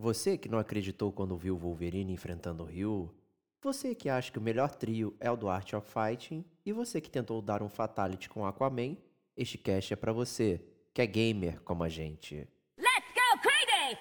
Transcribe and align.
Você 0.00 0.38
que 0.38 0.48
não 0.48 0.58
acreditou 0.58 1.12
quando 1.12 1.36
viu 1.36 1.54
o 1.54 1.58
Wolverine 1.58 2.14
enfrentando 2.14 2.62
o 2.62 2.66
Ryu, 2.66 3.14
você 3.60 3.94
que 3.94 4.08
acha 4.08 4.32
que 4.32 4.38
o 4.38 4.40
melhor 4.40 4.74
trio 4.74 5.14
é 5.20 5.30
o 5.30 5.36
do 5.36 5.46
Art 5.46 5.74
of 5.74 5.86
Fighting, 5.86 6.42
e 6.64 6.72
você 6.72 7.02
que 7.02 7.10
tentou 7.10 7.42
dar 7.42 7.62
um 7.62 7.68
Fatality 7.68 8.26
com 8.26 8.46
Aquaman, 8.46 8.96
este 9.36 9.58
cast 9.58 9.92
é 9.92 9.96
pra 9.96 10.10
você, 10.10 10.58
que 10.94 11.02
é 11.02 11.06
gamer 11.06 11.60
como 11.60 11.84
a 11.84 11.90
gente. 11.90 12.48
Let's 12.78 13.12
go 13.12 13.40
crazy! 13.42 13.98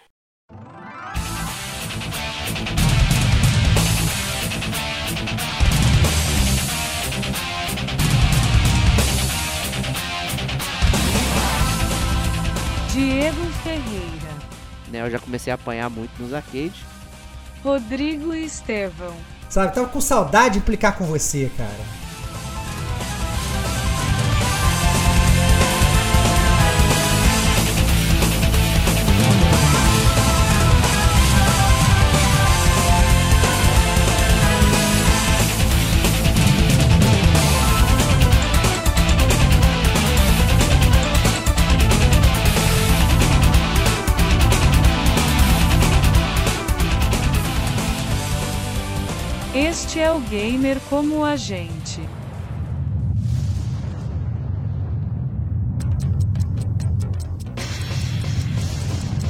Diego 12.93 13.45
Ferreira, 13.63 14.08
Né, 14.89 15.01
eu 15.01 15.11
já 15.11 15.19
comecei 15.19 15.51
a 15.51 15.55
apanhar 15.55 15.89
muito 15.89 16.11
nos 16.21 16.33
arcades. 16.33 16.81
Rodrigo 17.63 18.33
Estevão, 18.33 19.15
Sabe, 19.49 19.73
tava 19.73 19.87
com 19.87 19.99
saudade 19.99 20.53
de 20.53 20.59
implicar 20.59 20.95
com 20.95 21.05
você, 21.05 21.51
cara. 21.57 21.98
É 49.99 50.11
o 50.11 50.19
gamer 50.19 50.79
como 50.89 51.25
a 51.25 51.35
gente. 51.35 51.99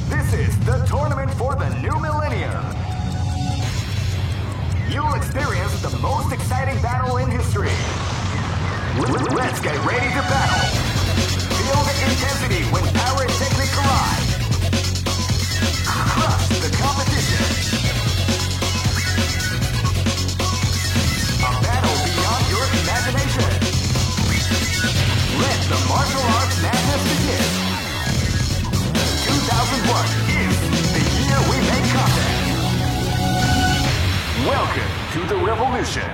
This 0.08 0.32
is 0.34 0.56
the 0.64 0.86
tournament 0.86 1.32
for 1.34 1.56
the 1.56 1.68
new 1.80 1.98
millennium. 1.98 2.52
You'll 4.88 5.14
experience 5.14 5.82
the 5.82 5.96
most 5.98 6.32
exciting 6.32 6.80
battle 6.82 7.16
in 7.16 7.30
history. 7.30 7.70
Let's 9.34 9.60
get 9.60 9.76
ready 9.84 10.08
to 10.14 10.22
battle. 10.30 10.68
Feel 11.50 11.82
the 11.82 11.96
intensity 12.10 12.62
when 12.70 12.84
power 12.94 13.22
and 13.22 13.49
martial 26.00 26.22
arts 26.40 26.56
madness 26.62 27.02
begin. 27.12 27.44
2001 29.28 30.08
is 30.40 30.56
the 30.96 31.04
year 31.20 31.40
we 31.50 31.56
make 31.68 31.86
contact. 31.92 32.40
Welcome 34.48 34.92
to 35.12 35.20
the 35.28 35.36
revolution. 35.44 36.08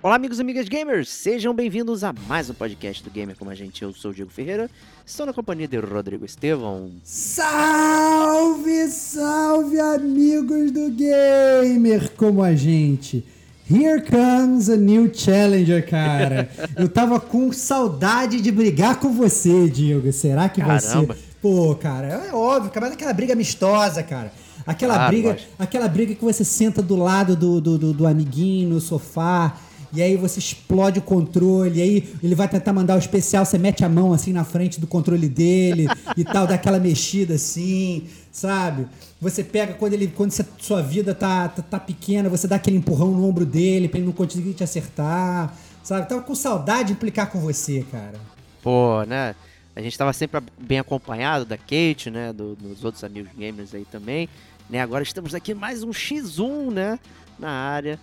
Olá, 0.00 0.14
amigos 0.14 0.38
e 0.38 0.42
amigas 0.42 0.68
gamers! 0.68 1.08
Sejam 1.08 1.52
bem-vindos 1.52 2.04
a 2.04 2.12
mais 2.12 2.48
um 2.50 2.54
podcast 2.54 3.02
do 3.02 3.10
Gamer 3.10 3.36
Como 3.36 3.50
a 3.50 3.54
Gente. 3.54 3.82
Eu 3.82 3.92
sou 3.92 4.12
o 4.12 4.14
Diego 4.14 4.30
Ferreira, 4.30 4.70
estou 5.04 5.26
na 5.26 5.32
companhia 5.32 5.66
de 5.66 5.78
Rodrigo 5.78 6.24
Estevão. 6.24 6.92
Salve, 7.02 8.86
salve, 8.88 9.80
amigos 9.80 10.70
do 10.70 10.88
gamer 10.90 12.12
como 12.12 12.44
a 12.44 12.54
gente. 12.54 13.24
Here 13.70 14.02
comes 14.02 14.68
a 14.68 14.76
new 14.76 15.10
challenger, 15.14 15.88
cara. 15.88 16.50
Eu 16.76 16.88
tava 16.88 17.18
com 17.18 17.50
saudade 17.50 18.40
de 18.40 18.52
brigar 18.52 18.96
com 18.96 19.10
você, 19.12 19.68
Diego. 19.70 20.12
Será 20.12 20.48
que 20.50 20.60
Caramba. 20.60 20.80
você. 20.80 21.22
Pô, 21.40 21.74
cara, 21.74 22.08
é 22.08 22.34
óbvio, 22.34 22.70
mas 22.78 22.92
aquela 22.92 23.12
briga 23.12 23.32
amistosa, 23.32 24.02
cara. 24.02 24.32
Aquela 24.66 24.94
Claro, 24.94 25.10
briga, 25.10 25.38
aquela 25.58 25.88
briga 25.88 26.14
que 26.14 26.24
você 26.24 26.44
senta 26.44 26.82
do 26.82 26.96
lado 26.96 27.36
do, 27.36 27.60
do, 27.60 27.78
do, 27.78 27.92
do 27.92 28.06
amiguinho 28.06 28.70
no 28.70 28.80
sofá. 28.80 29.56
E 29.94 30.02
aí 30.02 30.16
você 30.16 30.40
explode 30.40 30.98
o 30.98 31.02
controle, 31.02 31.78
e 31.78 31.82
aí 31.82 32.14
ele 32.20 32.34
vai 32.34 32.48
tentar 32.48 32.72
mandar 32.72 32.96
o 32.96 32.98
especial, 32.98 33.44
você 33.44 33.56
mete 33.56 33.84
a 33.84 33.88
mão 33.88 34.12
assim 34.12 34.32
na 34.32 34.42
frente 34.42 34.80
do 34.80 34.88
controle 34.88 35.28
dele 35.28 35.86
e 36.16 36.24
tal, 36.24 36.48
dá 36.48 36.56
aquela 36.56 36.80
mexida 36.80 37.34
assim, 37.34 38.02
sabe? 38.34 38.86
Você 39.20 39.44
pega 39.44 39.74
quando 39.74 39.92
ele, 39.92 40.08
quando 40.08 40.32
você- 40.32 40.44
sua 40.58 40.82
vida 40.82 41.14
tá, 41.14 41.48
tá, 41.48 41.62
tá 41.62 41.78
pequena, 41.78 42.28
você 42.28 42.48
dá 42.48 42.56
aquele 42.56 42.76
empurrão 42.76 43.12
no 43.12 43.24
ombro 43.26 43.46
dele 43.46 43.88
pra 43.88 43.98
ele 43.98 44.06
não 44.06 44.12
conseguir 44.12 44.52
te 44.54 44.64
acertar, 44.64 45.56
sabe? 45.84 46.08
Tava 46.08 46.20
com 46.22 46.34
saudade 46.34 46.88
de 46.88 46.92
implicar 46.94 47.30
com 47.30 47.38
você, 47.38 47.86
cara. 47.92 48.18
Pô, 48.60 49.04
né? 49.04 49.36
A 49.76 49.80
gente 49.80 49.96
tava 49.96 50.12
sempre 50.12 50.40
bem 50.58 50.80
acompanhado 50.80 51.44
da 51.44 51.56
Kate, 51.56 52.10
né? 52.10 52.32
do- 52.32 52.56
dos 52.56 52.84
outros 52.84 53.04
amigos 53.04 53.30
gamers 53.36 53.72
aí 53.72 53.84
também. 53.84 54.28
Né? 54.68 54.80
Agora 54.80 55.02
estamos 55.04 55.32
aqui 55.34 55.54
mais 55.54 55.82
um 55.84 55.90
X1, 55.90 56.70
né? 56.72 56.98
Na 57.38 57.50
área. 57.50 58.00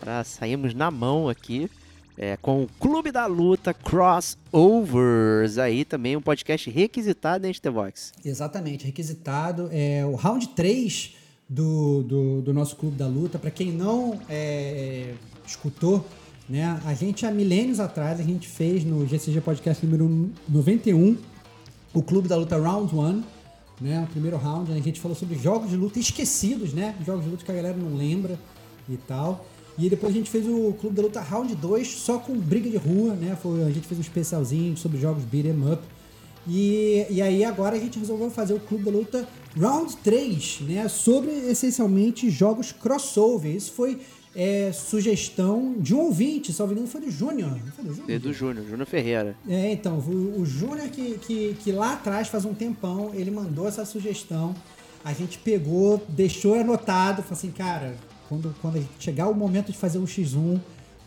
Pra 0.00 0.24
sairmos 0.24 0.74
na 0.74 0.90
mão 0.90 1.28
aqui. 1.28 1.70
É, 2.16 2.36
com 2.36 2.62
o 2.62 2.68
Clube 2.78 3.10
da 3.10 3.26
Luta 3.26 3.74
Crossovers. 3.74 5.58
Aí 5.58 5.84
também 5.84 6.16
um 6.16 6.20
podcast 6.20 6.70
requisitado, 6.70 7.46
hein, 7.46 7.52
Stevox? 7.52 8.12
Exatamente, 8.24 8.86
requisitado. 8.86 9.68
É 9.72 10.04
o 10.04 10.14
round 10.14 10.48
3 10.48 11.14
do, 11.48 12.02
do, 12.02 12.42
do 12.42 12.54
nosso 12.54 12.76
Clube 12.76 12.96
da 12.96 13.06
Luta. 13.06 13.38
Para 13.38 13.50
quem 13.50 13.72
não 13.72 14.20
é, 14.28 15.14
escutou, 15.46 16.06
né? 16.48 16.80
A 16.84 16.94
gente 16.94 17.26
há 17.26 17.30
milênios 17.30 17.80
atrás, 17.80 18.20
a 18.20 18.22
gente 18.22 18.48
fez 18.48 18.84
no 18.84 19.06
GCG 19.06 19.40
Podcast 19.40 19.84
número 19.84 20.32
91, 20.48 21.16
o 21.92 22.02
Clube 22.02 22.28
da 22.28 22.36
Luta 22.36 22.58
Round 22.58 22.94
1. 22.94 23.34
Né, 23.80 24.06
o 24.08 24.12
primeiro 24.12 24.36
round, 24.36 24.70
a 24.70 24.80
gente 24.80 25.00
falou 25.00 25.16
sobre 25.16 25.36
jogos 25.36 25.68
de 25.68 25.76
luta 25.76 25.98
esquecidos, 25.98 26.72
né? 26.72 26.94
Jogos 27.04 27.24
de 27.24 27.30
luta 27.30 27.44
que 27.44 27.50
a 27.50 27.54
galera 27.54 27.76
não 27.76 27.96
lembra 27.96 28.38
e 28.88 28.96
tal. 28.96 29.44
E 29.76 29.88
depois 29.88 30.12
a 30.12 30.16
gente 30.16 30.30
fez 30.30 30.46
o 30.46 30.72
Clube 30.80 30.94
da 30.94 31.02
Luta 31.02 31.20
Round 31.20 31.54
2 31.54 31.88
só 31.88 32.18
com 32.18 32.36
briga 32.38 32.70
de 32.70 32.76
rua, 32.76 33.14
né? 33.14 33.36
Foi, 33.42 33.62
a 33.64 33.70
gente 33.70 33.86
fez 33.86 33.98
um 33.98 34.02
especialzinho 34.02 34.76
sobre 34.76 34.98
jogos 34.98 35.24
beat 35.24 35.46
'em 35.46 35.72
up. 35.72 35.82
E, 36.46 37.06
e 37.10 37.22
aí 37.22 37.42
agora 37.42 37.74
a 37.74 37.78
gente 37.78 37.98
resolveu 37.98 38.30
fazer 38.30 38.54
o 38.54 38.60
Clube 38.60 38.84
da 38.84 38.90
Luta 38.90 39.28
Round 39.58 39.96
3, 39.96 40.60
né? 40.60 40.88
Sobre 40.88 41.30
essencialmente 41.30 42.30
jogos 42.30 42.70
crossover. 42.70 43.54
Isso 43.54 43.72
foi 43.72 44.00
é, 44.34 44.70
sugestão 44.72 45.74
de 45.78 45.94
um 45.94 46.00
ouvinte, 46.00 46.52
salvo 46.52 46.72
engano, 46.72 46.86
foi 46.86 47.00
do 47.00 47.10
Júnior. 47.10 47.58
Foi 47.74 47.84
do 47.84 47.94
Júnior? 47.94 48.20
Do 48.20 48.32
Júnior, 48.32 48.66
Júnior 48.66 48.86
Ferreira. 48.86 49.36
É, 49.48 49.72
então, 49.72 49.98
o, 49.98 50.40
o 50.40 50.46
Júnior 50.46 50.88
que, 50.88 51.18
que, 51.18 51.56
que 51.62 51.72
lá 51.72 51.94
atrás, 51.94 52.28
faz 52.28 52.44
um 52.44 52.52
tempão, 52.52 53.12
ele 53.14 53.30
mandou 53.30 53.66
essa 53.66 53.84
sugestão. 53.84 54.54
A 55.04 55.12
gente 55.12 55.38
pegou, 55.38 56.02
deixou 56.08 56.54
anotado, 56.54 57.22
falou 57.22 57.38
assim, 57.38 57.50
cara, 57.50 57.94
quando, 58.28 58.54
quando 58.60 58.86
chegar 58.98 59.28
o 59.28 59.34
momento 59.34 59.70
de 59.72 59.78
fazer 59.78 59.98
um 59.98 60.04
X1, 60.04 60.60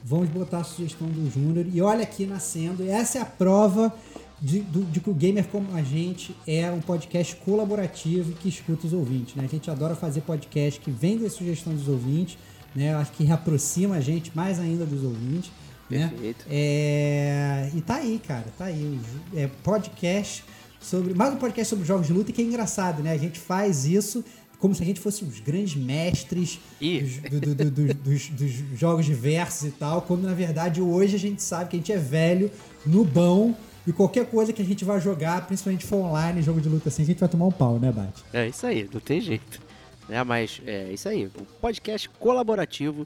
vamos 0.04 0.30
botar 0.30 0.60
a 0.60 0.64
sugestão 0.64 1.08
do 1.08 1.30
Júnior. 1.32 1.66
E 1.74 1.82
olha 1.82 2.04
aqui 2.04 2.26
nascendo, 2.26 2.88
essa 2.90 3.18
é 3.18 3.22
a 3.22 3.26
prova 3.26 3.94
de, 4.42 4.60
do- 4.62 4.86
de 4.86 5.00
que 5.00 5.10
o 5.10 5.14
Gamer 5.14 5.46
Como 5.48 5.76
a 5.76 5.82
Gente 5.82 6.36
é 6.46 6.70
um 6.72 6.80
podcast 6.80 7.36
colaborativo 7.38 8.32
e 8.32 8.34
que 8.36 8.48
escuta 8.50 8.86
os 8.88 8.94
ouvintes. 8.94 9.36
Né? 9.36 9.44
A 9.46 9.48
gente 9.48 9.70
adora 9.70 9.96
fazer 9.96 10.22
podcast 10.22 10.80
que 10.80 10.92
vem 10.92 11.18
da 11.18 11.30
sugestão 11.30 11.74
dos 11.74 11.88
ouvintes, 11.88 12.38
né? 12.76 12.94
Acho 12.96 13.12
que 13.14 13.24
reaproxima 13.24 13.96
a 13.96 14.02
gente 14.02 14.32
mais 14.36 14.60
ainda 14.60 14.86
dos 14.86 15.04
ouvintes. 15.04 15.50
Né? 15.90 16.08
Perfeito. 16.10 16.46
É, 16.50 17.72
e 17.74 17.82
tá 17.82 17.96
aí, 17.96 18.22
cara, 18.26 18.46
tá 18.58 18.66
aí. 18.66 19.00
É 19.34 19.48
podcast 19.64 20.44
sobre. 20.80 21.14
Mais 21.14 21.34
um 21.34 21.38
podcast 21.38 21.70
sobre 21.70 21.86
jogos 21.86 22.06
de 22.08 22.14
luta, 22.14 22.32
que 22.32 22.42
é 22.42 22.46
engraçado, 22.46 23.02
né? 23.02 23.12
A 23.14 23.18
gente 23.18 23.40
faz 23.40 23.86
isso 23.86 24.24
como 24.60 24.74
se 24.74 24.82
a 24.84 24.86
gente 24.86 25.00
fosse 25.00 25.24
os 25.24 25.40
grandes 25.40 25.76
mestres 25.76 26.60
dos, 26.80 27.18
do- 27.30 27.40
do- 27.40 27.56
do- 27.56 27.72
do- 27.72 27.94
dos- 27.94 28.28
dos 28.30 28.52
jogos 28.80 29.06
diversos 29.06 29.68
e 29.70 29.72
tal, 29.72 30.02
quando 30.02 30.24
na 30.24 30.34
verdade 30.34 30.82
hoje 30.82 31.16
a 31.16 31.20
gente 31.20 31.42
sabe 31.44 31.70
que 31.70 31.76
a 31.76 31.80
gente 31.80 31.92
é 31.92 31.98
velho, 31.98 32.52
nubão, 32.86 33.56
e 33.86 33.94
qualquer 33.94 34.26
coisa 34.26 34.52
que 34.52 34.62
a 34.62 34.66
gente 34.66 34.84
vai 34.84 35.00
jogar, 35.00 35.46
principalmente 35.48 35.86
for 35.86 35.98
online, 35.98 36.42
jogo 36.42 36.60
de 36.60 36.68
luta 36.68 36.90
assim, 36.90 37.04
a 37.04 37.06
gente 37.06 37.20
vai 37.20 37.30
tomar 37.30 37.46
um 37.46 37.52
pau, 37.52 37.80
né, 37.80 37.92
Bate? 37.92 38.24
É 38.34 38.48
isso 38.48 38.66
aí, 38.68 38.90
não 38.94 39.00
tem 39.00 39.22
jeito. 39.22 39.62
Né? 40.10 40.22
Mas 40.24 40.62
é 40.66 40.92
isso 40.92 41.08
aí, 41.08 41.26
o 41.28 41.30
podcast 41.62 42.10
colaborativo, 42.20 43.06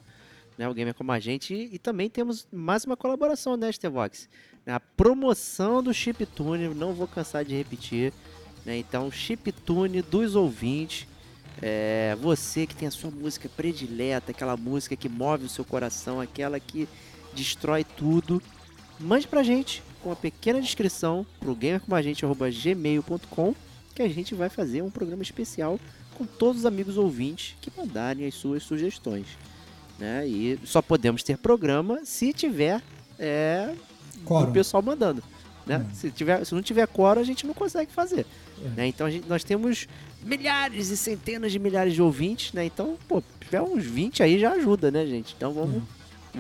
né? 0.57 0.67
O 0.69 0.73
Gamer 0.73 0.93
Como 0.93 1.11
a 1.11 1.19
Gente. 1.19 1.53
E, 1.53 1.75
e 1.75 1.79
também 1.79 2.09
temos 2.09 2.47
mais 2.51 2.83
uma 2.85 2.95
colaboração, 2.97 3.57
né, 3.57 3.71
Stevox? 3.71 4.27
A 4.65 4.79
promoção 4.79 5.81
do 5.81 5.93
Chiptune, 5.93 6.67
não 6.69 6.93
vou 6.93 7.07
cansar 7.07 7.43
de 7.43 7.55
repetir. 7.55 8.13
Né? 8.65 8.77
Então, 8.77 9.09
Chiptune 9.11 10.01
dos 10.01 10.35
ouvintes. 10.35 11.07
É, 11.61 12.17
você 12.19 12.65
que 12.65 12.75
tem 12.75 12.87
a 12.87 12.91
sua 12.91 13.11
música 13.11 13.47
predileta, 13.47 14.31
aquela 14.31 14.57
música 14.57 14.95
que 14.95 15.07
move 15.07 15.45
o 15.45 15.49
seu 15.49 15.63
coração, 15.63 16.19
aquela 16.19 16.59
que 16.59 16.89
destrói 17.33 17.83
tudo, 17.83 18.41
mande 18.99 19.27
pra 19.27 19.43
gente 19.43 19.83
com 20.01 20.09
uma 20.09 20.15
pequena 20.15 20.59
descrição 20.59 21.23
pro 21.39 21.53
gamercomagente.gmail.com 21.53 23.53
que 23.93 24.01
a 24.01 24.09
gente 24.09 24.33
vai 24.33 24.49
fazer 24.49 24.81
um 24.81 24.89
programa 24.89 25.21
especial 25.21 25.79
com 26.15 26.25
todos 26.25 26.61
os 26.61 26.65
amigos 26.65 26.97
ouvintes 26.97 27.55
que 27.61 27.71
mandarem 27.77 28.25
as 28.25 28.33
suas 28.33 28.63
sugestões. 28.63 29.27
Né? 29.99 30.27
E 30.27 30.59
só 30.65 30.81
podemos 30.81 31.21
ter 31.21 31.37
programa 31.37 32.03
se 32.03 32.33
tiver 32.33 32.81
é, 33.19 33.75
o 34.25 34.47
pessoal 34.47 34.81
mandando. 34.81 35.21
Né? 35.65 35.85
Se, 35.93 36.09
tiver, 36.09 36.43
se 36.45 36.53
não 36.55 36.61
tiver 36.61 36.87
quórum, 36.87 37.21
a 37.21 37.23
gente 37.23 37.45
não 37.45 37.53
consegue 37.53 37.91
fazer. 37.91 38.25
É. 38.63 38.67
né? 38.77 38.87
Então 38.87 39.09
gente- 39.09 39.27
nós 39.27 39.43
temos 39.43 39.87
milhares 40.23 40.89
e 40.89 40.97
centenas 40.97 41.51
de 41.51 41.57
milhares 41.59 41.93
de 41.93 42.01
ouvintes, 42.01 42.53
né? 42.53 42.65
Então, 42.65 42.95
pô, 43.07 43.23
tiver 43.39 43.61
uns 43.61 43.83
20 43.83 44.21
aí 44.23 44.39
já 44.39 44.51
ajuda, 44.53 44.91
né, 44.91 45.05
gente? 45.05 45.33
Então 45.35 45.51
vamos, 45.53 45.81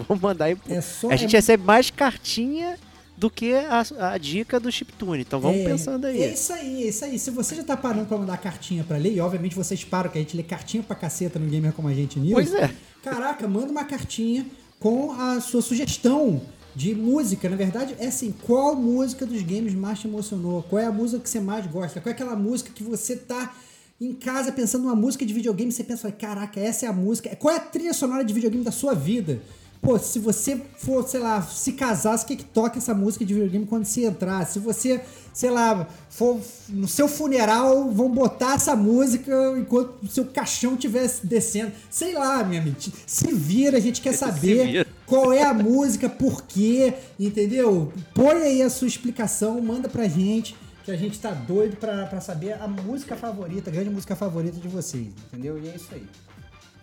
vamos 0.07 0.21
mandar 0.21 0.45
aí. 0.45 0.55
pro- 0.55 0.73
É 0.73 0.81
só 0.81 1.09
a 1.09 1.15
gente 1.15 1.35
é- 1.35 1.39
recebe 1.39 1.63
mais 1.63 1.89
cartinha 1.89 2.77
do 3.17 3.29
que 3.29 3.53
a, 3.53 3.83
a 4.13 4.17
dica 4.17 4.59
do 4.59 4.71
chiptune. 4.71 5.21
Então 5.21 5.39
vamos 5.39 5.59
É, 5.61 5.65
pensando 5.65 6.05
aí. 6.05 6.21
É 6.23 6.33
isso 6.33 6.53
aí, 6.53 6.83
é 6.83 6.87
isso 6.89 7.05
aí. 7.05 7.19
Se 7.19 7.29
você 7.31 7.55
já 7.55 7.63
tá 7.63 7.77
parando 7.77 8.05
pra 8.07 8.17
mandar 8.17 8.37
cartinha 8.37 8.83
pra 8.83 8.97
ler, 8.97 9.13
e 9.13 9.19
obviamente 9.21 9.55
vocês 9.55 9.83
param, 9.83 10.09
que 10.09 10.17
a 10.17 10.21
gente 10.21 10.35
lê 10.35 10.43
cartinha 10.43 10.81
pra 10.83 10.95
caceta 10.95 11.37
no 11.37 11.47
Gamer 11.47 11.71
Como 11.73 11.87
a 11.87 11.93
Gente 11.93 12.19
News. 12.19 12.33
Pois 12.33 12.53
é. 12.53 12.71
Caraca, 13.03 13.47
manda 13.47 13.71
uma 13.71 13.83
cartinha 13.85 14.45
com 14.79 15.11
a 15.11 15.39
sua 15.39 15.61
sugestão 15.61 16.41
de 16.75 16.95
música. 16.95 17.49
Na 17.49 17.55
verdade, 17.55 17.95
é 17.99 18.07
assim, 18.07 18.33
qual 18.43 18.75
música 18.75 19.25
dos 19.25 19.41
games 19.41 19.73
mais 19.73 19.99
te 19.99 20.07
emocionou? 20.07 20.63
Qual 20.63 20.81
é 20.81 20.85
a 20.85 20.91
música 20.91 21.21
que 21.21 21.29
você 21.29 21.39
mais 21.39 21.65
gosta? 21.67 21.99
Qual 21.99 22.11
é 22.11 22.13
aquela 22.13 22.35
música 22.35 22.71
que 22.73 22.83
você 22.83 23.15
tá 23.15 23.53
em 23.99 24.13
casa 24.13 24.51
pensando 24.51 24.83
numa 24.83 24.95
música 24.95 25.23
de 25.23 25.31
videogame 25.31 25.71
você 25.71 25.83
pensa, 25.83 26.11
caraca, 26.11 26.59
essa 26.59 26.87
é 26.87 26.89
a 26.89 26.93
música. 26.93 27.35
Qual 27.35 27.53
é 27.53 27.57
a 27.57 27.59
trilha 27.59 27.93
sonora 27.93 28.23
de 28.23 28.33
videogame 28.33 28.63
da 28.63 28.71
sua 28.71 28.95
vida? 28.95 29.39
Pô, 29.79 29.97
se 29.97 30.19
você 30.19 30.61
for, 30.77 31.07
sei 31.07 31.19
lá, 31.19 31.41
se 31.41 31.73
casasse, 31.73 32.23
o 32.23 32.27
que 32.27 32.35
que 32.35 32.43
toca 32.43 32.77
essa 32.77 32.93
música 32.93 33.25
de 33.25 33.33
videogame 33.33 33.65
quando 33.65 33.83
você 33.83 34.05
entrar? 34.05 34.45
Se 34.45 34.59
você, 34.59 35.01
sei 35.33 35.49
lá, 35.49 35.87
for 36.07 36.39
no 36.69 36.87
seu 36.87 37.07
funeral, 37.07 37.89
vão 37.91 38.07
botar 38.07 38.55
essa 38.55 38.75
música 38.75 39.31
enquanto 39.57 40.03
o 40.03 40.07
seu 40.07 40.25
caixão 40.25 40.75
estiver 40.75 41.11
descendo. 41.23 41.71
Sei 41.89 42.13
lá, 42.13 42.43
minha 42.43 42.61
amiga. 42.61 42.77
Se 43.07 43.31
vira, 43.33 43.77
a 43.77 43.81
gente 43.81 44.01
quer 44.01 44.13
saber 44.17 44.67
vira. 44.67 44.87
Qual 45.11 45.33
é 45.33 45.43
a 45.43 45.53
música, 45.53 46.07
por 46.07 46.43
quê, 46.43 46.93
entendeu? 47.19 47.91
Põe 48.15 48.43
aí 48.43 48.61
a 48.61 48.69
sua 48.69 48.87
explicação, 48.87 49.59
manda 49.59 49.89
pra 49.89 50.07
gente, 50.07 50.55
que 50.85 50.91
a 50.91 50.95
gente 50.95 51.19
tá 51.19 51.31
doido 51.31 51.75
pra, 51.75 52.05
pra 52.05 52.21
saber 52.21 52.53
a 52.53 52.65
música 52.65 53.17
favorita, 53.17 53.69
a 53.69 53.73
grande 53.73 53.89
música 53.89 54.15
favorita 54.15 54.57
de 54.57 54.69
vocês, 54.69 55.09
entendeu? 55.27 55.59
E 55.61 55.67
é 55.67 55.75
isso 55.75 55.89
aí. 55.91 56.07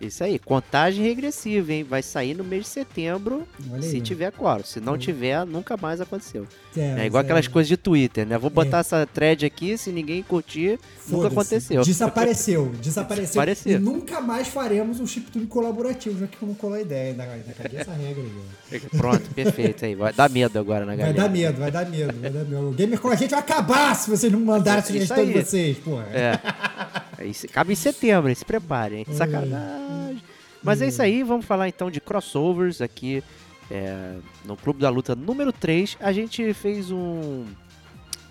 Isso 0.00 0.22
aí, 0.22 0.38
contagem 0.38 1.04
regressiva, 1.04 1.72
hein? 1.72 1.82
Vai 1.82 2.02
sair 2.02 2.32
no 2.32 2.44
mês 2.44 2.62
de 2.64 2.68
setembro, 2.68 3.42
Olha 3.72 3.82
se 3.82 3.96
aí. 3.96 4.00
tiver 4.00 4.30
quórum. 4.30 4.62
Se 4.62 4.78
não 4.80 4.96
tiver, 4.96 5.44
nunca 5.44 5.76
mais 5.76 6.00
aconteceu. 6.00 6.46
É, 6.76 7.00
É, 7.02 7.06
igual 7.06 7.20
aquelas 7.22 7.46
é- 7.46 7.48
coisas 7.48 7.68
de 7.68 7.76
Twitter, 7.76 8.24
né? 8.24 8.38
Vou 8.38 8.48
botar 8.50 8.78
essa 8.78 9.04
thread 9.06 9.44
aqui, 9.44 9.76
se 9.76 9.90
ninguém 9.90 10.22
curtir, 10.22 10.78
nunca 11.08 11.26
aconteceu. 11.26 11.82
Desapareceu, 11.82 12.72
desapareceu. 12.80 13.26
Desapareceu. 13.26 13.72
E 13.72 13.78
nunca 13.80 14.20
mais 14.20 14.46
faremos 14.46 15.00
um 15.00 15.06
chiptune 15.06 15.46
colaborativo, 15.46 16.20
já 16.20 16.26
que 16.28 16.36
não 16.46 16.54
colou 16.54 16.76
a 16.76 16.80
ideia. 16.80 17.10
Ainda, 17.10 17.24
ainda 17.24 17.52
cadê 17.60 17.76
essa 17.78 17.92
regra 17.92 18.22
aí? 18.22 18.80
ó? 18.94 18.96
Pronto, 18.98 19.30
perfeito 19.34 19.84
aí. 19.84 19.96
Vai 19.96 20.12
dar 20.12 20.30
medo 20.30 20.56
agora 20.60 20.80
na 20.86 20.94
Vai 20.94 20.96
galera. 20.98 21.16
dar 21.22 21.28
medo, 21.28 21.58
vai 21.58 21.70
dar 21.72 21.88
medo, 21.90 22.20
vai 22.20 22.30
dar 22.30 22.44
medo. 22.44 22.68
O 22.68 22.72
Gamer 22.72 23.00
com 23.00 23.08
a 23.08 23.16
gente 23.16 23.30
vai 23.30 23.40
acabar 23.40 23.94
se 23.96 24.08
vocês 24.08 24.32
não 24.32 24.38
mandarem 24.40 24.78
a 24.78 24.82
Isso 24.84 24.92
sugestão 24.92 25.26
de 25.26 25.32
vocês, 25.32 25.76
porra. 25.78 26.06
É. 26.12 26.38
Acaba 27.48 27.72
em 27.72 27.74
setembro, 27.74 28.34
se 28.34 28.44
preparem. 28.44 29.00
hein? 29.00 29.06
Sacanagem. 29.14 30.22
Mas 30.62 30.82
é 30.82 30.88
isso 30.88 31.00
aí, 31.02 31.22
vamos 31.22 31.46
falar 31.46 31.68
então 31.68 31.90
de 31.90 32.00
crossovers 32.00 32.80
aqui 32.80 33.22
é, 33.70 34.16
no 34.44 34.56
Clube 34.56 34.80
da 34.80 34.88
Luta 34.90 35.14
número 35.14 35.52
3. 35.52 35.96
A 36.00 36.12
gente 36.12 36.52
fez 36.54 36.90
um 36.90 37.44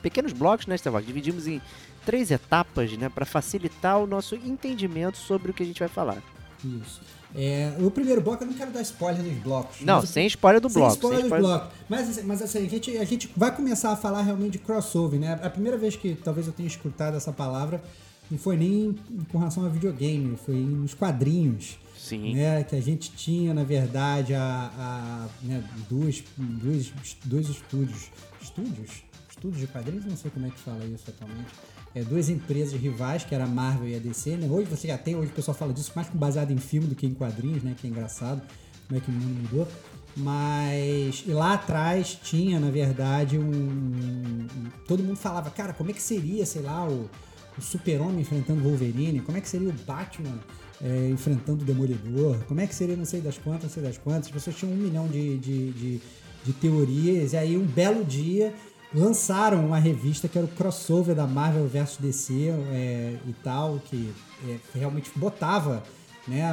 pequenos 0.01 0.33
blocos, 0.33 0.67
né, 0.67 0.75
Estevão? 0.75 1.01
Dividimos 1.01 1.47
em 1.47 1.61
três 2.05 2.31
etapas, 2.31 2.91
né, 2.97 3.09
para 3.09 3.25
facilitar 3.25 3.99
o 3.99 4.07
nosso 4.07 4.35
entendimento 4.35 5.17
sobre 5.17 5.51
o 5.51 5.53
que 5.53 5.63
a 5.63 5.65
gente 5.65 5.79
vai 5.79 5.89
falar. 5.89 6.21
Isso. 6.63 7.01
É, 7.35 7.73
o 7.79 7.91
primeiro 7.91 8.21
bloco, 8.21 8.43
eu 8.43 8.47
não 8.47 8.53
quero 8.53 8.71
dar 8.71 8.81
spoiler 8.81 9.21
nos 9.21 9.37
blocos. 9.43 9.81
Não, 9.81 9.99
mas 9.99 10.09
sem 10.09 10.25
spoiler 10.27 10.61
do 10.61 10.69
sem 10.69 10.81
bloco. 10.81 10.95
spoiler 10.95 11.19
sem 11.19 11.27
spoiler- 11.27 11.49
blocos. 11.59 11.77
Mas, 11.89 12.09
assim- 12.09 12.23
mas 12.23 12.41
assim, 12.41 12.65
a 12.65 12.69
gente, 12.69 12.97
a 12.97 13.03
gente 13.05 13.29
vai 13.35 13.53
começar 13.53 13.91
a 13.91 13.95
falar 13.97 14.21
realmente 14.21 14.53
de 14.53 14.59
crossover, 14.59 15.19
né? 15.19 15.37
A 15.43 15.49
primeira 15.49 15.77
vez 15.77 15.95
que 15.95 16.15
talvez 16.15 16.47
eu 16.47 16.53
tenha 16.53 16.67
escutado 16.67 17.15
essa 17.17 17.33
palavra 17.33 17.83
não 18.29 18.37
foi 18.37 18.57
nem 18.57 18.95
com 19.31 19.37
relação 19.37 19.65
a 19.65 19.69
videogame, 19.69 20.37
foi 20.37 20.55
nos 20.55 20.93
quadrinhos. 20.93 21.77
Sim. 21.97 22.35
né, 22.35 22.63
que 22.63 22.73
a 22.73 22.79
gente 22.81 23.11
tinha, 23.11 23.53
na 23.53 23.65
verdade, 23.65 24.33
a, 24.33 24.71
a, 24.77 25.27
né, 25.45 25.61
duas, 25.89 26.23
dois, 26.37 26.93
dois 27.25 27.49
estúdios. 27.49 28.09
Estúdios? 28.41 29.03
Estúdios 29.29 29.59
de 29.59 29.67
quadrinhos? 29.67 30.05
Não 30.05 30.15
sei 30.15 30.31
como 30.31 30.45
é 30.45 30.49
que 30.49 30.57
fala 30.59 30.85
isso 30.85 31.03
atualmente. 31.09 31.49
É, 31.93 32.03
duas 32.03 32.29
empresas 32.29 32.79
rivais, 32.79 33.25
que 33.25 33.35
era 33.35 33.43
a 33.43 33.47
Marvel 33.47 33.89
e 33.89 33.95
a 33.95 33.99
DC. 33.99 34.37
Né? 34.37 34.47
Hoje 34.47 34.69
você 34.69 34.87
já 34.87 34.97
tem, 34.97 35.15
hoje 35.17 35.31
o 35.31 35.35
pessoal 35.35 35.57
fala 35.57 35.73
disso 35.73 35.91
mais 35.95 36.07
baseado 36.09 36.51
em 36.51 36.57
filme 36.57 36.87
do 36.87 36.95
que 36.95 37.05
em 37.05 37.13
quadrinhos, 37.13 37.61
né? 37.61 37.75
Que 37.77 37.87
é 37.87 37.89
engraçado 37.89 38.41
como 38.87 38.97
é 38.99 39.03
que 39.03 39.09
o 39.09 39.13
mundo 39.13 39.41
mudou. 39.41 39.67
Mas 40.15 41.23
e 41.27 41.31
lá 41.31 41.53
atrás 41.53 42.17
tinha, 42.23 42.59
na 42.59 42.71
verdade, 42.71 43.37
um, 43.37 43.43
um- 43.51 44.47
Todo 44.87 45.03
mundo 45.03 45.17
falava, 45.17 45.49
cara, 45.49 45.73
como 45.73 45.89
é 45.89 45.93
que 45.93 46.01
seria, 46.01 46.45
sei 46.45 46.61
lá, 46.61 46.87
o, 46.87 47.09
o 47.57 47.61
Super-Homem 47.61 48.21
enfrentando 48.21 48.61
o 48.61 48.63
Wolverine? 48.63 49.21
Como 49.21 49.37
é 49.37 49.41
que 49.41 49.49
seria 49.49 49.69
o 49.69 49.73
Batman 49.73 50.39
é, 50.81 51.09
enfrentando 51.09 51.63
o 51.63 51.65
Demolidor? 51.65 52.37
Como 52.47 52.59
é 52.61 52.67
que 52.67 52.75
seria 52.75 52.95
não 52.95 53.05
sei 53.05 53.21
das 53.21 53.37
quantas, 53.37 53.63
não 53.63 53.69
sei 53.69 53.83
das 53.83 53.97
quantas? 53.97 54.27
As 54.27 54.31
pessoas 54.31 54.55
tinham 54.55 54.73
um 54.73 54.77
milhão 54.77 55.07
de, 55.07 55.37
de, 55.37 55.71
de, 55.71 56.01
de 56.45 56.53
teorias. 56.53 57.33
E 57.33 57.37
aí, 57.37 57.57
um 57.57 57.65
belo 57.65 58.05
dia, 58.05 58.53
lançaram 58.93 59.65
uma 59.65 59.79
revista 59.79 60.27
que 60.27 60.37
era 60.37 60.45
o 60.45 60.49
crossover 60.49 61.15
da 61.15 61.27
Marvel 61.27 61.67
vs 61.67 61.97
DC 61.97 62.49
é, 62.71 63.17
e 63.25 63.33
tal, 63.43 63.79
que 63.79 64.13
é, 64.47 64.57
realmente 64.73 65.11
botava 65.15 65.83
né, 66.27 66.43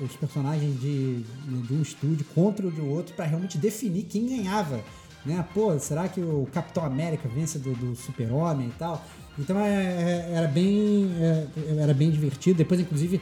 os 0.00 0.16
personagens 0.16 0.80
de, 0.80 1.22
de 1.22 1.74
um 1.74 1.82
estúdio 1.82 2.24
contra 2.34 2.66
o 2.66 2.70
de 2.70 2.80
outro 2.80 3.14
para 3.14 3.26
realmente 3.26 3.58
definir 3.58 4.04
quem 4.04 4.26
ganhava. 4.26 4.82
Né? 5.24 5.44
Pô, 5.54 5.78
será 5.78 6.08
que 6.08 6.20
o 6.20 6.46
Capitão 6.52 6.84
América 6.84 7.28
vence 7.28 7.58
do, 7.58 7.74
do 7.74 7.96
Super-Homem 7.96 8.68
e 8.68 8.72
tal? 8.72 9.04
Então 9.38 9.58
é- 9.58 9.68
é- 9.70 10.30
era, 10.34 10.48
bem, 10.48 11.10
é, 11.20 11.46
era 11.82 11.94
bem 11.94 12.10
divertido. 12.10 12.58
Depois, 12.58 12.80
inclusive, 12.80 13.20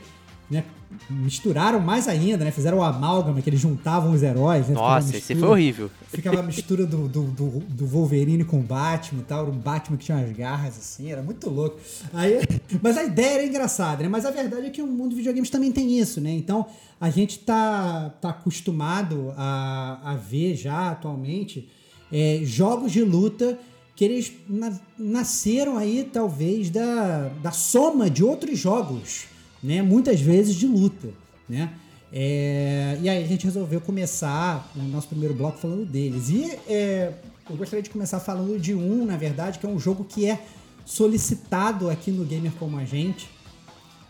né, 0.51 0.65
misturaram 1.09 1.81
mais 1.81 2.07
ainda, 2.07 2.45
né? 2.45 2.51
Fizeram 2.51 2.79
o 2.79 2.83
amálgama, 2.83 3.41
que 3.41 3.49
eles 3.49 3.61
juntavam 3.61 4.13
os 4.13 4.23
heróis. 4.23 4.69
Né? 4.69 4.75
Nossa, 4.75 5.09
esse 5.17 5.33
mistura- 5.35 5.41
foi 5.41 5.49
horrível. 5.49 5.91
Ficava 6.09 6.41
a 6.41 6.43
mistura 6.43 6.85
do, 6.85 7.09
do, 7.09 7.23
do, 7.23 7.49
do 7.61 7.87
Wolverine 7.87 8.45
com 8.45 8.59
o 8.59 8.63
Batman 8.63 9.23
e 9.23 9.25
tal. 9.25 9.43
Era 9.47 9.51
um 9.51 9.59
Batman 9.59 9.97
que 9.97 10.05
tinha 10.05 10.19
umas 10.19 10.31
garras 10.37 10.77
assim, 10.77 11.11
era 11.11 11.23
muito 11.23 11.49
louco. 11.49 11.79
Aí, 12.13 12.41
mas 12.83 12.99
a 12.99 13.05
ideia 13.05 13.35
era 13.37 13.45
engraçada, 13.47 14.03
né? 14.03 14.09
Mas 14.11 14.27
a 14.27 14.31
verdade 14.31 14.67
é 14.67 14.71
que 14.71 14.83
o 14.83 14.87
mundo 14.87 15.09
dos 15.11 15.17
videogames 15.19 15.49
também 15.49 15.73
tem 15.73 15.99
isso, 15.99 16.21
né? 16.21 16.31
Então 16.31 16.67
a 17.01 17.09
gente 17.09 17.39
tá, 17.39 18.11
tá 18.21 18.29
acostumado 18.29 19.33
a, 19.37 19.99
a 20.13 20.15
ver 20.17 20.55
já 20.55 20.91
atualmente 20.91 21.67
é, 22.13 22.41
jogos 22.45 22.93
de 22.93 23.03
luta 23.03 23.59
que 23.95 24.05
eles 24.05 24.33
na- 24.49 24.79
nasceram 24.99 25.77
aí 25.77 26.09
talvez 26.13 26.71
da, 26.71 27.29
da 27.43 27.51
soma 27.53 28.09
de 28.09 28.25
outros 28.25 28.59
jogos, 28.59 29.25
né? 29.63 29.83
Muitas 29.83 30.21
vezes 30.21 30.55
de 30.55 30.67
luta, 30.67 31.09
né? 31.49 31.73
É, 32.15 32.99
e 33.01 33.09
aí 33.09 33.25
a 33.25 33.27
gente 33.27 33.45
resolveu 33.47 33.81
começar 33.81 34.71
o 34.77 34.83
nosso 34.83 35.09
primeiro 35.09 35.35
bloco 35.35 35.59
falando 35.59 35.87
deles. 35.87 36.29
E 36.29 36.45
é, 36.69 37.13
eu 37.49 37.57
gostaria 37.57 37.83
de 37.83 37.89
começar 37.91 38.21
falando 38.21 38.59
de 38.61 38.75
um, 38.75 39.05
na 39.05 39.17
verdade, 39.17 39.59
que 39.59 39.65
é 39.65 39.69
um 39.69 39.79
jogo 39.79 40.05
que 40.05 40.27
é 40.27 40.39
solicitado 40.85 41.89
aqui 41.89 42.11
no 42.11 42.25
Gamer 42.25 42.53
Como 42.59 42.77
a 42.77 42.85
Gente 42.85 43.29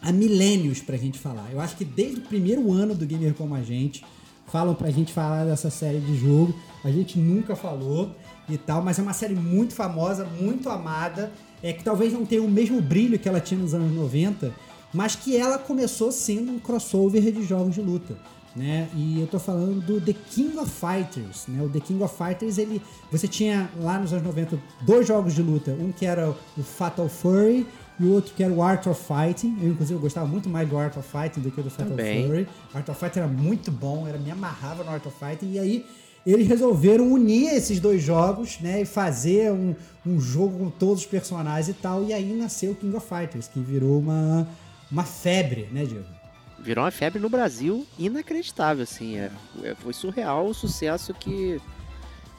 há 0.01 0.11
milênios 0.11 0.81
pra 0.81 0.97
gente 0.97 1.17
falar. 1.19 1.49
Eu 1.53 1.61
acho 1.61 1.77
que 1.77 1.85
desde 1.85 2.19
o 2.19 2.23
primeiro 2.23 2.73
ano 2.73 2.93
do 2.95 3.07
Gamer 3.07 3.35
Como 3.35 3.55
a 3.55 3.62
Gente 3.62 4.05
falam 4.49 4.75
pra 4.75 4.91
gente 4.91 5.12
falar 5.12 5.45
dessa 5.45 5.71
série 5.71 6.01
de 6.01 6.17
jogo. 6.17 6.53
A 6.85 6.91
gente 6.91 7.19
nunca 7.19 7.55
falou 7.55 8.11
e 8.52 8.59
tal, 8.59 8.82
mas 8.82 8.99
é 8.99 9.02
uma 9.02 9.12
série 9.12 9.35
muito 9.35 9.75
famosa, 9.75 10.25
muito 10.25 10.68
amada, 10.68 11.32
é 11.62 11.73
que 11.73 11.82
talvez 11.82 12.12
não 12.12 12.26
tenha 12.26 12.42
o 12.42 12.50
mesmo 12.50 12.80
brilho 12.80 13.18
que 13.18 13.28
ela 13.28 13.40
tinha 13.40 13.61
nos 13.61 13.73
anos 13.73 13.92
90, 13.92 14.52
mas 14.92 15.16
que 15.16 15.37
ela 15.37 15.59
começou 15.59 16.12
sendo 16.12 16.52
um 16.52 16.59
crossover 16.59 17.23
de 17.23 17.42
jogos 17.44 17.75
de 17.75 17.80
luta. 17.80 18.16
Né? 18.54 18.87
E 18.94 19.18
eu 19.18 19.26
tô 19.26 19.38
falando 19.38 19.80
do 19.80 19.99
The 19.99 20.12
King 20.12 20.59
of 20.59 20.71
Fighters, 20.71 21.47
né? 21.49 21.62
O 21.62 21.71
The 21.71 21.80
King 21.80 22.02
of 22.02 22.14
Fighters, 22.14 22.59
ele 22.59 22.82
você 23.11 23.26
tinha 23.26 23.71
lá 23.80 23.99
nos 23.99 24.12
anos 24.12 24.26
90 24.26 24.59
dois 24.82 25.09
jogos 25.09 25.35
de 25.35 25.40
luta, 25.40 25.71
um 25.71 25.90
que 25.90 26.04
era 26.04 26.28
o 26.28 26.62
Fatal 26.62 27.09
Fury 27.09 27.66
e 27.99 28.04
o 28.04 28.12
outro 28.12 28.35
que 28.35 28.42
era 28.42 28.52
o 28.52 28.62
Art 28.62 28.87
of 28.87 29.02
Fighting. 29.02 29.56
Eu 29.62 29.71
inclusive 29.71 29.99
gostava 29.99 30.26
muito 30.26 30.50
mais 30.50 30.68
do 30.68 30.76
Art 30.76 30.94
of 30.99 31.09
Fighting 31.09 31.40
do 31.40 31.50
que 31.50 31.62
do 31.62 31.71
Fatal 31.71 31.97
Também. 31.97 32.26
Fury. 32.26 32.49
Art 32.75 32.87
of 32.90 33.00
Fighting 33.00 33.21
era 33.21 33.28
muito 33.28 33.71
bom, 33.71 34.06
era 34.06 34.18
me 34.18 34.30
amarrava 34.30 34.85
no 34.85 34.90
Art 34.90 35.06
of 35.06 35.16
Fighting 35.18 35.52
e 35.52 35.59
aí 35.59 35.87
eles 36.26 36.47
resolveram 36.47 37.12
unir 37.12 37.52
esses 37.52 37.81
dois 37.81 38.02
jogos, 38.02 38.59
né, 38.61 38.83
e 38.83 38.85
fazer 38.85 39.52
um, 39.52 39.75
um 40.07 40.21
jogo 40.21 40.59
com 40.59 40.71
todos 40.71 41.00
os 41.00 41.07
personagens 41.07 41.69
e 41.69 41.75
tal, 41.75 42.05
e 42.05 42.12
aí 42.12 42.33
nasceu 42.33 42.73
o 42.73 42.75
King 42.75 42.97
of 42.97 43.07
Fighters, 43.07 43.49
que 43.49 43.61
virou 43.61 43.99
uma, 43.99 44.47
uma 44.91 45.05
febre, 45.05 45.69
né, 45.73 45.85
Diego? 45.85 46.07
Virou 46.62 46.85
uma 46.85 46.93
febre 46.93 47.19
no 47.19 47.29
Brasil 47.29 47.85
inacreditável, 47.99 48.85
assim. 48.85 49.19
É, 49.19 49.33
é- 49.64 49.75
foi 49.75 49.93
surreal 49.93 50.47
o 50.47 50.55
sucesso 50.55 51.12
que, 51.12 51.61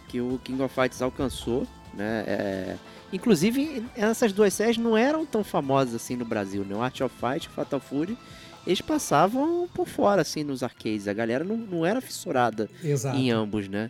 que 0.07 0.21
o 0.21 0.39
King 0.41 0.61
of 0.61 0.73
Fighters 0.73 1.01
alcançou. 1.01 1.67
Né? 1.93 2.23
É, 2.25 2.77
inclusive, 3.11 3.85
essas 3.97 4.31
duas 4.31 4.53
séries 4.53 4.77
não 4.77 4.97
eram 4.97 5.25
tão 5.25 5.43
famosas 5.43 5.95
assim 5.95 6.15
no 6.15 6.23
Brasil. 6.23 6.63
Né? 6.63 6.73
O 6.73 6.81
Art 6.81 7.01
of 7.01 7.13
Fight 7.19 7.47
e 7.47 7.49
Fatal 7.49 7.81
Fury, 7.81 8.17
eles 8.65 8.81
passavam 8.81 9.67
por 9.73 9.87
fora, 9.87 10.21
assim, 10.21 10.43
nos 10.43 10.63
arcades. 10.63 11.07
A 11.07 11.13
galera 11.13 11.43
não, 11.43 11.57
não 11.57 11.85
era 11.85 11.99
fissurada 12.01 12.69
Exato. 12.83 13.17
em 13.17 13.29
ambos, 13.31 13.67
né? 13.67 13.89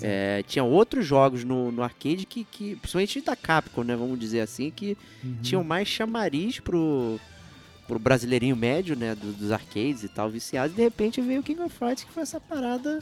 É, 0.00 0.44
tinha 0.46 0.62
outros 0.64 1.04
jogos 1.04 1.42
no, 1.44 1.72
no 1.72 1.82
arcade 1.82 2.24
que, 2.24 2.44
que, 2.44 2.76
principalmente 2.76 3.20
da 3.20 3.34
Capcom, 3.34 3.82
né? 3.82 3.96
Vamos 3.96 4.18
dizer 4.18 4.40
assim, 4.40 4.70
que 4.70 4.96
Uhum. 5.24 5.36
tinham 5.42 5.64
mais 5.64 5.88
chamariz 5.88 6.60
pro, 6.60 7.18
pro 7.88 7.98
brasileirinho 7.98 8.54
médio, 8.56 8.96
né? 8.96 9.14
do- 9.14 9.32
dos 9.32 9.50
arcades 9.50 10.04
e 10.04 10.08
tal, 10.08 10.30
viciados. 10.30 10.72
E 10.72 10.76
de 10.76 10.82
repente 10.82 11.20
veio 11.20 11.40
o 11.40 11.42
King 11.42 11.60
of 11.62 11.76
Fighters, 11.76 12.04
que 12.04 12.12
foi 12.12 12.22
essa 12.22 12.40
parada 12.40 13.00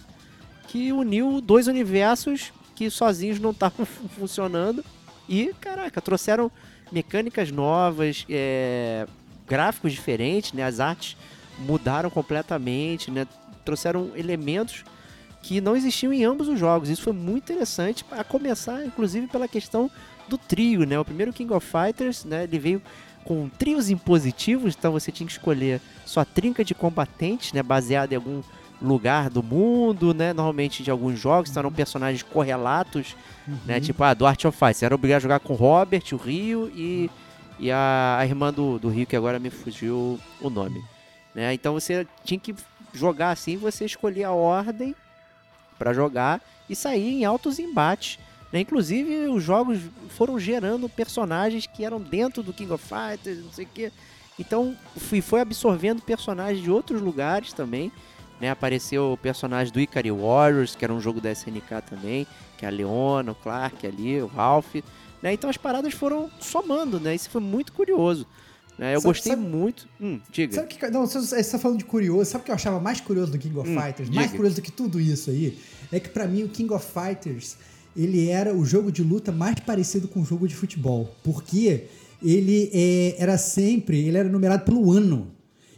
que 0.69 0.91
uniu 0.91 1.41
dois 1.41 1.67
universos 1.67 2.51
que 2.75 2.89
sozinhos 2.91 3.39
não 3.39 3.51
estavam 3.51 3.85
fu- 3.87 4.09
funcionando. 4.09 4.83
E, 5.29 5.53
caraca, 5.61 6.01
trouxeram 6.01 6.51
mecânicas 6.91 7.51
novas, 7.53 8.25
é, 8.29 9.07
gráficos 9.51 9.93
diferentes, 9.93 10.53
né? 10.53 10.63
As 10.63 10.79
artes 10.79 11.17
mudaram 11.59 12.09
completamente, 12.09 13.11
né? 13.11 13.27
Trouxeram 13.65 14.13
elementos 14.15 14.85
que 15.43 15.61
não 15.61 15.75
existiam 15.75 16.13
em 16.13 16.23
ambos 16.23 16.47
os 16.47 16.59
jogos. 16.59 16.89
Isso 16.89 17.03
foi 17.03 17.13
muito 17.13 17.53
interessante, 17.53 18.05
a 18.13 18.23
começar, 18.23 18.85
inclusive, 18.85 19.27
pela 19.27 19.49
questão 19.49 19.91
do 20.29 20.39
trio, 20.39 20.85
né? 20.85 20.99
O 21.01 21.05
primeiro 21.05 21.33
King 21.33 21.53
of 21.53 21.67
Fighters, 21.67 22.25
né? 22.25 22.45
Ele 22.45 22.59
veio 22.61 22.83
com 23.25 23.49
trios 23.49 23.91
impositivos, 23.91 24.77
então 24.79 24.93
você 24.93 25.11
tinha 25.11 25.27
que 25.27 25.33
escolher 25.33 25.81
sua 26.07 26.25
trinca 26.25 26.65
de 26.65 26.75
combatentes, 26.75 27.53
né? 27.53 27.63
Baseada 27.63 28.15
em 28.15 28.17
algum 28.17 28.43
lugar 28.81 29.29
do 29.29 29.43
mundo, 29.43 30.15
né? 30.15 30.33
Normalmente 30.33 30.85
de 30.85 30.91
alguns 30.93 31.19
jogos, 31.19 31.51
então 31.51 31.63
eram 31.63 31.73
personagens 31.73 32.23
correlatos, 32.23 33.17
né? 33.67 33.81
Tipo, 33.81 34.05
ah, 34.05 34.15
do 34.15 34.27
Art 34.27 34.45
of 34.45 34.57
Fight, 34.57 34.77
você 34.77 34.85
era 34.85 34.95
obrigado 34.95 35.19
a 35.19 35.23
jogar 35.23 35.41
com 35.41 35.55
o 35.55 35.57
Robert, 35.57 36.05
o 36.13 36.17
Rio 36.17 36.71
e, 36.75 37.11
e 37.61 37.71
a, 37.71 38.17
a 38.19 38.25
irmã 38.25 38.51
do, 38.51 38.79
do 38.79 38.89
Rio, 38.89 39.07
que 39.07 39.15
agora 39.15 39.39
me 39.39 39.51
fugiu 39.51 40.19
o 40.41 40.49
nome. 40.49 40.83
Né? 41.35 41.53
Então 41.53 41.75
você 41.75 42.07
tinha 42.25 42.41
que 42.41 42.55
jogar 42.93 43.31
assim, 43.31 43.59
você 43.59 43.85
escolhia 43.85 44.29
a 44.29 44.33
ordem 44.33 44.97
para 45.79 45.93
jogar 45.93 46.41
e 46.69 46.75
sair 46.75 47.21
em 47.21 47.25
altos 47.25 47.59
embates. 47.59 48.19
Né? 48.51 48.61
Inclusive, 48.61 49.29
os 49.29 49.45
jogos 49.45 49.79
foram 50.09 50.41
gerando 50.41 50.89
personagens 50.89 51.67
que 51.67 51.85
eram 51.85 52.01
dentro 52.01 52.43
do 52.43 52.53
King 52.53 52.73
of 52.73 52.83
Fighters, 52.83 53.45
não 53.45 53.53
sei 53.53 53.67
o 53.67 53.69
quê. 53.73 53.93
Então, 54.39 54.75
fui, 54.97 55.21
foi 55.21 55.43
absorvendo 55.43 56.01
personagens 56.01 56.65
de 56.65 56.71
outros 56.71 57.03
lugares 57.03 57.53
também. 57.53 57.93
Né? 58.41 58.51
Apareceu 58.51 59.13
o 59.13 59.19
personagem 59.19 59.71
do 59.71 59.79
Ikari 59.79 60.11
Warriors, 60.11 60.75
que 60.75 60.83
era 60.83 60.95
um 60.95 61.01
jogo 61.01 61.21
da 61.21 61.31
SNK 61.31 61.83
também, 61.89 62.27
que 62.57 62.65
é 62.65 62.69
a 62.69 62.73
Leona, 62.73 63.33
o 63.33 63.35
Clark 63.35 63.87
ali, 63.87 64.21
o 64.23 64.27
Ralph. 64.27 64.77
Né? 65.23 65.33
Então 65.35 65.49
as 65.51 65.57
paradas 65.57 65.93
foram 65.95 66.31
somando, 66.41 66.99
né? 67.01 67.15
Isso 67.15 67.29
foi 67.31 67.41
muito 67.41 67.73
curioso. 67.73 68.27
Né? 68.79 68.95
Eu 68.95 69.01
Sabe- 69.01 69.15
gostei 69.15 69.33
sabe- 69.33 69.47
muito. 69.47 69.87
Hum, 70.01 70.19
diga. 70.33 70.55
Sabe 70.55 70.69
que, 70.69 70.87
não, 70.89 71.07
você 71.07 71.21
você 71.21 71.51
tá 71.51 71.59
falando 71.59 71.79
de 71.79 71.85
curioso. 71.85 72.31
Sabe 72.31 72.43
o 72.43 72.45
que 72.47 72.51
eu 72.51 72.55
achava 72.55 72.81
mais 72.81 73.01
curioso 73.01 73.31
do 73.31 73.39
King 73.39 73.59
of 73.59 73.69
Hum, 73.69 73.79
Fighters? 73.81 74.09
Mais 74.09 74.29
diga. 74.29 74.37
curioso 74.37 74.57
do 74.57 74.63
que 74.63 74.73
tudo 74.73 74.99
isso 74.99 75.29
aí? 75.31 75.59
É 75.93 76.01
que 76.01 76.09
pra 76.09 76.27
mim 76.27 76.45
o 76.45 76.49
King 76.49 76.73
of 76.73 76.87
Fighters 76.91 77.57
ele 77.97 78.29
era 78.29 78.55
o 78.55 78.65
jogo 78.65 78.91
de 78.91 79.03
luta 79.03 79.31
mais 79.33 79.57
parecido 79.61 80.09
com 80.09 80.21
o 80.23 80.25
jogo 80.25 80.49
de 80.49 80.55
futebol. 80.55 81.15
Porque 81.23 81.85
ele 82.23 82.71
é, 82.73 83.17
era 83.19 83.37
sempre, 83.37 83.99
ele 84.07 84.17
era 84.17 84.29
numerado 84.29 84.65
pelo 84.65 84.91
ano. 84.93 85.31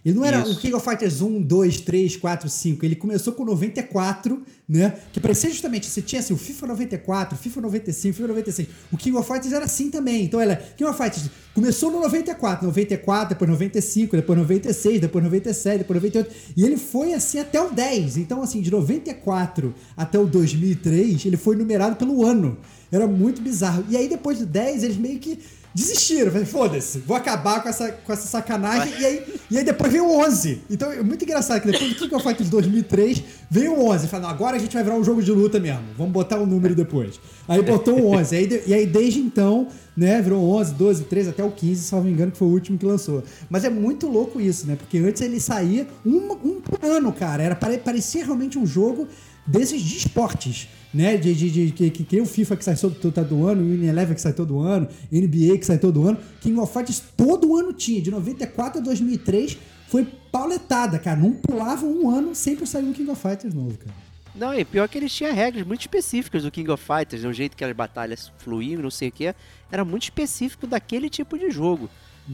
Ele 0.04 0.16
não 0.16 0.24
era 0.24 0.40
Isso. 0.40 0.52
o 0.52 0.56
King 0.56 0.74
of 0.74 0.84
Fighters 0.84 1.20
1, 1.20 1.42
2, 1.42 1.80
3, 1.82 2.16
4, 2.16 2.48
5. 2.48 2.84
Ele 2.84 2.96
começou 2.96 3.32
com 3.32 3.44
94, 3.44 4.42
né? 4.68 4.96
Que 5.12 5.20
parecia 5.20 5.48
justamente, 5.48 5.86
você 5.86 6.02
tinha 6.02 6.18
assim, 6.18 6.34
o 6.34 6.36
FIFA 6.36 6.66
94, 6.68 7.38
FIFA 7.38 7.60
95, 7.60 8.16
FIFA 8.16 8.28
96. 8.28 8.68
O 8.90 8.96
King 8.96 9.16
of 9.16 9.28
Fighters 9.28 9.52
era 9.52 9.64
assim 9.64 9.90
também. 9.90 10.24
Então 10.24 10.40
era 10.40 10.56
King 10.56 10.90
of 10.90 10.98
Fighters 10.98 11.30
começou 11.54 11.90
no 11.90 12.00
94, 12.00 12.66
94, 12.66 13.28
depois 13.28 13.50
95, 13.50 14.16
depois 14.16 14.38
96, 14.38 15.00
depois 15.00 15.24
97, 15.24 15.78
depois 15.78 16.02
98. 16.02 16.34
E 16.56 16.64
ele 16.64 16.76
foi 16.76 17.14
assim 17.14 17.38
até 17.38 17.60
o 17.60 17.70
10. 17.70 18.16
Então 18.16 18.42
assim, 18.42 18.60
de 18.60 18.70
94 18.70 19.72
até 19.96 20.18
o 20.18 20.26
2003, 20.26 21.26
ele 21.26 21.36
foi 21.36 21.54
numerado 21.54 21.94
pelo 21.94 22.26
ano. 22.26 22.58
Era 22.90 23.06
muito 23.06 23.40
bizarro. 23.40 23.84
E 23.88 23.96
aí 23.96 24.08
depois 24.08 24.38
do 24.38 24.46
10, 24.46 24.82
eles 24.82 24.96
meio 24.96 25.18
que 25.18 25.38
desistiram. 25.74 26.30
Falei, 26.30 26.46
foda-se, 26.46 26.98
vou 27.00 27.16
acabar 27.16 27.62
com 27.62 27.68
essa, 27.68 27.90
com 27.92 28.12
essa 28.12 28.26
sacanagem. 28.26 28.92
E 29.00 29.04
aí, 29.04 29.24
e 29.50 29.58
aí 29.58 29.64
depois 29.64 29.90
veio 29.92 30.06
o 30.06 30.18
11. 30.24 30.62
Então 30.70 30.90
é 30.92 31.02
muito 31.02 31.24
engraçado 31.24 31.60
que 31.60 31.70
depois 31.70 31.90
do 31.90 31.96
King 31.96 32.14
of 32.14 32.24
Fighters 32.24 32.48
2003, 32.50 33.22
veio 33.50 33.74
o 33.74 33.88
11. 33.90 34.08
Falaram, 34.08 34.30
agora 34.34 34.56
a 34.56 34.58
gente 34.58 34.72
vai 34.74 34.82
virar 34.82 34.96
um 34.96 35.04
jogo 35.04 35.22
de 35.22 35.30
luta 35.32 35.58
mesmo. 35.58 35.82
Vamos 35.96 36.12
botar 36.12 36.38
um 36.38 36.46
número 36.46 36.74
depois. 36.74 37.18
Aí 37.48 37.62
botou 37.62 37.98
o 38.00 38.14
11. 38.16 38.36
Aí, 38.36 38.62
e 38.66 38.74
aí 38.74 38.86
desde 38.86 39.20
então, 39.20 39.68
né, 39.96 40.20
virou 40.22 40.42
11, 40.56 40.74
12, 40.74 41.04
13 41.04 41.30
até 41.30 41.44
o 41.44 41.50
15, 41.50 41.82
se 41.84 41.92
não 41.94 42.02
me 42.02 42.10
engano, 42.10 42.32
que 42.32 42.38
foi 42.38 42.48
o 42.48 42.50
último 42.52 42.78
que 42.78 42.86
lançou. 42.86 43.22
Mas 43.50 43.64
é 43.64 43.70
muito 43.70 44.06
louco 44.08 44.40
isso, 44.40 44.66
né? 44.66 44.76
Porque 44.76 44.98
antes 44.98 45.20
ele 45.22 45.38
saía 45.40 45.86
um, 46.04 46.32
um 46.44 46.60
por 46.60 46.78
ano, 46.82 47.12
cara. 47.12 47.42
Era, 47.42 47.54
pare- 47.54 47.78
parecia 47.78 48.24
realmente 48.24 48.58
um 48.58 48.66
jogo 48.66 49.06
desses 49.46 49.82
de 49.82 49.96
esportes, 49.96 50.68
né? 50.92 51.16
De, 51.16 51.34
de, 51.34 51.50
de- 51.70 51.90
que, 51.90 52.04
que, 52.04 52.20
o 52.20 52.26
FIFA 52.26 52.56
que 52.56 52.64
sai 52.64 52.76
todo, 52.76 52.94
todo 53.12 53.46
ano, 53.46 53.62
o 53.62 53.64
Unilever 53.64 54.14
que 54.14 54.20
sai 54.20 54.32
todo 54.32 54.60
ano, 54.60 54.88
NBA 55.10 55.58
que 55.58 55.66
sai 55.66 55.78
todo 55.78 56.06
ano, 56.06 56.18
King 56.40 56.58
of 56.58 56.72
Fighters 56.72 57.02
todo 57.16 57.56
ano 57.56 57.72
tinha, 57.72 58.00
de 58.00 58.10
94 58.10 58.80
a 58.80 58.82
2003 58.84 59.58
foi 59.88 60.06
pauletada, 60.30 60.98
cara. 60.98 61.20
Não 61.20 61.32
pulava 61.32 61.84
um 61.84 62.08
ano, 62.08 62.34
sempre 62.34 62.66
saiu 62.66 62.86
um 62.86 62.92
King 62.92 63.10
of 63.10 63.20
Fighters 63.20 63.52
novo, 63.52 63.76
cara. 63.76 63.94
Não, 64.34 64.54
e 64.54 64.64
pior 64.64 64.88
que 64.88 64.96
eles 64.96 65.14
tinham 65.14 65.34
regras 65.34 65.66
muito 65.66 65.82
específicas 65.82 66.42
do 66.42 66.50
King 66.50 66.70
of 66.70 66.82
Fighters, 66.82 67.22
né? 67.22 67.28
o 67.28 67.32
jeito 67.34 67.54
que 67.54 67.62
as 67.62 67.72
batalhas 67.76 68.32
fluíam, 68.38 68.80
não 68.80 68.90
sei 68.90 69.10
o 69.10 69.12
que, 69.12 69.34
era 69.70 69.84
muito 69.84 70.04
específico 70.04 70.66
daquele 70.66 71.10
tipo 71.10 71.38
de 71.38 71.50
jogo, 71.50 71.90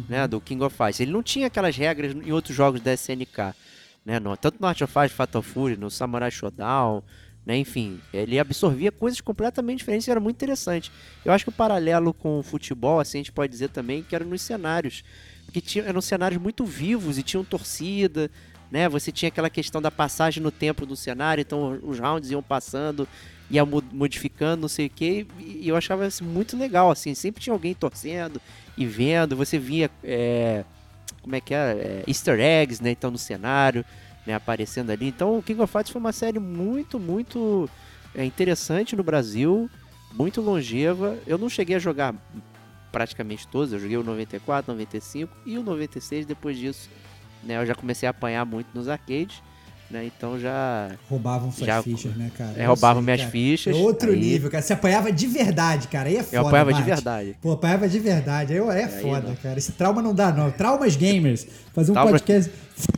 né, 0.09 0.29
do 0.29 0.41
King 0.41 0.63
of 0.63 0.77
Fighters. 0.77 1.01
Ele 1.01 1.11
não 1.11 1.25
tinha 1.25 1.49
aquelas 1.49 1.77
regras 1.77 2.15
em 2.15 2.31
outros 2.31 2.57
jogos 2.57 2.81
da 2.81 2.95
SNK, 2.95 3.53
né, 4.07 4.21
no, 4.21 4.37
tanto 4.37 4.59
no 4.61 4.67
Art 4.69 4.81
of 4.81 4.93
Fight, 4.93 5.13
Fatal 5.13 5.43
Fury, 5.43 5.77
no 5.77 5.91
Samurai 5.91 6.31
Shodown, 6.31 7.03
né, 7.49 7.57
enfim, 7.57 7.99
ele 8.13 8.39
absorvia 8.39 8.93
coisas 8.93 9.23
completamente 9.23 9.79
diferentes 9.79 10.07
e 10.07 10.11
era 10.11 10.21
muito 10.21 10.37
interessante. 10.37 10.93
Eu 11.25 11.33
acho 11.33 11.47
que 11.47 11.49
o 11.49 11.53
paralelo 11.53 12.13
com 12.13 12.39
o 12.39 12.43
futebol, 12.43 13.01
assim, 13.01 13.17
a 13.17 13.21
gente 13.21 13.33
pode 13.33 13.51
dizer 13.51 13.71
também 13.71 14.03
que 14.03 14.15
era 14.15 14.23
nos 14.23 14.43
cenários, 14.43 15.03
porque 15.47 15.63
tinha, 15.63 15.83
eram 15.85 16.03
cenários 16.03 16.39
muito 16.39 16.67
vivos 16.67 17.17
e 17.17 17.23
tinham 17.23 17.43
torcida, 17.43 18.31
né? 18.71 18.87
Você 18.87 19.11
tinha 19.11 19.31
aquela 19.31 19.49
questão 19.49 19.81
da 19.81 19.91
passagem 19.91 20.43
no 20.43 20.51
tempo 20.51 20.85
do 20.85 20.95
cenário, 20.95 21.41
então 21.41 21.81
os 21.83 21.99
rounds 21.99 22.31
iam 22.31 22.43
passando, 22.43 23.09
ia 23.51 23.65
mo- 23.65 23.83
modificando, 23.93 24.61
não 24.61 24.69
sei 24.69 24.85
o 24.85 24.91
que, 24.91 25.27
e 25.39 25.67
eu 25.67 25.75
achava 25.75 26.07
isso 26.07 26.23
muito 26.23 26.55
legal, 26.55 26.91
assim, 26.91 27.15
sempre 27.15 27.43
tinha 27.43 27.55
alguém 27.55 27.73
torcendo 27.73 28.43
e 28.77 28.85
vendo, 28.85 29.35
você 29.35 29.59
via, 29.59 29.91
é, 30.05 30.67
como 31.23 31.35
é 31.35 31.41
que 31.41 31.55
é, 31.55 31.57
é, 31.57 32.05
easter 32.07 32.39
eggs, 32.39 32.85
né, 32.85 32.91
então 32.91 33.11
no 33.11 33.17
cenário, 33.17 33.87
né, 34.29 34.35
aparecendo 34.35 34.91
ali, 34.91 35.09
então 35.09 35.39
o 35.39 35.43
King 35.43 35.59
of 35.63 35.73
Fighters 35.73 35.91
foi 35.91 35.99
uma 35.99 36.13
série 36.13 36.39
muito, 36.39 37.01
muito 37.01 37.67
é, 38.15 38.23
interessante 38.27 38.95
no 38.95 39.03
Brasil, 39.03 39.71
muito 40.13 40.43
longeva, 40.43 41.17
eu 41.27 41.39
não 41.39 41.49
cheguei 41.49 41.77
a 41.77 41.79
jogar 41.79 42.15
praticamente 42.93 43.49
todos, 43.49 43.73
eu 43.73 43.79
joguei 43.79 43.97
o 43.97 44.05
94, 44.05 44.71
95 44.71 45.35
e 45.47 45.57
o 45.57 45.63
96 45.63 46.27
depois 46.27 46.59
disso, 46.59 46.91
né, 47.43 47.57
eu 47.57 47.65
já 47.65 47.75
comecei 47.75 48.07
a 48.07 48.11
apanhar 48.11 48.45
muito 48.45 48.69
nos 48.75 48.87
arcades, 48.87 49.43
né, 49.91 50.05
então 50.07 50.39
já 50.39 50.91
Roubavam 51.09 51.51
suas 51.51 51.67
Já- 51.67 51.83
fichas, 51.83 52.15
né, 52.17 52.31
cara? 52.37 52.53
é, 52.57 52.65
Eu 52.65 52.69
roubavam 52.69 53.03
sei, 53.03 53.05
minhas 53.07 53.21
cara. 53.21 53.31
fichas, 53.33 53.75
É 53.77 53.79
outro 53.79 54.11
aí- 54.11 54.21
nível, 54.21 54.51
cara. 54.51 54.63
Você 54.63 54.73
apanhava 54.75 55.11
de 55.11 55.27
verdade, 55.27 55.89
cara. 55.89 56.09
Aí 56.09 56.17
é 56.17 56.23
foda. 56.23 56.37
eu 56.37 56.47
apanhava 56.47 56.73
de 56.73 56.79
Mate. 56.81 56.91
verdade. 56.91 57.37
Pô, 57.41 57.53
apanhava 57.53 57.89
de 57.89 57.99
verdade. 57.99 58.53
Aí 58.53 58.59
é 58.59 58.85
Aí 58.85 58.89
foda, 59.03 59.29
não. 59.29 59.37
cara. 59.37 59.59
Esse 59.59 59.73
trauma 59.73 60.03
não 60.03 60.15
dá, 60.15 60.31
não. 60.33 60.51
Traumas 60.51 60.95
gamers. 60.97 61.47
Fazer 61.75 61.91
um 61.93 61.95
Trauma- 61.95 62.11
podcast 62.13 62.51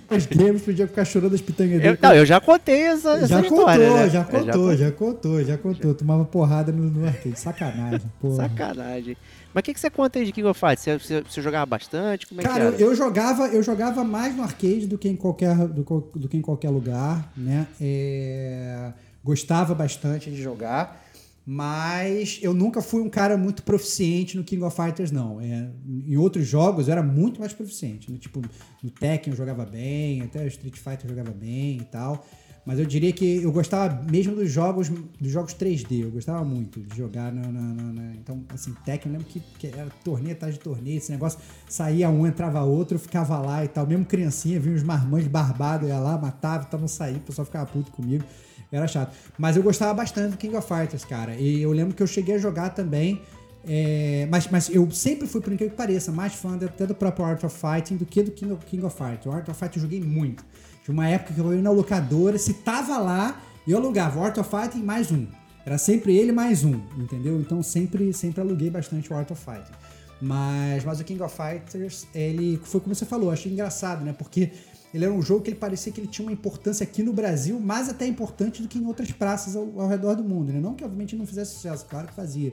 Traumas 0.09 0.27
gamers 0.27 0.63
podia 0.63 0.87
ficar 0.87 1.05
chorando 1.05 1.35
as 1.35 1.41
pitangas 1.41 1.75
Eu, 1.75 1.81
dele. 1.81 1.99
não, 2.03 2.15
eu 2.15 2.27
já 2.27 2.41
contei 2.41 2.83
essa, 2.83 3.11
essa 3.13 3.27
já 3.29 3.41
história, 3.41 3.87
contou, 3.87 3.97
né? 3.99 4.11
já 4.11 4.21
Eu 4.21 4.25
contou, 4.25 4.77
já 4.77 4.91
contou, 4.93 5.45
já 5.45 5.57
contou. 5.59 5.95
Tomava 5.95 6.25
porrada 6.25 6.71
no, 6.73 6.91
no 6.91 7.07
arcade. 7.07 7.39
Sacanagem, 7.39 8.03
porra. 8.21 8.49
Sacanagem. 8.49 9.17
Mas 9.53 9.63
o 9.63 9.65
que, 9.65 9.75
que 9.75 9.81
você 9.81 9.91
conta 9.91 10.19
aí 10.19 10.25
de 10.25 10.33
King 10.33 10.47
of 10.47 10.59
Fighters? 10.59 10.83
Você, 10.83 10.99
você, 10.99 11.23
você 11.23 11.43
jogava 11.43 11.67
bastante? 11.67 12.27
Como 12.27 12.41
é 12.41 12.45
Cara, 12.45 12.73
que 12.73 12.83
eu, 12.83 12.95
jogava, 12.95 13.49
eu 13.49 13.63
jogava 13.63 14.05
mais 14.05 14.37
no 14.37 14.43
arcade 14.43 14.87
do 14.87 14.97
que 14.97 15.09
em 15.09 15.17
qualquer, 15.17 15.57
do, 15.69 15.83
do 16.15 16.29
que 16.29 16.37
em 16.37 16.43
qualquer 16.43 16.71
lugar, 16.71 17.33
né? 17.37 17.67
É, 17.81 18.93
gostava 19.25 19.75
bastante 19.75 20.31
de 20.31 20.41
jogar, 20.41 21.05
mas 21.45 22.39
eu 22.43 22.55
nunca 22.55 22.81
fui 22.81 23.03
um 23.03 23.11
cara 23.11 23.37
muito 23.37 23.63
proficiente 23.65 24.37
no 24.37 24.45
King 24.45 24.63
of 24.63 24.77
Fighters, 24.77 25.11
não. 25.11 25.41
É, 25.41 25.69
em 26.07 26.17
outros 26.17 26.47
jogos 26.47 26.87
eu 26.87 26.93
era 26.93 27.03
muito 27.03 27.41
mais 27.41 27.53
proficiente. 27.53 28.11
No, 28.11 28.19
tipo, 28.19 28.41
no 28.83 28.91
Tekken 28.91 29.33
eu 29.33 29.37
jogava 29.37 29.65
bem, 29.65 30.23
até 30.23 30.45
o 30.45 30.47
Street 30.47 30.77
Fighter 30.77 31.05
eu 31.05 31.11
jogava 31.11 31.33
bem 31.33 31.79
e 31.79 31.85
tal. 31.85 32.25
Mas 32.67 32.79
eu 32.79 32.85
diria 32.85 33.11
que 33.13 33.43
eu 33.43 33.51
gostava 33.51 34.03
mesmo 34.11 34.35
dos 34.37 34.51
jogos, 34.51 34.89
dos 34.89 35.31
jogos 35.33 35.55
3D. 35.55 36.03
Eu 36.03 36.11
gostava 36.11 36.45
muito 36.45 36.81
de 36.81 36.97
jogar 36.97 37.33
na. 37.33 37.43
na- 37.49 37.61
na- 37.75 37.93
na- 37.93 38.15
então, 38.15 38.45
assim, 38.55 38.75
Tekken, 38.85 39.11
eu 39.13 39.19
lembro 39.19 39.33
que, 39.33 39.41
que 39.59 39.67
era 39.67 39.89
torneio 40.05 40.33
atrás 40.35 40.55
de 40.55 40.61
torneio, 40.61 40.99
esse 40.99 41.11
negócio 41.11 41.39
saía 41.69 42.09
um, 42.11 42.27
entrava 42.27 42.63
outro, 42.63 42.99
ficava 42.99 43.39
lá 43.39 43.65
e 43.65 43.69
tal. 43.69 43.87
Mesmo 43.87 44.05
criancinha, 44.05 44.61
vinha 44.61 44.75
uns 44.77 44.83
marmanjos 44.83 45.29
barbados, 45.29 45.89
ia 45.89 45.99
lá, 45.99 46.19
matava 46.19 46.65
e 46.65 46.67
tal, 46.67 46.79
não 46.81 46.89
saía, 46.89 47.17
o 47.17 47.21
pessoal 47.21 47.45
ficava 47.47 47.65
puto 47.67 47.91
comigo. 47.93 48.23
Era 48.71 48.87
chato. 48.87 49.17
Mas 49.39 49.57
eu 49.57 49.63
gostava 49.65 49.93
bastante 49.95 50.33
do 50.33 50.37
King 50.37 50.55
of 50.55 50.69
Fighters, 50.69 51.05
cara. 51.05 51.35
E 51.35 51.63
eu 51.63 51.73
lembro 51.73 51.95
que 51.95 52.03
eu 52.03 52.07
cheguei 52.07 52.37
a 52.37 52.39
jogar 52.39 52.71
também. 52.71 53.21
é, 53.67 54.27
mas, 54.31 54.49
mas 54.49 54.69
eu 54.71 54.91
sempre 54.91 55.27
fui, 55.27 55.41
por 55.41 55.53
incrível 55.53 55.71
que 55.73 55.77
pareça, 55.77 56.11
mais 56.13 56.35
fã 56.35 56.57
até 56.57 56.87
do 56.87 56.95
próprio 56.95 57.25
Art 57.27 57.43
of 57.45 57.55
Fighting 57.59 57.97
do 57.97 58.07
que 58.07 58.23
do 58.23 58.31
King 58.31 58.53
of, 58.53 58.65
King 58.65 58.85
of 58.85 58.97
Fighters. 58.97 59.27
O 59.27 59.31
Art 59.33 59.49
of 59.49 59.59
Fighting 59.59 59.79
eu 59.79 59.83
joguei 59.83 60.01
muito. 60.01 60.45
Tinha 60.85 60.93
uma 60.93 61.09
época 61.09 61.35
que 61.35 61.41
eu 61.41 61.55
ia 61.55 61.63
na 61.63 61.71
locadora, 61.71 62.39
se 62.39 62.55
tava 62.55 62.99
lá, 62.99 63.41
eu 63.67 63.77
alugava 63.77 64.21
Art 64.25 64.39
of 64.39 64.49
Fighting 64.49 64.83
mais 64.83 65.11
um. 65.13 65.27
Era 65.65 65.77
sempre 65.77 66.17
ele 66.17 66.33
mais 66.33 66.65
um, 66.65 66.81
entendeu? 66.97 67.39
Então 67.41 67.63
sempre, 67.63 68.13
sempre 68.13 68.41
aluguei 68.41 68.71
bastante 68.71 69.13
o 69.13 69.17
Art 69.17 69.31
of 69.31 69.45
Fighting. 69.45 69.73
Mas, 70.21 70.85
mas 70.85 71.01
o 71.01 71.05
King 71.05 71.23
of 71.23 71.35
Fighters, 71.35 72.07
ele 72.15 72.61
foi 72.65 72.81
como 72.81 72.95
você 72.95 73.07
falou, 73.07 73.31
achei 73.31 73.53
engraçado, 73.53 74.05
né? 74.05 74.13
Porque 74.13 74.51
ele 74.93 75.05
era 75.05 75.13
um 75.13 75.23
jogo 75.23 75.43
que 75.43 75.51
ele 75.51 75.57
parecia 75.57 75.93
que 75.93 76.01
ele 76.01 76.09
tinha 76.09 76.27
uma 76.27 76.33
importância 76.33 76.85
aqui 76.85 77.03
no 77.03 77.13
Brasil, 77.13 77.61
mais 77.61 77.89
até 77.89 78.07
importante 78.07 78.61
do 78.61 78.69
que 78.69 78.79
em 78.79 78.87
outras 78.87 79.13
praças 79.13 79.55
ao, 79.55 79.81
ao 79.81 79.89
redor 79.89 80.15
do 80.15 80.25
mundo, 80.25 80.53
né? 80.53 80.61
Não 80.61 80.75
que 80.75 80.85
obviamente 80.85 81.15
não 81.15 81.27
fizesse 81.27 81.55
sucesso, 81.55 81.87
claro 81.89 82.09
que 82.09 82.15
fazia. 82.15 82.53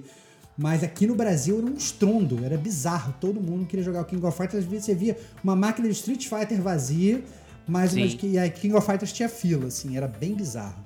Mas 0.57 0.83
aqui 0.83 1.05
no 1.05 1.15
Brasil 1.15 1.57
era 1.57 1.67
um 1.67 1.73
estrondo, 1.73 2.43
era 2.43 2.57
bizarro. 2.57 3.13
Todo 3.21 3.39
mundo 3.39 3.65
queria 3.67 3.85
jogar 3.85 4.01
o 4.01 4.05
King 4.05 4.25
of 4.25 4.35
Fighters. 4.35 4.63
Às 4.63 4.69
vezes 4.69 4.85
você 4.85 4.95
via 4.95 5.17
uma 5.43 5.55
máquina 5.55 5.87
de 5.87 5.93
Street 5.93 6.27
Fighter 6.27 6.59
vazia, 6.61 7.23
mas 7.67 7.91
Sim. 7.91 8.07
que 8.17 8.27
e 8.27 8.39
a 8.39 8.49
King 8.49 8.75
of 8.75 8.85
Fighters 8.85 9.11
tinha 9.11 9.27
fila, 9.29 9.67
assim, 9.67 9.97
era 9.97 10.07
bem 10.07 10.33
bizarro. 10.33 10.83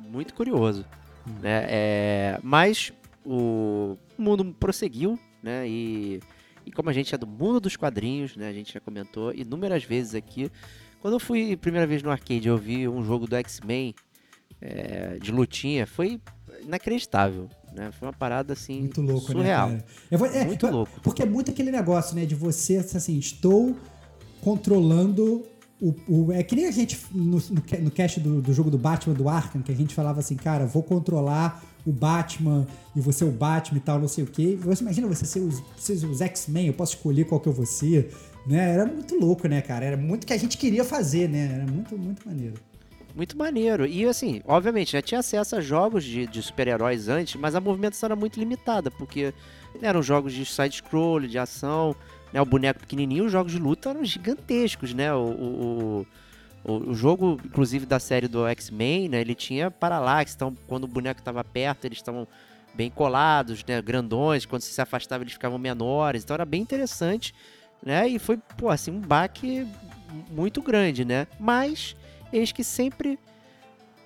muito 0.00 0.32
curioso. 0.34 0.84
Né? 1.42 1.66
É, 1.68 2.38
mas 2.42 2.92
o 3.24 3.96
mundo 4.16 4.44
prosseguiu, 4.58 5.18
né? 5.42 5.68
E, 5.68 6.20
e 6.64 6.70
como 6.70 6.88
a 6.88 6.92
gente 6.92 7.12
é 7.14 7.18
do 7.18 7.26
mundo 7.26 7.58
dos 7.60 7.76
quadrinhos, 7.76 8.36
né? 8.36 8.48
A 8.48 8.52
gente 8.52 8.72
já 8.72 8.78
comentou 8.80 9.34
inúmeras 9.34 9.82
vezes 9.84 10.14
aqui. 10.14 10.50
Quando 11.00 11.14
eu 11.14 11.20
fui 11.20 11.56
primeira 11.56 11.86
vez 11.86 12.02
no 12.02 12.10
arcade, 12.10 12.46
eu 12.48 12.56
vi 12.56 12.86
um 12.88 13.02
jogo 13.04 13.26
do 13.26 13.34
X-Men 13.36 13.92
é, 14.60 15.18
de 15.20 15.30
lutinha, 15.32 15.84
foi 15.86 16.20
inacreditável, 16.62 17.48
né? 17.74 17.90
Foi 17.92 18.06
uma 18.06 18.14
parada 18.14 18.52
assim 18.52 18.80
Muito 18.80 19.02
louco, 19.02 19.32
surreal. 19.32 19.68
né, 19.70 19.76
cara? 19.80 19.86
Eu 20.10 20.18
vou- 20.18 20.28
é, 20.28 20.44
Muito 20.44 20.66
louco. 20.68 21.00
Porque 21.02 21.22
é 21.22 21.26
muito 21.26 21.50
aquele 21.50 21.70
negócio, 21.72 22.14
né, 22.16 22.24
de 22.24 22.34
você, 22.36 22.76
assim, 22.76 23.18
estou 23.18 23.76
controlando 24.40 25.44
o... 25.80 25.94
o- 26.08 26.32
é 26.32 26.42
que 26.42 26.54
nem 26.56 26.66
a 26.66 26.70
gente, 26.70 26.98
no, 27.12 27.38
no, 27.38 27.62
no 27.82 27.90
cast 27.90 28.20
do, 28.20 28.40
do 28.40 28.52
jogo 28.52 28.70
do 28.70 28.78
Batman, 28.78 29.14
do 29.14 29.28
Arkham, 29.28 29.62
que 29.62 29.72
a 29.72 29.74
gente 29.74 29.94
falava 29.94 30.20
assim, 30.20 30.36
cara, 30.36 30.66
vou 30.66 30.82
controlar 30.82 31.62
o 31.86 31.92
Batman 31.92 32.66
e 32.94 33.00
você 33.00 33.24
o 33.24 33.30
Batman 33.30 33.78
e 33.78 33.80
tal, 33.80 33.98
não 34.00 34.08
sei 34.08 34.24
o 34.24 34.26
quê. 34.26 34.58
Você 34.62 34.82
imagina 34.82 35.06
você 35.06 35.24
ser 35.24 35.40
os, 35.40 35.62
ser 35.76 35.92
os 36.04 36.20
X-Men, 36.20 36.66
eu 36.68 36.72
posso 36.74 36.96
escolher 36.96 37.24
qual 37.24 37.40
que 37.40 37.48
eu 37.48 37.52
vou 37.52 37.66
ser, 37.66 38.12
né? 38.46 38.72
Era 38.74 38.86
muito 38.86 39.14
louco, 39.18 39.46
né, 39.46 39.60
cara? 39.60 39.84
Era 39.84 39.96
muito 39.96 40.26
que 40.26 40.32
a 40.32 40.36
gente 40.36 40.58
queria 40.58 40.84
fazer, 40.84 41.28
né? 41.28 41.60
Era 41.62 41.70
muito, 41.72 41.96
muito 41.96 42.26
maneiro. 42.26 42.54
Muito 43.14 43.38
maneiro. 43.38 43.86
E 43.86 44.04
assim, 44.04 44.42
obviamente, 44.46 44.92
já 44.92 45.00
tinha 45.00 45.20
acesso 45.20 45.56
a 45.56 45.60
jogos 45.60 46.04
de, 46.04 46.26
de 46.26 46.42
super-heróis 46.42 47.08
antes, 47.08 47.40
mas 47.40 47.54
a 47.54 47.60
movimentação 47.60 48.08
era 48.08 48.16
muito 48.16 48.38
limitada, 48.38 48.90
porque 48.90 49.32
eram 49.80 50.02
jogos 50.02 50.32
de 50.34 50.44
side-scroll, 50.44 51.20
de 51.20 51.38
ação, 51.38 51.94
né? 52.32 52.40
O 52.40 52.44
boneco 52.44 52.80
pequenininho, 52.80 53.24
os 53.24 53.32
jogos 53.32 53.52
de 53.52 53.58
luta 53.58 53.90
eram 53.90 54.04
gigantescos, 54.04 54.92
né? 54.94 55.12
O, 55.14 55.18
o, 55.18 56.06
o, 56.64 56.72
o 56.90 56.94
jogo, 56.94 57.40
inclusive, 57.44 57.86
da 57.86 57.98
série 57.98 58.28
do 58.28 58.46
X-Men, 58.46 59.08
né? 59.08 59.20
Ele 59.20 59.34
tinha 59.34 59.70
paralaxe, 59.70 60.34
então 60.34 60.54
quando 60.66 60.84
o 60.84 60.88
boneco 60.88 61.20
estava 61.20 61.42
perto, 61.44 61.84
eles 61.84 61.98
estavam 61.98 62.26
bem 62.74 62.90
colados, 62.90 63.64
né? 63.64 63.80
Grandões, 63.80 64.44
quando 64.44 64.62
se 64.62 64.80
afastava, 64.80 65.22
eles 65.22 65.32
ficavam 65.32 65.58
menores, 65.58 66.22
então 66.22 66.34
era 66.34 66.44
bem 66.44 66.60
interessante, 66.60 67.34
né? 67.82 68.06
E 68.06 68.18
foi, 68.18 68.38
pô, 68.56 68.68
assim, 68.68 68.90
um 68.90 69.00
baque 69.00 69.66
muito 70.30 70.60
grande, 70.60 71.04
né? 71.04 71.26
Mas 71.38 71.96
eis 72.32 72.52
que 72.52 72.62
sempre 72.62 73.18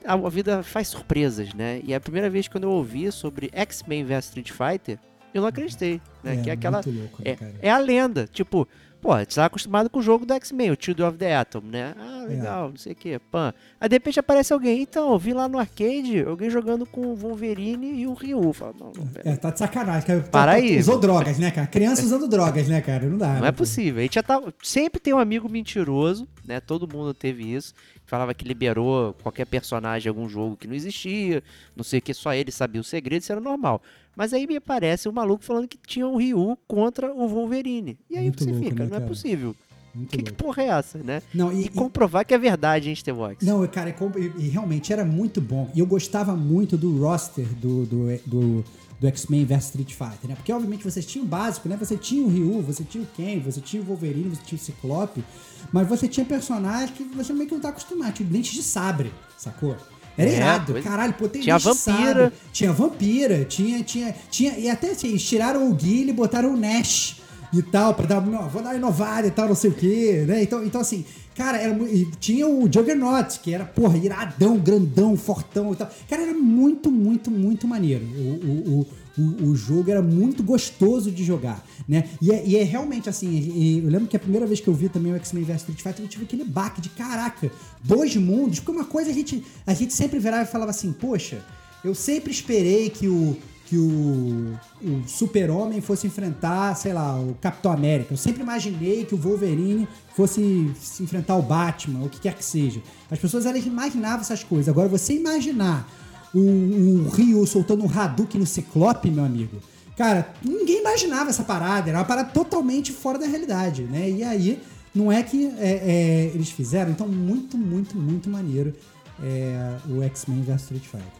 a 0.04 0.16
vida 0.28 0.62
faz 0.62 0.88
surpresas, 0.88 1.52
né? 1.52 1.80
E 1.84 1.92
é 1.92 1.96
a 1.96 2.00
primeira 2.00 2.30
vez 2.30 2.48
que 2.48 2.56
eu 2.56 2.70
ouvi 2.70 3.10
sobre 3.12 3.50
X-Men 3.52 4.04
vs 4.04 4.24
Street 4.26 4.50
Fighter, 4.50 4.98
eu 5.34 5.40
não 5.42 5.48
acreditei, 5.48 6.00
né? 6.22 6.36
que 6.42 6.50
é 6.50 6.52
aquela 6.52 6.78
muito 6.82 6.90
louco, 6.98 7.22
né, 7.24 7.36
é, 7.62 7.68
é 7.68 7.70
a 7.70 7.78
lenda, 7.78 8.28
tipo, 8.32 8.66
pô, 9.00 9.16
você 9.16 9.24
tá 9.26 9.46
acostumado 9.46 9.88
com 9.88 9.98
o 9.98 10.02
jogo 10.02 10.26
do 10.26 10.34
X-Men, 10.34 10.72
o 10.72 10.76
Children 10.78 11.08
of 11.08 11.16
the 11.18 11.34
Atom, 11.34 11.62
né? 11.62 11.94
Ah, 11.98 12.24
É. 12.24 12.26
legal, 12.28 12.68
não 12.68 12.76
sei 12.76 12.92
o 12.92 12.96
que, 12.96 13.18
pan. 13.18 13.54
Aí 13.80 13.88
de 13.88 13.94
repente 13.94 14.20
aparece 14.20 14.52
alguém, 14.52 14.82
então, 14.82 15.10
eu 15.12 15.18
vi 15.18 15.32
lá 15.32 15.48
no 15.48 15.58
arcade, 15.58 16.22
alguém 16.22 16.50
jogando 16.50 16.84
com 16.84 17.06
o 17.06 17.16
Wolverine 17.16 17.94
e 17.94 18.06
o 18.06 18.12
Ryu. 18.12 18.52
Fala, 18.52 18.74
não, 18.78 18.92
não, 18.94 19.06
pera. 19.06 19.30
É, 19.30 19.36
tá 19.36 19.50
de 19.50 19.58
sacanagem. 19.58 20.06
Cara. 20.06 20.20
Para 20.20 20.52
Tá- 20.52 20.58
aí. 20.58 20.78
Usou 20.78 20.98
drogas, 21.00 21.38
né, 21.38 21.50
cara? 21.50 21.66
Criança 21.66 22.02
usando 22.04 22.28
drogas, 22.28 22.68
né, 22.68 22.82
cara? 22.82 23.08
Não 23.08 23.16
dá. 23.16 23.34
Não 23.34 23.40
né, 23.40 23.48
é 23.48 23.52
possível. 23.52 24.00
A 24.00 24.02
gente 24.02 24.16
já 24.16 24.22
tá. 24.22 24.38
Sempre 24.62 25.00
tem 25.00 25.14
um 25.14 25.18
amigo 25.18 25.48
mentiroso, 25.48 26.28
né? 26.46 26.60
Todo 26.60 26.86
mundo 26.86 27.14
teve 27.14 27.44
isso. 27.50 27.72
Falava 28.04 28.34
que 28.34 28.44
liberou 28.46 29.14
qualquer 29.22 29.46
personagem 29.46 30.02
de 30.02 30.08
algum 30.10 30.28
jogo 30.28 30.56
que 30.56 30.66
não 30.66 30.74
existia. 30.74 31.42
Não 31.74 31.82
sei 31.84 32.00
o 32.00 32.02
que, 32.02 32.12
só 32.12 32.34
ele 32.34 32.50
sabia 32.52 32.80
o 32.80 32.84
segredo, 32.84 33.22
isso 33.22 33.32
era 33.32 33.40
normal. 33.40 33.80
Mas 34.16 34.32
aí 34.32 34.46
me 34.46 34.56
aparece 34.56 35.08
um 35.08 35.12
maluco 35.12 35.44
falando 35.44 35.68
que 35.68 35.78
tinha 35.86 36.06
o 36.06 36.16
Ryu 36.16 36.58
contra 36.66 37.12
o 37.12 37.28
Wolverine. 37.28 37.98
E 38.08 38.16
aí 38.16 38.24
Muito 38.24 38.44
você 38.44 38.50
louco, 38.50 38.64
fica, 38.68 38.84
né, 38.84 38.90
não 38.90 38.96
é 38.98 39.00
possível. 39.00 39.54
Muito 39.94 40.10
Que, 40.10 40.22
que 40.22 40.32
porra 40.32 40.62
é 40.62 40.66
essa, 40.68 40.98
né? 40.98 41.22
Não, 41.34 41.52
E, 41.52 41.62
e, 41.62 41.64
e- 41.66 41.68
comprovar 41.68 42.24
que 42.24 42.32
é 42.34 42.38
verdade, 42.38 42.88
hein, 42.88 42.94
Stevox? 42.94 43.44
Não, 43.44 43.66
cara, 43.66 43.90
é 43.90 43.96
e, 44.18 44.44
e 44.44 44.48
realmente 44.48 44.92
era 44.92 45.04
muito 45.04 45.40
bom. 45.40 45.70
E 45.74 45.80
eu 45.80 45.86
gostava 45.86 46.36
muito 46.36 46.76
do 46.76 46.98
roster 46.98 47.44
do, 47.56 47.84
do, 47.86 48.16
do, 48.26 48.64
do 49.00 49.06
X-Men 49.08 49.44
vs 49.44 49.64
Street 49.64 49.92
Fighter, 49.94 50.28
né? 50.28 50.34
Porque, 50.36 50.52
obviamente, 50.52 50.84
vocês 50.84 51.04
tinham 51.04 51.24
o 51.24 51.28
básico, 51.28 51.68
né? 51.68 51.76
Você 51.76 51.96
tinha 51.96 52.24
o 52.24 52.28
Ryu, 52.28 52.62
você 52.62 52.84
tinha 52.84 53.02
o 53.02 53.06
Ken, 53.06 53.40
você 53.40 53.60
tinha 53.60 53.82
o 53.82 53.84
Wolverine, 53.84 54.30
você 54.30 54.42
tinha 54.44 54.56
o 54.58 54.62
Ciclope, 54.62 55.24
mas 55.72 55.88
você 55.88 56.06
tinha 56.06 56.24
personagens 56.24 56.90
que 56.96 57.02
você 57.04 57.32
meio 57.32 57.48
que 57.48 57.54
não 57.54 57.60
tá 57.60 57.70
acostumado. 57.70 58.12
Tinha 58.12 58.28
dentes 58.28 58.52
de 58.52 58.62
sabre, 58.62 59.12
sacou? 59.36 59.76
Era 60.20 60.30
É, 60.30 60.36
irado, 60.36 60.74
caralho, 60.82 61.12
pô, 61.14 61.28
tem 61.28 61.40
Tinha 61.42 61.58
vampira. 61.58 62.32
tinha 62.52 62.72
vampira, 62.72 63.44
tinha, 63.44 63.82
tinha, 63.82 64.14
tinha, 64.30 64.58
e 64.58 64.68
até 64.68 64.90
assim, 64.90 65.08
eles 65.08 65.22
tiraram 65.22 65.68
o 65.70 65.74
Guile 65.74 66.10
e 66.10 66.12
botaram 66.14 66.52
o 66.52 66.56
Nash 66.56 67.16
e 67.52 67.62
tal, 67.62 67.94
pra 67.94 68.06
dar, 68.06 68.20
não, 68.24 68.48
vou 68.48 68.62
dar 68.62 68.70
uma 68.70 68.76
inovada 68.76 69.26
e 69.26 69.30
tal, 69.30 69.48
não 69.48 69.54
sei 69.56 69.70
o 69.70 69.74
quê, 69.74 70.24
né? 70.26 70.42
Então, 70.42 70.64
então 70.64 70.80
assim, 70.80 71.04
cara, 71.40 71.56
era, 71.56 71.74
tinha 72.20 72.46
o 72.46 72.70
Juggernaut, 72.70 73.40
que 73.40 73.54
era, 73.54 73.64
porra, 73.64 73.96
iradão, 73.96 74.58
grandão, 74.58 75.16
fortão 75.16 75.72
e 75.72 75.76
tal. 75.76 75.90
Cara, 76.06 76.20
era 76.20 76.34
muito, 76.34 76.90
muito, 76.90 77.30
muito 77.30 77.66
maneiro. 77.66 78.04
O, 78.04 78.80
o, 78.82 78.86
o, 79.16 79.48
o, 79.48 79.56
jogo 79.56 79.90
era 79.90 80.02
muito 80.02 80.42
gostoso 80.42 81.10
de 81.10 81.24
jogar, 81.24 81.64
né? 81.88 82.10
E 82.20 82.30
é, 82.30 82.46
e 82.46 82.56
é 82.56 82.62
realmente 82.62 83.08
assim, 83.08 83.80
eu 83.82 83.88
lembro 83.88 84.06
que 84.06 84.16
a 84.16 84.20
primeira 84.20 84.46
vez 84.46 84.60
que 84.60 84.68
eu 84.68 84.74
vi 84.74 84.90
também 84.90 85.14
o 85.14 85.16
X-Men 85.16 85.44
vs 85.44 85.56
Street 85.56 85.80
Fighter, 85.80 86.04
eu 86.04 86.08
tive 86.08 86.24
aquele 86.24 86.44
baque 86.44 86.82
de 86.82 86.90
caraca, 86.90 87.50
dois 87.82 88.14
mundos, 88.16 88.60
porque 88.60 88.72
uma 88.72 88.84
coisa 88.84 89.10
a 89.10 89.14
gente, 89.14 89.42
a 89.66 89.72
gente 89.72 89.94
sempre 89.94 90.18
virava 90.18 90.42
e 90.42 90.46
falava 90.46 90.70
assim, 90.70 90.92
poxa, 90.92 91.42
eu 91.82 91.94
sempre 91.94 92.30
esperei 92.30 92.90
que 92.90 93.08
o, 93.08 93.34
que 93.70 93.78
o, 93.78 94.58
o 94.82 95.04
Super-Homem 95.06 95.80
fosse 95.80 96.04
enfrentar, 96.04 96.74
sei 96.74 96.92
lá, 96.92 97.14
o 97.20 97.36
Capitão 97.40 97.70
América. 97.70 98.12
Eu 98.12 98.16
sempre 98.16 98.42
imaginei 98.42 99.04
que 99.04 99.14
o 99.14 99.16
Wolverine 99.16 99.86
fosse 100.16 100.72
se 100.80 101.04
enfrentar 101.04 101.36
o 101.36 101.42
Batman, 101.42 102.04
o 102.04 102.08
que 102.08 102.18
quer 102.18 102.34
que 102.34 102.44
seja. 102.44 102.82
As 103.08 103.20
pessoas 103.20 103.46
elas 103.46 103.64
imaginavam 103.64 104.22
essas 104.22 104.42
coisas. 104.42 104.68
Agora, 104.68 104.88
você 104.88 105.14
imaginar 105.14 105.88
o, 106.34 106.40
o 106.40 107.08
Ryu 107.10 107.46
soltando 107.46 107.84
um 107.84 107.88
Hadouken 107.88 108.40
no 108.40 108.46
Ciclope, 108.46 109.08
meu 109.08 109.24
amigo, 109.24 109.58
cara, 109.96 110.34
ninguém 110.44 110.80
imaginava 110.80 111.30
essa 111.30 111.44
parada. 111.44 111.90
Era 111.90 111.98
uma 112.00 112.04
parada 112.04 112.30
totalmente 112.30 112.92
fora 112.92 113.20
da 113.20 113.26
realidade, 113.26 113.84
né? 113.84 114.10
E 114.10 114.24
aí, 114.24 114.60
não 114.92 115.12
é 115.12 115.22
que 115.22 115.46
é, 115.46 115.70
é, 115.70 116.32
eles 116.34 116.50
fizeram. 116.50 116.90
Então, 116.90 117.06
muito, 117.06 117.56
muito, 117.56 117.96
muito 117.96 118.28
maneiro 118.28 118.74
é, 119.22 119.76
o 119.88 120.02
X-Men 120.02 120.42
vs 120.42 120.62
Street 120.62 120.82
Fighter. 120.82 121.19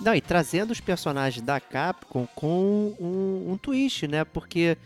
Não, 0.00 0.14
e 0.14 0.20
trazendo 0.20 0.70
os 0.70 0.80
personagens 0.80 1.44
da 1.44 1.58
Capcom 1.60 2.26
com 2.34 2.94
um, 3.00 3.52
um 3.52 3.56
twist, 3.58 4.06
né? 4.06 4.24
Porque, 4.24 4.76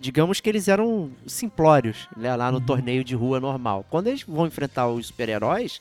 digamos 0.00 0.40
que 0.40 0.48
eles 0.48 0.66
eram 0.68 1.10
simplórios, 1.26 2.08
né? 2.16 2.34
Lá 2.34 2.46
Uhum. 2.46 2.52
no 2.52 2.60
torneio 2.60 3.04
de 3.04 3.14
rua 3.14 3.38
normal. 3.40 3.84
Quando 3.90 4.06
eles 4.08 4.22
vão 4.22 4.46
enfrentar 4.46 4.88
os 4.88 5.08
super-heróis, 5.08 5.80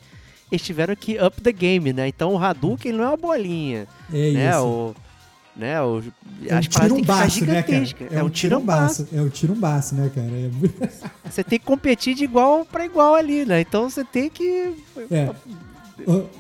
eles 0.51 0.61
tiveram 0.61 0.95
que 0.95 1.17
up 1.21 1.41
the 1.41 1.51
game, 1.51 1.91
né? 1.93 2.07
Então 2.07 2.33
o 2.33 2.38
Hadouken 2.38 2.91
não 2.91 3.03
é 3.03 3.07
uma 3.07 3.17
bolinha, 3.17 3.88
É 4.13 4.31
né? 4.31 4.49
isso. 4.51 4.65
O, 4.65 4.95
né? 5.55 5.81
O, 5.81 6.03
É 6.45 6.55
um 6.55 6.57
as 6.57 6.67
paradas 6.67 6.69
têm 6.69 7.03
que 7.03 7.11
ficar 7.13 7.29
tirumbaço, 7.29 7.45
né, 7.45 7.63
cara? 7.63 7.67
gigantescas. 7.67 8.13
É 8.13 8.23
um 8.23 8.29
tirambaço. 8.29 9.07
É 9.13 9.21
um 9.21 9.29
tirambaço, 9.29 9.95
né, 9.95 10.11
cara? 10.13 10.27
É 10.27 11.29
Você 11.31 11.43
tem 11.45 11.57
que 11.57 11.65
competir 11.65 12.13
de 12.13 12.25
igual 12.25 12.65
para 12.65 12.83
igual 12.85 13.15
ali, 13.15 13.45
né? 13.45 13.61
Então 13.61 13.89
você 13.89 14.03
tem 14.03 14.29
que 14.29 14.75
É. 15.09 15.29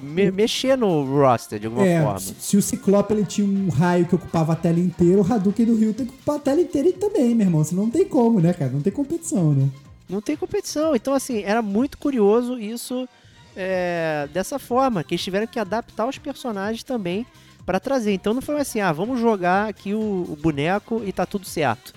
Me- 0.01 0.31
mexer 0.31 0.77
no 0.77 1.03
roster 1.03 1.59
de 1.59 1.67
alguma 1.67 1.85
é, 1.85 2.01
forma. 2.01 2.19
se 2.19 2.35
se 2.39 2.57
o 2.57 2.61
Ciclope 2.61 3.13
ele 3.13 3.25
tinha 3.25 3.47
um 3.47 3.69
raio 3.69 4.05
que 4.05 4.15
ocupava 4.15 4.53
a 4.53 4.55
tela 4.55 4.79
inteira, 4.79 5.21
o 5.21 5.33
Hadouken 5.33 5.65
do 5.65 5.75
Rio 5.75 5.93
tem 5.93 6.05
que 6.05 6.13
ocupar 6.13 6.35
a 6.35 6.39
tela 6.39 6.61
inteira 6.61 6.91
também, 6.93 7.33
meu 7.33 7.47
irmão. 7.47 7.63
Senão 7.63 7.83
não 7.83 7.91
tem 7.91 8.05
como, 8.05 8.39
né, 8.39 8.53
cara? 8.53 8.71
Não 8.71 8.81
tem 8.81 8.91
competição, 8.91 9.53
né? 9.53 9.69
Não 10.09 10.21
tem 10.21 10.35
competição. 10.35 10.95
Então, 10.95 11.13
assim, 11.13 11.41
era 11.43 11.61
muito 11.61 11.97
curioso 11.97 12.59
isso 12.59 13.07
é, 13.55 14.27
dessa 14.33 14.59
forma, 14.59 15.03
que 15.03 15.13
eles 15.13 15.23
tiveram 15.23 15.47
que 15.47 15.59
adaptar 15.59 16.07
os 16.07 16.17
personagens 16.17 16.83
também 16.83 17.25
para 17.65 17.79
trazer. 17.79 18.13
Então 18.13 18.33
não 18.33 18.41
foi 18.41 18.59
assim, 18.59 18.79
ah, 18.79 18.91
vamos 18.91 19.19
jogar 19.19 19.69
aqui 19.69 19.93
o, 19.93 20.25
o 20.29 20.37
boneco 20.39 21.01
e 21.05 21.11
tá 21.11 21.25
tudo 21.25 21.45
certo. 21.45 21.93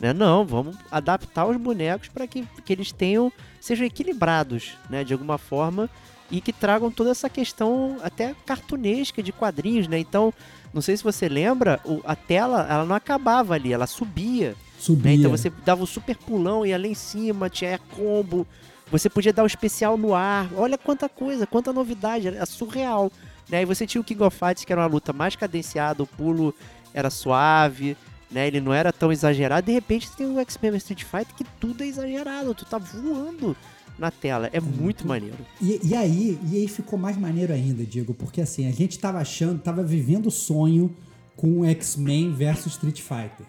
Né? 0.00 0.12
Não, 0.12 0.44
vamos 0.44 0.76
adaptar 0.90 1.46
os 1.46 1.56
bonecos 1.56 2.08
para 2.08 2.26
que, 2.26 2.44
que 2.64 2.72
eles 2.72 2.90
tenham, 2.90 3.32
sejam 3.60 3.86
equilibrados, 3.86 4.76
né, 4.90 5.04
de 5.04 5.12
alguma 5.12 5.38
forma. 5.38 5.88
E 6.32 6.40
que 6.40 6.52
tragam 6.52 6.90
toda 6.90 7.10
essa 7.10 7.28
questão 7.28 7.98
até 8.02 8.34
cartunesca 8.44 9.22
de 9.22 9.30
quadrinhos, 9.32 9.86
né? 9.86 9.98
Então, 9.98 10.32
não 10.74 10.80
sei 10.82 10.96
se 10.96 11.04
você 11.04 11.28
lembra, 11.28 11.78
o- 11.84 12.00
a 12.04 12.16
tela 12.16 12.66
ela 12.68 12.84
não 12.84 12.96
acabava 12.96 13.54
ali, 13.54 13.72
ela 13.72 13.86
subia. 13.86 14.56
Subia. 14.78 15.12
Né? 15.12 15.16
Então 15.18 15.30
você 15.30 15.50
dava 15.64 15.82
um 15.82 15.86
super 15.86 16.16
pulão, 16.16 16.64
ia 16.66 16.78
lá 16.78 16.86
em 16.86 16.94
cima, 16.94 17.48
tinha 17.50 17.78
combo. 17.94 18.46
Você 18.90 19.08
podia 19.08 19.32
dar 19.32 19.42
o 19.44 19.46
especial 19.46 19.96
no 19.96 20.14
ar. 20.14 20.48
Olha 20.56 20.76
quanta 20.76 21.08
coisa, 21.08 21.46
quanta 21.46 21.72
novidade, 21.72 22.26
era 22.26 22.44
surreal. 22.46 23.12
Né? 23.48 23.62
E 23.62 23.64
você 23.64 23.86
tinha 23.86 24.00
o 24.00 24.04
King 24.04 24.22
of 24.22 24.36
Fighters, 24.36 24.64
que 24.64 24.72
era 24.72 24.80
uma 24.80 24.88
luta 24.88 25.12
mais 25.12 25.36
cadenciada, 25.36 26.02
o 26.02 26.06
pulo 26.06 26.54
era 26.94 27.10
suave, 27.10 27.96
né? 28.30 28.46
Ele 28.46 28.60
não 28.60 28.72
era 28.72 28.92
tão 28.92 29.12
exagerado. 29.12 29.66
De 29.66 29.72
repente 29.72 30.08
você 30.08 30.16
tem 30.16 30.26
o 30.26 30.40
X-Men 30.40 30.76
Street 30.76 31.04
Fighter 31.04 31.34
que 31.36 31.44
tudo 31.60 31.82
é 31.82 31.86
exagerado, 31.86 32.54
tu 32.54 32.64
tá 32.64 32.78
voando 32.78 33.54
na 34.02 34.10
tela. 34.10 34.50
É 34.52 34.60
muito 34.60 35.06
maneiro. 35.06 35.38
E, 35.60 35.80
e 35.84 35.94
aí, 35.94 36.38
e 36.50 36.56
aí 36.56 36.68
ficou 36.68 36.98
mais 36.98 37.16
maneiro 37.16 37.52
ainda, 37.52 37.84
Diego, 37.84 38.12
porque 38.12 38.40
assim, 38.40 38.66
a 38.66 38.72
gente 38.72 38.98
tava 38.98 39.18
achando, 39.18 39.60
tava 39.60 39.82
vivendo 39.84 40.26
o 40.26 40.30
sonho 40.30 40.94
com 41.36 41.60
o 41.60 41.64
X-Men 41.64 42.32
versus 42.34 42.72
Street 42.72 43.00
Fighter. 43.00 43.46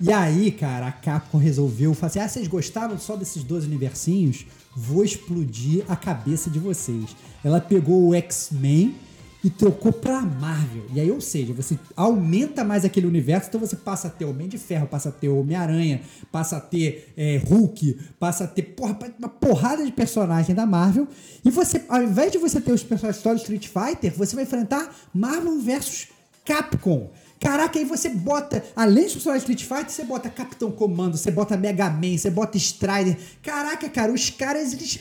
E 0.00 0.10
aí, 0.10 0.50
cara, 0.50 0.86
a 0.86 0.92
Capcom 0.92 1.36
resolveu 1.36 1.92
falar 1.92 2.08
assim: 2.08 2.18
ah, 2.18 2.28
vocês 2.28 2.48
gostaram 2.48 2.98
só 2.98 3.14
desses 3.14 3.44
dois 3.44 3.66
universinhos? 3.66 4.46
Vou 4.74 5.04
explodir 5.04 5.84
a 5.86 5.94
cabeça 5.94 6.48
de 6.48 6.58
vocês. 6.58 7.14
Ela 7.44 7.60
pegou 7.60 8.08
o 8.08 8.14
X-Men 8.14 8.94
e 9.42 9.48
trocou 9.48 9.92
pra 9.92 10.20
Marvel. 10.20 10.84
E 10.92 11.00
aí, 11.00 11.10
ou 11.10 11.20
seja, 11.20 11.52
você 11.52 11.78
aumenta 11.96 12.62
mais 12.62 12.84
aquele 12.84 13.06
universo, 13.06 13.48
então 13.48 13.60
você 13.60 13.76
passa 13.76 14.08
a 14.08 14.10
ter 14.10 14.24
Homem 14.24 14.48
de 14.48 14.58
Ferro, 14.58 14.86
passa 14.86 15.08
a 15.08 15.12
ter 15.12 15.28
Homem-Aranha, 15.28 16.02
passa 16.30 16.58
a 16.58 16.60
ter 16.60 17.12
é, 17.16 17.38
Hulk, 17.38 17.98
passa 18.18 18.44
a 18.44 18.46
ter 18.46 18.62
porra, 18.62 18.98
uma 19.18 19.28
porrada 19.28 19.84
de 19.84 19.92
personagem 19.92 20.54
da 20.54 20.66
Marvel. 20.66 21.08
E 21.44 21.50
você, 21.50 21.82
ao 21.88 22.02
invés 22.02 22.32
de 22.32 22.38
você 22.38 22.60
ter 22.60 22.72
os 22.72 22.82
personagens 22.82 23.22
só 23.22 23.32
do 23.32 23.38
Street 23.38 23.68
Fighter, 23.68 24.12
você 24.16 24.34
vai 24.34 24.44
enfrentar 24.44 24.94
Marvel 25.14 25.60
versus 25.60 26.08
Capcom. 26.44 27.10
Caraca, 27.40 27.78
aí 27.78 27.86
você 27.86 28.10
bota, 28.10 28.62
além 28.76 29.04
dos 29.04 29.14
personagens 29.14 29.48
Street 29.48 29.64
Fighter, 29.64 29.90
você 29.90 30.04
bota 30.04 30.28
Capitão 30.28 30.70
Comando, 30.70 31.16
você 31.16 31.30
bota 31.30 31.56
Mega 31.56 31.88
Man, 31.88 32.18
você 32.18 32.30
bota 32.30 32.58
Strider. 32.58 33.16
Caraca, 33.42 33.88
cara, 33.88 34.12
os 34.12 34.28
caras, 34.28 34.74
eles. 34.74 35.00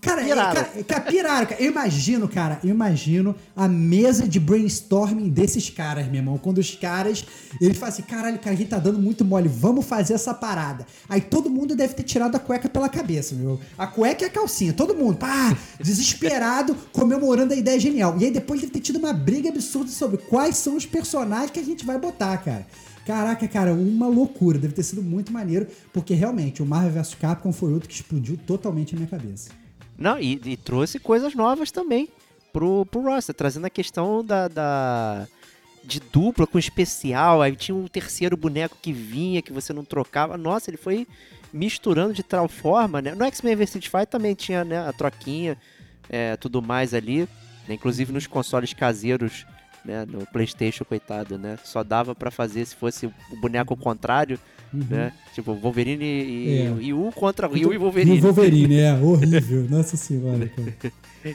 Cara, 0.00 0.22
Piraram. 0.22 0.54
cara, 0.54 0.84
Cara, 0.84 1.00
piraram, 1.02 1.46
cara. 1.46 1.62
Eu 1.62 1.70
imagino, 1.70 2.28
cara, 2.28 2.60
eu 2.62 2.70
imagino 2.70 3.34
a 3.56 3.66
mesa 3.68 4.28
de 4.28 4.38
brainstorming 4.38 5.30
desses 5.30 5.70
caras, 5.70 6.06
meu 6.06 6.16
irmão. 6.16 6.36
Quando 6.36 6.58
os 6.58 6.74
caras, 6.74 7.24
eles 7.60 7.78
falam 7.78 7.94
assim, 7.94 8.02
caralho, 8.02 8.38
cara, 8.38 8.54
a 8.54 8.58
gente 8.58 8.68
tá 8.68 8.78
dando 8.78 8.98
muito 8.98 9.24
mole, 9.24 9.48
vamos 9.48 9.86
fazer 9.86 10.14
essa 10.14 10.34
parada. 10.34 10.84
Aí 11.08 11.20
todo 11.22 11.48
mundo 11.48 11.74
deve 11.74 11.94
ter 11.94 12.02
tirado 12.02 12.34
a 12.36 12.38
cueca 12.38 12.68
pela 12.68 12.88
cabeça, 12.88 13.34
meu. 13.34 13.58
A 13.78 13.86
cueca 13.86 14.24
e 14.24 14.26
a 14.26 14.30
calcinha, 14.30 14.72
todo 14.74 14.94
mundo, 14.94 15.16
pá, 15.16 15.56
desesperado, 15.80 16.76
comemorando 16.92 17.54
a 17.54 17.56
ideia 17.56 17.78
genial. 17.80 18.16
E 18.18 18.24
aí 18.26 18.30
depois 18.30 18.60
deve 18.60 18.72
ter 18.72 18.80
tido 18.80 18.98
uma 18.98 19.12
briga 19.12 19.48
absurda 19.48 19.90
sobre 19.90 20.18
quais 20.18 20.56
são 20.56 20.76
os 20.76 20.84
personagens 20.84 21.50
que 21.50 21.61
a 21.62 21.66
gente 21.66 21.84
vai 21.86 21.98
botar, 21.98 22.36
cara. 22.38 22.66
Caraca, 23.06 23.48
cara, 23.48 23.72
uma 23.72 24.06
loucura. 24.06 24.58
Deve 24.58 24.74
ter 24.74 24.82
sido 24.82 25.02
muito 25.02 25.32
maneiro, 25.32 25.66
porque 25.92 26.14
realmente 26.14 26.62
o 26.62 26.66
Marvel 26.66 26.92
vs 27.02 27.14
Capcom 27.14 27.52
foi 27.52 27.72
outro 27.72 27.88
que 27.88 27.94
explodiu 27.94 28.36
totalmente 28.46 28.94
a 28.94 28.96
minha 28.96 29.08
cabeça. 29.08 29.50
Não, 29.98 30.18
e, 30.18 30.40
e 30.44 30.56
trouxe 30.56 30.98
coisas 30.98 31.34
novas 31.34 31.70
também 31.72 32.08
pro, 32.52 32.86
pro 32.86 33.02
roster, 33.02 33.34
trazendo 33.34 33.66
a 33.66 33.70
questão 33.70 34.24
da, 34.24 34.46
da- 34.48 35.26
de 35.84 35.98
dupla 36.00 36.46
com 36.46 36.58
especial. 36.58 37.42
Aí 37.42 37.56
tinha 37.56 37.74
um 37.74 37.88
terceiro 37.88 38.36
boneco 38.36 38.76
que 38.80 38.92
vinha, 38.92 39.42
que 39.42 39.52
você 39.52 39.72
não 39.72 39.84
trocava. 39.84 40.36
Nossa, 40.38 40.70
ele 40.70 40.76
foi 40.76 41.06
misturando 41.52 42.14
de 42.14 42.22
tal 42.22 42.48
forma, 42.48 43.02
né? 43.02 43.14
No 43.14 43.24
X-Men 43.24 43.56
vs 43.56 43.84
Fighter 43.84 44.06
também 44.06 44.34
tinha 44.34 44.64
né, 44.64 44.78
a 44.88 44.92
troquinha, 44.92 45.58
é, 46.08 46.36
tudo 46.36 46.62
mais 46.62 46.94
ali. 46.94 47.28
né? 47.68 47.74
Inclusive 47.74 48.12
nos 48.12 48.26
consoles 48.26 48.72
caseiros, 48.72 49.44
né? 49.84 50.04
No 50.08 50.26
Playstation, 50.26 50.84
coitado, 50.84 51.38
né? 51.38 51.58
Só 51.64 51.82
dava 51.82 52.14
pra 52.14 52.30
fazer 52.30 52.64
se 52.66 52.74
fosse 52.76 53.06
o 53.06 53.12
boneco 53.40 53.76
contrário, 53.76 54.38
né? 54.72 55.12
Tipo, 55.34 55.54
Wolverine 55.54 56.04
e, 56.04 56.58
É. 56.58 56.64
e 56.80 56.84
Ryu 56.92 57.12
contra 57.14 57.46
Ryu 57.46 57.72
e 57.72 57.78
Wolverine. 57.78 58.16
E 58.16 58.20
Wolverine, 58.20 58.76
é, 58.78 58.92
horrível. 59.00 59.66
Nossa 59.68 59.96
senhora, 59.96 60.48
cara. 60.48 60.92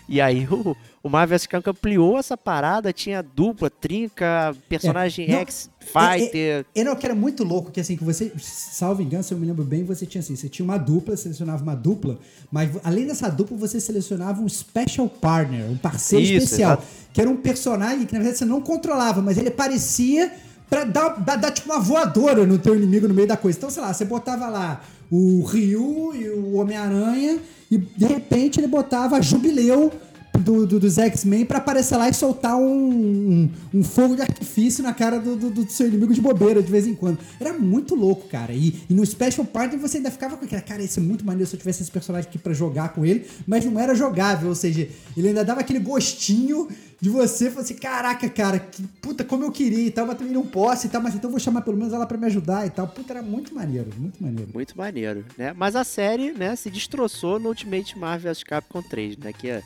E 0.08 0.20
aí 0.20 0.48
o, 0.52 0.76
o 1.04 1.10
Marvel 1.10 1.38
vs. 1.38 1.48
Capcom 1.48 1.72
ampliou 1.72 2.18
essa 2.18 2.38
parada, 2.38 2.92
tinha 2.94 3.22
dupla, 3.22 3.70
trinca, 3.70 4.56
personagem 4.68 5.32
É, 5.34 5.42
X, 5.42 5.70
Fighter. 5.80 6.66
E 6.76 6.84
não, 6.84 6.96
que 6.96 7.06
era 7.06 7.16
muito 7.16 7.44
louco, 7.44 7.72
que 7.72 7.80
assim, 7.80 7.96
que 7.96 8.04
você, 8.04 8.32
salvo 8.38 9.02
engano, 9.02 9.24
se 9.24 9.34
eu 9.34 9.38
me 9.38 9.46
lembro 9.46 9.64
bem, 9.64 9.84
você 9.84 10.06
tinha 10.06 10.20
assim, 10.20 10.36
você 10.36 10.50
tinha 10.50 10.64
uma 10.64 10.78
dupla, 10.78 11.16
selecionava 11.16 11.64
uma 11.64 11.76
dupla, 11.76 12.20
mas 12.52 12.72
além 12.84 13.06
dessa 13.06 13.30
dupla, 13.30 13.58
você 13.58 13.80
selecionava 13.80 14.42
um 14.42 14.50
special 14.50 15.08
partner, 15.08 15.70
um 15.70 15.78
parceiro 15.78 16.24
Isso, 16.24 16.44
especial, 16.46 16.74
exato. 16.74 16.88
que 17.14 17.22
era 17.22 17.30
um 17.30 17.38
personagem 17.38 18.06
que 18.06 18.14
na 18.14 18.20
verdade 18.20 18.40
você 18.40 18.46
não 18.46 18.62
controlava, 18.62 19.22
mas 19.22 19.38
ele 19.38 19.50
aparecia 19.50 20.32
pra 20.70 20.84
dar, 20.84 21.10
dar, 21.20 21.36
dar, 21.38 21.52
tipo 21.52 21.72
uma 21.72 21.80
voadora 21.80 22.46
no 22.46 22.58
teu 22.58 22.76
inimigo 22.76 23.08
no 23.08 23.14
meio 23.14 23.28
da 23.28 23.38
coisa. 23.38 23.58
Então, 23.58 23.70
sei 23.70 23.82
lá, 23.82 23.94
você 23.94 24.06
botava 24.06 24.48
lá 24.48 24.82
o 25.10 25.44
Ryu 25.44 26.14
e 26.14 26.30
o 26.30 26.56
Homem-Aranha 26.56 27.40
e 27.70 27.78
de 27.78 28.06
repente 28.06 28.60
ele 28.60 28.68
botava 28.68 29.22
Jubileu 29.22 29.92
do, 30.40 30.66
do- 30.66 30.80
dos 30.80 30.98
X-Men 30.98 31.46
pra 31.46 31.58
aparecer 31.58 31.98
lá 31.98 32.10
e 32.10 32.14
soltar 32.14 32.56
um, 32.56 32.64
um, 32.64 33.50
um 33.74 33.84
fogo 33.84 34.16
de 34.16 34.22
artifício 34.22 34.84
na 34.84 34.94
cara 34.94 35.20
do, 35.20 35.36
do- 35.36 35.50
do 35.50 35.70
seu 35.72 35.88
inimigo 35.88 36.14
de 36.14 36.22
bobeira 36.22 36.62
de 36.62 36.72
vez 36.72 36.86
em 36.88 36.96
quando. 36.96 37.20
Era 37.40 37.54
muito 37.54 37.96
louco, 37.96 38.28
cara. 38.28 38.54
E, 38.54 38.82
e 38.90 38.94
no 38.94 39.06
Special 39.06 39.46
Partner 39.46 39.80
você 39.80 39.98
ainda 39.98 40.12
ficava 40.12 40.38
com 40.38 40.46
aquela, 40.46 40.62
cara, 40.62 40.82
isso 40.82 41.00
é 41.00 41.04
muito 41.04 41.26
maneiro 41.26 41.50
se 41.50 41.56
eu 41.56 41.60
tivesse 41.60 41.82
esse 41.84 41.92
personagem 41.92 42.28
aqui 42.30 42.38
pra 42.38 42.54
jogar 42.54 42.90
com 42.90 43.06
ele, 43.06 43.26
mas 43.46 43.66
não 43.66 43.80
era 43.80 43.94
jogável, 43.96 44.50
ou 44.50 44.56
seja, 44.56 44.88
ele 45.16 45.28
ainda 45.30 45.44
dava 45.44 45.62
aquele 45.62 45.80
gostinho 45.80 46.68
de 47.00 47.10
você, 47.10 47.52
falar 47.52 47.62
assim, 47.62 47.76
caraca, 47.76 48.28
cara, 48.28 48.58
que 48.58 48.82
puta, 49.00 49.24
como 49.24 49.44
eu 49.44 49.52
queria 49.52 49.86
e 49.86 49.92
tal, 49.92 50.08
mas 50.08 50.18
também 50.18 50.34
não 50.34 50.44
posso 50.46 50.88
e 50.88 50.90
tal, 50.90 51.00
mas 51.00 51.14
então 51.14 51.30
vou 51.30 51.40
chamar 51.40 51.62
pelo 51.62 51.78
menos 51.78 51.94
ela 51.94 52.08
pra 52.08 52.18
me 52.18 52.26
ajudar 52.26 52.66
e 52.66 52.72
tal. 52.72 52.88
Puta, 52.88 53.14
era 53.14 53.22
muito 53.22 53.54
maneiro, 53.54 53.90
muito 53.98 54.22
maneiro. 54.24 54.50
Muito 54.52 54.76
maneiro, 54.76 55.24
né? 55.38 55.54
Mas 55.56 55.76
a 55.76 55.84
série, 55.84 56.32
né, 56.32 56.56
se 56.56 56.72
destroçou 56.72 57.38
no 57.40 57.50
Ultimate 57.50 57.98
Marvel 58.00 58.32
vs. 58.34 58.44
Capcom 58.44 58.82
3, 58.82 59.16
né? 59.18 59.32
Que 59.32 59.48
é 59.50 59.62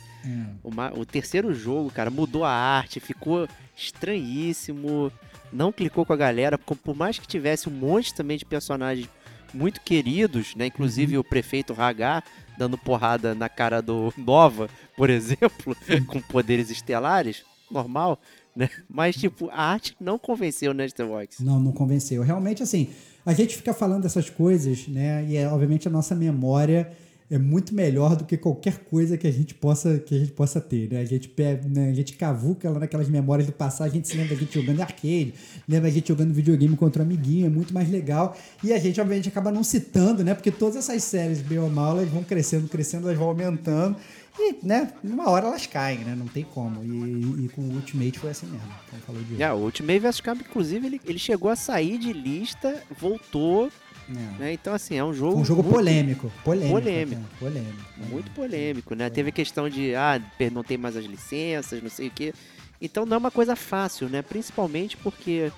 o, 0.62 0.70
ma- 0.74 0.92
o 0.92 1.04
terceiro 1.04 1.52
jogo, 1.54 1.90
cara, 1.90 2.10
mudou 2.10 2.44
a 2.44 2.50
arte, 2.50 3.00
ficou 3.00 3.48
estranhíssimo, 3.76 5.10
não 5.52 5.72
clicou 5.72 6.04
com 6.04 6.12
a 6.12 6.16
galera, 6.16 6.58
por 6.58 6.94
mais 6.96 7.18
que 7.18 7.26
tivesse 7.26 7.68
um 7.68 7.72
monte 7.72 8.14
também 8.14 8.36
de 8.36 8.44
personagens 8.44 9.08
muito 9.52 9.80
queridos, 9.80 10.54
né? 10.54 10.66
Inclusive 10.66 11.18
o 11.18 11.24
prefeito 11.24 11.74
Hagar 11.76 12.24
dando 12.56 12.76
porrada 12.78 13.34
na 13.34 13.48
cara 13.48 13.80
do 13.82 14.12
Nova, 14.16 14.68
por 14.96 15.10
exemplo, 15.10 15.76
com 16.06 16.20
poderes 16.22 16.70
estelares, 16.70 17.42
normal, 17.70 18.18
né? 18.54 18.68
Mas, 18.88 19.16
tipo, 19.16 19.48
a 19.50 19.62
arte 19.72 19.94
não 20.00 20.18
convenceu, 20.18 20.72
né, 20.74 20.86
Stevox? 20.88 21.40
Não, 21.40 21.58
não 21.58 21.72
convenceu. 21.72 22.22
Realmente, 22.22 22.62
assim, 22.62 22.90
a 23.24 23.32
gente 23.32 23.56
fica 23.56 23.72
falando 23.74 24.02
dessas 24.02 24.28
coisas, 24.30 24.86
né? 24.88 25.24
E 25.26 25.36
é, 25.36 25.48
obviamente 25.48 25.88
a 25.88 25.90
nossa 25.90 26.14
memória 26.14 26.90
é 27.32 27.38
muito 27.38 27.74
melhor 27.74 28.14
do 28.14 28.24
que 28.26 28.36
qualquer 28.36 28.80
coisa 28.84 29.16
que 29.16 29.26
a 29.26 29.30
gente 29.30 29.54
possa, 29.54 29.98
que 29.98 30.14
a 30.14 30.18
gente 30.18 30.32
possa 30.32 30.60
ter, 30.60 30.90
né? 30.92 31.00
A 31.00 31.04
gente, 31.06 31.32
né? 31.66 31.88
a 31.88 31.94
gente 31.94 32.12
cavuca 32.12 32.68
lá 32.68 32.78
naquelas 32.78 33.08
memórias 33.08 33.46
do 33.46 33.52
passado, 33.54 33.86
a 33.86 33.90
gente 33.90 34.06
se 34.06 34.14
lembra 34.18 34.34
da 34.34 34.40
gente 34.42 34.52
jogando 34.52 34.80
arcade, 34.80 35.32
lembra 35.66 35.88
a 35.88 35.90
gente 35.90 36.08
jogando 36.08 36.34
videogame 36.34 36.76
contra 36.76 37.02
um 37.02 37.06
amiguinho, 37.06 37.46
é 37.46 37.48
muito 37.48 37.72
mais 37.72 37.88
legal. 37.88 38.36
E 38.62 38.70
a 38.70 38.78
gente, 38.78 39.00
obviamente, 39.00 39.30
acaba 39.30 39.50
não 39.50 39.64
citando, 39.64 40.22
né? 40.22 40.34
Porque 40.34 40.50
todas 40.50 40.76
essas 40.76 41.02
séries, 41.04 41.40
bem 41.40 41.58
ou 41.58 41.70
mal, 41.70 41.96
elas 41.96 42.10
vão 42.10 42.22
crescendo, 42.22 42.68
crescendo, 42.68 43.06
elas 43.06 43.18
vão 43.18 43.28
aumentando. 43.28 43.96
E, 44.38 44.56
né, 44.62 44.92
numa 45.02 45.30
hora 45.30 45.46
elas 45.46 45.66
caem, 45.66 46.00
né? 46.00 46.14
Não 46.14 46.26
tem 46.26 46.44
como. 46.44 46.84
E, 46.84 47.46
e 47.46 47.48
com 47.48 47.62
o 47.62 47.74
Ultimate 47.76 48.18
foi 48.18 48.30
assim 48.30 48.46
mesmo, 48.46 48.68
falou 49.06 49.22
de 49.22 49.42
É, 49.42 49.50
o 49.52 49.56
Ultimate 49.56 50.00
vs 50.00 50.20
Capcom, 50.20 50.44
inclusive, 50.50 50.86
ele, 50.86 51.00
ele 51.06 51.18
chegou 51.18 51.50
a 51.50 51.56
sair 51.56 51.96
de 51.96 52.12
lista, 52.12 52.82
voltou, 53.00 53.70
né? 54.12 54.52
Então, 54.52 54.74
assim, 54.74 54.96
é 54.96 55.04
um 55.04 55.12
jogo. 55.12 55.38
Um 55.40 55.44
jogo 55.44 55.62
muito- 55.62 55.74
polêmico. 55.76 56.32
Polêmico. 56.44 56.72
Polêmico. 56.80 57.22
Polêmico. 57.38 57.82
Muito 58.10 58.30
polêmico, 58.32 58.94
né? 58.94 59.10
Teve 59.10 59.28
a 59.30 59.32
questão 59.32 59.68
de, 59.68 59.94
ah, 59.94 60.20
não 60.52 60.62
tem 60.62 60.76
mais 60.76 60.96
as 60.96 61.04
licenças, 61.04 61.82
não 61.82 61.90
sei 61.90 62.08
o 62.08 62.10
quê. 62.10 62.34
Então 62.80 63.06
não 63.06 63.14
é 63.14 63.18
uma 63.18 63.30
coisa 63.30 63.54
fácil, 63.54 64.08
né? 64.08 64.22
Principalmente 64.22 64.96
porque 64.96 65.52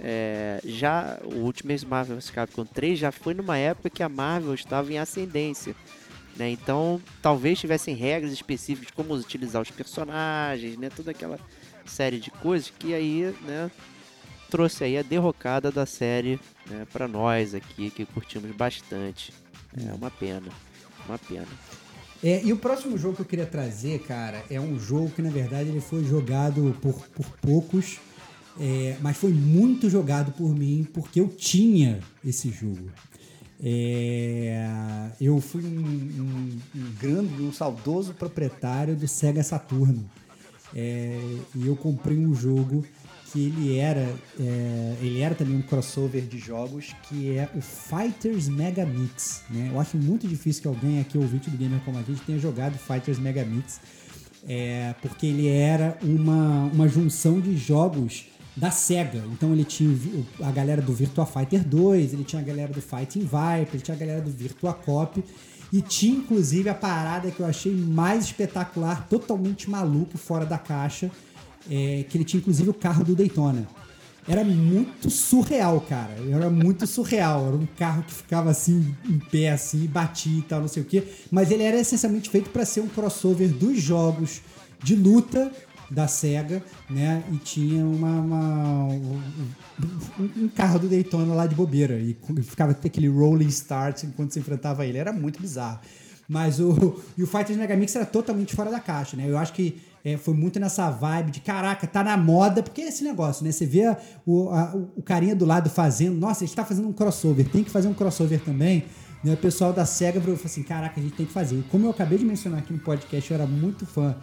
é, 0.00 0.60
já 0.64 1.18
o 1.24 1.36
Ultimate 1.44 1.86
Marvel 1.86 2.16
vs 2.16 2.30
Capcom 2.30 2.64
3 2.64 2.98
já 2.98 3.12
foi 3.12 3.32
numa 3.34 3.56
época 3.56 3.88
que 3.88 4.02
a 4.02 4.08
Marvel 4.08 4.54
estava 4.54 4.92
em 4.92 4.98
ascendência. 4.98 5.74
Né? 6.36 6.50
Então, 6.50 7.00
talvez 7.22 7.60
tivessem 7.60 7.94
regras 7.94 8.32
específicas 8.32 8.88
de 8.88 8.92
como 8.92 9.14
utilizar 9.14 9.62
os 9.62 9.70
personagens, 9.70 10.76
né? 10.76 10.90
Toda 10.90 11.12
aquela 11.12 11.38
série 11.86 12.18
de 12.18 12.30
coisas 12.32 12.72
que 12.76 12.92
aí, 12.92 13.32
né? 13.46 13.70
Trouxe 14.54 14.84
aí 14.84 14.96
a 14.96 15.02
derrocada 15.02 15.72
da 15.72 15.84
série 15.84 16.38
né, 16.70 16.86
para 16.92 17.08
nós 17.08 17.56
aqui, 17.56 17.90
que 17.90 18.06
curtimos 18.06 18.54
bastante. 18.54 19.32
É 19.76 19.92
uma 19.92 20.12
pena, 20.12 20.46
uma 21.08 21.18
pena. 21.18 21.48
É, 22.22 22.40
e 22.44 22.52
o 22.52 22.56
próximo 22.56 22.96
jogo 22.96 23.16
que 23.16 23.22
eu 23.22 23.26
queria 23.26 23.46
trazer, 23.46 23.98
cara, 24.02 24.44
é 24.48 24.60
um 24.60 24.78
jogo 24.78 25.10
que 25.10 25.20
na 25.20 25.28
verdade 25.30 25.70
ele 25.70 25.80
foi 25.80 26.04
jogado 26.04 26.72
por, 26.80 26.94
por 27.08 27.26
poucos, 27.42 27.98
é, 28.60 28.96
mas 29.00 29.16
foi 29.16 29.32
muito 29.32 29.90
jogado 29.90 30.30
por 30.30 30.54
mim 30.56 30.86
porque 30.94 31.18
eu 31.18 31.26
tinha 31.26 31.98
esse 32.24 32.48
jogo. 32.52 32.92
É, 33.60 35.10
eu 35.20 35.40
fui 35.40 35.64
um, 35.64 35.68
um- 35.80 36.60
um 36.76 36.92
grande, 37.00 37.42
um 37.42 37.52
saudoso 37.52 38.14
proprietário 38.14 38.94
do 38.94 39.08
Sega 39.08 39.42
Saturno. 39.42 40.08
É, 40.72 41.18
e 41.56 41.66
eu 41.66 41.74
comprei 41.74 42.16
um 42.18 42.32
jogo 42.36 42.84
que 43.34 43.46
ele 43.46 43.78
era, 43.78 44.14
é, 44.38 44.96
ele 45.02 45.20
era 45.20 45.34
também 45.34 45.56
um 45.56 45.62
crossover 45.62 46.22
de 46.22 46.38
jogos, 46.38 46.94
que 47.08 47.36
é 47.36 47.48
o 47.52 47.60
Fighters 47.60 48.48
Mega 48.48 48.86
Mix. 48.86 49.42
Né? 49.50 49.70
Eu 49.72 49.80
acho 49.80 49.96
muito 49.96 50.28
difícil 50.28 50.62
que 50.62 50.68
alguém 50.68 51.00
aqui, 51.00 51.18
ouvinte 51.18 51.50
do 51.50 51.56
Gamer 51.56 51.80
como 51.80 51.98
a 51.98 52.02
gente, 52.02 52.20
tenha 52.20 52.38
jogado 52.38 52.78
Fighters 52.78 53.18
Mega 53.18 53.44
Mix, 53.44 53.80
é, 54.48 54.94
porque 55.02 55.26
ele 55.26 55.48
era 55.48 55.98
uma, 56.00 56.70
uma 56.72 56.86
junção 56.86 57.40
de 57.40 57.56
jogos 57.56 58.26
da 58.56 58.70
SEGA. 58.70 59.24
Então 59.32 59.52
ele 59.52 59.64
tinha 59.64 59.90
a 60.40 60.52
galera 60.52 60.80
do 60.80 60.92
Virtua 60.92 61.26
Fighter 61.26 61.64
2, 61.66 62.12
ele 62.12 62.22
tinha 62.22 62.40
a 62.40 62.44
galera 62.44 62.72
do 62.72 62.80
Fighting 62.80 63.22
Viper, 63.22 63.68
ele 63.72 63.82
tinha 63.82 63.96
a 63.96 63.98
galera 63.98 64.20
do 64.20 64.30
Virtua 64.30 64.72
Cop. 64.72 65.24
E 65.72 65.82
tinha 65.82 66.18
inclusive 66.18 66.68
a 66.68 66.74
parada 66.74 67.32
que 67.32 67.40
eu 67.40 67.46
achei 67.46 67.74
mais 67.74 68.26
espetacular, 68.26 69.08
totalmente 69.08 69.68
maluco, 69.68 70.16
fora 70.16 70.46
da 70.46 70.56
caixa, 70.56 71.10
é, 71.70 72.04
que 72.08 72.16
ele 72.16 72.24
tinha 72.24 72.40
inclusive 72.40 72.70
o 72.70 72.74
carro 72.74 73.04
do 73.04 73.14
Daytona. 73.14 73.66
Era 74.26 74.42
muito 74.42 75.10
surreal, 75.10 75.80
cara. 75.82 76.14
Era 76.30 76.48
muito 76.48 76.86
surreal. 76.86 77.46
Era 77.48 77.56
um 77.56 77.66
carro 77.76 78.02
que 78.04 78.14
ficava 78.14 78.50
assim, 78.50 78.94
em 79.04 79.18
pé, 79.18 79.50
assim, 79.50 79.86
batia 79.86 80.38
e 80.38 80.42
tal, 80.42 80.62
não 80.62 80.68
sei 80.68 80.82
o 80.82 80.86
quê. 80.86 81.04
Mas 81.30 81.50
ele 81.50 81.62
era 81.62 81.78
essencialmente 81.78 82.30
feito 82.30 82.48
para 82.48 82.64
ser 82.64 82.80
um 82.80 82.88
crossover 82.88 83.50
dos 83.52 83.78
jogos 83.82 84.40
de 84.82 84.96
luta 84.96 85.52
da 85.90 86.08
SEGA, 86.08 86.62
né? 86.88 87.22
E 87.30 87.36
tinha 87.36 87.84
uma, 87.84 88.08
uma- 88.20 88.84
um, 88.86 89.20
um- 90.18 90.48
carro 90.48 90.78
do 90.78 90.88
Daytona 90.88 91.34
lá 91.34 91.46
de 91.46 91.54
bobeira. 91.54 91.98
E 92.00 92.16
ficava 92.42 92.72
aquele 92.72 93.08
rolling 93.08 93.48
start 93.48 94.04
enquanto 94.04 94.32
você 94.32 94.40
enfrentava 94.40 94.86
ele. 94.86 94.96
Era 94.96 95.12
muito 95.12 95.38
bizarro. 95.40 95.80
Mas 96.26 96.58
o, 96.60 96.98
e 97.18 97.22
o 97.22 97.26
Fighters 97.26 97.58
Mega 97.58 97.76
Mix 97.76 97.94
era 97.94 98.06
totalmente 98.06 98.56
fora 98.56 98.70
da 98.70 98.80
caixa, 98.80 99.16
né? 99.18 99.24
Eu 99.28 99.36
acho 99.36 99.52
que 99.52 99.82
é, 100.04 100.16
foi 100.18 100.34
muito 100.34 100.60
nessa 100.60 100.90
vibe 100.90 101.30
de 101.30 101.40
caraca, 101.40 101.86
tá 101.86 102.04
na 102.04 102.16
moda, 102.16 102.62
porque 102.62 102.82
é 102.82 102.88
esse 102.88 103.02
negócio, 103.02 103.44
né? 103.44 103.50
Você 103.50 103.64
vê 103.64 103.96
o, 104.26 104.50
a- 104.50 104.74
o 104.96 105.02
carinha 105.02 105.34
do 105.34 105.44
lado 105.46 105.70
fazendo, 105.70 106.18
nossa, 106.18 106.44
a 106.44 106.46
gente 106.46 106.54
tá 106.56 106.64
fazendo 106.64 106.86
um 106.88 106.92
crossover, 106.92 107.48
tem 107.48 107.64
que 107.64 107.70
fazer 107.70 107.88
um 107.88 107.94
crossover 107.94 108.40
também. 108.40 108.84
Né? 109.22 109.32
O 109.32 109.36
pessoal 109.38 109.72
da 109.72 109.86
SEGA 109.86 110.20
falou 110.20 110.38
assim: 110.44 110.62
caraca, 110.62 111.00
a 111.00 111.02
gente 111.02 111.14
tem 111.16 111.24
que 111.24 111.32
fazer. 111.32 111.56
E 111.56 111.62
como 111.62 111.86
eu 111.86 111.90
acabei 111.90 112.18
de 112.18 112.24
mencionar 112.26 112.58
aqui 112.58 112.72
no 112.72 112.78
podcast, 112.78 113.30
eu 113.30 113.34
era 113.34 113.46
muito 113.46 113.86
fã 113.86 114.14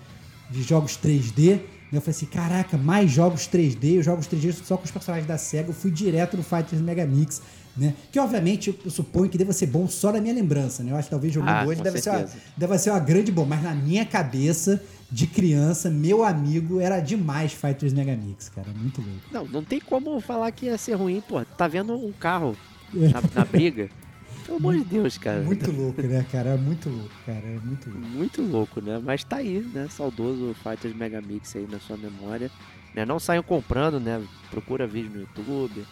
de 0.52 0.62
jogos 0.62 0.98
3D. 0.98 1.54
né? 1.56 1.62
Eu 1.94 2.02
falei 2.02 2.16
assim, 2.16 2.26
caraca, 2.28 2.78
mais 2.78 3.10
jogos 3.10 3.48
3D, 3.48 3.98
os 4.00 4.06
jogos 4.06 4.28
3D 4.28 4.54
só 4.54 4.78
com 4.78 4.84
os 4.86 4.92
personagens 4.92 5.28
da 5.28 5.38
SEGA. 5.40 5.70
Eu 5.70 5.74
fui 5.74 5.90
direto 5.90 6.38
no 6.38 6.44
Fighters 6.44 6.80
Mega 6.82 7.06
Mix, 7.08 7.42
né? 7.76 7.94
Que 8.12 8.20
obviamente 8.20 8.76
eu, 8.84 8.92
suponho 8.92 9.30
que 9.30 9.38
deva 9.38 9.54
ser 9.54 9.68
bom 9.68 9.88
só 9.88 10.12
na 10.12 10.20
minha 10.20 10.34
lembrança, 10.34 10.84
né? 10.84 10.92
Eu 10.92 10.96
acho 10.96 11.08
que 11.08 11.12
talvez 11.12 11.34
jogando 11.34 11.50
Ah, 11.50 11.66
hoje 11.66 11.82
deve 11.82 12.02
ser, 12.02 12.10
uma, 12.10 12.30
deve 12.58 12.78
ser 12.78 12.90
uma 12.90 13.00
grande 13.00 13.32
bom, 13.32 13.46
mas 13.46 13.64
na 13.64 13.74
minha 13.74 14.06
cabeça 14.06 14.82
de 15.12 15.28
criança, 15.28 15.90
meu 15.90 16.24
amigo, 16.24 16.80
era 16.80 17.00
demais 17.00 17.52
Fighters 17.54 17.94
Mega 17.94 18.16
Mix, 18.16 18.50
cara, 18.50 18.68
muito 18.74 19.02
louco. 19.02 19.22
Não, 19.32 19.46
não 19.46 19.64
tem 19.64 19.80
como 19.80 20.20
falar 20.22 20.52
que 20.52 20.68
ia 20.68 20.78
ser 20.78 20.94
ruim, 20.94 21.22
pô. 21.28 21.44
Tá 21.44 21.68
vendo 21.68 21.94
um 21.94 22.12
carro 22.14 22.56
na, 22.94 23.22
na 23.36 23.46
briga? 23.46 23.90
Pelo 24.46 24.58
amor 24.58 24.76
de 24.76 24.84
Deus, 24.84 25.18
cara. 25.18 25.42
Muito 25.42 25.72
louco, 25.72 26.02
né, 26.02 26.26
cara? 26.32 26.52
É 26.52 26.58
muito 26.58 26.90
louco, 26.90 27.14
cara, 27.26 27.46
é 27.46 27.60
muito 27.64 27.90
louco. 27.90 28.08
Muito 28.08 28.42
louco, 28.42 28.82
né? 28.82 29.00
Mas 29.04 29.24
tá 29.24 29.38
aí, 29.38 29.62
né? 29.74 29.88
Saudoso 29.90 30.56
Fighters 30.64 30.96
Mega 30.96 31.22
Mix 31.22 31.56
aí 31.56 31.68
na 31.70 31.80
sua 31.80 31.96
memória. 31.96 32.50
Né? 32.94 33.06
Não 33.06 33.20
saiam 33.20 33.42
comprando, 33.44 34.00
né? 34.00 34.22
Procura 34.50 34.86
vídeo 34.86 35.12
no 35.12 35.20
YouTube. 35.22 35.86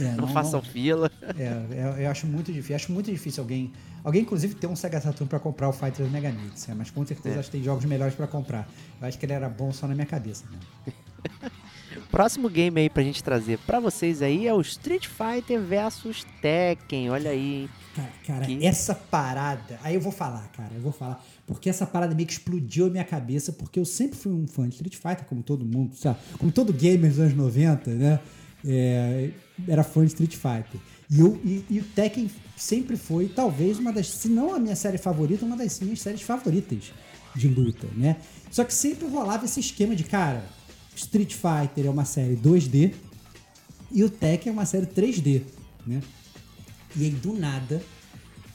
É, 0.00 0.12
Não, 0.16 0.26
façam 0.28 0.60
fila. 0.60 1.10
É, 1.38 1.52
eu, 1.70 2.02
eu 2.02 2.10
acho 2.10 2.26
muito 2.26 2.52
difícil. 2.52 2.76
Acho 2.76 2.92
muito 2.92 3.10
difícil 3.10 3.42
alguém. 3.42 3.72
Alguém, 4.02 4.22
inclusive, 4.22 4.54
ter 4.54 4.66
um 4.66 4.74
Sega 4.76 5.00
Saturn 5.00 5.28
pra 5.28 5.38
comprar 5.38 5.68
o 5.68 5.72
Fighters 5.72 6.10
Mega 6.10 6.30
Mix. 6.32 6.68
é, 6.68 6.74
mas 6.74 6.90
com 6.90 7.06
certeza 7.06 7.36
É. 7.36 7.38
acho 7.38 7.48
que 7.50 7.56
tem 7.58 7.64
jogos 7.64 7.84
melhores 7.84 8.14
pra 8.14 8.26
comprar. 8.26 8.68
Eu 9.00 9.06
acho 9.06 9.18
que 9.18 9.24
ele 9.26 9.32
era 9.32 9.48
bom 9.48 9.72
só 9.72 9.86
na 9.86 9.94
minha 9.94 10.06
cabeça. 10.06 10.44
Né? 10.50 10.92
Próximo 12.10 12.48
game 12.48 12.80
aí 12.80 12.90
pra 12.90 13.02
gente 13.02 13.22
trazer 13.22 13.58
pra 13.60 13.80
vocês 13.80 14.20
aí 14.22 14.46
é 14.46 14.52
o 14.54 14.60
Street 14.60 15.06
Fighter 15.08 15.60
vs 15.60 16.24
Tekken. 16.42 17.10
Olha 17.10 17.30
aí, 17.30 17.62
hein? 17.62 17.70
Cara, 17.94 18.08
cara, 18.26 18.46
Que- 18.46 18.66
essa 18.66 18.94
parada. 18.94 19.78
Aí 19.82 19.94
eu 19.94 20.00
vou 20.00 20.12
falar, 20.12 20.46
cara, 20.56 20.70
eu 20.74 20.80
vou 20.80 20.92
falar. 20.92 21.24
Porque 21.46 21.70
essa 21.70 21.86
parada 21.86 22.14
meio 22.14 22.26
que 22.26 22.32
explodiu 22.32 22.86
a 22.86 22.90
minha 22.90 23.04
cabeça, 23.04 23.52
porque 23.52 23.78
eu 23.78 23.84
sempre 23.84 24.18
fui 24.18 24.32
um 24.32 24.46
fã 24.48 24.68
de 24.68 24.74
Street 24.74 24.96
Fighter, 24.96 25.24
como 25.26 25.42
todo 25.42 25.64
mundo, 25.64 25.94
sabe? 25.94 26.18
Como 26.38 26.50
todo 26.50 26.72
gamer 26.72 27.08
dos 27.08 27.20
anos 27.20 27.34
90, 27.34 27.90
né? 27.92 28.20
É, 28.64 29.30
era 29.68 29.84
fã 29.84 30.00
de 30.00 30.08
Street 30.08 30.34
Fighter. 30.34 30.80
E, 31.08 31.20
eu, 31.20 31.40
e, 31.44 31.64
e 31.70 31.78
o 31.78 31.84
Tekken 31.84 32.28
sempre 32.56 32.96
foi, 32.96 33.28
talvez, 33.28 33.78
uma 33.78 33.92
das, 33.92 34.08
se 34.08 34.28
não 34.28 34.54
a 34.54 34.58
minha 34.58 34.74
série 34.74 34.98
favorita, 34.98 35.44
uma 35.44 35.56
das 35.56 35.78
minhas 35.78 36.00
séries 36.00 36.22
favoritas 36.22 36.92
de 37.36 37.46
luta, 37.46 37.86
né? 37.94 38.16
Só 38.50 38.64
que 38.64 38.74
sempre 38.74 39.06
rolava 39.06 39.44
esse 39.44 39.60
esquema 39.60 39.94
de, 39.94 40.02
cara, 40.02 40.44
Street 40.96 41.32
Fighter 41.34 41.86
é 41.86 41.90
uma 41.90 42.04
série 42.04 42.34
2D 42.36 42.92
e 43.92 44.02
o 44.02 44.10
Tekken 44.10 44.50
é 44.50 44.52
uma 44.52 44.66
série 44.66 44.86
3D, 44.86 45.42
né? 45.86 46.02
E 46.96 47.04
aí, 47.04 47.10
do 47.10 47.34
nada, 47.34 47.80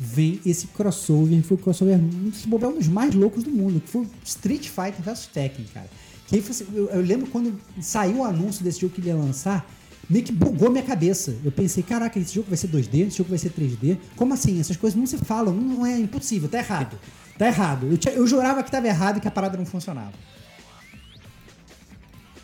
vem 0.03 0.41
esse 0.43 0.65
crossover, 0.65 1.43
foi 1.43 1.55
o 1.55 1.59
crossover, 1.59 1.99
bobear, 2.47 2.71
um 2.71 2.79
dos 2.79 2.87
mais 2.87 3.13
loucos 3.13 3.43
do 3.43 3.51
mundo, 3.51 3.79
que 3.79 3.87
foi 3.87 4.07
Street 4.25 4.67
Fighter 4.67 4.99
vs 4.99 5.27
Tekken, 5.27 5.65
cara. 5.71 5.87
Que 6.25 6.39
assim, 6.39 6.65
eu, 6.73 6.89
eu 6.89 7.01
lembro 7.01 7.27
quando 7.27 7.55
saiu 7.79 8.17
o 8.17 8.23
anúncio 8.23 8.63
desse 8.63 8.81
jogo 8.81 8.95
que 8.95 8.99
ele 8.99 9.09
ia 9.09 9.15
lançar, 9.15 9.69
meio 10.09 10.25
que 10.25 10.31
bugou 10.31 10.71
minha 10.71 10.83
cabeça. 10.83 11.37
Eu 11.45 11.51
pensei, 11.51 11.83
caraca, 11.83 12.17
esse 12.17 12.33
jogo 12.33 12.47
vai 12.49 12.57
ser 12.57 12.67
2D, 12.69 13.07
esse 13.07 13.17
jogo 13.19 13.29
vai 13.29 13.37
ser 13.37 13.51
3D. 13.51 13.95
Como 14.15 14.33
assim? 14.33 14.59
Essas 14.59 14.75
coisas 14.75 14.97
não 14.97 15.05
se 15.05 15.19
falam, 15.19 15.53
não 15.53 15.85
é 15.85 15.99
impossível, 15.99 16.49
tá 16.49 16.57
errado. 16.57 16.97
Tá 17.37 17.45
errado. 17.45 17.85
Eu, 17.85 18.13
eu 18.13 18.25
jurava 18.25 18.63
que 18.63 18.71
tava 18.71 18.87
errado 18.87 19.17
e 19.17 19.21
que 19.21 19.27
a 19.27 19.31
parada 19.31 19.55
não 19.55 19.67
funcionava. 19.67 20.13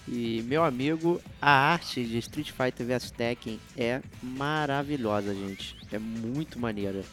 E, 0.08 0.44
meu 0.44 0.64
amigo, 0.64 1.20
a 1.42 1.50
arte 1.50 2.06
de 2.06 2.20
Street 2.20 2.52
Fighter 2.52 2.86
vs 2.86 3.10
Tekken 3.10 3.60
é 3.76 4.00
maravilhosa, 4.22 5.34
gente. 5.34 5.76
É 5.92 5.98
muito 5.98 6.60
maneira. 6.60 7.04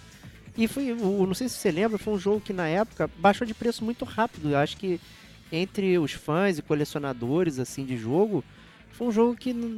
E 0.57 0.69
foi, 0.69 0.93
o- 0.93 1.27
não 1.27 1.35
sei 1.35 1.49
se 1.49 1.57
você 1.57 1.71
lembra, 1.71 1.99
foi 1.99 2.14
um 2.14 2.19
jogo 2.19 2.40
que 2.40 2.53
na 2.53 2.67
época 2.69 3.11
baixou 3.19 3.47
de 3.47 3.55
preço 3.55 3.85
muito 3.85 4.05
rápido. 4.05 4.51
Eu 4.51 4.59
acho 4.59 4.77
que 4.77 5.01
entre 5.53 5.99
os 5.99 6.12
fãs 6.12 6.59
e 6.59 6.62
colecionadores 6.62 7.59
assim 7.59 7.85
de 7.85 7.97
jogo, 7.97 8.45
foi 8.93 9.09
um 9.09 9.12
jogo 9.12 9.35
que 9.37 9.53
não, 9.53 9.69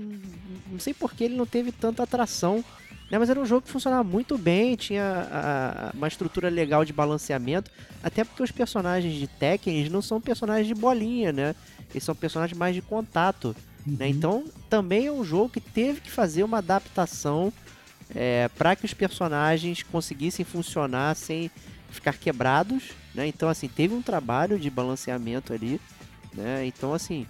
não 0.72 0.78
sei 0.78 0.92
por 0.92 1.12
que 1.14 1.24
ele 1.24 1.36
não 1.36 1.46
teve 1.46 1.72
tanta 1.72 2.02
atração. 2.02 2.64
Né, 3.08 3.20
mas 3.20 3.30
era 3.30 3.38
um 3.40 3.46
jogo 3.46 3.62
que 3.64 3.70
funcionava 3.70 4.02
muito 4.02 4.36
bem, 4.36 4.74
tinha 4.74 5.04
a- 5.30 5.90
a- 5.90 5.96
uma 5.96 6.08
estrutura 6.08 6.48
legal 6.48 6.84
de 6.84 6.92
balanceamento, 6.92 7.70
até 8.02 8.24
porque 8.24 8.42
os 8.42 8.50
personagens 8.50 9.14
de 9.14 9.28
Tekken 9.28 9.88
não 9.90 10.02
são 10.02 10.20
personagens 10.20 10.66
de 10.66 10.74
bolinha, 10.74 11.32
né? 11.32 11.54
Eles 11.92 12.02
são 12.02 12.16
personagens 12.16 12.58
mais 12.58 12.74
de 12.74 12.82
contato. 12.82 13.54
Né? 13.86 14.08
Então, 14.08 14.42
também 14.68 15.06
é 15.06 15.12
um 15.12 15.22
jogo 15.22 15.50
que 15.50 15.60
teve 15.60 16.00
que 16.00 16.10
fazer 16.10 16.42
uma 16.42 16.58
adaptação 16.58 17.52
para 18.56 18.76
que 18.76 18.84
os 18.84 18.94
personagens 18.94 19.82
conseguissem 19.82 20.44
funcionar 20.44 21.14
sem 21.16 21.50
ficar 21.90 22.14
quebrados. 22.14 22.90
Né? 23.14 23.26
Então, 23.26 23.48
assim, 23.48 23.68
teve 23.68 23.94
um 23.94 24.02
trabalho 24.02 24.58
de 24.58 24.68
balanceamento 24.70 25.52
ali. 25.52 25.80
Né? 26.34 26.66
Então, 26.66 26.92
assim, 26.92 27.26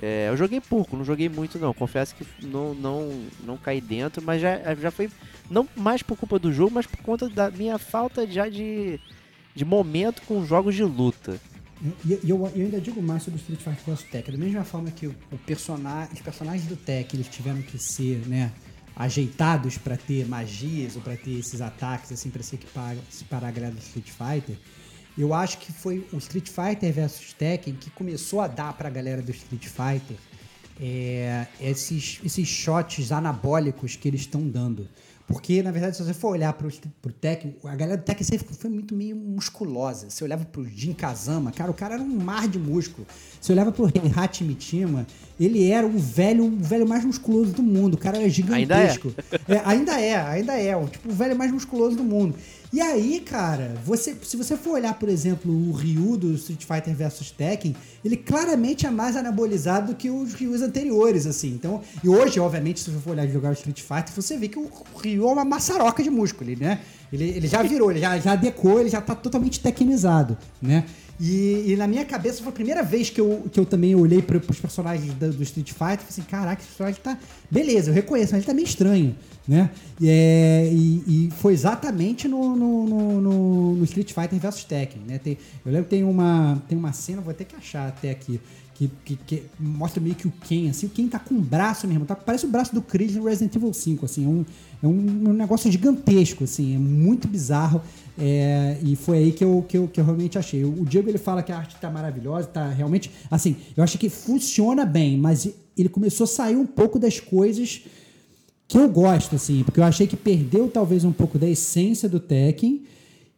é, 0.00 0.28
eu 0.28 0.36
joguei 0.36 0.60
pouco, 0.60 0.96
não 0.96 1.04
joguei 1.04 1.28
muito 1.28 1.58
não. 1.58 1.72
Confesso 1.74 2.14
que 2.14 2.24
não, 2.46 2.74
não, 2.74 3.24
não 3.44 3.56
caí 3.56 3.80
dentro, 3.80 4.22
mas 4.22 4.40
já, 4.40 4.74
já 4.74 4.90
foi 4.90 5.10
não 5.50 5.68
mais 5.76 6.02
por 6.02 6.16
culpa 6.16 6.38
do 6.38 6.52
jogo, 6.52 6.72
mas 6.74 6.86
por 6.86 6.98
conta 7.00 7.28
da 7.28 7.50
minha 7.50 7.78
falta 7.78 8.26
já 8.26 8.48
de, 8.48 9.00
de 9.54 9.64
momento 9.64 10.22
com 10.22 10.44
jogos 10.46 10.74
de 10.74 10.84
luta. 10.84 11.40
E 12.04 12.20
e 12.24 12.30
eu, 12.30 12.38
eu 12.54 12.64
ainda 12.64 12.80
digo 12.80 13.02
mais 13.02 13.22
sobre 13.22 13.38
o 13.38 13.40
Street 13.40 13.60
Fighter 13.60 13.94
vs 13.94 14.02
Tekken. 14.04 14.38
Da 14.38 14.44
mesma 14.44 14.64
forma 14.64 14.90
que 14.90 15.06
o, 15.06 15.14
o 15.30 15.36
persona- 15.38 16.08
os 16.12 16.20
personagens 16.20 16.66
do 16.66 16.76
Tekken 16.76 17.20
eles 17.20 17.28
tiveram 17.34 17.60
que 17.62 17.78
ser 17.78 18.26
né, 18.26 18.50
ajeitados 18.96 19.76
para 19.76 19.96
ter 19.96 20.26
magias 20.26 20.96
ou 20.96 21.02
para 21.02 21.16
ter 21.16 21.38
esses 21.38 21.60
ataques 21.60 22.10
assim 22.10 22.30
para 22.30 22.42
se 22.42 22.54
equipar 22.54 22.96
se 23.10 23.24
parar 23.24 23.48
a 23.48 23.50
galera 23.50 23.74
do 23.74 23.80
Street 23.80 24.08
Fighter. 24.10 24.56
Eu 25.16 25.32
acho 25.32 25.58
que 25.58 25.72
foi 25.72 26.06
o 26.12 26.16
Street 26.18 26.48
Fighter 26.48 26.92
vs 26.92 27.34
Tekken 27.34 27.74
que 27.74 27.90
começou 27.90 28.40
a 28.40 28.46
dar 28.46 28.72
para 28.72 28.88
a 28.88 28.90
galera 28.90 29.20
do 29.20 29.30
Street 29.30 29.66
Fighter 29.66 30.16
é, 30.80 31.46
esses, 31.60 32.20
esses 32.24 32.48
shots 32.48 33.10
anabólicos 33.12 33.96
que 33.96 34.08
eles 34.08 34.22
estão 34.22 34.46
dando. 34.48 34.88
Porque, 35.26 35.60
na 35.60 35.72
verdade, 35.72 35.96
se 35.96 36.04
você 36.04 36.14
for 36.14 36.28
olhar 36.28 36.52
pro, 36.52 36.70
pro 37.02 37.12
Tekken, 37.12 37.56
a 37.64 37.74
galera 37.74 37.96
do 37.96 38.04
Tekken 38.04 38.24
sempre 38.24 38.46
foi 38.54 38.70
muito 38.70 38.94
meio 38.94 39.16
musculosa. 39.16 40.08
Você 40.08 40.22
olhava 40.22 40.44
pro 40.44 40.64
Jin 40.64 40.92
Kazama, 40.92 41.50
cara, 41.50 41.68
o 41.68 41.74
cara 41.74 41.94
era 41.94 42.02
um 42.02 42.16
mar 42.16 42.46
de 42.46 42.60
músculo. 42.60 43.04
Você 43.40 43.52
olhava 43.52 43.72
pro 43.72 43.90
Heihachi 43.92 44.44
Mishima, 44.44 45.04
ele 45.38 45.68
era 45.68 45.84
o 45.84 45.98
velho, 45.98 46.44
o 46.44 46.56
velho 46.62 46.88
mais 46.88 47.04
musculoso 47.04 47.52
do 47.52 47.62
mundo. 47.62 47.94
O 47.94 47.98
cara 47.98 48.18
era 48.18 48.28
gigantesco. 48.28 49.12
É, 49.48 49.60
ainda 49.64 50.00
é, 50.00 50.16
ainda 50.16 50.56
é. 50.56 50.76
O, 50.76 50.86
tipo, 50.86 51.10
o 51.10 51.12
velho 51.12 51.36
mais 51.36 51.50
musculoso 51.50 51.96
do 51.96 52.04
mundo. 52.04 52.36
E 52.76 52.80
aí, 52.82 53.20
cara, 53.20 53.74
você, 53.86 54.14
se 54.22 54.36
você 54.36 54.54
for 54.54 54.72
olhar, 54.72 54.92
por 54.98 55.08
exemplo, 55.08 55.50
o 55.50 55.72
Ryu 55.72 56.14
do 56.18 56.34
Street 56.34 56.62
Fighter 56.62 56.94
vs 56.94 57.30
Tekken, 57.30 57.74
ele 58.04 58.18
claramente 58.18 58.86
é 58.86 58.90
mais 58.90 59.16
anabolizado 59.16 59.94
do 59.94 59.96
que 59.96 60.10
os 60.10 60.34
Ryus 60.34 60.60
anteriores, 60.60 61.26
assim. 61.26 61.48
Então, 61.54 61.80
e 62.04 62.08
hoje, 62.10 62.38
obviamente, 62.38 62.80
se 62.80 62.90
você 62.90 63.00
for 63.00 63.12
olhar 63.12 63.26
jogar 63.28 63.48
o 63.48 63.52
Street 63.54 63.80
Fighter, 63.80 64.14
você 64.14 64.36
vê 64.36 64.48
que 64.48 64.58
o 64.58 64.70
Ryu 65.02 65.26
é 65.26 65.32
uma 65.32 65.42
maçaroca 65.42 66.02
de 66.02 66.10
músculo, 66.10 66.50
né? 66.54 66.80
Ele, 67.10 67.24
ele 67.24 67.48
já 67.48 67.62
virou, 67.62 67.90
ele 67.90 68.00
já, 68.00 68.18
já 68.18 68.36
decou, 68.36 68.78
ele 68.78 68.90
já 68.90 69.00
tá 69.00 69.14
totalmente 69.14 69.58
tecnizado, 69.58 70.36
né? 70.60 70.84
E, 71.18 71.72
e 71.72 71.76
na 71.76 71.86
minha 71.86 72.04
cabeça 72.04 72.40
foi 72.42 72.48
a 72.50 72.52
primeira 72.52 72.82
vez 72.82 73.08
que 73.08 73.20
eu, 73.20 73.44
que 73.50 73.58
eu 73.58 73.64
também 73.64 73.94
olhei 73.94 74.20
para 74.20 74.36
os 74.36 74.60
personagens 74.60 75.14
do, 75.14 75.32
do 75.32 75.42
Street 75.42 75.68
Fighter 75.72 75.94
e 75.94 75.96
falei 75.96 76.06
assim, 76.10 76.22
caraca, 76.22 76.60
esse 76.60 76.68
personagem 76.68 77.00
tá. 77.02 77.18
Beleza, 77.50 77.90
eu 77.90 77.94
reconheço, 77.94 78.32
mas 78.32 78.40
ele 78.40 78.46
tá 78.46 78.52
meio 78.54 78.66
estranho, 78.66 79.16
né? 79.48 79.70
E, 79.98 80.08
é, 80.10 80.68
e, 80.70 81.02
e 81.26 81.30
foi 81.38 81.54
exatamente 81.54 82.28
no, 82.28 82.54
no, 82.54 82.86
no- 82.86 83.74
no- 83.76 83.84
Street 83.84 84.12
Fighter 84.12 84.38
vs 84.38 84.64
Tekken, 84.64 85.02
né? 85.08 85.18
Tem, 85.18 85.38
eu 85.64 85.72
lembro 85.72 85.84
que 85.84 85.90
tem 85.90 86.04
uma, 86.04 86.62
tem 86.68 86.76
uma 86.76 86.92
cena, 86.92 87.22
vou 87.22 87.32
ter 87.32 87.44
que 87.44 87.56
achar 87.56 87.88
até 87.88 88.10
aqui. 88.10 88.38
Que, 88.78 88.90
que- 89.06 89.16
que 89.26 89.42
mostra 89.58 90.02
meio 90.02 90.14
que 90.14 90.28
o 90.28 90.32
Ken, 90.46 90.68
assim, 90.68 90.84
o 90.86 90.90
Ken 90.90 91.08
tá 91.08 91.18
com 91.18 91.34
um 91.34 91.40
braço 91.40 91.88
mesmo, 91.88 92.04
tá, 92.04 92.14
parece 92.14 92.44
o 92.44 92.48
braço 92.48 92.74
do 92.74 92.82
Chris 92.82 93.14
no 93.16 93.24
Resident 93.24 93.54
Evil 93.56 93.72
5, 93.72 94.04
assim, 94.04 94.26
é 94.26 94.28
um, 94.28 94.44
é 94.82 94.86
um, 94.86 95.30
um 95.30 95.32
negócio 95.32 95.72
gigantesco, 95.72 96.44
assim, 96.44 96.74
é 96.74 96.78
muito 96.78 97.26
bizarro, 97.26 97.80
é, 98.18 98.76
e 98.82 98.94
foi 98.94 99.16
aí 99.16 99.32
que 99.32 99.42
eu, 99.42 99.64
que, 99.66 99.78
eu, 99.78 99.88
que 99.88 99.98
eu 99.98 100.04
realmente 100.04 100.36
achei. 100.38 100.62
O 100.62 100.84
Diego, 100.84 101.08
ele 101.08 101.16
fala 101.16 101.42
que 101.42 101.50
a 101.52 101.56
arte 101.56 101.76
tá 101.76 101.88
maravilhosa, 101.90 102.48
tá 102.48 102.68
realmente, 102.68 103.10
assim, 103.30 103.56
eu 103.74 103.82
acho 103.82 103.96
que 103.96 104.10
funciona 104.10 104.84
bem, 104.84 105.16
mas 105.16 105.48
ele 105.74 105.88
começou 105.88 106.24
a 106.24 106.28
sair 106.28 106.56
um 106.56 106.66
pouco 106.66 106.98
das 106.98 107.18
coisas 107.18 107.80
que 108.68 108.76
eu 108.76 108.88
gosto, 108.90 109.36
assim, 109.36 109.62
porque 109.64 109.80
eu 109.80 109.84
achei 109.84 110.06
que 110.06 110.16
perdeu 110.16 110.68
talvez 110.68 111.02
um 111.02 111.12
pouco 111.12 111.38
da 111.38 111.48
essência 111.48 112.08
do 112.10 112.20
Tekken 112.20 112.82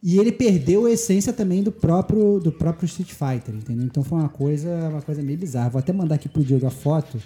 e 0.01 0.17
ele 0.17 0.31
perdeu 0.31 0.85
a 0.85 0.91
essência 0.91 1.33
também 1.33 1.61
do 1.63 1.71
próprio 1.71 2.39
do 2.39 2.51
próprio 2.51 2.85
Street 2.85 3.09
Fighter, 3.09 3.53
entendeu? 3.55 3.85
Então 3.85 4.03
foi 4.03 4.17
uma 4.19 4.29
coisa, 4.29 4.69
uma 4.89 5.01
coisa 5.01 5.21
meio 5.21 5.37
bizarra. 5.37 5.69
Vou 5.69 5.79
até 5.79 5.91
mandar 5.91 6.15
aqui 6.15 6.29
pro 6.29 6.43
Diego 6.43 6.65
a 6.65 6.71
foto, 6.71 7.19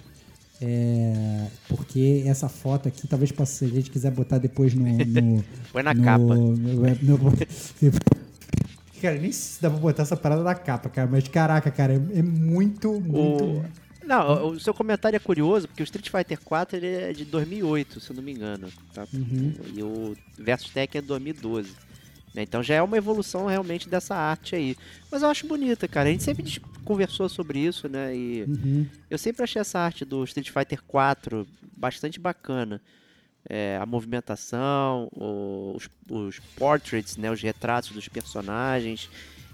é, 0.60 1.46
porque 1.68 2.24
essa 2.26 2.48
foto 2.48 2.88
aqui 2.88 3.06
talvez 3.06 3.30
possa, 3.32 3.52
se 3.52 3.64
a 3.64 3.68
gente 3.68 3.90
quiser 3.90 4.10
botar 4.10 4.38
depois 4.38 4.74
no, 4.74 4.84
no 4.86 5.44
Põe 5.72 5.82
na 5.82 5.94
no- 5.94 6.02
capa. 6.04 6.22
no- 6.22 6.56
no- 6.56 7.32
cara, 9.00 9.18
nem 9.18 9.30
se 9.32 9.60
dá 9.60 9.68
pra 9.70 9.78
botar 9.78 10.02
essa 10.02 10.16
parada 10.16 10.42
na 10.42 10.54
capa, 10.54 10.88
cara, 10.88 11.08
mas 11.10 11.28
caraca, 11.28 11.70
cara, 11.70 11.92
é, 11.94 12.18
é 12.18 12.22
muito, 12.22 12.92
muito 13.00 13.44
O... 13.44 13.64
Não, 14.06 14.48
o- 14.50 14.60
seu 14.60 14.74
comentário 14.74 15.16
é 15.16 15.20
curioso, 15.20 15.66
porque 15.68 15.82
o 15.82 15.84
Street 15.84 16.10
Fighter 16.10 16.38
4 16.44 16.76
ele 16.76 16.86
é 16.86 17.12
de 17.12 17.24
2008, 17.24 18.00
se 18.00 18.10
eu 18.10 18.16
não 18.16 18.22
me 18.22 18.32
engano. 18.32 18.68
Tá? 18.92 19.06
E 19.74 19.82
o 19.82 20.14
Versus 20.38 20.70
Tekken 20.70 20.98
é 20.98 21.02
de 21.02 21.08
2012. 21.08 21.70
Né? 22.34 22.42
Então 22.42 22.62
já 22.62 22.74
é 22.74 22.82
uma 22.82 22.96
evolução 22.96 23.46
realmente 23.46 23.88
dessa 23.88 24.14
arte 24.14 24.56
aí. 24.56 24.76
Mas 25.10 25.22
eu 25.22 25.28
acho 25.28 25.46
bonita, 25.46 25.86
cara. 25.86 26.08
A 26.08 26.12
gente 26.12 26.24
sempre 26.24 26.60
conversou 26.84 27.28
sobre 27.28 27.58
isso, 27.60 27.88
né? 27.88 28.14
E 28.14 28.42
Uhum. 28.48 28.86
eu 29.08 29.16
sempre 29.18 29.42
achei 29.44 29.60
essa 29.60 29.78
arte 29.78 30.04
do 30.04 30.22
Street 30.24 30.50
Fighter 30.50 30.82
4 30.86 31.46
bastante 31.76 32.18
bacana. 32.18 32.80
É, 33.48 33.78
a 33.80 33.84
movimentação, 33.84 35.08
os, 35.14 35.88
os 36.08 36.38
portraits, 36.56 37.16
né, 37.18 37.30
os 37.30 37.42
retratos 37.42 37.90
dos 37.90 38.08
personagens 38.08 39.10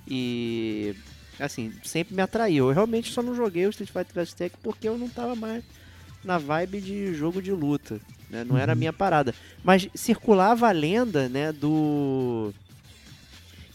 e 0.06 0.94
assim, 1.40 1.72
sempre 1.84 2.14
me 2.14 2.22
atraiu. 2.22 2.68
Eu 2.68 2.74
realmente 2.74 3.12
só 3.12 3.20
não 3.22 3.34
joguei 3.34 3.66
o 3.66 3.70
Street 3.70 3.90
Fighter 3.90 4.14
vs 4.14 4.34
Tekken 4.34 4.60
porque 4.62 4.88
eu 4.88 4.96
não 4.98 5.08
tava 5.08 5.34
mais 5.34 5.64
na 6.22 6.38
vibe 6.38 6.80
de 6.80 7.14
jogo 7.14 7.40
de 7.42 7.50
luta, 7.50 7.98
né? 8.28 8.44
Não 8.44 8.56
era 8.58 8.72
a 8.72 8.76
minha 8.76 8.92
parada. 8.92 9.34
Mas 9.64 9.88
circulava 9.94 10.68
a 10.68 10.72
lenda, 10.72 11.28
né, 11.28 11.50
do 11.50 12.52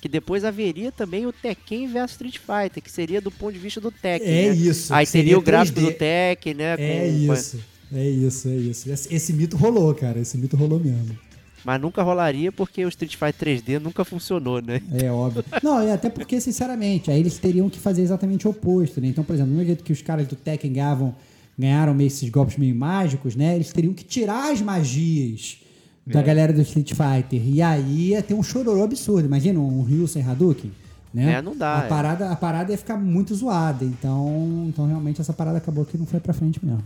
que 0.05 0.09
depois 0.09 0.45
haveria 0.45 0.91
também 0.91 1.25
o 1.25 1.33
Tekken 1.33 1.87
vs 1.87 2.11
Street 2.11 2.37
Fighter, 2.37 2.83
que 2.83 2.91
seria 2.91 3.19
do 3.19 3.31
ponto 3.31 3.53
de 3.53 3.57
vista 3.57 3.81
do 3.81 3.89
Tekken, 3.89 4.27
É 4.31 4.49
né? 4.49 4.55
isso. 4.55 4.93
Aí 4.93 5.03
que 5.03 5.11
seria 5.11 5.35
o 5.35 5.41
gráfico 5.41 5.79
3D. 5.79 5.83
do 5.83 5.97
Tekken, 5.97 6.53
né? 6.53 6.73
É 6.73 6.77
com- 6.77 7.25
com- 7.27 7.33
isso. 7.33 7.59
É 7.91 8.07
isso, 8.07 8.47
é 8.47 8.51
isso. 8.55 8.91
Esse, 8.91 9.33
mito 9.33 9.57
rolou, 9.57 9.95
cara. 9.95 10.19
Esse 10.19 10.37
mito 10.37 10.55
rolou 10.55 10.79
mesmo. 10.79 11.17
Mas 11.63 11.81
nunca 11.81 12.03
rolaria 12.03 12.51
porque 12.51 12.85
o 12.85 12.89
Street 12.89 13.15
Fighter 13.15 13.33
3D 13.63 13.79
nunca 13.79 14.05
funcionou, 14.05 14.61
né? 14.61 14.79
É 14.93 15.09
óbvio. 15.11 15.43
Não, 15.63 15.83
e 15.83 15.91
até 15.91 16.07
porque, 16.07 16.39
sinceramente, 16.39 17.09
aí 17.09 17.19
eles 17.19 17.39
teriam 17.39 17.67
que 17.67 17.79
fazer 17.79 18.03
exatamente 18.03 18.47
o 18.47 18.51
oposto, 18.51 19.01
né? 19.01 19.07
Então, 19.07 19.23
por 19.23 19.33
exemplo, 19.33 19.53
no 19.53 19.57
mesmo 19.57 19.69
jeito 19.69 19.83
que 19.83 19.91
os 19.91 20.03
caras 20.03 20.27
do 20.27 20.35
Tekken 20.35 20.71
ganhavam, 20.71 21.15
ganharam 21.57 21.99
esses 21.99 22.29
golpes 22.29 22.57
meio 22.57 22.75
mágicos, 22.75 23.35
né? 23.35 23.55
Eles 23.55 23.73
teriam 23.73 23.91
que 23.91 24.03
tirar 24.03 24.51
as 24.51 24.61
magias 24.61 25.57
da 26.05 26.21
galera 26.21 26.53
do 26.53 26.61
Street 26.61 26.91
Fighter. 26.93 27.41
E 27.47 27.61
aí 27.61 28.09
ia 28.09 28.21
ter 28.21 28.33
um 28.33 28.43
chororô 28.43 28.83
absurdo. 28.83 29.25
Imagina 29.25 29.59
um 29.59 29.81
Ryu 29.83 30.07
sem 30.07 30.21
Hadouken, 30.23 30.71
né? 31.13 31.33
É, 31.33 31.41
não 31.41 31.55
dá, 31.55 31.81
A 31.81 31.85
é. 31.85 31.87
parada, 31.87 32.29
a 32.31 32.35
parada 32.35 32.71
ia 32.71 32.77
ficar 32.77 32.97
muito 32.97 33.33
zoada. 33.33 33.83
Então, 33.83 34.65
então, 34.67 34.85
realmente, 34.87 35.19
essa 35.21 35.33
parada 35.33 35.57
acabou 35.57 35.83
que 35.85 35.97
não 35.97 36.05
foi 36.05 36.19
pra 36.19 36.33
frente 36.33 36.63
mesmo. 36.63 36.83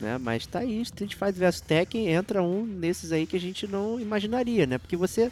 né? 0.00 0.16
Mas 0.18 0.46
tá 0.46 0.60
aí, 0.60 0.80
Street 0.82 1.14
Fighter 1.14 1.34
vs 1.34 1.60
Tekken 1.60 2.08
entra 2.08 2.42
um 2.42 2.64
desses 2.66 3.10
aí 3.12 3.26
que 3.26 3.36
a 3.36 3.40
gente 3.40 3.66
não 3.66 3.98
imaginaria, 3.98 4.66
né? 4.66 4.78
Porque 4.78 4.96
você 4.96 5.30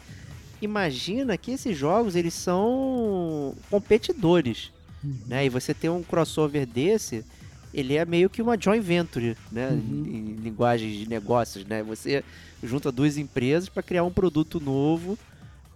imagina 0.61 1.37
que 1.37 1.51
esses 1.51 1.77
jogos 1.77 2.15
eles 2.15 2.33
são 2.33 3.53
competidores, 3.69 4.71
né? 5.27 5.45
E 5.45 5.49
você 5.49 5.73
ter 5.73 5.89
um 5.89 6.01
crossover 6.01 6.65
desse, 6.65 7.23
ele 7.73 7.95
é 7.95 8.05
meio 8.05 8.29
que 8.29 8.41
uma 8.41 8.59
joint 8.59 8.81
venture, 8.83 9.37
né? 9.51 9.69
Em, 9.71 10.15
em 10.17 10.35
linguagem 10.41 10.91
de 10.91 11.07
negócios, 11.07 11.65
né? 11.65 11.83
Você 11.83 12.23
junta 12.65 12.91
duas 12.91 13.17
empresas 13.17 13.69
para 13.69 13.83
criar 13.83 14.03
um 14.03 14.11
produto 14.11 14.59
novo, 14.59 15.17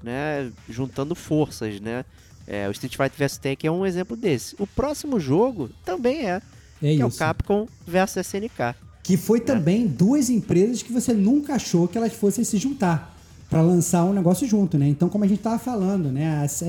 né? 0.04 0.52
Juntando 0.69 1.15
forças, 1.15 1.80
né? 1.80 2.06
É, 2.47 2.67
o 2.67 2.71
Street 2.71 2.95
Fighter 2.95 3.17
vs 3.28 3.38
Tekken 3.38 3.67
é 3.67 3.71
um 3.71 3.86
exemplo 3.86 4.17
desse. 4.17 4.56
O 4.60 4.65
próximo 4.65 5.19
jogo 5.19 5.69
também 5.86 6.25
é, 6.30 6.41
É 6.82 6.95
que 6.95 7.02
é 7.02 7.06
o. 7.06 7.12
Capcom 7.12 7.67
vs 7.86 8.17
SNK. 8.17 8.75
Que 9.04 9.17
foi 9.17 9.39
também 9.39 9.88
duas 9.88 10.30
empresas 10.30 10.82
que 10.84 10.91
você 10.91 11.13
nunca 11.13 11.56
achou 11.56 11.88
que 11.88 11.97
elas 11.97 12.13
fossem 12.13 12.43
se 12.43 12.58
juntar 12.58 13.15
para 13.49 13.62
lançar 13.62 14.04
um 14.06 14.13
negócio 14.13 14.47
junto, 14.47 14.78
né? 14.78 14.88
Então, 14.88 15.10
como 15.10 15.23
a 15.23 15.28
gente 15.28 15.41
tava 15.41 15.58
falando, 15.60 16.12
né? 16.12 16.38
A 16.39 16.43
S- 16.45 16.65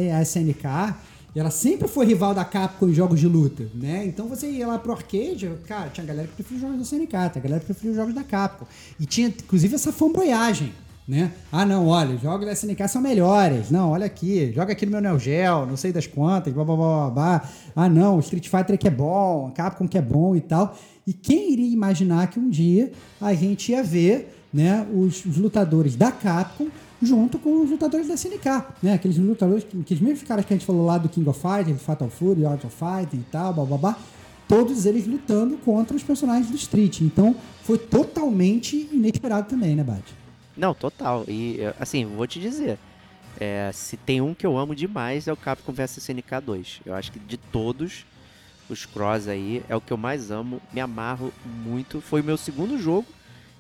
SNK, 1.31 1.39
ela 1.39 1.51
sempre 1.51 1.89
foi 1.89 2.07
rival 2.07 2.35
da 2.35 2.45
Capcom 2.45 2.89
em 2.89 2.95
jogos 2.95 3.21
de 3.21 3.27
luta, 3.27 3.67
né? 3.75 4.05
Então 4.07 4.27
você 4.27 4.51
ia 4.51 4.67
lá 4.67 4.79
pro 4.79 4.93
arcade, 4.93 5.51
cara, 5.67 5.89
tinha 5.91 6.07
galera 6.07 6.29
que 6.29 6.35
preferia 6.35 6.57
os 6.57 6.63
jogos 6.63 6.77
da 6.91 6.97
SNK, 6.97 7.33
tinha 7.33 7.43
galera 7.43 7.61
que 7.61 7.67
preferia 7.67 7.91
os 7.91 7.97
jogos 7.97 8.15
da 8.15 8.25
Capcom. 8.25 8.67
E 8.99 9.07
tinha, 9.07 9.29
inclusive, 9.29 9.75
essa 9.75 9.93
fanboyagem, 9.93 10.73
né? 11.07 11.33
Ah, 11.51 11.65
não, 11.65 11.87
olha, 11.89 12.15
os 12.15 12.23
jogos 12.23 12.47
da 12.47 12.53
SNK 12.53 12.89
são 12.89 13.01
melhores. 13.01 13.71
Não, 13.71 13.91
olha 13.91 14.07
aqui, 14.07 14.53
joga 14.53 14.73
aqui 14.73 14.85
no 14.87 14.93
meu 14.93 15.01
Neo 15.01 15.19
Geo, 15.19 15.67
não 15.67 15.77
sei 15.77 15.93
das 15.93 16.07
quantas, 16.07 16.53
blá, 16.53 16.65
blá, 16.65 16.77
blá, 16.77 17.11
blá. 17.11 17.51
Ah, 17.75 17.89
não, 17.89 18.19
Street 18.21 18.49
Fighter 18.49 18.79
que 18.79 18.89
é 18.89 18.91
bom, 18.91 19.51
Capcom 19.55 19.87
que 19.87 19.99
é 19.99 20.03
bom 20.03 20.35
e 20.35 20.41
tal. 20.41 20.77
E 21.07 21.13
quem 21.13 21.53
iria 21.53 21.73
imaginar 21.73 22.29
que 22.29 22.39
um 22.39 22.49
dia 22.49 22.93
a 23.21 23.35
gente 23.35 23.73
ia 23.73 23.83
ver 23.83 24.37
né, 24.53 24.87
os, 24.93 25.25
os 25.25 25.37
lutadores 25.37 25.97
da 25.97 26.11
Capcom 26.13 26.69
junto 27.03 27.39
com 27.39 27.63
os 27.63 27.71
lutadores 27.71 28.09
da 28.09 28.15
SNK, 28.15 28.65
né? 28.83 28.95
Aqueles 28.95 29.17
lutadores, 29.17 29.65
aqueles 29.65 30.03
mesmos 30.03 30.23
caras 30.23 30.45
que 30.45 30.53
a 30.53 30.57
gente 30.57 30.67
falou 30.67 30.85
lá 30.85 30.99
do 30.99 31.09
King 31.09 31.29
of 31.29 31.41
Fighters, 31.41 31.83
Fatal 31.83 32.09
Fury, 32.11 32.45
Art 32.45 32.65
of 32.65 32.77
Fighting 32.77 33.19
e 33.19 33.27
tal, 33.31 33.53
blá, 33.55 33.97
todos 34.47 34.85
eles 34.85 35.07
lutando 35.07 35.57
contra 35.59 35.97
os 35.97 36.03
personagens 36.03 36.51
do 36.51 36.57
Street. 36.57 37.01
Então 37.01 37.35
foi 37.63 37.79
totalmente 37.79 38.89
inesperado 38.93 39.49
também, 39.49 39.75
né, 39.77 39.83
Bate? 39.85 40.13
Não, 40.57 40.75
total. 40.75 41.25
E 41.27 41.59
assim, 41.79 42.05
vou 42.05 42.27
te 42.27 42.39
dizer. 42.41 42.79
é, 43.39 43.71
se 43.73 43.97
tem 43.97 44.21
um 44.21 44.35
que 44.35 44.47
eu 44.47 44.59
amo 44.59 44.75
demais 44.75 45.27
é 45.27 45.33
o 45.33 45.37
Capcom 45.37 45.73
vs 45.73 45.99
SNK 45.99 46.41
2. 46.45 46.81
Eu 46.85 46.95
acho 46.95 47.13
que 47.13 47.19
de 47.19 47.37
todos 47.37 48.05
os 48.69 48.85
cross 48.85 49.27
aí 49.29 49.63
é 49.69 49.75
o 49.75 49.81
que 49.81 49.93
eu 49.93 49.97
mais 49.97 50.31
amo. 50.31 50.61
Me 50.73 50.81
amarro 50.81 51.33
muito. 51.65 52.01
Foi 52.01 52.21
o 52.21 52.25
meu 52.25 52.37
segundo 52.37 52.79
jogo 52.79 53.07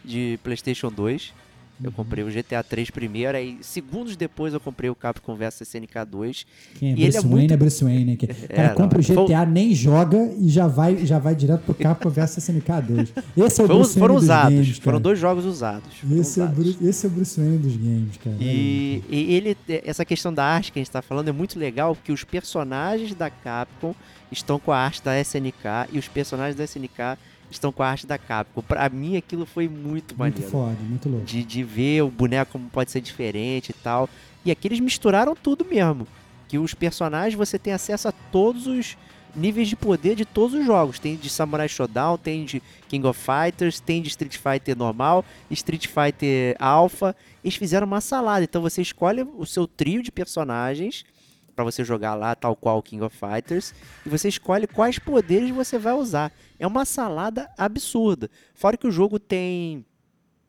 de 0.04 0.38
PlayStation 0.42 0.90
2. 0.90 1.32
Eu 1.82 1.90
comprei 1.92 2.22
o 2.22 2.28
GTA 2.28 2.62
3 2.62 2.90
primeiro, 2.90 3.36
aí 3.36 3.58
segundos 3.62 4.14
depois 4.16 4.52
eu 4.52 4.60
comprei 4.60 4.90
o 4.90 4.94
Capcom 4.94 5.34
vs 5.34 5.62
SNK 5.62 6.04
2. 6.08 6.46
Quem 6.78 6.88
é 6.90 6.92
E 6.92 6.94
Bruce 6.94 7.06
ele 7.08 7.16
é 7.16 7.20
Wayne 7.20 7.30
muito- 7.36 7.54
é 7.54 7.56
Bruce 7.56 7.84
Wayne. 7.84 8.16
Que, 8.16 8.26
o 8.26 8.28
cara 8.54 8.68
não, 8.68 8.74
compra 8.74 9.00
o 9.00 9.02
foi- 9.02 9.24
GTA, 9.26 9.46
nem 9.46 9.74
joga 9.74 10.18
e 10.38 10.48
já 10.48 10.66
vai, 10.66 11.06
já 11.06 11.18
vai 11.18 11.34
direto 11.34 11.62
pro 11.62 11.74
Capcom 11.74 12.10
vs 12.10 12.36
SNK 12.38 12.82
2. 12.86 13.12
Esse 13.36 13.60
é 13.60 13.64
o 13.64 13.66
Foi- 13.66 13.76
Bruce 13.76 13.90
Wayne 13.94 14.00
foram 14.00 14.14
dos 14.16 14.24
usados, 14.24 14.52
games, 14.54 14.68
foram 14.78 14.84
cara. 14.98 15.00
dois 15.00 15.18
jogos 15.18 15.44
usados. 15.44 15.94
foram 15.94 16.16
Esse 16.20 16.40
é, 16.40 16.42
usados. 16.44 16.58
Bruce, 16.64 16.86
esse 16.86 17.06
é 17.06 17.08
o 17.08 17.12
Bruce 17.12 17.40
Wayne 17.40 17.58
dos 17.58 17.76
games, 17.76 18.16
cara. 18.22 18.36
E, 18.40 19.02
e 19.08 19.34
ele, 19.34 19.56
essa 19.84 20.04
questão 20.04 20.34
da 20.34 20.44
arte 20.44 20.72
que 20.72 20.78
a 20.78 20.80
gente 20.80 20.88
está 20.88 21.00
falando 21.02 21.28
é 21.28 21.32
muito 21.32 21.58
legal, 21.58 21.94
porque 21.96 22.12
os 22.12 22.24
personagens 22.24 23.14
da 23.14 23.30
Capcom 23.30 23.94
estão 24.30 24.58
com 24.58 24.70
a 24.70 24.76
arte 24.78 25.02
da 25.02 25.18
SNK 25.20 25.88
e 25.92 25.98
os 25.98 26.08
personagens 26.08 26.54
da 26.56 26.64
SNK 26.64 27.16
estão 27.50 27.72
com 27.72 27.82
a 27.82 27.88
arte 27.88 28.06
da 28.06 28.18
Capcom. 28.18 28.62
Pra 28.62 28.88
mim 28.88 29.16
aquilo 29.16 29.44
foi 29.44 29.68
muito 29.68 29.82
muito 29.82 30.16
maneiro. 30.16 30.50
foda, 30.50 30.76
muito 30.82 31.08
louco. 31.08 31.24
De, 31.24 31.42
de 31.42 31.62
ver 31.62 32.02
o 32.02 32.10
boneco 32.10 32.52
como 32.52 32.68
pode 32.70 32.90
ser 32.90 33.00
diferente 33.00 33.70
e 33.70 33.74
tal. 33.74 34.08
E 34.44 34.50
aqui 34.50 34.68
eles 34.68 34.80
misturaram 34.80 35.34
tudo 35.34 35.64
mesmo. 35.64 36.06
Que 36.48 36.58
os 36.58 36.74
personagens 36.74 37.34
você 37.34 37.58
tem 37.58 37.72
acesso 37.72 38.08
a 38.08 38.12
todos 38.12 38.66
os, 38.66 38.96
níveis 39.34 39.68
de 39.68 39.76
poder 39.76 40.14
de 40.14 40.24
todos 40.24 40.54
os 40.54 40.64
jogos. 40.64 40.98
Tem 40.98 41.16
de 41.16 41.28
Samurai 41.28 41.68
Shodown, 41.68 42.18
tem 42.18 42.44
de 42.44 42.62
King 42.88 43.06
of 43.06 43.18
Fighters, 43.18 43.80
tem 43.80 44.02
de 44.02 44.08
Street 44.08 44.36
Fighter 44.36 44.76
normal, 44.76 45.24
Street 45.50 45.86
Fighter 45.86 46.56
Alpha. 46.58 47.14
Eles 47.42 47.56
fizeram 47.56 47.86
uma 47.86 48.00
salada. 48.00 48.44
Então 48.44 48.62
você 48.62 48.82
escolhe 48.82 49.26
o 49.36 49.46
seu 49.46 49.66
trio 49.66 50.02
de 50.02 50.12
personagens 50.12 51.04
para 51.60 51.70
você 51.70 51.84
jogar 51.84 52.14
lá, 52.14 52.34
tal 52.34 52.56
qual 52.56 52.82
King 52.82 53.04
of 53.04 53.14
Fighters, 53.14 53.74
e 54.04 54.08
você 54.08 54.28
escolhe 54.28 54.66
quais 54.66 54.98
poderes 54.98 55.50
você 55.50 55.78
vai 55.78 55.92
usar. 55.92 56.32
É 56.58 56.66
uma 56.66 56.86
salada 56.86 57.50
absurda. 57.58 58.30
Fora 58.54 58.78
que 58.78 58.86
o 58.86 58.90
jogo 58.90 59.18
tem 59.18 59.84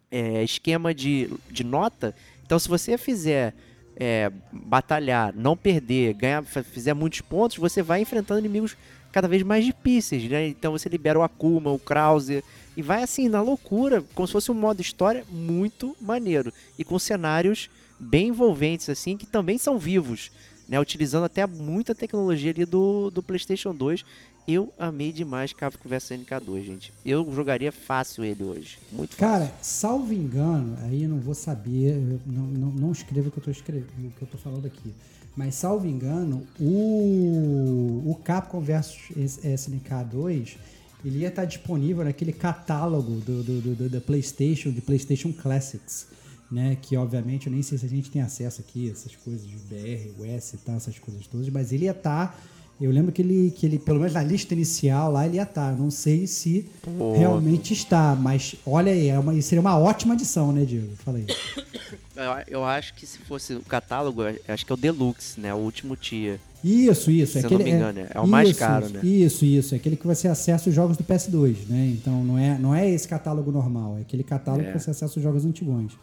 é, 0.09 0.41
esquema 0.41 0.93
de, 0.93 1.29
de 1.49 1.65
nota. 1.65 2.15
Então, 2.45 2.57
se 2.57 2.69
você 2.69 2.97
fizer 2.97 3.53
é, 3.97 4.31
batalhar, 4.51 5.33
não 5.35 5.57
perder, 5.57 6.13
ganhar, 6.13 6.43
fizer 6.43 6.93
muitos 6.93 7.19
pontos, 7.19 7.57
você 7.57 7.83
vai 7.83 7.99
enfrentando 7.99 8.39
inimigos 8.39 8.77
cada 9.11 9.27
vez 9.27 9.43
mais 9.43 9.65
difíceis, 9.65 10.29
né? 10.29 10.47
Então 10.47 10.71
você 10.71 10.87
libera 10.87 11.19
o 11.19 11.23
Akuma, 11.23 11.69
o 11.71 11.77
Krauser, 11.77 12.41
e 12.77 12.81
vai 12.81 13.03
assim, 13.03 13.27
na 13.27 13.41
loucura, 13.41 14.01
como 14.15 14.25
se 14.25 14.31
fosse 14.31 14.49
um 14.49 14.55
modo 14.55 14.81
história 14.81 15.25
muito 15.29 15.93
maneiro. 15.99 16.53
E 16.79 16.85
com 16.85 16.97
cenários 16.97 17.69
bem 17.99 18.29
envolventes, 18.29 18.89
assim, 18.89 19.17
que 19.17 19.25
também 19.25 19.57
são 19.57 19.77
vivos, 19.77 20.31
né? 20.71 20.79
Utilizando 20.79 21.25
até 21.25 21.45
muita 21.45 21.93
tecnologia 21.93 22.49
ali 22.51 22.63
do, 22.65 23.11
do 23.11 23.21
PlayStation 23.21 23.75
2. 23.75 24.03
Eu 24.47 24.73
amei 24.79 25.11
demais 25.11 25.53
Capcom 25.53 25.87
vs 25.87 26.09
NK2, 26.11 26.63
gente. 26.63 26.93
Eu 27.05 27.29
jogaria 27.31 27.71
fácil 27.71 28.23
ele 28.23 28.43
hoje. 28.43 28.79
Muito 28.91 29.15
fácil. 29.15 29.19
Cara, 29.47 29.53
salvo 29.61 30.13
engano, 30.13 30.75
aí 30.81 31.03
eu 31.03 31.09
não 31.09 31.19
vou 31.19 31.35
saber, 31.35 31.95
não, 32.25 32.43
não, 32.47 32.71
não 32.71 32.91
escreva 32.91 33.27
o 33.27 33.31
que 33.31 33.37
eu 33.37 33.43
tô 33.43 33.51
escrevendo, 33.51 34.07
o 34.07 34.11
que 34.11 34.21
eu 34.21 34.27
tô 34.27 34.37
falando 34.37 34.65
aqui. 34.65 34.93
Mas 35.35 35.55
salvo 35.55 35.85
engano, 35.87 36.47
o, 36.59 38.03
o 38.05 38.15
Capcom 38.23 38.59
vs 38.61 38.97
SNK 39.43 40.05
2 40.11 40.57
ele 41.03 41.19
ia 41.19 41.29
estar 41.29 41.45
disponível 41.45 42.03
naquele 42.03 42.31
catálogo 42.31 43.15
do, 43.21 43.43
do, 43.43 43.61
do, 43.61 43.75
do- 43.75 43.89
da 43.89 43.99
PlayStation, 44.01 44.71
de 44.71 44.81
PlayStation 44.81 45.33
Classics, 45.33 46.07
né? 46.51 46.77
Que 46.81 46.97
obviamente 46.97 47.47
eu 47.47 47.53
nem 47.53 47.61
sei 47.61 47.77
se 47.77 47.85
a 47.85 47.89
gente 47.89 48.11
tem 48.11 48.21
acesso 48.21 48.61
aqui, 48.61 48.91
essas 48.91 49.15
coisas 49.15 49.47
de 49.47 49.55
BR, 49.55 50.21
US 50.21 50.53
e 50.53 50.57
tal, 50.57 50.75
essas 50.75 50.99
coisas 50.99 51.25
todas, 51.27 51.47
mas 51.49 51.71
ele 51.71 51.85
ia 51.85 51.91
estar. 51.91 52.37
eu 52.79 52.91
lembro 52.91 53.11
que 53.11 53.21
ele, 53.21 53.51
que 53.55 53.65
ele, 53.65 53.79
pelo 53.79 53.99
menos 53.99 54.13
na 54.13 54.23
lista 54.23 54.53
inicial 54.53 55.11
lá, 55.11 55.25
ele 55.25 55.37
ia 55.37 55.43
estar. 55.43 55.71
Não 55.77 55.89
sei 55.89 56.27
se 56.27 56.67
Pô. 56.81 57.13
realmente 57.13 57.73
está, 57.73 58.15
mas 58.15 58.55
olha 58.65 58.91
aí, 58.91 59.07
é 59.07 59.17
uma, 59.17 59.39
seria 59.41 59.61
uma 59.61 59.77
ótima 59.77 60.13
adição, 60.13 60.51
né, 60.51 60.65
Diego? 60.65 60.95
Fala 60.97 61.17
aí. 61.19 61.25
Eu, 62.47 62.63
acho 62.63 62.93
que 62.93 63.07
se 63.07 63.17
fosse 63.19 63.55
o 63.55 63.61
catálogo, 63.61 64.21
acho 64.47 64.63
que 64.65 64.71
é 64.71 64.75
o 64.75 64.77
Deluxe, 64.77 65.39
né? 65.39 65.51
O 65.53 65.57
último 65.57 65.95
tier. 65.95 66.39
Isso, 66.63 67.09
isso. 67.09 67.33
Se 67.33 67.39
eu 67.39 67.45
aquele, 67.45 67.63
não 67.63 67.71
me 67.71 67.75
engano, 67.77 68.07
é 68.13 68.19
o 68.19 68.27
mais 68.27 68.55
caro, 68.55 68.89
né? 68.89 68.99
Isso, 69.01 69.43
isso. 69.43 69.73
É 69.73 69.77
aquele 69.77 69.95
que 69.95 70.05
você 70.05 70.27
acessa 70.27 70.69
os 70.69 70.75
jogos 70.75 70.97
do 70.97 71.03
PS2, 71.03 71.67
né? 71.67 71.87
Então 71.87 72.23
não 72.23 72.37
é, 72.37 72.57
não 72.59 72.75
é 72.75 72.87
esse 72.87 73.07
catálogo 73.07 73.51
normal, 73.51 73.97
é 73.97 74.01
aquele 74.01 74.23
catálogo 74.23 74.65
É. 74.67 74.71
que 74.71 74.79
você 74.79 74.91
acessa 74.91 75.17
os 75.17 75.23
jogos 75.23 75.45
antigões, 75.45 75.93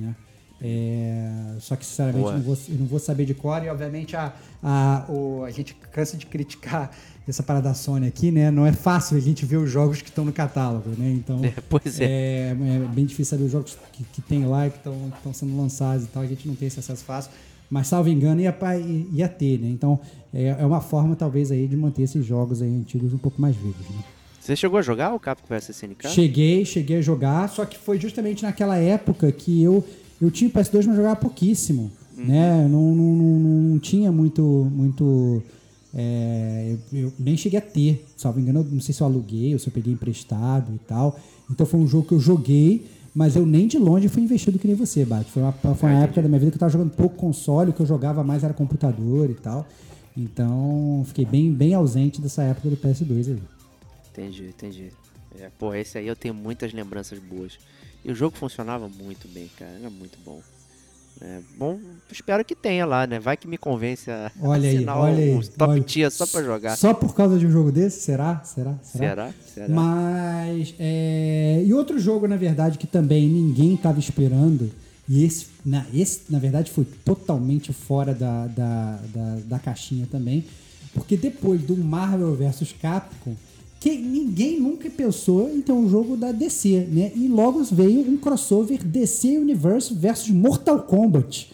né? 0.00 0.14
É, 0.62 1.56
só 1.58 1.74
que, 1.74 1.86
sinceramente, 1.86 2.22
Boa. 2.22 2.34
não 2.34 2.42
vou, 2.42 2.58
não 2.68 2.86
vou 2.86 2.98
saber 2.98 3.24
de 3.24 3.32
cor 3.32 3.64
e, 3.64 3.68
obviamente, 3.70 4.14
a, 4.14 4.32
a, 4.62 5.06
o- 5.08 5.42
a 5.44 5.50
gente 5.50 5.74
cansa 5.90 6.16
de 6.18 6.26
criticar 6.26 6.90
essa 7.26 7.42
parada 7.42 7.68
da 7.70 7.74
Sony 7.74 8.06
aqui, 8.06 8.30
né? 8.30 8.50
Não 8.50 8.66
é 8.66 8.72
fácil 8.72 9.16
a 9.16 9.20
gente 9.20 9.46
ver 9.46 9.56
os 9.56 9.70
jogos 9.70 10.02
que 10.02 10.10
estão 10.10 10.24
no 10.24 10.32
catálogo, 10.32 10.90
né? 10.98 11.10
Então, 11.12 11.40
É, 11.44 11.54
pois 11.68 11.98
é. 12.00 12.04
é, 12.04 12.48
é 12.50 12.88
bem 12.94 13.06
difícil 13.06 13.30
saber 13.36 13.44
os 13.44 13.52
jogos 13.52 13.78
que, 13.92 14.04
que 14.04 14.20
tem 14.20 14.44
lá 14.44 14.66
e 14.66 14.70
que 14.70 14.76
estão 14.78 15.32
sendo 15.32 15.56
lançados 15.56 16.04
e 16.04 16.08
tal. 16.08 16.22
A 16.22 16.26
gente 16.26 16.46
não 16.46 16.54
tem 16.54 16.68
esse 16.68 16.78
acesso 16.80 17.04
fácil. 17.04 17.30
Mas, 17.70 17.86
salvo 17.86 18.08
engano, 18.10 18.40
ia, 18.40 18.54
ia 19.12 19.28
ter, 19.28 19.58
né? 19.60 19.68
Então, 19.68 19.98
é, 20.34 20.48
é 20.58 20.66
uma 20.66 20.80
forma, 20.80 21.14
talvez, 21.16 21.50
aí 21.52 21.66
de 21.68 21.76
manter 21.76 22.02
esses 22.02 22.26
jogos 22.26 22.60
aí 22.60 22.68
antigos 22.68 23.14
um 23.14 23.18
pouco 23.18 23.40
mais 23.40 23.54
vivos, 23.56 23.88
né? 23.88 24.02
Você 24.40 24.56
chegou 24.56 24.78
a 24.78 24.82
jogar 24.82 25.14
o 25.14 25.20
Capcom 25.20 25.46
vs 25.54 25.68
SNK? 25.68 26.08
Cheguei, 26.08 26.64
cheguei 26.64 26.96
a 26.96 27.02
jogar, 27.02 27.48
só 27.50 27.64
que 27.66 27.76
foi 27.76 28.00
justamente 28.00 28.42
naquela 28.42 28.78
época 28.78 29.30
que 29.30 29.62
eu, 29.62 29.84
eu 30.20 30.30
tinha 30.30 30.48
o 30.48 30.52
PS2, 30.52 30.86
mas 30.86 30.96
jogava 30.96 31.16
pouquíssimo, 31.16 31.92
né? 32.16 32.66
Não, 32.66 32.94
não, 32.94 33.14
não, 33.14 33.38
não 33.38 33.78
tinha 33.78 34.10
muito... 34.10 34.42
muito 34.72 35.42
é, 35.92 36.76
eu, 36.92 37.00
eu 37.00 37.12
nem 37.18 37.36
cheguei 37.36 37.58
a 37.58 37.62
ter, 37.62 38.06
salvo 38.16 38.40
engano, 38.40 38.60
eu 38.60 38.64
não 38.64 38.80
sei 38.80 38.94
se 38.94 39.02
eu 39.02 39.06
aluguei 39.06 39.52
ou 39.52 39.58
se 39.58 39.68
eu 39.68 39.72
peguei 39.72 39.92
emprestado 39.92 40.72
e 40.74 40.78
tal. 40.78 41.20
Então 41.50 41.66
foi 41.66 41.78
um 41.78 41.86
jogo 41.86 42.08
que 42.08 42.14
eu 42.14 42.20
joguei, 42.20 42.86
mas 43.14 43.36
eu 43.36 43.44
nem 43.44 43.66
de 43.66 43.76
longe 43.76 44.08
fui 44.08 44.22
investido 44.22 44.58
que 44.58 44.66
nem 44.66 44.76
você, 44.76 45.04
Bate. 45.04 45.30
Foi 45.30 45.42
uma, 45.42 45.52
foi 45.52 45.90
uma 45.90 46.04
época 46.04 46.22
da 46.22 46.28
minha 46.28 46.38
vida 46.38 46.50
que 46.50 46.56
eu 46.56 46.60
tava 46.60 46.72
jogando 46.72 46.92
pouco 46.92 47.16
console, 47.16 47.70
o 47.70 47.72
que 47.74 47.80
eu 47.80 47.86
jogava 47.86 48.24
mais 48.24 48.42
era 48.42 48.54
computador 48.54 49.28
e 49.28 49.34
tal. 49.34 49.66
Então 50.16 51.02
fiquei 51.06 51.26
bem, 51.26 51.52
bem 51.52 51.74
ausente 51.74 52.22
dessa 52.22 52.42
época 52.42 52.70
do 52.70 52.76
PS2 52.76 53.28
aí. 53.28 53.59
Entendi, 54.12 54.44
entendi. 54.46 54.92
É, 55.38 55.48
pô, 55.58 55.72
esse 55.74 55.96
aí 55.98 56.06
eu 56.06 56.16
tenho 56.16 56.34
muitas 56.34 56.72
lembranças 56.72 57.18
boas. 57.18 57.58
E 58.04 58.10
o 58.10 58.14
jogo 58.14 58.36
funcionava 58.36 58.88
muito 58.88 59.28
bem, 59.28 59.48
cara. 59.58 59.70
Era 59.72 59.90
muito 59.90 60.18
bom. 60.24 60.40
É, 61.20 61.40
bom, 61.58 61.78
espero 62.10 62.42
que 62.44 62.54
tenha 62.54 62.86
lá, 62.86 63.06
né? 63.06 63.18
Vai 63.20 63.36
que 63.36 63.46
me 63.46 63.58
convence 63.58 64.10
a 64.10 64.32
Olha 64.40 64.68
aí, 64.70 64.76
assinar 64.76 64.96
olha 64.96 65.16
aí. 65.18 65.34
o 65.34 65.46
top 65.48 65.72
olha. 65.72 65.82
tier 65.82 66.10
só 66.10 66.26
pra 66.26 66.42
jogar. 66.42 66.76
Só 66.76 66.94
por 66.94 67.14
causa 67.14 67.38
de 67.38 67.46
um 67.46 67.50
jogo 67.50 67.70
desse? 67.70 68.00
Será? 68.00 68.42
Será? 68.42 68.78
Será? 68.82 69.34
Será? 69.52 69.68
Mas. 69.68 70.74
é, 70.78 71.62
E 71.66 71.74
outro 71.74 71.98
jogo, 71.98 72.26
na 72.26 72.36
verdade, 72.36 72.78
que 72.78 72.86
também 72.86 73.28
ninguém 73.28 73.74
estava 73.74 73.98
esperando, 73.98 74.70
e 75.06 75.22
esse 75.24 75.48
na, 75.64 75.84
esse, 75.92 76.22
na 76.30 76.38
verdade, 76.38 76.70
foi 76.70 76.84
totalmente 77.04 77.70
fora 77.72 78.14
da, 78.14 78.46
da, 78.46 78.96
da, 79.12 79.34
da 79.44 79.58
caixinha 79.58 80.06
também, 80.10 80.46
porque 80.94 81.18
depois 81.18 81.60
do 81.60 81.76
Marvel 81.76 82.34
vs 82.34 82.72
Capcom, 82.80 83.34
que 83.80 83.96
ninguém 83.96 84.60
nunca 84.60 84.90
pensou 84.90 85.50
em 85.50 85.62
ter 85.62 85.72
um 85.72 85.88
jogo 85.88 86.14
da 86.14 86.30
DC, 86.32 86.86
né? 86.92 87.10
E 87.16 87.26
logo 87.28 87.64
veio 87.64 88.06
um 88.06 88.18
crossover 88.18 88.84
DC 88.84 89.38
Universe 89.38 89.94
versus 89.94 90.28
Mortal 90.28 90.82
Kombat. 90.82 91.50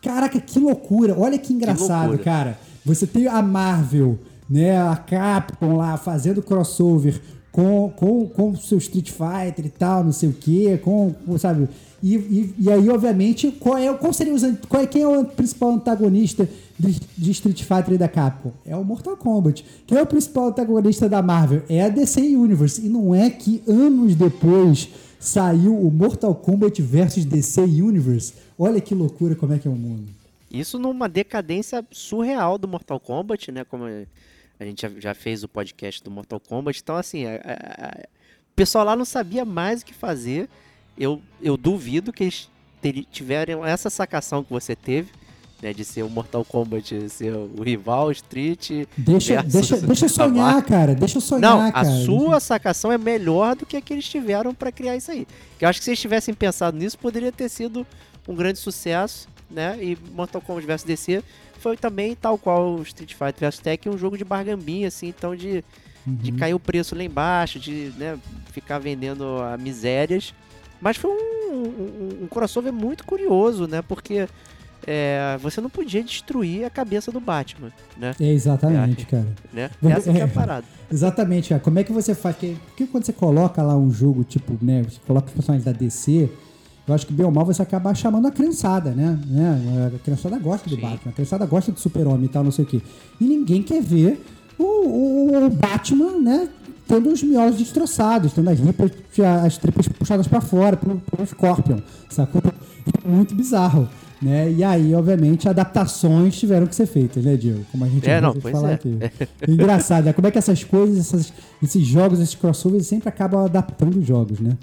Caraca, 0.00 0.40
que 0.40 0.60
loucura! 0.60 1.18
Olha 1.18 1.36
que 1.36 1.52
engraçado, 1.52 2.10
loucura. 2.10 2.22
cara. 2.22 2.58
Você 2.86 3.08
tem 3.08 3.26
a 3.26 3.42
Marvel, 3.42 4.16
né? 4.48 4.80
A 4.80 4.94
Capcom 4.94 5.76
lá 5.76 5.96
fazendo 5.96 6.40
crossover 6.40 7.20
com 7.50 7.90
com, 7.96 8.28
com 8.28 8.50
o 8.50 8.56
seu 8.56 8.78
Street 8.78 9.10
Fighter 9.10 9.66
e 9.66 9.70
tal, 9.70 10.04
não 10.04 10.12
sei 10.12 10.28
o 10.28 10.32
quê, 10.32 10.78
com, 10.80 11.12
com, 11.26 11.36
sabe? 11.38 11.68
E, 12.06 12.16
e, 12.16 12.54
e 12.58 12.70
aí, 12.70 12.86
obviamente, 12.90 13.50
qual 13.52 13.78
é 13.78 13.90
qual 13.94 14.12
seria 14.12 14.34
os, 14.34 14.42
qual 14.68 14.82
é, 14.82 14.86
quem 14.86 15.00
é 15.00 15.08
o 15.08 15.24
principal 15.24 15.70
antagonista 15.70 16.46
de, 16.78 17.00
de 17.16 17.30
Street 17.30 17.62
Fighter 17.62 17.94
e 17.94 17.98
da 17.98 18.08
Capcom? 18.08 18.52
É 18.66 18.76
o 18.76 18.84
Mortal 18.84 19.16
Kombat. 19.16 19.64
Quem 19.86 19.96
é 19.96 20.02
o 20.02 20.06
principal 20.06 20.48
antagonista 20.48 21.08
da 21.08 21.22
Marvel? 21.22 21.62
É 21.66 21.82
a 21.82 21.88
DC 21.88 22.20
Universe. 22.36 22.84
E 22.84 22.90
não 22.90 23.14
é 23.14 23.30
que 23.30 23.62
anos 23.66 24.14
depois 24.14 24.90
saiu 25.18 25.74
o 25.74 25.90
Mortal 25.90 26.34
Kombat 26.34 26.82
versus 26.82 27.24
DC 27.24 27.62
Universe. 27.62 28.34
Olha 28.58 28.82
que 28.82 28.94
loucura 28.94 29.34
como 29.34 29.54
é 29.54 29.58
que 29.58 29.66
é 29.66 29.70
o 29.70 29.74
mundo. 29.74 30.04
Isso 30.50 30.78
numa 30.78 31.08
decadência 31.08 31.82
surreal 31.90 32.58
do 32.58 32.68
Mortal 32.68 33.00
Kombat, 33.00 33.50
né? 33.50 33.64
Como 33.64 33.84
a 33.86 34.64
gente 34.64 34.82
já, 34.82 34.90
já 35.00 35.14
fez 35.14 35.42
o 35.42 35.48
podcast 35.48 36.04
do 36.04 36.10
Mortal 36.10 36.38
Kombat. 36.38 36.80
Então, 36.82 36.96
assim, 36.96 37.24
a- 37.24 37.36
a- 37.42 37.86
a- 37.86 38.00
o 38.52 38.54
pessoal 38.54 38.84
lá 38.84 38.94
não 38.94 39.06
sabia 39.06 39.44
mais 39.46 39.80
o 39.80 39.86
que 39.86 39.94
fazer. 39.94 40.50
Eu, 40.98 41.20
eu 41.42 41.56
duvido 41.56 42.12
que 42.12 42.24
eles 42.24 42.48
tiveram 43.10 43.64
essa 43.64 43.90
sacação 43.90 44.44
que 44.44 44.52
você 44.52 44.76
teve, 44.76 45.10
né? 45.62 45.72
De 45.72 45.84
ser 45.84 46.02
o 46.02 46.08
Mortal 46.10 46.44
Kombat, 46.44 47.08
ser 47.08 47.32
o 47.34 47.62
rival 47.62 48.12
Street. 48.12 48.86
Deixa, 48.96 49.42
deixa, 49.42 49.76
deixa 49.78 50.04
eu 50.04 50.08
sonhar, 50.08 50.62
cara. 50.62 50.94
Deixa 50.94 51.16
eu 51.16 51.20
sonhar, 51.22 51.40
Não, 51.42 51.60
a 51.66 51.72
cara. 51.72 52.04
sua 52.04 52.38
sacação 52.40 52.92
é 52.92 52.98
melhor 52.98 53.56
do 53.56 53.64
que 53.66 53.76
a 53.76 53.80
que 53.80 53.92
eles 53.92 54.08
tiveram 54.08 54.54
pra 54.54 54.70
criar 54.70 54.96
isso 54.96 55.10
aí. 55.10 55.26
Que 55.58 55.64
eu 55.64 55.68
acho 55.68 55.78
que 55.80 55.84
se 55.84 55.90
eles 55.90 56.00
tivessem 56.00 56.34
pensado 56.34 56.76
nisso, 56.76 56.98
poderia 56.98 57.32
ter 57.32 57.48
sido 57.48 57.86
um 58.28 58.34
grande 58.34 58.58
sucesso, 58.58 59.28
né? 59.50 59.76
E 59.80 59.98
Mortal 60.14 60.40
Kombat 60.40 60.66
vs 60.66 60.82
DC 60.84 61.22
foi 61.58 61.76
também, 61.78 62.14
tal 62.14 62.36
qual 62.36 62.74
o 62.74 62.82
Street 62.82 63.14
Fighter 63.14 63.48
vs 63.50 63.58
Tekken, 63.58 63.92
um 63.92 63.96
jogo 63.98 64.18
de 64.18 64.24
bargambinha, 64.24 64.88
assim, 64.88 65.08
então 65.08 65.34
de, 65.34 65.64
de 66.06 66.30
Uhum. 66.30 66.36
cair 66.36 66.52
o 66.52 66.60
preço 66.60 66.94
lá 66.94 67.02
embaixo, 67.02 67.58
de 67.58 67.90
né, 67.96 68.18
ficar 68.52 68.78
vendendo 68.78 69.24
a 69.40 69.56
misérias. 69.56 70.34
Mas 70.84 70.98
foi 70.98 71.10
um, 71.10 71.54
um, 71.54 72.24
um 72.24 72.26
crossover 72.26 72.70
muito 72.70 73.04
curioso, 73.04 73.66
né? 73.66 73.80
Porque 73.80 74.28
é, 74.86 75.38
você 75.40 75.58
não 75.62 75.70
podia 75.70 76.04
destruir 76.04 76.66
a 76.66 76.68
cabeça 76.68 77.10
do 77.10 77.18
Batman, 77.18 77.72
né? 77.96 78.14
É, 78.20 78.30
exatamente, 78.30 79.06
cara. 79.06 79.26
né? 79.50 79.70
Essa 79.82 80.12
que 80.12 80.18
é 80.18 80.22
a 80.22 80.24
é. 80.24 80.28
parada. 80.28 80.66
Exatamente, 80.92 81.48
cara. 81.48 81.60
Como 81.62 81.78
é 81.78 81.84
que 81.84 81.90
você 81.90 82.14
faz? 82.14 82.36
Porque, 82.36 82.56
porque 82.66 82.86
quando 82.86 83.06
você 83.06 83.14
coloca 83.14 83.62
lá 83.62 83.74
um 83.74 83.90
jogo, 83.90 84.24
tipo, 84.24 84.58
né? 84.62 84.82
Você 84.82 84.98
coloca 85.06 85.28
os 85.28 85.32
personagens 85.32 85.64
da 85.64 85.72
DC, 85.72 86.28
eu 86.86 86.94
acho 86.94 87.06
que 87.06 87.14
bem 87.14 87.24
ou 87.24 87.32
mal 87.32 87.46
você 87.46 87.62
acaba 87.62 87.94
chamando 87.94 88.28
a 88.28 88.30
criançada, 88.30 88.90
né? 88.90 89.18
né? 89.26 89.90
A 89.96 89.98
criançada 90.00 90.38
gosta 90.38 90.68
do 90.68 90.76
Sim. 90.76 90.82
Batman, 90.82 91.10
a 91.10 91.14
criançada 91.14 91.46
gosta 91.46 91.72
do 91.72 91.80
super-homem 91.80 92.26
e 92.26 92.28
tal, 92.28 92.44
não 92.44 92.52
sei 92.52 92.66
o 92.66 92.68
quê. 92.68 92.82
E 93.18 93.24
ninguém 93.24 93.62
quer 93.62 93.82
ver 93.82 94.22
o, 94.58 95.44
o- 95.46 95.50
Batman, 95.50 96.18
né? 96.20 96.48
Tendo 96.86 97.08
os 97.10 97.22
miolos 97.22 97.56
destroçados, 97.56 98.32
tendo 98.34 98.50
as 98.50 98.60
tripas, 98.60 98.90
as 99.44 99.56
tripas 99.58 99.88
puxadas 99.88 100.26
pra 100.28 100.40
fora 100.40 100.76
pelo, 100.76 101.00
pelo 101.00 101.26
Scorpion, 101.26 101.78
sacou? 102.10 102.42
É 103.04 103.08
muito 103.08 103.34
bizarro. 103.34 103.88
Né? 104.20 104.52
E 104.52 104.64
aí, 104.64 104.94
obviamente, 104.94 105.48
adaptações 105.48 106.38
tiveram 106.38 106.66
que 106.66 106.74
ser 106.74 106.86
feitas, 106.86 107.24
né, 107.24 107.36
Diego? 107.36 107.64
Como 107.72 107.84
a 107.84 107.88
gente 107.88 108.08
É, 108.08 108.20
não, 108.20 108.34
falar 108.40 108.70
é. 108.70 108.74
aqui. 108.74 108.98
Engraçado, 109.48 110.04
né? 110.04 110.12
Como 110.12 110.26
é 110.26 110.30
que 110.30 110.38
essas 110.38 110.62
coisas, 110.64 110.98
essas- 110.98 111.32
esses 111.62 111.84
jogos, 111.86 112.20
esses 112.20 112.34
crossovers 112.34 112.86
sempre 112.86 113.08
acabam 113.08 113.44
adaptando 113.44 113.98
os 113.98 114.06
jogos, 114.06 114.40
né? 114.40 114.56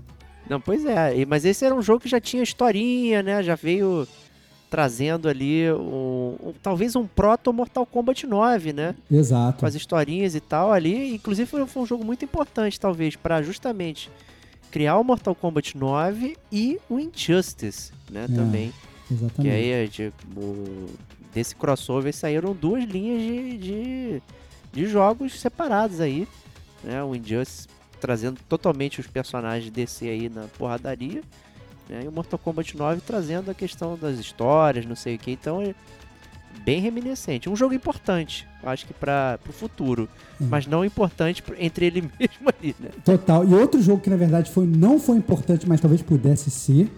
Não, 0.49 0.59
pois 0.59 0.83
é. 0.85 1.25
Mas 1.27 1.45
esse 1.45 1.63
era 1.65 1.73
um 1.75 1.81
jogo 1.81 1.99
que 2.01 2.09
já 2.09 2.19
tinha 2.19 2.41
historinha, 2.43 3.21
né? 3.23 3.41
Já 3.43 3.55
veio 3.55 4.07
trazendo 4.71 5.27
ali 5.27 5.69
um, 5.71 6.37
um- 6.41 6.53
talvez 6.63 6.95
um 6.95 7.05
proto 7.05 7.51
Mortal 7.51 7.85
Kombat 7.85 8.25
9, 8.25 8.71
né? 8.73 8.95
Exato. 9.11 9.59
Com 9.59 9.65
as 9.65 9.75
historinhas 9.75 10.33
e 10.33 10.39
tal 10.39 10.71
ali. 10.71 11.13
Inclusive 11.13 11.47
foi, 11.47 11.67
foi 11.67 11.83
um 11.83 11.85
jogo 11.85 12.05
muito 12.05 12.23
importante, 12.25 12.79
talvez, 12.79 13.15
para 13.17 13.41
justamente 13.43 14.09
criar 14.71 14.97
o 14.97 15.03
Mortal 15.03 15.35
Kombat 15.35 15.77
9 15.77 16.37
e 16.49 16.79
o 16.89 16.97
Injustice, 16.97 17.91
né? 18.09 18.25
É, 18.31 18.33
Também. 18.33 18.73
Que 19.09 19.13
Exatamente. 19.13 19.53
aí, 19.53 19.69
é 19.69 19.85
de- 19.87 20.13
o- 20.37 20.85
desse 21.33 21.53
crossover 21.53 22.13
saíram 22.13 22.53
duas 22.53 22.85
linhas 22.85 23.21
de, 23.21 23.57
de, 23.57 24.21
de 24.71 24.85
jogos 24.87 25.37
separados 25.39 25.99
aí. 25.99 26.25
Né? 26.81 27.03
O 27.03 27.13
Injustice 27.13 27.67
trazendo 27.99 28.39
totalmente 28.47 29.01
os 29.01 29.07
personagens 29.07 29.69
DC 29.69 30.07
aí 30.07 30.29
na 30.29 30.43
porradaria. 30.57 31.21
Né? 31.91 32.03
E 32.05 32.07
o 32.07 32.11
Mortal 32.11 32.39
Kombat 32.39 32.75
9 32.77 33.01
trazendo 33.05 33.51
a 33.51 33.53
questão 33.53 33.97
das 33.97 34.17
histórias, 34.17 34.85
não 34.85 34.95
sei 34.95 35.15
o 35.15 35.19
que. 35.19 35.31
Então 35.31 35.61
é 35.61 35.75
bem 36.63 36.79
reminiscente. 36.79 37.49
Um 37.49 37.55
jogo 37.55 37.73
importante, 37.73 38.47
acho 38.63 38.85
que 38.85 38.93
para 38.93 39.37
o 39.47 39.51
futuro. 39.51 40.07
Hum. 40.39 40.47
Mas 40.49 40.65
não 40.65 40.85
importante 40.85 41.43
entre 41.59 41.85
ele 41.85 42.01
mesmo 42.17 42.49
ali, 42.57 42.75
né? 42.79 42.89
Total. 43.03 43.45
E 43.45 43.53
outro 43.53 43.81
jogo 43.81 44.01
que 44.01 44.09
na 44.09 44.15
verdade 44.15 44.49
foi, 44.49 44.65
não 44.65 44.99
foi 44.99 45.17
importante, 45.17 45.67
mas 45.67 45.81
talvez 45.81 46.01
pudesse 46.01 46.49
ser, 46.49 46.89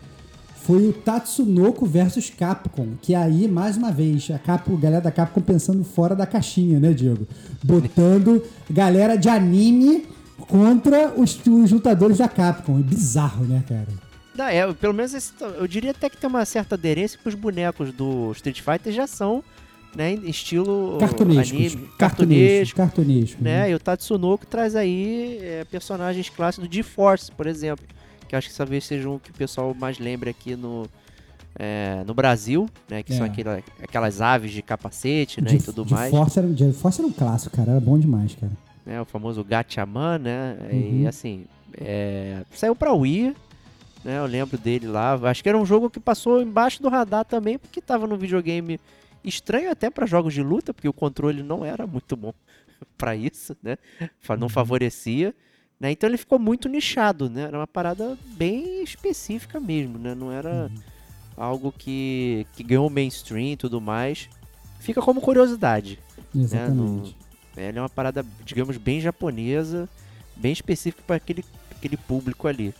foi 0.63 0.87
o 0.87 0.93
Tatsunoko 0.93 1.85
versus 1.85 2.29
Capcom. 2.29 2.89
Que 3.01 3.15
aí, 3.15 3.47
mais 3.47 3.75
uma 3.75 3.91
vez, 3.91 4.29
a 4.31 4.37
Capcom, 4.37 4.75
a 4.75 4.79
galera 4.79 5.01
da 5.01 5.11
Capcom 5.11 5.41
pensando 5.41 5.83
fora 5.83 6.15
da 6.15 6.25
caixinha, 6.25 6.79
né, 6.79 6.93
Diego? 6.93 7.27
Botando 7.63 8.43
galera 8.69 9.17
de 9.17 9.27
anime 9.27 10.05
contra 10.47 11.13
os, 11.17 11.37
os 11.45 11.71
lutadores 11.71 12.19
da 12.19 12.29
Capcom. 12.29 12.79
É 12.79 12.83
bizarro, 12.83 13.43
né, 13.43 13.63
cara? 13.67 14.02
Não, 14.36 14.45
é, 14.45 14.73
pelo 14.73 14.93
menos 14.93 15.13
esse- 15.13 15.34
eu 15.41 15.67
diria 15.67 15.91
até 15.91 16.09
que 16.09 16.17
tem 16.17 16.27
uma 16.29 16.43
certa 16.45 16.75
aderência 16.75 17.19
que 17.21 17.27
os 17.29 17.36
bonecos 17.36 17.91
do 17.93 18.31
Street 18.31 18.61
Fighter 18.61 18.91
já 18.91 19.05
são, 19.05 19.43
né, 19.95 20.13
estilo 20.23 20.97
Cartunescos. 20.99 21.51
anime, 21.51 21.89
Cartunesco. 21.97 23.43
né? 23.43 23.69
E 23.69 23.75
o 23.75 23.79
Tatsunoko 23.79 24.45
traz 24.45 24.75
aí 24.75 25.38
é, 25.41 25.63
personagens 25.65 26.29
clássicos 26.29 26.67
do 26.67 26.73
GeForce, 26.73 27.31
por 27.31 27.45
exemplo, 27.45 27.86
que 28.27 28.34
eu 28.34 28.38
acho 28.39 28.49
que 28.49 28.55
talvez 28.55 28.84
seja 28.86 29.07
um 29.07 29.19
que 29.19 29.29
o 29.29 29.34
pessoal 29.34 29.73
mais 29.79 29.99
lembra 29.99 30.29
aqui 30.31 30.55
no 30.55 30.88
é, 31.59 32.03
no 32.07 32.15
Brasil, 32.15 32.67
né, 32.89 33.03
que 33.03 33.13
são 33.13 33.27
É. 33.27 33.29
aquela- 33.29 33.61
aquelas 33.84 34.19
aves 34.21 34.51
de 34.51 34.63
capacete, 34.63 35.39
né, 35.39 35.51
de, 35.51 35.57
e 35.57 35.61
tudo 35.61 35.86
mais, 35.88 36.09
Force 36.09 36.39
era, 36.39 36.47
de 36.47 36.73
Force 36.73 36.99
era 36.99 37.07
um 37.07 37.11
clássico, 37.13 37.55
cara. 37.55 37.73
Era 37.73 37.79
bom 37.79 37.99
demais, 37.99 38.34
cara. 38.34 38.51
né, 38.84 38.99
o 38.99 39.05
famoso 39.05 39.43
Gatchaman, 39.43 40.17
né? 40.17 40.57
Uhum. 40.71 41.01
E 41.03 41.07
assim, 41.07 41.45
é, 41.79 42.39
saiu 42.55 42.75
pra 42.75 42.91
Wii, 42.91 43.36
né? 44.03 44.19
Eu 44.19 44.25
lembro 44.25 44.57
dele 44.57 44.87
lá. 44.87 45.13
Acho 45.29 45.41
que 45.41 45.49
era 45.49 45.57
um 45.57 45.65
jogo 45.65 45.89
que 45.89 45.99
passou 45.99 46.41
embaixo 46.41 46.81
do 46.81 46.89
radar 46.89 47.25
também, 47.25 47.57
porque 47.57 47.81
tava 47.81 48.05
num 48.07 48.17
videogame 48.17 48.79
estranho 49.23 49.71
até 49.71 49.89
pra 49.89 50.05
jogos 50.05 50.33
de 50.33 50.43
luta, 50.43 50.73
porque 50.73 50.87
o 50.87 50.93
controle 50.93 51.41
não 51.41 51.63
era 51.63 51.87
muito 51.87 52.15
bom 52.15 52.33
pra 52.97 53.15
isso, 53.15 53.55
né? 53.63 53.77
Não 54.37 54.49
favorecia. 54.49 55.33
Né? 55.79 55.91
Então 55.91 56.09
ele 56.09 56.17
ficou 56.17 56.39
muito 56.39 56.69
nichado, 56.69 57.29
né? 57.29 57.43
Era 57.43 57.57
uma 57.57 57.67
parada 57.67 58.17
bem 58.37 58.83
específica 58.83 59.59
mesmo, 59.59 59.97
né? 59.97 60.13
Não 60.15 60.31
era 60.31 60.69
algo 61.35 61.71
que, 61.71 62.45
que 62.53 62.63
ganhou 62.63 62.89
mainstream 62.89 63.53
e 63.53 63.57
tudo 63.57 63.81
mais. 63.81 64.29
Fica 64.79 65.01
como 65.01 65.21
curiosidade. 65.21 65.99
Exatamente. 66.35 67.15
Ele 67.55 67.77
é 67.77 67.81
uma 67.81 67.89
parada, 67.89 68.25
digamos, 68.43 68.77
bem 68.77 68.99
japonesa, 68.99 69.87
bem 70.35 70.51
específica 70.51 71.03
para 71.05 71.17
aquele, 71.17 71.43
aquele 71.71 71.97
público 71.97 72.47
ali. 72.47 72.73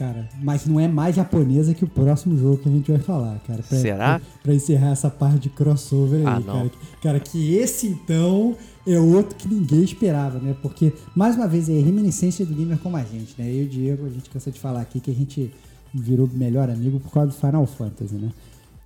Cara, 0.00 0.26
mas 0.42 0.64
não 0.64 0.80
é 0.80 0.88
mais 0.88 1.14
japonesa 1.14 1.74
que 1.74 1.84
o 1.84 1.86
próximo 1.86 2.34
jogo 2.38 2.56
que 2.56 2.70
a 2.70 2.72
gente 2.72 2.90
vai 2.90 3.00
falar, 3.00 3.38
cara. 3.46 3.62
Pra, 3.62 3.78
Será? 3.78 4.18
Pra, 4.18 4.28
pra 4.44 4.54
encerrar 4.54 4.92
essa 4.92 5.10
parte 5.10 5.40
de 5.40 5.50
crossover 5.50 6.20
aí, 6.20 6.26
Ah, 6.26 6.40
cara. 6.40 6.58
não. 6.58 6.68
Que- 6.70 6.78
Cara, 7.02 7.20
que 7.20 7.54
esse 7.54 7.86
então 7.86 8.56
é 8.86 8.98
outro 8.98 9.36
que 9.36 9.46
ninguém 9.46 9.82
esperava, 9.84 10.38
né? 10.38 10.56
Porque, 10.62 10.94
mais 11.14 11.36
uma 11.36 11.46
vez, 11.46 11.68
é 11.68 11.78
reminiscência 11.78 12.46
do 12.46 12.54
gamer 12.54 12.78
como 12.78 12.96
a 12.96 13.02
gente, 13.04 13.34
né? 13.38 13.46
Eu 13.50 13.64
e 13.64 13.64
o 13.64 13.68
Diego, 13.68 14.06
a 14.06 14.08
gente 14.08 14.30
cansa 14.30 14.50
de 14.50 14.58
falar 14.58 14.80
aqui 14.80 15.00
que 15.00 15.10
a 15.10 15.14
gente 15.14 15.52
virou 15.92 16.26
melhor 16.32 16.70
amigo 16.70 16.98
por 16.98 17.12
causa 17.12 17.28
do 17.28 17.34
Final 17.34 17.66
Fantasy, 17.66 18.14
né? 18.14 18.30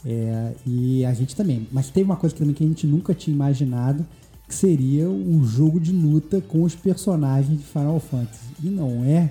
É, 0.05 0.53
e 0.67 1.05
a 1.05 1.15
gente 1.15 1.37
também. 1.37 1.69
Mas 1.71 1.91
teve 1.91 2.05
uma 2.11 2.17
coisa 2.17 2.35
também 2.35 2.55
que 2.55 2.65
a 2.65 2.67
gente 2.67 2.89
nunca 2.89 3.15
tinha 3.15 3.33
imaginado, 3.33 4.05
que 4.49 4.55
seria 4.55 5.09
um 5.09 5.45
jogo 5.45 5.79
de 5.79 5.93
luta 5.93 6.41
com 6.41 6.65
os 6.65 6.75
personagens 6.75 7.57
de 7.57 7.65
Final 7.65 8.01
Fantasy. 8.01 8.41
E 8.65 8.69
não 8.69 9.05
é 9.05 9.31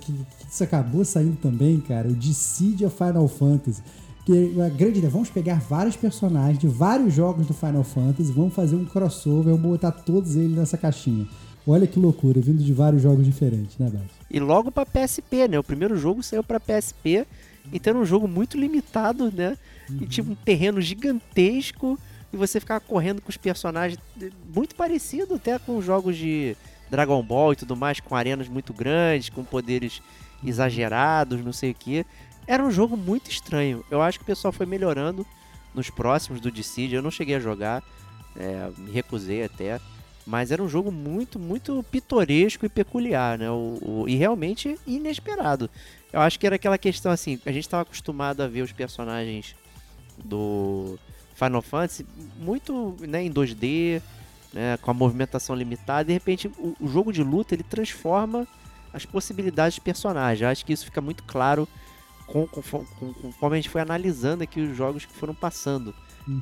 que, 0.00 0.12
que 0.12 0.46
isso 0.50 0.64
acabou 0.64 1.04
saindo 1.04 1.36
também, 1.36 1.80
cara, 1.80 2.08
o 2.08 2.14
Dissidia 2.14 2.90
Final 2.90 3.28
Fantasy. 3.28 3.82
Que 4.24 4.60
a 4.60 4.68
grande 4.68 4.98
ideia, 4.98 5.10
vamos 5.10 5.30
pegar 5.30 5.60
vários 5.60 5.96
personagens 5.96 6.58
de 6.58 6.68
vários 6.68 7.12
jogos 7.12 7.46
do 7.46 7.52
Final 7.52 7.82
Fantasy, 7.82 8.32
vamos 8.32 8.54
fazer 8.54 8.76
um 8.76 8.84
crossover, 8.84 9.54
vamos 9.54 9.72
botar 9.72 9.90
todos 9.90 10.36
eles 10.36 10.56
nessa 10.56 10.78
caixinha. 10.78 11.26
Olha 11.66 11.86
que 11.86 11.98
loucura, 11.98 12.40
vindo 12.40 12.62
de 12.62 12.72
vários 12.72 13.02
jogos 13.02 13.24
diferentes, 13.24 13.78
né, 13.78 13.90
Baixo? 13.90 14.14
E 14.30 14.40
logo 14.40 14.70
para 14.70 14.86
PSP, 14.86 15.48
né? 15.48 15.58
O 15.58 15.64
primeiro 15.64 15.96
jogo 15.96 16.22
saiu 16.22 16.42
para 16.42 16.58
PSP, 16.60 17.26
então 17.72 17.92
era 17.92 17.98
um 18.00 18.04
jogo 18.04 18.26
muito 18.26 18.56
limitado, 18.56 19.32
né? 19.32 19.56
E 20.00 20.06
tinha 20.06 20.24
um 20.24 20.34
terreno 20.34 20.80
gigantesco 20.80 21.98
e 22.32 22.36
você 22.36 22.58
ficava 22.58 22.80
correndo 22.80 23.20
com 23.20 23.28
os 23.28 23.36
personagens 23.36 23.98
muito 24.54 24.74
parecido 24.74 25.34
até 25.34 25.58
com 25.58 25.80
jogos 25.82 26.16
de 26.16 26.56
Dragon 26.92 27.20
Ball 27.22 27.54
e 27.54 27.56
tudo 27.56 27.74
mais, 27.74 27.98
com 27.98 28.14
arenas 28.14 28.46
muito 28.48 28.72
grandes, 28.72 29.30
com 29.30 29.42
poderes 29.42 30.00
exagerados, 30.44 31.42
não 31.44 31.52
sei 31.52 31.70
o 31.70 31.74
que. 31.74 32.06
Era 32.46 32.62
um 32.62 32.70
jogo 32.70 32.96
muito 32.96 33.30
estranho. 33.30 33.84
Eu 33.90 34.02
acho 34.02 34.18
que 34.18 34.22
o 34.24 34.26
pessoal 34.26 34.52
foi 34.52 34.66
melhorando 34.66 35.26
nos 35.74 35.88
próximos 35.88 36.40
do 36.40 36.50
Dissidia. 36.52 36.98
Eu 36.98 37.02
não 37.02 37.10
cheguei 37.10 37.34
a 37.36 37.40
jogar, 37.40 37.82
é, 38.36 38.68
me 38.76 38.90
recusei 38.92 39.42
até. 39.42 39.80
Mas 40.26 40.52
era 40.52 40.62
um 40.62 40.68
jogo 40.68 40.92
muito, 40.92 41.38
muito 41.38 41.82
pitoresco 41.90 42.64
e 42.66 42.68
peculiar, 42.68 43.36
né? 43.38 43.50
O, 43.50 43.78
o- 43.82 44.04
e 44.08 44.14
realmente 44.14 44.78
inesperado. 44.86 45.68
Eu 46.12 46.20
acho 46.20 46.38
que 46.38 46.46
era 46.46 46.56
aquela 46.56 46.76
questão 46.78 47.10
assim, 47.10 47.40
a 47.46 47.50
gente 47.50 47.64
estava 47.64 47.82
acostumado 47.82 48.40
a 48.42 48.46
ver 48.46 48.62
os 48.62 48.70
personagens 48.70 49.56
do 50.24 50.98
Final 51.34 51.62
Fantasy 51.62 52.06
muito 52.38 52.94
né, 53.00 53.24
em 53.24 53.32
2D, 53.32 54.00
né, 54.52 54.76
com 54.78 54.90
a 54.90 54.94
movimentação 54.94 55.54
limitada, 55.56 56.04
de 56.04 56.12
repente 56.12 56.48
o, 56.58 56.74
o 56.80 56.88
jogo 56.88 57.12
de 57.12 57.22
luta 57.22 57.54
ele 57.54 57.62
transforma 57.62 58.46
as 58.92 59.06
possibilidades 59.06 59.74
de 59.74 59.80
personagem. 59.80 60.44
Eu 60.44 60.50
acho 60.50 60.64
que 60.66 60.72
isso 60.72 60.84
fica 60.84 61.00
muito 61.00 61.22
claro 61.24 61.66
com, 62.26 62.46
com, 62.46 62.62
com- 62.62 63.12
conforme 63.14 63.56
a 63.56 63.60
gente 63.60 63.70
foi 63.70 63.80
analisando 63.80 64.42
aqui 64.42 64.60
os 64.60 64.76
jogos 64.76 65.04
que 65.04 65.12
foram 65.12 65.34
passando 65.34 65.94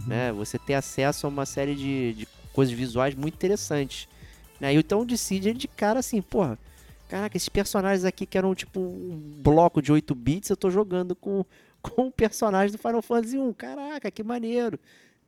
né? 0.06 0.32
Você 0.32 0.58
ter 0.58 0.74
acesso 0.74 1.26
a 1.26 1.30
uma 1.30 1.46
série 1.46 1.74
de, 1.74 2.12
de 2.14 2.28
coisas 2.52 2.74
visuais 2.74 3.14
muito 3.14 3.34
interessantes. 3.34 4.08
Né? 4.60 4.74
E 4.74 4.76
então 4.76 5.00
o 5.00 5.06
ele 5.06 5.58
de 5.58 5.68
cara 5.68 6.00
assim, 6.00 6.20
porra, 6.20 6.58
caraca, 7.08 7.36
esses 7.36 7.48
personagens 7.48 8.04
aqui 8.04 8.26
que 8.26 8.36
eram 8.36 8.54
tipo 8.54 8.78
um 8.78 9.18
bloco 9.42 9.80
de 9.80 9.90
8 9.90 10.14
bits, 10.14 10.50
eu 10.50 10.56
tô 10.56 10.70
jogando 10.70 11.16
com, 11.16 11.44
com 11.80 12.08
o 12.08 12.12
personagem 12.12 12.72
do 12.72 12.78
Final 12.78 13.02
Fantasy 13.02 13.38
1. 13.38 13.52
Caraca, 13.54 14.10
que 14.10 14.22
maneiro. 14.22 14.78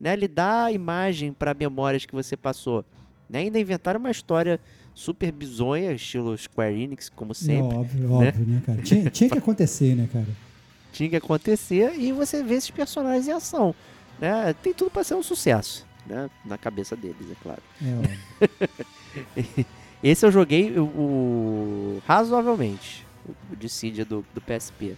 Né? 0.02 0.12
Ele 0.14 0.26
dá 0.26 0.70
imagem 0.72 1.32
para 1.32 1.54
memórias 1.54 2.04
que 2.04 2.12
você 2.12 2.36
passou. 2.36 2.84
Né? 3.30 3.38
Ainda 3.38 3.60
inventaram 3.60 4.00
uma 4.00 4.10
história 4.10 4.58
super 4.92 5.30
bizonha, 5.30 5.92
estilo 5.92 6.36
Square 6.36 6.74
Enix, 6.82 7.08
como 7.08 7.32
sempre. 7.34 7.74
É 7.74 7.78
óbvio, 7.78 8.08
né? 8.08 8.28
óbvio, 8.28 8.46
né, 8.46 8.62
cara? 8.66 8.82
Tinha, 8.82 9.08
tinha 9.08 9.30
que 9.30 9.38
acontecer, 9.38 9.94
né, 9.94 10.08
cara? 10.12 10.26
tinha 10.92 11.08
que 11.08 11.16
acontecer 11.16 11.94
e 11.98 12.12
você 12.12 12.42
vê 12.42 12.54
esses 12.56 12.70
personagens 12.70 13.26
em 13.26 13.32
ação. 13.32 13.74
Né? 14.20 14.54
Tem 14.62 14.74
tudo 14.74 14.90
para 14.90 15.02
ser 15.02 15.14
um 15.14 15.22
sucesso, 15.22 15.86
né? 16.04 16.28
Na 16.44 16.58
cabeça 16.58 16.94
deles, 16.94 17.30
é 17.30 17.34
claro. 17.42 17.62
É. 17.80 19.64
Esse 20.02 20.26
eu 20.26 20.30
joguei 20.32 20.76
o, 20.78 20.82
o- 20.84 22.02
razoavelmente, 22.06 23.06
o 23.50 23.56
Dissidia 23.56 24.04
do, 24.04 24.22
do 24.34 24.40
PSP. 24.40 24.96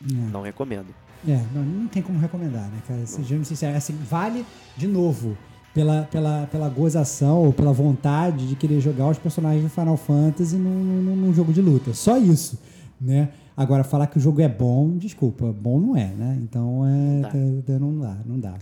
Não 0.00 0.42
recomendo. 0.42 0.94
É, 1.26 1.40
não, 1.54 1.62
não 1.62 1.88
tem 1.88 2.02
como 2.02 2.18
recomendar, 2.18 2.64
né, 2.64 2.78
cara? 2.86 3.06
Sejamos 3.06 3.48
sinceros. 3.48 3.76
Assim, 3.76 3.94
vale, 4.08 4.44
de 4.76 4.86
novo, 4.88 5.36
pela, 5.72 6.02
pela, 6.10 6.46
pela 6.50 6.68
gozação 6.68 7.44
ou 7.44 7.52
pela 7.52 7.72
vontade 7.72 8.48
de 8.48 8.56
querer 8.56 8.80
jogar 8.80 9.08
os 9.08 9.18
personagens 9.18 9.62
do 9.62 9.70
Final 9.70 9.96
Fantasy 9.96 10.56
num, 10.56 10.70
num, 10.70 11.16
num 11.16 11.34
jogo 11.34 11.52
de 11.52 11.60
luta. 11.62 11.94
Só 11.94 12.18
isso, 12.18 12.58
né? 13.00 13.28
Agora, 13.54 13.84
falar 13.84 14.06
que 14.06 14.16
o 14.16 14.20
jogo 14.20 14.40
é 14.40 14.48
bom, 14.48 14.96
desculpa, 14.96 15.52
bom 15.52 15.78
não 15.78 15.96
é, 15.96 16.06
né? 16.06 16.38
Então, 16.42 16.86
é, 16.86 17.20
dá. 17.20 17.28
tá- 17.28 17.34
tá- 17.66 17.78
não 17.78 17.98
dá, 17.98 18.16
não 18.24 18.40
dá. 18.40 18.54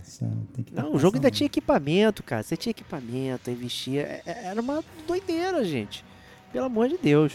Não, 0.73 0.95
o 0.95 0.99
jogo 0.99 1.15
ainda 1.15 1.31
tinha 1.31 1.45
equipamento, 1.45 2.21
cara. 2.21 2.43
Você 2.43 2.57
tinha 2.57 2.71
equipamento, 2.71 3.49
aí 3.49 3.55
vestia. 3.55 4.01
É- 4.01 4.21
é- 4.25 4.45
Era 4.47 4.59
uma 4.61 4.83
doideira, 5.07 5.63
gente. 5.63 6.03
Pelo 6.51 6.65
amor 6.65 6.89
de 6.89 6.97
Deus. 6.97 7.33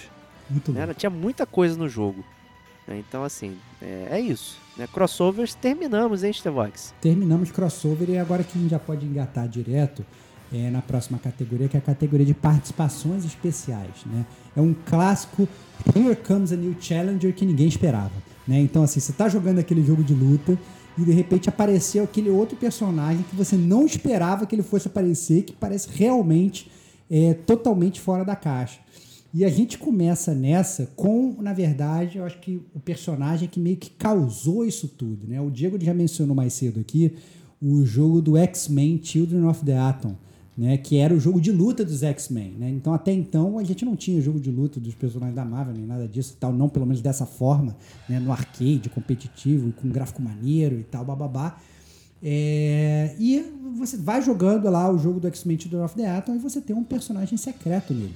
Muito 0.51 0.71
né? 0.71 0.87
bom. 0.87 0.93
Tinha 0.93 1.09
muita 1.11 1.47
coisa 1.47 1.77
no 1.77 1.89
jogo. 1.89 2.23
né? 2.87 3.03
Então, 3.09 3.25
assim, 3.25 3.57
é, 3.81 4.09
é 4.13 4.21
isso. 4.21 4.59
Né? 4.77 4.87
Crossovers 4.87 5.55
terminamos, 5.55 6.23
hein, 6.23 6.33
Stevox? 6.33 6.95
Terminamos 7.01 7.51
crossover 7.51 8.11
e 8.11 8.19
agora 8.19 8.45
que 8.45 8.59
a 8.59 8.61
gente 8.61 8.71
já 8.71 8.79
pode 8.79 9.07
engatar 9.07 9.49
direto 9.49 10.05
é, 10.53 10.71
na 10.71 10.83
próxima 10.83 11.19
categoria, 11.19 11.69
que 11.69 11.77
é 11.77 11.81
a 11.81 11.83
categoria 11.83 12.27
de 12.27 12.35
participações 12.35 13.25
especiais. 13.25 14.05
Né? 14.05 14.25
É 14.55 14.61
um 14.61 14.75
clássico 14.75 15.49
Here 15.95 16.17
Comes 16.17 16.53
a 16.53 16.57
New 16.57 16.77
Challenger 16.81 17.35
que 17.35 17.45
ninguém 17.45 17.67
esperava. 17.67 18.13
Né? 18.47 18.61
Então, 18.61 18.83
assim, 18.83 19.01
você 19.01 19.13
tá 19.13 19.29
jogando 19.29 19.59
aquele 19.59 19.85
jogo 19.85 20.05
de 20.05 20.15
luta 20.15 20.59
e 20.97 21.03
de 21.03 21.13
repente 21.13 21.49
apareceu 21.49 22.05
aquele 22.05 22.31
outro 22.31 22.57
personagem 22.57 23.25
que 23.29 23.37
você 23.37 23.57
não 23.57 23.85
esperava 23.85 24.47
que 24.47 24.55
ele 24.55 24.63
fosse 24.63 24.89
aparecer, 24.89 25.43
que 25.43 25.53
parece 25.53 25.89
realmente 25.93 26.71
é, 27.11 27.35
totalmente 27.35 28.01
fora 28.01 28.25
da 28.25 28.37
caixa. 28.37 28.81
E 29.35 29.45
a 29.45 29.49
gente 29.49 29.77
começa 29.77 30.35
nessa 30.35 30.87
com, 30.97 31.37
na 31.41 31.53
verdade, 31.53 32.19
eu 32.19 32.25
acho 32.25 32.39
que 32.41 32.61
o 32.75 32.81
personagem 32.81 33.49
que 33.49 33.61
meio 33.61 33.77
que 33.77 33.91
causou 33.91 34.65
isso 34.65 34.89
tudo. 34.89 35.27
Né? 35.27 35.41
O 35.41 35.51
Diego 35.51 35.79
já 35.83 35.93
mencionou 35.93 36.35
mais 36.35 36.53
cedo 36.53 36.81
aqui 36.81 37.15
o 37.61 37.85
jogo 37.85 38.21
do 38.21 38.37
X-Men 38.37 39.01
Children 39.03 39.45
of 39.45 39.65
the 39.65 39.77
Atom 39.77 40.17
né, 40.57 40.79
que 40.79 40.97
era 40.97 41.13
o 41.13 41.21
jogo 41.21 41.41
de 41.41 41.53
luta 41.53 41.85
dos 41.85 42.03
X-Men. 42.03 42.53
Né? 42.53 42.71
Então, 42.71 42.95
até 42.95 43.13
então, 43.13 43.59
a 43.59 43.65
gente 43.65 43.85
não 43.85 43.95
tinha 43.95 44.21
jogo 44.23 44.41
de 44.41 44.51
luta 44.51 44.81
dos 44.81 44.95
personagens 44.95 45.37
da 45.37 45.45
Marvel, 45.45 45.75
nem 45.75 45.85
nada 45.85 46.09
disso 46.09 46.35
e 46.35 46.41
tal, 46.41 46.53
não 46.53 46.69
pelo 46.69 46.87
menos 46.87 47.03
dessa 47.03 47.27
forma, 47.27 47.77
né, 48.09 48.19
no 48.19 48.33
arcade, 48.33 48.89
competitivo, 48.89 49.73
com 49.73 49.89
gráfico 49.89 50.23
maneiro 50.23 50.79
e 50.79 50.85
tal, 50.85 51.05
bababá. 51.05 51.59
É, 52.23 53.15
e 53.19 53.45
você 53.77 53.99
vai 53.99 54.23
jogando 54.23 54.71
lá 54.71 54.91
o 54.91 54.99
jogo 54.99 55.21
do 55.21 55.29
X-Men 55.29 55.59
Children 55.61 55.83
of 55.83 55.95
the 55.95 56.09
Atom 56.09 56.37
e 56.37 56.39
você 56.39 56.63
tem 56.63 56.75
um 56.75 56.83
personagem 56.83 57.37
secreto 57.37 57.93
nele, 57.93 58.15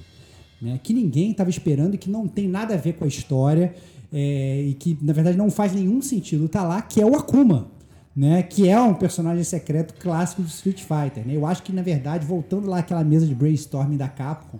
né, 0.61 0.79
que 0.81 0.93
ninguém 0.93 1.31
estava 1.31 1.49
esperando 1.49 1.95
e 1.95 1.97
que 1.97 2.09
não 2.09 2.27
tem 2.27 2.47
nada 2.47 2.73
a 2.73 2.77
ver 2.77 2.93
com 2.93 3.05
a 3.05 3.07
história 3.07 3.73
é, 4.13 4.61
e 4.61 4.73
que, 4.73 4.97
na 5.01 5.13
verdade, 5.13 5.37
não 5.37 5.49
faz 5.49 5.73
nenhum 5.73 6.01
sentido 6.01 6.47
tá 6.47 6.63
lá, 6.63 6.81
que 6.81 7.01
é 7.01 7.05
o 7.05 7.15
Akuma 7.15 7.67
né, 8.15 8.43
que 8.43 8.67
é 8.67 8.79
um 8.79 8.93
personagem 8.93 9.43
secreto 9.43 9.93
clássico 9.99 10.41
do 10.41 10.47
Street 10.47 10.81
Fighter. 10.81 11.25
Né? 11.25 11.35
Eu 11.35 11.45
acho 11.45 11.63
que, 11.63 11.71
na 11.71 11.81
verdade, 11.81 12.25
voltando 12.25 12.67
lá 12.67 12.79
àquela 12.79 13.03
mesa 13.03 13.25
de 13.25 13.33
brainstorming 13.33 13.97
da 13.97 14.07
Capcom, 14.07 14.59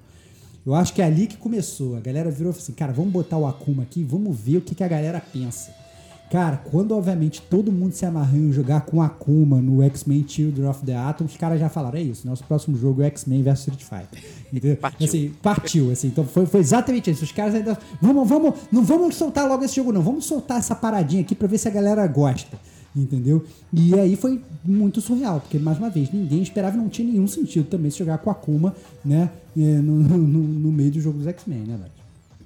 eu 0.65 0.75
acho 0.75 0.93
que 0.93 1.01
é 1.01 1.05
ali 1.05 1.27
que 1.27 1.37
começou. 1.37 1.95
A 1.97 1.99
galera 1.99 2.29
virou 2.29 2.51
assim, 2.51 2.71
cara, 2.73 2.93
vamos 2.93 3.11
botar 3.11 3.37
o 3.37 3.45
Akuma 3.45 3.83
aqui, 3.83 4.03
vamos 4.03 4.39
ver 4.39 4.57
o 4.57 4.61
que, 4.61 4.75
que 4.75 4.83
a 4.83 4.87
galera 4.87 5.19
pensa. 5.19 5.73
Cara, 6.31 6.55
quando 6.55 6.95
obviamente 6.95 7.41
todo 7.41 7.73
mundo 7.73 7.91
se 7.91 8.05
amarrou 8.05 8.39
em 8.39 8.53
jogar 8.53 8.85
com 8.85 9.01
Akuma 9.01 9.61
no 9.61 9.83
X-Men 9.83 10.25
Children 10.25 10.69
of 10.69 10.85
the 10.85 10.95
Atom, 10.95 11.25
os 11.25 11.35
caras 11.35 11.59
já 11.59 11.67
falaram, 11.67 11.99
é 11.99 12.01
isso, 12.01 12.25
nosso 12.25 12.41
próximo 12.45 12.77
jogo 12.77 13.01
é 13.01 13.07
X-Men 13.07 13.43
vs 13.43 13.59
Street 13.59 13.83
Fighter. 13.83 14.23
Entendeu? 14.51 14.77
Partiu. 14.77 15.05
Assim, 15.05 15.33
partiu, 15.41 15.91
assim. 15.91 16.07
Então 16.07 16.23
foi, 16.23 16.45
foi 16.45 16.61
exatamente 16.61 17.11
isso. 17.11 17.25
Os 17.25 17.33
caras 17.33 17.53
ainda. 17.53 17.77
Vamos, 18.01 18.29
vamos, 18.29 18.55
não 18.71 18.81
vamos 18.81 19.15
soltar 19.15 19.45
logo 19.45 19.65
esse 19.65 19.75
jogo, 19.75 19.91
não. 19.91 20.01
Vamos 20.01 20.23
soltar 20.23 20.57
essa 20.57 20.73
paradinha 20.73 21.21
aqui 21.21 21.35
pra 21.35 21.49
ver 21.49 21.57
se 21.57 21.67
a 21.67 21.71
galera 21.71 22.07
gosta 22.07 22.57
entendeu? 22.93 23.45
E 23.71 23.97
aí 23.97 24.17
foi 24.17 24.41
muito 24.65 24.99
surreal, 24.99 25.39
porque, 25.39 25.57
mais 25.57 25.77
uma 25.77 25.89
vez, 25.89 26.11
ninguém 26.11 26.41
esperava 26.41 26.75
não 26.75 26.89
tinha 26.89 27.09
nenhum 27.09 27.25
sentido 27.25 27.65
também 27.69 27.89
se 27.89 27.99
jogar 27.99 28.17
com 28.17 28.29
a 28.29 28.33
Akuma, 28.33 28.75
né, 29.03 29.29
no, 29.55 29.95
no, 29.95 30.17
no 30.17 30.71
meio 30.73 30.91
do 30.91 30.99
jogo 30.99 31.17
dos 31.17 31.27
X-Men, 31.27 31.59
né, 31.59 31.77
Nath? 31.79 32.00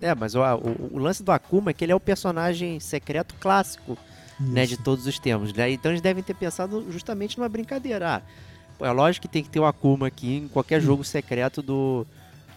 É, 0.05 0.15
mas 0.15 0.35
o, 0.35 0.39
o, 0.41 0.95
o 0.95 0.97
lance 0.99 1.23
do 1.23 1.31
Akuma 1.31 1.71
é 1.71 1.73
que 1.73 1.83
ele 1.83 1.91
é 1.91 1.95
o 1.95 1.99
personagem 1.99 2.79
secreto 2.79 3.33
clássico, 3.39 3.97
né, 4.39 4.65
de 4.65 4.77
todos 4.77 5.07
os 5.07 5.17
tempos, 5.17 5.53
né? 5.53 5.71
Então 5.71 5.91
eles 5.91 6.01
devem 6.01 6.21
ter 6.23 6.33
pensado 6.35 6.85
justamente 6.91 7.37
numa 7.37 7.47
brincadeira. 7.49 8.21
Ah, 8.79 8.85
é 8.85 8.91
lógico 8.91 9.23
que 9.27 9.31
tem 9.33 9.41
que 9.43 9.49
ter 9.49 9.59
o 9.59 9.65
Akuma 9.65 10.07
aqui 10.07 10.35
em 10.37 10.47
qualquer 10.47 10.81
jogo 10.81 11.03
secreto 11.03 11.61
do 11.61 12.05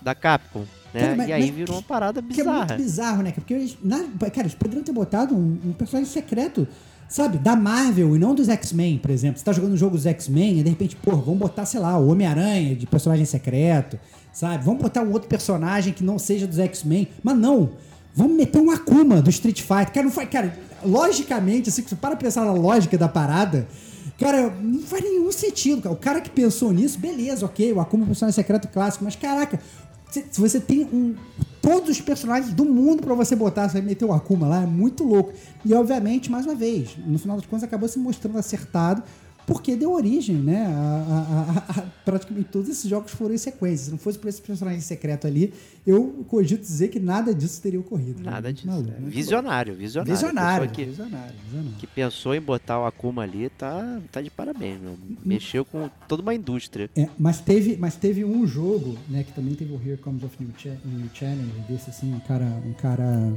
da 0.02 0.14
Capcom, 0.14 0.64
né? 0.92 1.00
Cara, 1.00 1.16
mas- 1.16 1.28
e 1.28 1.32
aí 1.32 1.50
virou 1.50 1.76
uma 1.76 1.82
parada 1.82 2.20
Que 2.22 2.40
é 2.40 2.44
muito 2.44 2.60
bizarra. 2.60 2.76
bizarro, 2.76 3.22
né? 3.22 3.32
Porque, 3.32 3.54
eles, 3.54 3.76
na, 3.82 3.98
cara, 4.30 4.40
eles 4.42 4.54
poderiam 4.54 4.82
ter 4.84 4.92
botado 4.92 5.34
um, 5.34 5.58
um 5.66 5.72
personagem 5.72 6.12
secreto, 6.12 6.66
sabe? 7.08 7.38
Da 7.38 7.56
Marvel 7.56 8.14
e 8.14 8.18
não 8.18 8.34
dos 8.34 8.48
X-Men, 8.48 8.98
por 8.98 9.10
exemplo. 9.10 9.38
Você 9.38 9.44
tá 9.44 9.52
jogando 9.52 9.72
um 9.72 9.76
jogo 9.76 9.96
dos 9.96 10.06
X-Men 10.06 10.58
e 10.60 10.62
de 10.62 10.68
repente, 10.70 10.94
pô, 10.96 11.16
vamos 11.16 11.38
botar, 11.38 11.64
sei 11.66 11.80
lá, 11.80 11.98
o 11.98 12.08
Homem-Aranha 12.08 12.76
de 12.76 12.86
personagem 12.86 13.24
secreto, 13.24 13.98
sabe? 14.38 14.64
Vamos 14.64 14.80
botar 14.80 15.02
um 15.02 15.10
outro 15.10 15.28
personagem 15.28 15.92
que 15.92 16.04
não 16.04 16.16
seja 16.16 16.46
dos 16.46 16.60
X-Men. 16.60 17.08
Mas 17.24 17.36
não! 17.36 17.70
Vamos 18.14 18.36
meter 18.36 18.60
um 18.60 18.70
Akuma 18.70 19.20
do 19.20 19.30
Street 19.30 19.60
Fighter. 19.60 19.92
Cara, 19.92 20.04
não 20.04 20.12
faz. 20.12 20.28
Cara, 20.28 20.56
logicamente, 20.84 21.68
assim, 21.68 21.82
para 21.96 22.14
pensar 22.14 22.44
na 22.44 22.52
lógica 22.52 22.96
da 22.96 23.08
parada. 23.08 23.66
Cara, 24.16 24.50
não 24.62 24.80
faz 24.80 25.02
nenhum 25.02 25.30
sentido, 25.32 25.82
cara. 25.82 25.92
O 25.92 25.98
cara 25.98 26.20
que 26.20 26.30
pensou 26.30 26.72
nisso, 26.72 26.98
beleza, 26.98 27.44
ok, 27.44 27.72
o 27.72 27.80
Akuma 27.80 28.02
é 28.02 28.04
um 28.04 28.06
personagem 28.06 28.34
secreto 28.34 28.68
clássico, 28.68 29.04
mas 29.04 29.14
caraca, 29.14 29.60
se, 30.10 30.24
você 30.36 30.58
tem 30.58 30.82
um, 30.84 31.14
todos 31.60 31.90
os 31.90 32.00
personagens 32.00 32.52
do 32.52 32.64
mundo 32.64 33.02
pra 33.02 33.14
você 33.14 33.36
botar, 33.36 33.68
você 33.68 33.74
vai 33.74 33.82
meter 33.82 34.04
o 34.04 34.12
Akuma 34.12 34.48
lá, 34.48 34.62
é 34.62 34.66
muito 34.66 35.04
louco. 35.04 35.32
E 35.64 35.72
obviamente, 35.74 36.30
mais 36.30 36.46
uma 36.46 36.54
vez, 36.54 36.96
no 37.06 37.18
final 37.18 37.36
das 37.36 37.46
contas 37.46 37.64
acabou 37.64 37.88
se 37.88 37.98
mostrando 37.98 38.38
acertado, 38.38 39.02
porque 39.48 39.74
deu 39.74 39.90
origem, 39.92 40.36
né? 40.36 40.66
A, 40.66 40.70
a- 41.74 41.80
a- 41.80 41.82
praticamente 42.04 42.50
todos 42.50 42.68
esses 42.68 42.88
jogos 42.88 43.10
foram 43.12 43.34
em 43.34 43.38
sequência. 43.38 43.86
Se 43.86 43.90
não 43.90 43.96
fosse 43.98 44.18
por 44.18 44.28
esse 44.28 44.42
personagem 44.42 44.80
secreto 44.82 45.26
ali, 45.26 45.52
eu 45.86 46.24
cogito 46.28 46.60
dizer 46.60 46.88
que 46.88 47.00
nada 47.00 47.34
disso 47.34 47.60
teria 47.62 47.80
ocorrido. 47.80 48.22
né? 48.22 48.30
Nada 48.30 48.52
disso. 48.52 48.66
Maluco, 48.66 48.90
é. 48.90 49.00
né? 49.00 49.08
Visionário, 49.08 49.74
visionário. 49.74 50.12
Visionário, 50.14 50.70
que, 50.70 50.84
visionário, 50.84 51.34
visionário. 51.46 51.76
que 51.78 51.86
pensou 51.86 52.34
em 52.34 52.40
botar 52.42 52.78
o 52.78 52.84
Akuma 52.86 53.22
ali 53.22 53.48
tá, 53.48 54.00
tá 54.12 54.20
de 54.20 54.28
parabéns, 54.30 54.80
meu. 54.82 54.98
Mexeu 55.24 55.64
com 55.64 55.88
toda 56.06 56.20
uma 56.22 56.34
indústria. 56.34 56.90
É, 56.94 57.08
mas, 57.18 57.40
teve, 57.40 57.76
mas 57.78 57.96
teve 57.96 58.24
um 58.26 58.46
jogo, 58.46 58.98
né, 59.08 59.22
que 59.24 59.32
também 59.32 59.54
teve 59.54 59.72
o 59.72 59.80
Here 59.82 59.96
Comes 59.96 60.22
of 60.24 60.36
New, 60.38 60.50
Cha 60.58 60.76
New 60.84 61.08
Challenge, 61.14 61.50
desse 61.66 61.88
assim, 61.88 62.12
um 62.14 62.20
cara, 62.20 62.44
um 62.66 62.74
cara, 62.74 63.32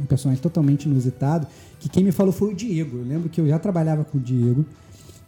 um 0.00 0.06
personagem 0.06 0.42
totalmente 0.42 0.86
inusitado, 0.86 1.46
que 1.78 1.88
quem 1.88 2.02
me 2.02 2.10
falou 2.10 2.32
foi 2.32 2.52
o 2.52 2.54
Diego. 2.56 2.96
Eu 2.98 3.04
lembro 3.04 3.28
que 3.28 3.40
eu 3.40 3.46
já 3.46 3.58
trabalhava 3.60 4.04
com 4.04 4.18
o 4.18 4.20
Diego, 4.20 4.64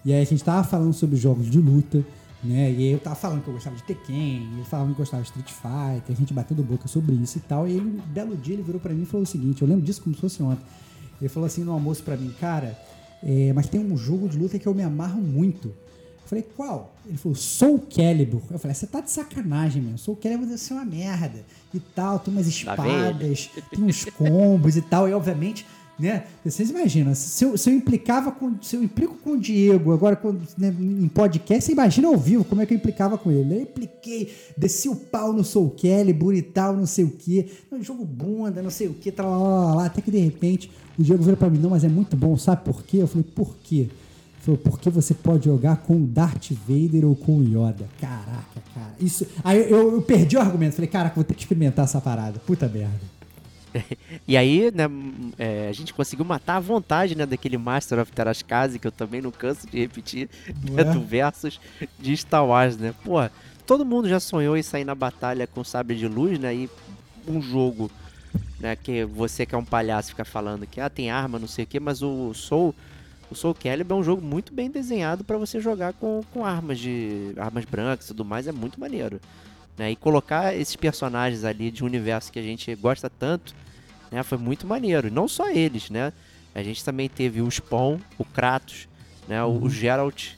e 0.05 0.13
aí 0.13 0.23
a 0.23 0.25
gente 0.25 0.43
tava 0.43 0.63
falando 0.67 0.93
sobre 0.93 1.17
jogos 1.17 1.51
de 1.51 1.59
luta, 1.59 2.05
né, 2.43 2.71
e 2.71 2.93
eu 2.93 3.01
tava 3.01 3.17
falando 3.17 3.43
que 3.43 3.49
eu 3.49 3.55
gostava 3.55 3.75
de 3.75 3.83
Tekken, 3.83 4.49
ele 4.55 4.65
falava 4.65 4.91
que 4.91 4.97
gostava 4.97 5.23
de 5.23 5.29
Street 5.29 5.51
Fighter, 5.51 6.15
a 6.15 6.19
gente 6.19 6.33
batendo 6.33 6.63
boca 6.63 6.87
sobre 6.87 7.15
isso 7.17 7.39
e 7.39 7.41
tal, 7.41 7.67
e 7.67 7.73
ele, 7.73 7.87
um 7.87 8.13
belo 8.13 8.37
dia, 8.37 8.55
ele 8.55 8.63
virou 8.63 8.81
pra 8.81 8.95
mim 8.95 9.03
e 9.03 9.07
falou 9.07 9.25
o 9.25 9.27
seguinte, 9.27 9.63
eu 9.63 9.69
lembro 9.69 9.85
disso 9.85 10.03
como 10.03 10.15
se 10.15 10.21
fosse 10.21 10.43
ontem, 10.43 10.63
ele 11.21 11.29
falou 11.29 11.47
assim 11.47 11.65
no 11.65 11.73
almoço 11.73 12.03
pra 12.03 12.17
mim, 12.17 12.33
cara, 12.41 12.79
é, 13.23 13.53
mas 13.53 13.69
tem 13.69 13.81
um 13.81 13.97
jogo 13.97 14.29
de 14.29 14.39
luta 14.39 14.59
que 14.59 14.67
eu 14.67 14.75
me 14.75 14.83
amarro 14.83 15.21
muito, 15.21 15.69
eu 16.29 16.29
falei, 16.29 16.47
qual? 16.57 16.95
Ele 17.07 17.17
falou, 17.17 17.35
Soul 17.35 17.79
Calibur. 17.79 18.43
Eu 18.51 18.59
falei, 18.59 18.75
você 18.75 18.87
tá 18.87 19.01
de 19.01 19.11
sacanagem, 19.11 19.81
meu. 19.81 19.97
Soul 19.97 20.15
Calibur 20.15 20.45
deve 20.45 20.59
ser 20.59 20.75
uma 20.75 20.85
merda. 20.85 21.43
E 21.73 21.81
tal, 21.81 22.19
tem 22.19 22.35
umas 22.35 22.47
espadas, 22.47 23.49
tem 23.71 23.83
uns 23.83 24.05
combos 24.05 24.77
e 24.77 24.83
tal. 24.83 25.09
E 25.09 25.15
obviamente, 25.15 25.67
né? 25.99 26.25
Vocês 26.45 26.71
imaginam, 26.71 27.15
se 27.15 27.45
eu, 27.45 27.57
se 27.57 27.69
eu 27.69 27.75
implicava 27.75 28.31
com. 28.31 28.55
Se 28.63 28.77
eu 28.77 28.83
implico 28.83 29.17
com 29.17 29.33
o 29.33 29.39
Diego, 29.39 29.93
agora 29.93 30.15
quando, 30.15 30.41
né, 30.57 30.75
em 30.79 31.09
podcast, 31.09 31.65
você 31.65 31.73
imagina 31.73 32.09
ao 32.09 32.17
vivo 32.17 32.45
como 32.45 32.63
é 32.63 32.67
que 32.67 32.73
eu 32.73 32.79
implicava 32.79 33.19
com 33.19 33.31
ele. 33.31 33.57
Eu 33.57 33.63
impliquei, 33.63 34.33
desci 34.57 34.89
o 34.89 34.95
pau 34.95 35.33
no 35.33 35.43
Soul 35.43 35.71
Calibur 35.71 36.35
e 36.35 36.43
tal, 36.43 36.77
não 36.77 36.87
sei 36.87 37.05
o. 37.05 37.19
Não, 37.71 37.83
jogo 37.83 38.05
bunda, 38.05 38.63
não 38.63 38.71
sei 38.71 38.87
o 38.87 38.95
quê, 38.95 39.11
tal, 39.11 39.31
lá, 39.31 39.39
lá, 39.39 39.75
lá. 39.75 39.87
Até 39.87 40.01
que 40.01 40.11
de 40.11 40.19
repente 40.19 40.71
o 40.99 41.03
Diego 41.03 41.23
virou 41.23 41.37
pra 41.37 41.51
mim, 41.51 41.59
não, 41.59 41.71
mas 41.71 41.85
é 41.85 41.89
muito 41.89 42.17
bom, 42.17 42.37
sabe 42.37 42.65
por 42.65 42.85
quê? 42.85 42.99
Eu 42.99 43.07
falei, 43.09 43.27
por 43.35 43.57
quê? 43.63 43.89
Falou, 44.41 44.59
porque 44.59 44.89
você 44.89 45.15
pode 45.15 45.47
jogar 45.47 45.79
com 45.79 45.97
o 45.97 46.07
Darth 46.07 46.53
Vader 46.67 47.05
ou 47.05 47.17
com 47.17 47.39
o 47.39 47.43
Yoda. 47.43 47.89
Caraca, 48.01 48.63
cara. 48.75 48.95
Isso. 49.01 49.27
Aí 49.43 49.71
eu, 49.71 49.95
eu 49.95 50.03
perdi 50.03 50.37
o 50.37 50.41
argumento. 50.41 50.77
Falei, 50.77 50.89
caraca, 50.89 51.15
vou 51.15 51.25
ter 51.25 51.35
que 51.35 51.41
experimentar 51.41 51.85
essa 51.85 52.01
parada. 52.01 52.39
Puta 52.47 52.69
merda. 52.69 53.18
E 54.27 54.37
aí, 54.37 54.71
né, 54.75 54.85
é, 55.39 55.69
a 55.69 55.73
gente 55.73 55.95
conseguiu 55.95 56.25
matar 56.25 56.57
a 56.57 56.61
vontade, 56.61 57.17
né, 57.17 57.25
daquele 57.25 57.57
Master 57.57 57.99
of 57.99 58.13
Terascase, 58.13 58.79
que 58.79 58.87
eu 58.87 58.93
também 58.93 59.21
não 59.23 59.31
canso 59.31 59.67
de 59.67 59.79
repetir, 59.79 60.29
né, 60.71 60.85
do 60.85 61.01
Versus 61.01 61.61
de 61.99 62.17
Star 62.17 62.47
Wars, 62.47 62.77
né? 62.77 62.95
Pô, 63.05 63.17
todo 63.67 63.85
mundo 63.85 64.09
já 64.09 64.21
sonhou 64.21 64.57
em 64.57 64.63
sair 64.63 64.85
na 64.85 64.95
batalha 64.95 65.47
com 65.47 65.65
sabre 65.65 65.97
de 65.97 66.07
luz, 66.07 66.39
né, 66.39 66.55
e 66.55 66.71
um 67.27 67.41
jogo, 67.41 67.91
né, 68.61 68.77
que 68.77 69.05
você 69.05 69.47
que 69.47 69.55
é 69.55 69.59
um 69.59 69.65
palhaço 69.65 70.11
fica 70.11 70.25
falando 70.25 70.67
que, 70.67 70.81
ah, 70.81 70.91
tem 70.91 71.11
arma, 71.11 71.39
não 71.39 71.49
sei 71.49 71.65
o 71.65 71.67
que, 71.67 71.81
mas 71.81 72.03
o 72.03 72.33
Soul... 72.35 72.75
O 73.31 73.35
Soul 73.35 73.55
Calibur 73.55 73.99
é 73.99 74.01
um 74.01 74.03
jogo 74.03 74.23
muito 74.23 74.55
bem 74.55 74.71
desenhado 74.71 75.23
pra 75.23 75.37
você 75.37 75.61
jogar 75.61 75.93
com, 75.93 76.23
com 76.33 76.47
armas 76.47 76.79
de 76.79 77.35
armas 77.37 77.67
brancas 77.67 78.07
e 78.07 78.09
tudo 78.09 78.25
mais, 78.25 78.47
é 78.47 78.53
muito 78.53 78.81
maneiro. 78.81 79.21
Né? 79.79 79.93
E 79.93 79.97
colocar 79.97 80.55
esses 80.55 80.75
personagens 80.77 81.45
ali 81.45 81.71
de 81.71 81.85
um 81.85 81.87
universo 81.87 82.33
que 82.33 82.39
a 82.39 82.43
gente 82.43 82.75
gosta 82.75 83.09
tanto, 83.09 83.55
né? 84.11 84.23
Foi 84.23 84.37
muito 84.37 84.67
maneiro. 84.67 85.09
E 85.09 85.11
não 85.11 85.29
só 85.29 85.49
eles, 85.51 85.89
né? 85.89 86.13
A 86.55 86.63
gente 86.63 86.85
também 86.85 87.09
teve 87.09 87.41
o 87.41 87.51
Spawn, 87.51 87.99
o 88.19 88.25
Kratos, 88.25 88.89
né? 89.29 89.43
O, 89.45 89.63
o 89.63 89.71
Geralt, 89.71 90.33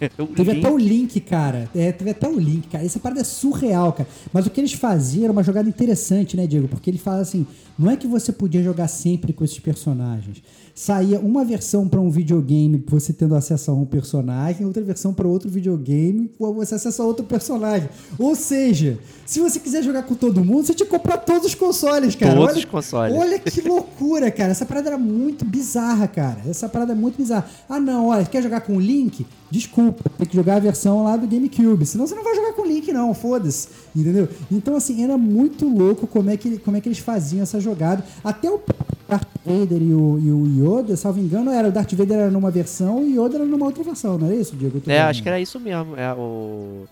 Teve 0.36 0.52
link- 0.52 0.64
até 0.64 0.70
o 0.74 0.76
link, 0.78 1.20
cara. 1.20 1.70
É, 1.74 1.92
teve 1.92 2.10
até 2.10 2.28
o 2.28 2.38
link, 2.38 2.68
cara. 2.68 2.84
Essa 2.84 2.98
parada 2.98 3.20
é 3.20 3.24
surreal, 3.24 3.92
cara. 3.92 4.08
Mas 4.32 4.46
o 4.46 4.50
que 4.50 4.60
eles 4.60 4.72
faziam 4.72 5.24
era 5.24 5.32
uma 5.32 5.42
jogada 5.42 5.68
interessante, 5.68 6.36
né, 6.36 6.46
Diego? 6.46 6.68
Porque 6.68 6.90
ele 6.90 6.98
fala 6.98 7.20
assim: 7.20 7.46
não 7.78 7.90
é 7.90 7.96
que 7.96 8.06
você 8.06 8.32
podia 8.32 8.62
jogar 8.62 8.88
sempre 8.88 9.32
com 9.32 9.44
esses 9.44 9.58
personagens. 9.58 10.42
Saía 10.74 11.18
uma 11.18 11.42
versão 11.42 11.88
pra 11.88 11.98
um 11.98 12.10
videogame, 12.10 12.84
você 12.86 13.10
tendo 13.10 13.34
acesso 13.34 13.70
a 13.70 13.74
um 13.74 13.86
personagem, 13.86 14.66
outra 14.66 14.82
versão 14.82 15.14
pra 15.14 15.26
outro 15.26 15.48
videogame, 15.48 16.28
com 16.38 16.52
você 16.52 16.74
acesso 16.74 17.00
a 17.00 17.06
outro 17.06 17.24
personagem. 17.24 17.88
Ou 18.18 18.34
seja, 18.36 18.98
se 19.24 19.40
você 19.40 19.58
quiser 19.58 19.82
jogar 19.82 20.02
com 20.02 20.14
todo 20.14 20.44
mundo, 20.44 20.66
você 20.66 20.74
tinha 20.74 20.84
que 20.86 20.92
comprar 20.92 21.16
todos 21.16 21.46
os 21.46 21.54
consoles, 21.54 22.14
cara. 22.14 22.34
Todos 22.34 22.48
Olha- 22.50 22.58
os 22.58 22.64
consoles. 22.66 23.16
Olha 23.18 23.38
que 23.38 23.62
loucura, 23.66 24.30
cara. 24.30 24.50
Essa 24.50 24.66
parada 24.66 24.90
era 24.90 24.98
muito 24.98 25.46
bizarra, 25.46 26.06
cara. 26.06 26.42
Essa 26.46 26.68
parada 26.68 26.92
é 26.92 26.94
muito 26.94 27.16
bizarra. 27.16 27.46
Ah, 27.66 27.80
não, 27.80 28.08
olha, 28.08 28.26
quer 28.26 28.42
jogar 28.42 28.60
com 28.60 28.76
o 28.76 28.80
Link? 28.80 29.26
Desculpa, 29.50 29.85
tem 29.92 30.26
que 30.26 30.36
jogar 30.36 30.56
a 30.56 30.60
versão 30.60 31.04
lá 31.04 31.16
do 31.16 31.26
GameCube. 31.26 31.84
Senão 31.86 32.06
você 32.06 32.14
não 32.14 32.24
vai 32.24 32.34
jogar 32.34 32.52
com 32.52 32.62
o 32.62 32.66
Link, 32.66 32.92
não, 32.92 33.12
foda-se. 33.14 33.68
Entendeu? 33.94 34.28
Então, 34.50 34.76
assim, 34.76 35.02
era 35.02 35.16
muito 35.16 35.68
louco 35.68 36.06
como 36.06 36.30
é 36.30 36.36
que, 36.36 36.58
como 36.58 36.76
é 36.76 36.80
que 36.80 36.88
eles 36.88 36.98
faziam 36.98 37.42
essa 37.42 37.60
jogada. 37.60 38.04
Até 38.22 38.50
o 38.50 38.60
Darth 39.08 39.28
Vader 39.44 39.82
e 39.82 39.94
o, 39.94 40.18
e 40.18 40.30
o 40.30 40.78
Yoda, 40.78 40.96
salvo 40.96 41.20
engano, 41.20 41.50
era 41.50 41.68
o 41.68 41.72
Darth 41.72 41.92
Vader 41.92 42.18
era 42.18 42.30
numa 42.30 42.50
versão 42.50 43.06
e 43.06 43.18
o 43.18 43.26
Yoda 43.26 43.36
era 43.36 43.44
numa 43.44 43.66
outra 43.66 43.82
versão, 43.82 44.18
não 44.18 44.26
era 44.26 44.36
isso, 44.36 44.56
Diego? 44.56 44.82
É, 44.86 45.00
acho 45.00 45.22
que 45.22 45.28
era 45.28 45.40
isso 45.40 45.60
mesmo. 45.60 45.96
É, 45.96 46.12
o... 46.12 46.84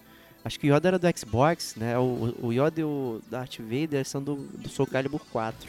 Acho 0.44 0.60
que 0.60 0.70
o 0.70 0.76
Yoda 0.76 0.88
era 0.88 0.98
do 0.98 1.18
Xbox, 1.18 1.74
né? 1.76 1.98
O, 1.98 2.34
o 2.42 2.52
Yoda 2.52 2.80
e 2.80 2.84
o 2.84 3.20
Darth 3.30 3.58
Vader 3.58 4.06
são 4.06 4.22
do, 4.22 4.36
do 4.36 4.68
Soul 4.68 4.86
Calibur 4.86 5.22
4, 5.32 5.68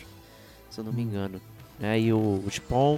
se 0.69 0.79
eu 0.79 0.83
não 0.83 0.91
me 0.91 1.01
engano. 1.01 1.39
Né? 1.79 1.99
E 1.99 2.13
o, 2.13 2.43
o 2.45 2.51
Spawn 2.51 2.97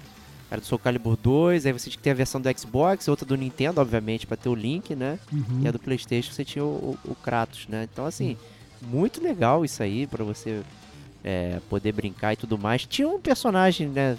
era 0.50 0.62
do 0.62 0.66
Soul 0.68 0.80
Calibur 0.80 1.18
2, 1.18 1.66
aí 1.66 1.74
você 1.74 1.90
tinha 1.90 1.98
que 1.98 2.04
ter 2.04 2.12
a 2.12 2.14
versão 2.14 2.40
do 2.40 2.50
Xbox, 2.60 3.08
outra 3.08 3.26
do 3.26 3.36
Nintendo, 3.36 3.82
obviamente, 3.82 4.26
pra 4.26 4.38
ter 4.38 4.50
o 4.50 4.56
Link, 4.56 4.96
né? 4.96 5.20
Uhum. 5.32 5.62
E 5.64 5.68
a 5.68 5.72
do 5.72 5.80
Playstation 5.80 6.32
você 6.32 6.46
tinha 6.46 6.64
o, 6.64 6.98
o, 7.06 7.12
o 7.12 7.16
Kratos, 7.16 7.68
né? 7.68 7.88
Então, 7.92 8.06
assim, 8.06 8.38
muito 8.82 9.22
legal 9.22 9.66
isso 9.66 9.84
aí 9.84 10.08
pra 10.08 10.24
você 10.24 10.62
é, 11.24 11.60
poder 11.70 11.92
brincar 11.92 12.34
e 12.34 12.38
tudo 12.38 12.58
mais. 12.58 12.86
Tinha 12.86 13.08
um 13.08 13.20
personagem, 13.20 13.88
né? 13.90 14.18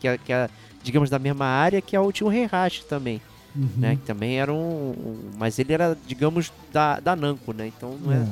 Que 0.00 0.08
é, 0.08 0.18
que 0.18 0.32
é, 0.32 0.50
digamos, 0.82 1.08
da 1.10 1.18
mesma 1.18 1.46
área, 1.46 1.80
que 1.80 1.94
é 1.94 2.00
o, 2.00 2.10
tinha 2.10 2.26
o 2.28 2.32
Heihachi 2.32 2.84
também 2.84 3.20
Uhum. 3.54 3.68
né? 3.78 3.96
Que 3.96 4.02
também 4.02 4.38
era 4.38 4.52
um, 4.52 4.90
um- 4.90 5.30
Mas 5.38 5.58
ele 5.58 5.72
era, 5.72 5.96
digamos, 6.06 6.52
da, 6.70 7.00
da 7.00 7.16
Namco, 7.16 7.54
né? 7.54 7.68
Então 7.68 7.96
não 8.02 8.12
é, 8.12 8.16
É. 8.16 8.26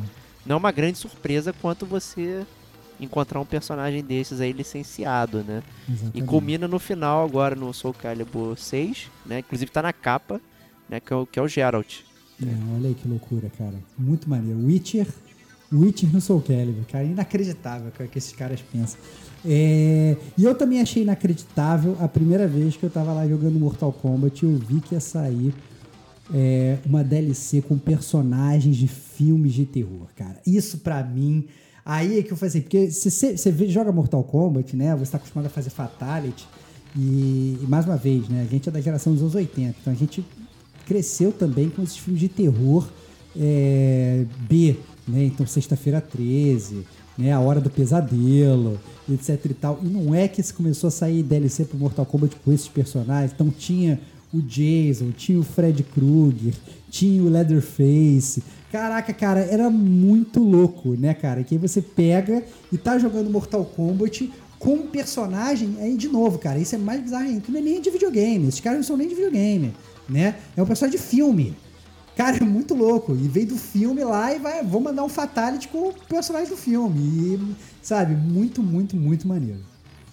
não 0.44 0.56
é 0.56 0.58
uma 0.58 0.70
grande 0.70 0.98
surpresa 0.98 1.50
quanto 1.62 1.86
você 1.86 2.44
encontrar 3.00 3.40
um 3.40 3.44
personagem 3.44 4.02
desses 4.02 4.40
aí 4.40 4.52
licenciado, 4.52 5.42
né? 5.42 5.62
E 5.88 5.92
Exatamente. 5.92 6.22
culmina 6.24 6.68
no 6.68 6.78
final 6.78 7.24
agora 7.24 7.54
no 7.54 7.72
Soul 7.72 7.94
Calibur 7.94 8.56
6, 8.56 9.10
né? 9.26 9.40
Inclusive 9.40 9.70
tá 9.70 9.82
na 9.82 9.92
capa, 9.92 10.40
né? 10.88 11.00
Que 11.00 11.12
é 11.12 11.16
o, 11.16 11.26
que 11.26 11.38
é 11.38 11.42
o 11.42 11.48
Geralt. 11.48 12.00
É, 12.42 12.46
olha 12.76 12.88
aí 12.88 12.94
que 12.94 13.06
loucura, 13.08 13.50
cara. 13.56 13.74
Muito 13.98 14.28
maneiro. 14.28 14.58
Witcher, 14.60 15.06
Witcher 15.72 16.12
no 16.12 16.20
Soul 16.20 16.40
Calibur, 16.42 16.84
cara. 16.86 17.04
Inacreditável 17.04 17.92
o 17.98 18.08
que 18.08 18.18
esses 18.18 18.32
caras 18.32 18.60
pensam. 18.60 18.98
É, 19.44 20.16
E 20.38 20.44
eu 20.44 20.54
também 20.54 20.80
achei 20.80 21.02
inacreditável 21.02 21.96
a 22.00 22.08
primeira 22.08 22.48
vez 22.48 22.76
que 22.76 22.84
eu 22.84 22.90
tava 22.90 23.12
lá 23.12 23.26
jogando 23.28 23.58
Mortal 23.58 23.92
Kombat 23.92 24.42
eu 24.42 24.56
vi 24.56 24.80
que 24.80 24.94
ia 24.94 25.00
sair 25.00 25.52
é, 26.32 26.78
uma 26.86 27.04
DLC 27.04 27.60
com 27.60 27.76
personagens 27.76 28.76
de 28.76 28.88
filmes 28.88 29.52
de 29.52 29.66
terror, 29.66 30.08
cara. 30.16 30.40
Isso 30.46 30.78
pra 30.78 31.02
mim. 31.02 31.46
Aí 31.84 32.18
é 32.18 32.22
que 32.22 32.32
eu 32.32 32.36
falei 32.36 32.48
assim, 32.48 32.60
porque 32.62 32.90
você 32.90 33.36
você 33.36 33.68
joga 33.68 33.92
Mortal 33.92 34.24
Kombat, 34.24 34.74
né? 34.74 34.96
Você 34.96 35.12
tá 35.12 35.18
acostumado 35.18 35.46
a 35.46 35.50
fazer 35.50 35.70
Fatality. 35.70 36.46
E, 36.96 37.58
e 37.60 37.66
mais 37.68 37.84
uma 37.84 37.96
vez, 37.96 38.28
né? 38.28 38.42
A 38.42 38.50
gente 38.50 38.68
é 38.68 38.72
da 38.72 38.80
geração 38.80 39.12
dos 39.12 39.20
anos 39.20 39.34
80, 39.34 39.76
então 39.80 39.92
a 39.92 39.96
gente 39.96 40.24
cresceu 40.86 41.32
também 41.32 41.68
com 41.68 41.82
esses 41.82 41.96
filmes 41.96 42.20
de 42.20 42.28
terror 42.28 42.88
é, 43.36 44.24
B, 44.48 44.76
né? 45.06 45.24
Então, 45.24 45.46
Sexta-feira 45.46 46.00
13, 46.00 46.86
né? 47.18 47.32
A 47.32 47.40
Hora 47.40 47.60
do 47.60 47.68
Pesadelo, 47.68 48.80
etc 49.10 49.44
e 49.44 49.54
tal. 49.54 49.80
E 49.82 49.86
não 49.86 50.14
é 50.14 50.28
que 50.28 50.42
se 50.42 50.54
começou 50.54 50.88
a 50.88 50.90
sair 50.90 51.22
DLC 51.22 51.64
pro 51.64 51.76
Mortal 51.76 52.06
Kombat 52.06 52.36
com 52.44 52.52
esses 52.52 52.68
personagens. 52.68 53.32
Então, 53.32 53.50
tinha 53.50 54.00
o 54.32 54.40
Jason, 54.40 55.10
tinha 55.10 55.38
o 55.38 55.42
Fred 55.42 55.82
Krueger, 55.82 56.54
tinha 56.90 57.22
o 57.22 57.28
Leatherface. 57.28 58.42
Caraca, 58.74 59.14
cara, 59.14 59.38
era 59.38 59.70
muito 59.70 60.40
louco, 60.40 60.96
né, 60.96 61.14
cara? 61.14 61.44
Que 61.44 61.54
aí 61.54 61.60
você 61.60 61.80
pega 61.80 62.42
e 62.72 62.76
tá 62.76 62.98
jogando 62.98 63.30
Mortal 63.30 63.64
Kombat 63.64 64.32
com 64.58 64.74
um 64.74 64.86
personagem, 64.88 65.76
aí 65.78 65.96
de 65.96 66.08
novo, 66.08 66.40
cara, 66.40 66.58
isso 66.58 66.74
é 66.74 66.78
mais 66.78 67.00
bizarro 67.00 67.22
ainda, 67.22 67.40
que 67.40 67.52
não 67.52 67.60
é 67.60 67.62
nem 67.62 67.80
de 67.80 67.88
videogame, 67.88 68.48
esses 68.48 68.58
caras 68.58 68.78
não 68.78 68.82
são 68.82 68.96
nem 68.96 69.06
de 69.06 69.14
videogame, 69.14 69.72
né? 70.08 70.34
É 70.56 70.60
um 70.60 70.66
personagem 70.66 70.98
de 70.98 71.06
filme. 71.06 71.56
Cara, 72.16 72.38
é 72.42 72.44
muito 72.44 72.74
louco. 72.74 73.14
E 73.14 73.28
veio 73.28 73.46
do 73.46 73.56
filme 73.56 74.02
lá 74.02 74.34
e 74.34 74.40
vai, 74.40 74.64
vou 74.64 74.80
mandar 74.80 75.04
um 75.04 75.08
fatality 75.08 75.68
com 75.68 75.90
o 75.90 75.94
personagem 76.08 76.48
do 76.48 76.56
filme. 76.56 76.98
E, 76.98 77.54
sabe, 77.80 78.16
muito, 78.16 78.60
muito, 78.60 78.96
muito 78.96 79.28
maneiro. 79.28 79.60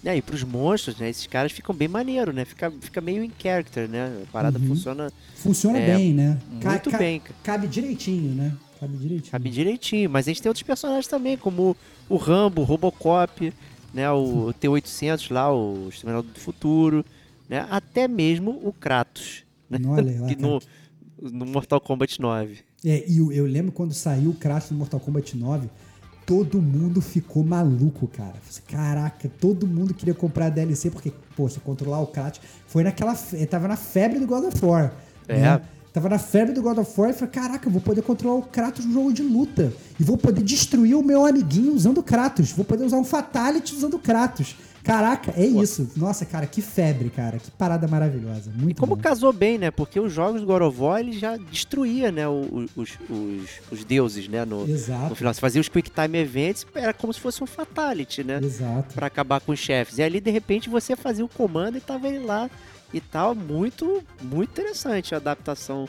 É, 0.04 0.16
e 0.16 0.22
pros 0.22 0.42
monstros, 0.42 0.96
né? 0.98 1.08
Esses 1.08 1.26
caras 1.28 1.52
ficam 1.52 1.74
bem 1.74 1.86
maneiro, 1.86 2.32
né? 2.32 2.44
Fica, 2.44 2.70
fica 2.80 3.00
meio 3.00 3.22
em 3.22 3.30
character, 3.40 3.88
né? 3.88 4.20
A 4.24 4.32
parada 4.32 4.58
Uhum. 4.58 4.66
funciona 4.68 5.12
Funciona 5.36 5.78
É, 5.78 5.94
bem, 5.96 6.12
né? 6.12 6.38
muito 6.50 6.90
bem, 6.98 7.20
cara. 7.20 7.34
Cabe 7.42 7.68
direitinho, 7.68 8.34
né? 8.34 8.52
Cabe 8.80 8.96
direitinho. 8.96 9.30
Cabe 9.30 9.50
direitinho, 9.50 10.10
mas 10.10 10.26
a 10.26 10.30
gente 10.30 10.42
tem 10.42 10.50
outros 10.50 10.64
personagens 10.64 11.06
também, 11.06 11.36
como 11.36 11.76
o 12.08 12.16
Rambo, 12.16 12.62
o 12.62 12.64
Robocop, 12.64 13.52
né, 13.94 14.10
o 14.10 14.52
T-800 14.58 15.32
lá, 15.32 15.54
o 15.54 15.88
Exterminador 15.88 16.28
do 16.32 16.40
Futuro, 16.40 17.04
né, 17.48 17.64
até 17.70 18.08
mesmo 18.08 18.50
o 18.64 18.72
Kratos, 18.72 19.44
né, 19.70 19.78
Olha 19.86 20.18
lá, 20.22 20.26
que 20.26 20.34
no, 20.34 20.60
no 21.20 21.46
Mortal 21.46 21.80
Kombat 21.80 22.20
9. 22.20 22.58
É, 22.84 23.04
e 23.08 23.18
eu, 23.18 23.30
eu 23.30 23.46
lembro 23.46 23.70
quando 23.70 23.94
saiu 23.94 24.30
o 24.30 24.34
Kratos 24.34 24.70
no 24.72 24.78
Mortal 24.78 24.98
Kombat 24.98 25.36
9, 25.36 25.68
todo 26.26 26.60
mundo 26.60 27.00
ficou 27.00 27.42
maluco, 27.44 28.06
cara. 28.08 28.34
Falei, 28.42 28.62
Caraca, 28.68 29.30
todo 29.40 29.66
mundo 29.66 29.92
queria 29.94 30.14
comprar 30.14 30.46
a 30.46 30.50
DLC, 30.50 30.90
porque, 30.90 31.12
pô, 31.36 31.48
você 31.48 31.60
controlar 31.60 32.00
o 32.00 32.06
Kratos. 32.06 32.40
Foi 32.66 32.82
naquela. 32.82 33.14
fe- 33.14 33.44
Tava 33.46 33.68
na 33.68 33.76
febre 33.76 34.18
do 34.18 34.26
God 34.26 34.44
of 34.44 34.64
War. 34.64 34.92
É. 35.28 35.40
né? 35.40 35.60
Tava 35.92 36.08
na 36.08 36.18
febre 36.18 36.54
do 36.54 36.62
God 36.62 36.78
of 36.78 36.98
War 37.00 37.10
e 37.10 37.12
falei, 37.12 37.30
caraca, 37.34 37.68
eu 37.68 37.72
vou 37.72 37.80
poder 37.82 38.00
controlar 38.02 38.36
o 38.36 38.42
Kratos 38.42 38.84
no 38.86 38.92
jogo 38.94 39.12
de 39.12 39.22
luta. 39.22 39.72
E 40.00 40.02
vou 40.02 40.16
poder 40.16 40.42
destruir 40.42 40.94
o 40.96 41.02
meu 41.02 41.26
amiguinho 41.26 41.74
usando 41.74 41.98
o 41.98 42.02
Kratos. 42.02 42.50
Vou 42.52 42.64
poder 42.64 42.84
usar 42.84 42.96
um 42.96 43.04
Fatality 43.04 43.74
usando 43.74 43.94
o 43.94 43.98
Kratos. 43.98 44.56
Caraca, 44.82 45.32
é 45.36 45.46
isso. 45.46 45.90
Nossa, 45.96 46.24
cara, 46.26 46.46
que 46.46 46.60
febre, 46.60 47.08
cara. 47.10 47.38
Que 47.38 47.50
parada 47.52 47.86
maravilhosa. 47.86 48.50
Muito 48.54 48.76
E 48.76 48.80
como 48.80 48.96
bom. 48.96 49.02
casou 49.02 49.32
bem, 49.32 49.56
né, 49.58 49.70
porque 49.70 50.00
os 50.00 50.12
jogos 50.12 50.40
do 50.40 50.46
God 50.46 50.62
of 50.62 50.80
War, 50.80 51.00
ele 51.00 51.12
já 51.12 51.36
destruía, 51.36 52.10
né, 52.10 52.26
o- 52.28 52.32
o- 52.42 52.80
os, 52.80 52.98
os, 53.08 53.50
os 53.70 53.84
deuses, 53.84 54.26
né, 54.28 54.44
no, 54.44 54.68
Exato. 54.68 55.10
no 55.10 55.14
final. 55.14 55.32
Você 55.32 55.40
fazia 55.40 55.60
os 55.60 55.68
Quick 55.68 55.90
Time 55.90 56.18
Events, 56.18 56.66
era 56.74 56.92
como 56.92 57.12
se 57.12 57.20
fosse 57.20 57.42
um 57.42 57.46
Fatality, 57.46 58.24
né, 58.24 58.40
Exato. 58.42 58.94
Pra 58.94 59.06
acabar 59.06 59.40
com 59.40 59.52
os 59.52 59.58
chefes. 59.58 59.98
E 59.98 60.02
ali, 60.02 60.20
de 60.20 60.30
repente, 60.30 60.68
você 60.68 60.96
fazia 60.96 61.24
o 61.24 61.28
comando 61.28 61.76
e 61.78 61.80
tava 61.80 62.08
ele 62.08 62.24
lá 62.24 62.50
e 62.92 63.00
tal. 63.00 63.34
Muito, 63.34 64.02
muito 64.20 64.50
interessante 64.50 65.14
a 65.14 65.18
adaptação 65.18 65.88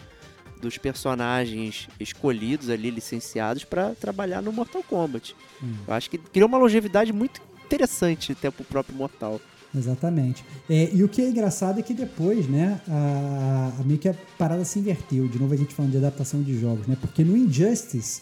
dos 0.62 0.78
personagens 0.78 1.88
escolhidos 2.00 2.70
ali, 2.70 2.90
licenciados, 2.90 3.64
pra 3.66 3.92
trabalhar 3.96 4.42
no 4.42 4.52
Mortal 4.54 4.82
Kombat. 4.84 5.36
Hum. 5.62 5.74
Eu 5.88 5.94
acho 5.94 6.10
que 6.10 6.18
criou 6.18 6.48
uma 6.48 6.58
longevidade 6.58 7.12
muito 7.12 7.42
interessante 7.76 8.32
até 8.34 8.50
pro 8.52 8.64
próprio 8.64 8.96
Mortal. 8.96 9.40
Exatamente. 9.76 10.46
É, 10.70 10.90
e 10.94 11.04
o 11.04 11.10
que 11.10 11.22
é 11.22 11.30
engraçado 11.30 11.80
é 11.80 11.82
que 11.82 11.94
depois, 11.96 12.48
né, 12.48 12.80
a, 12.88 13.72
a- 13.80 13.84
meio 13.84 14.00
que 14.00 14.08
a 14.08 14.14
parada 14.38 14.64
se 14.64 14.78
inverteu. 14.80 15.28
De 15.28 15.40
novo 15.40 15.54
a 15.54 15.58
gente 15.58 15.74
falando 15.74 15.92
de 15.92 15.98
adaptação 15.98 16.42
de 16.44 16.58
jogos, 16.60 16.86
né? 16.86 16.96
Porque 17.02 17.24
no 17.24 17.36
Injustice, 17.36 18.22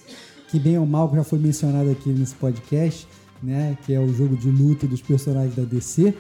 que 0.49 0.58
bem 0.60 0.78
ou 0.78 0.86
mal 0.86 1.12
já 1.14 1.24
foi 1.24 1.39
mencionado 1.39 1.89
aqui 1.91 2.10
nesse 2.10 2.36
podcast, 2.36 3.06
né, 3.43 3.78
que 3.86 3.93
é 3.93 3.99
o 3.99 4.14
jogo 4.14 4.38
de 4.38 4.49
luta 4.49 4.86
dos 4.88 5.02
personagens 5.02 5.56
da 5.56 5.64
DC, 5.64 6.14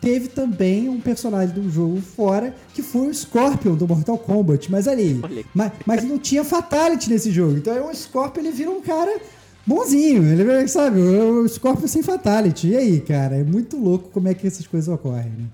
teve 0.00 0.28
também 0.28 0.88
um 0.88 1.00
personagem 1.00 1.54
do 1.54 1.70
jogo 1.70 1.98
fora, 2.02 2.54
que 2.74 2.82
foi 2.82 3.08
o 3.08 3.14
Scorpion 3.14 3.74
do 3.76 3.88
Mortal 3.88 4.18
Kombat. 4.18 4.70
Mas 4.70 4.86
ali, 4.86 5.18
mas, 5.54 5.72
mas 5.86 6.04
não 6.04 6.18
tinha 6.18 6.44
Fatality 6.44 7.08
nesse 7.08 7.30
jogo. 7.30 7.56
Então 7.56 7.72
aí 7.72 7.80
o 7.80 7.94
Scorpion 7.94 8.42
ele 8.42 8.50
vira 8.52 8.70
um 8.70 8.82
cara 8.82 9.18
bonzinho. 9.66 10.22
Ele 10.24 10.44
vira, 10.44 10.66
sabe, 10.68 11.00
o 11.00 11.48
Scorpion 11.48 11.86
sem 11.88 12.02
Fatality. 12.02 12.68
E 12.68 12.76
aí, 12.76 13.00
cara, 13.00 13.36
é 13.36 13.42
muito 13.44 13.76
louco 13.76 14.10
como 14.10 14.28
é 14.28 14.34
que 14.34 14.46
essas 14.46 14.66
coisas 14.66 14.88
ocorrem, 14.92 15.30
né? 15.30 15.44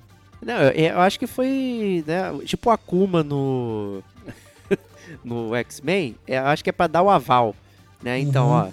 Não, 0.42 0.54
eu, 0.62 0.70
eu 0.94 1.00
acho 1.00 1.18
que 1.18 1.26
foi, 1.26 2.02
né, 2.06 2.32
tipo 2.46 2.70
o 2.70 2.72
Akuma 2.72 3.22
no 3.22 4.02
no 5.24 5.54
X-Men, 5.54 6.16
é, 6.26 6.38
eu 6.38 6.46
acho 6.46 6.64
que 6.64 6.70
é 6.70 6.72
pra 6.72 6.86
dar 6.86 7.02
o 7.02 7.10
aval, 7.10 7.54
né? 8.02 8.18
Então, 8.18 8.46
Uhum. 8.46 8.52
ó, 8.52 8.68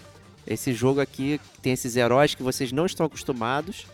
esse 0.45 0.71
jogo 0.73 1.01
aqui 1.01 1.41
tem 1.61 1.73
esses 1.73 1.97
heróis 1.97 2.33
que 2.33 2.41
vocês 2.43 2.71
não 2.71 2.85
estão 2.85 3.05
acostumados. 3.05 3.85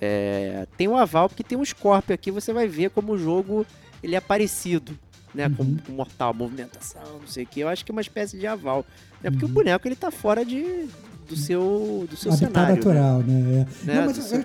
é, 0.00 0.66
tem 0.78 0.88
um 0.88 0.96
aval 0.96 1.28
porque 1.28 1.42
tem 1.44 1.58
um 1.58 1.64
Scorpio 1.64 2.14
aqui, 2.14 2.30
você 2.30 2.52
vai 2.54 2.66
ver 2.66 2.88
como 2.90 3.12
o 3.12 3.18
jogo 3.18 3.66
ele 4.02 4.14
é 4.16 4.20
parecido, 4.20 4.98
né, 5.34 5.46
Uhum. 5.48 5.54
com, 5.54 5.76
com 5.76 5.92
Mortal, 5.92 6.32
movimentação, 6.32 7.02
não 7.20 7.26
sei 7.28 7.44
o 7.44 7.46
que. 7.46 7.60
Eu 7.60 7.68
acho 7.68 7.84
que 7.84 7.90
é 7.90 7.94
uma 7.94 8.00
espécie 8.00 8.38
de 8.38 8.46
aval, 8.46 8.82
né? 9.22 9.30
Porque 9.30 9.44
Uhum. 9.44 9.50
o 9.50 9.54
boneco 9.54 9.86
ele 9.88 9.96
tá 9.96 10.10
fora 10.10 10.44
de 10.44 10.86
do 11.28 11.36
seu 11.36 12.06
do 12.10 12.16
seu 12.16 12.32
Habitat 12.32 12.52
cenário, 12.52 12.68
né? 12.74 12.76
natural, 12.76 13.18
né? 13.20 13.66
É. 13.84 13.86
Né, 13.86 13.94
Não, 13.94 14.06
mas 14.06 14.16
eu, 14.18 14.22
seu- 14.24 14.44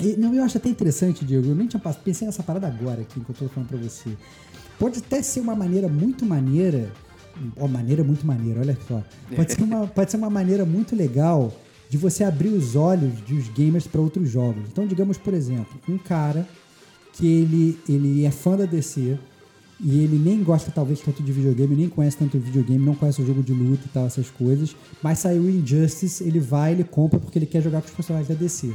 eu- 0.00 0.18
não, 0.18 0.34
eu 0.34 0.42
acho 0.42 0.56
até 0.56 0.68
interessante, 0.68 1.24
Diego. 1.24 1.48
Eu 1.48 1.54
nem 1.54 1.66
tinha 1.66 1.80
passado, 1.80 2.02
pensei 2.02 2.26
nessa 2.26 2.42
parada 2.42 2.66
agora 2.66 3.02
aqui, 3.02 3.20
enquanto 3.20 3.42
eu 3.42 3.48
tô 3.48 3.54
falando 3.54 3.68
pra 3.68 3.78
você. 3.78 4.10
pode 4.78 5.00
até 5.00 5.20
ser 5.22 5.40
uma 5.40 5.54
maneira 5.56 5.88
muito 5.88 6.24
maneira. 6.24 6.90
Ó, 7.56 7.66
maneira 7.68 8.02
muito 8.04 8.26
maneira, 8.26 8.60
olha 8.60 8.76
só. 8.86 9.02
Pode 9.34 9.52
ser 9.52 9.62
uma, 9.64 9.86
pode 9.86 10.10
ser 10.10 10.16
uma 10.16 10.30
maneira 10.30 10.64
muito 10.64 10.94
legal 10.96 11.52
de 11.90 11.96
você 11.98 12.22
abrir 12.24 12.48
os 12.50 12.74
olhos 12.76 13.12
dos 13.22 13.48
gamers 13.48 13.86
para 13.86 14.00
outros 14.00 14.28
jogos. 14.30 14.62
Então, 14.70 14.86
digamos, 14.86 15.18
por 15.18 15.34
exemplo, 15.34 15.66
um 15.88 15.98
cara 15.98 16.46
que 17.12 17.26
ele, 17.26 17.78
ele 17.88 18.24
é 18.24 18.30
fã 18.30 18.56
da 18.56 18.64
DC 18.66 19.18
e 19.80 20.02
ele 20.02 20.18
nem 20.18 20.42
gosta 20.42 20.70
talvez 20.70 21.00
tanto 21.00 21.22
de 21.22 21.30
videogame, 21.30 21.76
nem 21.76 21.88
conhece 21.88 22.16
tanto 22.16 22.38
videogame, 22.38 22.84
não 22.84 22.94
conhece 22.94 23.22
o 23.22 23.26
jogo 23.26 23.42
de 23.42 23.52
luta 23.52 23.82
e 23.86 23.88
tal, 23.88 24.06
essas 24.06 24.28
coisas, 24.28 24.74
mas 25.02 25.20
saiu 25.20 25.48
Injustice, 25.48 26.24
ele 26.24 26.40
vai, 26.40 26.72
ele 26.72 26.84
compra 26.84 27.20
porque 27.20 27.38
ele 27.38 27.46
quer 27.46 27.62
jogar 27.62 27.80
com 27.80 27.88
os 27.88 27.94
personagens 27.94 28.28
da 28.28 28.34
DC. 28.34 28.72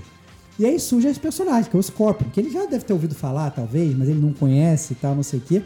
E 0.57 0.65
aí 0.65 0.79
surge 0.79 1.07
esse 1.07 1.19
personagem, 1.19 1.69
que 1.69 1.75
é 1.75 1.79
o 1.79 1.83
Scorpion, 1.83 2.29
que 2.29 2.39
ele 2.39 2.51
já 2.51 2.65
deve 2.65 2.85
ter 2.85 2.93
ouvido 2.93 3.15
falar, 3.15 3.49
talvez, 3.51 3.95
mas 3.97 4.07
ele 4.07 4.19
não 4.19 4.31
conhece 4.31 4.93
e 4.93 4.95
tal, 4.95 5.15
não 5.15 5.23
sei 5.23 5.39
o 5.39 5.41
quê. 5.41 5.61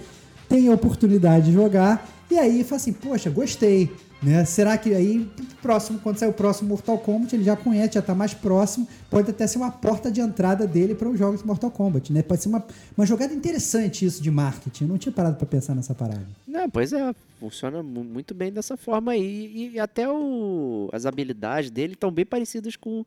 Tem 0.48 0.70
a 0.70 0.74
oportunidade 0.74 1.48
de 1.48 1.52
jogar, 1.52 2.08
e 2.32 2.38
aí 2.38 2.64
fala 2.64 2.78
assim, 2.78 2.94
poxa, 2.94 3.30
gostei. 3.30 3.92
Né? 4.22 4.44
Será 4.46 4.76
que 4.80 4.96
aí, 4.96 5.30
próximo, 5.62 6.00
quando 6.00 6.18
sair 6.18 6.30
o 6.30 6.34
próximo 6.34 6.70
Mortal 6.70 6.98
Kombat, 6.98 7.36
ele 7.36 7.44
já 7.44 7.56
conhece, 7.56 7.94
já 7.94 8.02
tá 8.02 8.16
mais 8.16 8.34
próximo, 8.34 8.88
pode 9.12 9.30
até 9.30 9.46
ser 9.46 9.60
uma 9.60 9.70
porta 9.72 10.10
de 10.12 10.20
entrada 10.20 10.66
dele 10.66 10.96
para 10.96 11.08
os 11.08 11.20
jogos 11.20 11.42
de 11.42 11.46
Mortal 11.46 11.70
Kombat, 11.70 12.12
né? 12.12 12.24
Pode 12.24 12.42
ser 12.42 12.50
uma, 12.50 12.66
uma 12.98 13.06
jogada 13.06 13.32
interessante 13.32 14.04
isso 14.06 14.22
de 14.24 14.32
marketing. 14.32 14.86
Eu 14.86 14.88
não 14.90 14.98
tinha 14.98 15.12
parado 15.12 15.36
para 15.36 15.46
pensar 15.46 15.76
nessa 15.76 15.94
parada. 15.94 16.26
Não, 16.48 16.68
pois 16.68 16.94
é, 16.94 17.14
funciona 17.40 17.84
mu- 17.84 18.04
muito 18.04 18.34
bem 18.34 18.52
dessa 18.52 18.76
forma 18.76 19.12
aí. 19.12 19.72
E 19.76 19.80
até 19.80 20.10
o, 20.12 20.90
as 20.92 21.06
habilidades 21.06 21.70
dele 21.70 21.94
estão 21.94 22.10
bem 22.12 22.26
parecidas 22.26 22.76
com, 22.76 23.06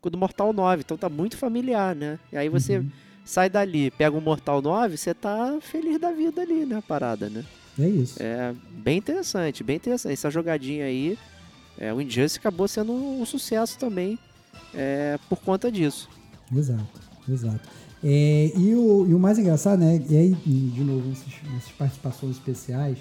com 0.00 0.08
o 0.08 0.10
do 0.10 0.18
Mortal 0.18 0.52
9, 0.52 0.82
então 0.84 0.96
tá 0.96 1.08
muito 1.08 1.36
familiar, 1.36 1.94
né? 1.94 2.18
E 2.32 2.36
aí 2.36 2.48
você 2.48 2.82
sai 3.24 3.48
dali, 3.48 3.92
pega 3.92 4.16
o 4.16 4.20
Mortal 4.20 4.60
9, 4.60 4.96
você 4.96 5.14
tá 5.14 5.56
feliz 5.60 6.00
da 6.00 6.10
vida 6.10 6.42
ali, 6.42 6.66
né? 6.66 6.78
A 6.78 6.82
parada, 6.82 7.30
né? 7.30 7.44
É 7.78 7.88
isso. 7.88 8.16
É 8.20 8.54
bem 8.70 8.98
interessante, 8.98 9.62
bem 9.62 9.76
interessante. 9.76 10.12
Essa 10.12 10.30
jogadinha 10.30 10.84
aí, 10.84 11.18
é, 11.78 11.92
o 11.92 12.00
Injustice 12.00 12.38
acabou 12.38 12.66
sendo 12.66 12.92
um, 12.92 13.24
sucesso 13.24 13.78
também 13.78 14.18
é, 14.74 15.18
por 15.28 15.38
conta 15.38 15.70
disso. 15.70 16.08
Exato, 16.54 17.00
exato. 17.28 17.60
É, 18.02 18.52
e, 18.56 18.74
o, 18.74 19.06
e 19.08 19.14
o 19.14 19.18
mais 19.18 19.38
engraçado, 19.38 19.80
né? 19.80 20.02
E 20.08 20.16
aí, 20.16 20.34
de 20.34 20.82
novo, 20.82 21.08
nessas, 21.08 21.32
nessas 21.52 21.72
participações 21.72 22.36
especiais, 22.36 22.98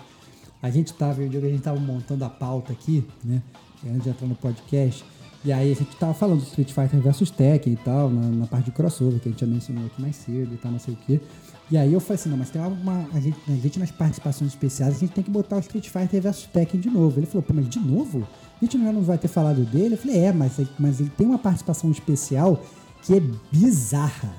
a 0.61 0.69
gente 0.69 0.93
tava, 0.93 1.21
eu 1.21 1.27
o 1.27 1.29
Diogo, 1.29 1.47
a 1.47 1.49
gente 1.49 1.61
tava 1.61 1.79
montando 1.79 2.25
a 2.25 2.29
pauta 2.29 2.73
aqui, 2.73 3.05
né? 3.23 3.41
Antes 3.85 4.03
de 4.03 4.09
entrar 4.09 4.27
no 4.27 4.35
podcast. 4.35 5.05
E 5.45 5.53
aí 5.53 5.71
a 5.71 5.75
gente 5.75 5.95
tava 5.97 6.13
falando 6.13 6.39
do 6.39 6.45
Street 6.45 6.71
Fighter 6.71 6.99
vs 6.99 7.29
Tekken 7.29 7.73
e 7.73 7.77
tal, 7.77 8.09
na, 8.09 8.21
na 8.21 8.47
parte 8.47 8.65
de 8.65 8.71
crossover, 8.71 9.19
que 9.19 9.29
a 9.29 9.31
gente 9.31 9.41
já 9.41 9.47
mencionou 9.47 9.85
aqui 9.85 10.01
mais 10.01 10.15
cedo 10.15 10.53
e 10.53 10.57
tal, 10.57 10.71
não 10.71 10.79
sei 10.79 10.93
o 10.93 10.97
quê. 10.97 11.21
E 11.69 11.77
aí 11.77 11.91
eu 11.91 11.99
falei 11.99 12.15
assim, 12.15 12.29
não, 12.29 12.37
mas 12.37 12.49
tem 12.49 12.61
uma, 12.61 13.07
a, 13.13 13.19
gente, 13.19 13.37
a 13.47 13.51
gente 13.51 13.77
nas 13.77 13.91
participações 13.91 14.51
especiais, 14.51 14.95
a 14.95 14.99
gente 14.99 15.11
tem 15.11 15.23
que 15.23 15.29
botar 15.29 15.57
o 15.57 15.59
Street 15.59 15.89
Fighter 15.89 16.21
vs 16.21 16.47
Tekken 16.53 16.79
de 16.79 16.89
novo. 16.89 17.19
Ele 17.19 17.25
falou, 17.25 17.43
pô, 17.43 17.53
mas 17.53 17.67
de 17.67 17.79
novo? 17.79 18.25
A 18.61 18.65
gente 18.65 18.77
não 18.77 19.01
vai 19.01 19.17
ter 19.17 19.27
falado 19.27 19.65
dele? 19.65 19.95
Eu 19.95 19.97
falei, 19.97 20.17
é, 20.17 20.31
mas, 20.31 20.53
mas 20.79 20.99
ele 20.99 21.11
tem 21.17 21.27
uma 21.27 21.37
participação 21.37 21.91
especial 21.91 22.63
que 23.03 23.15
é 23.15 23.21
bizarra. 23.51 24.33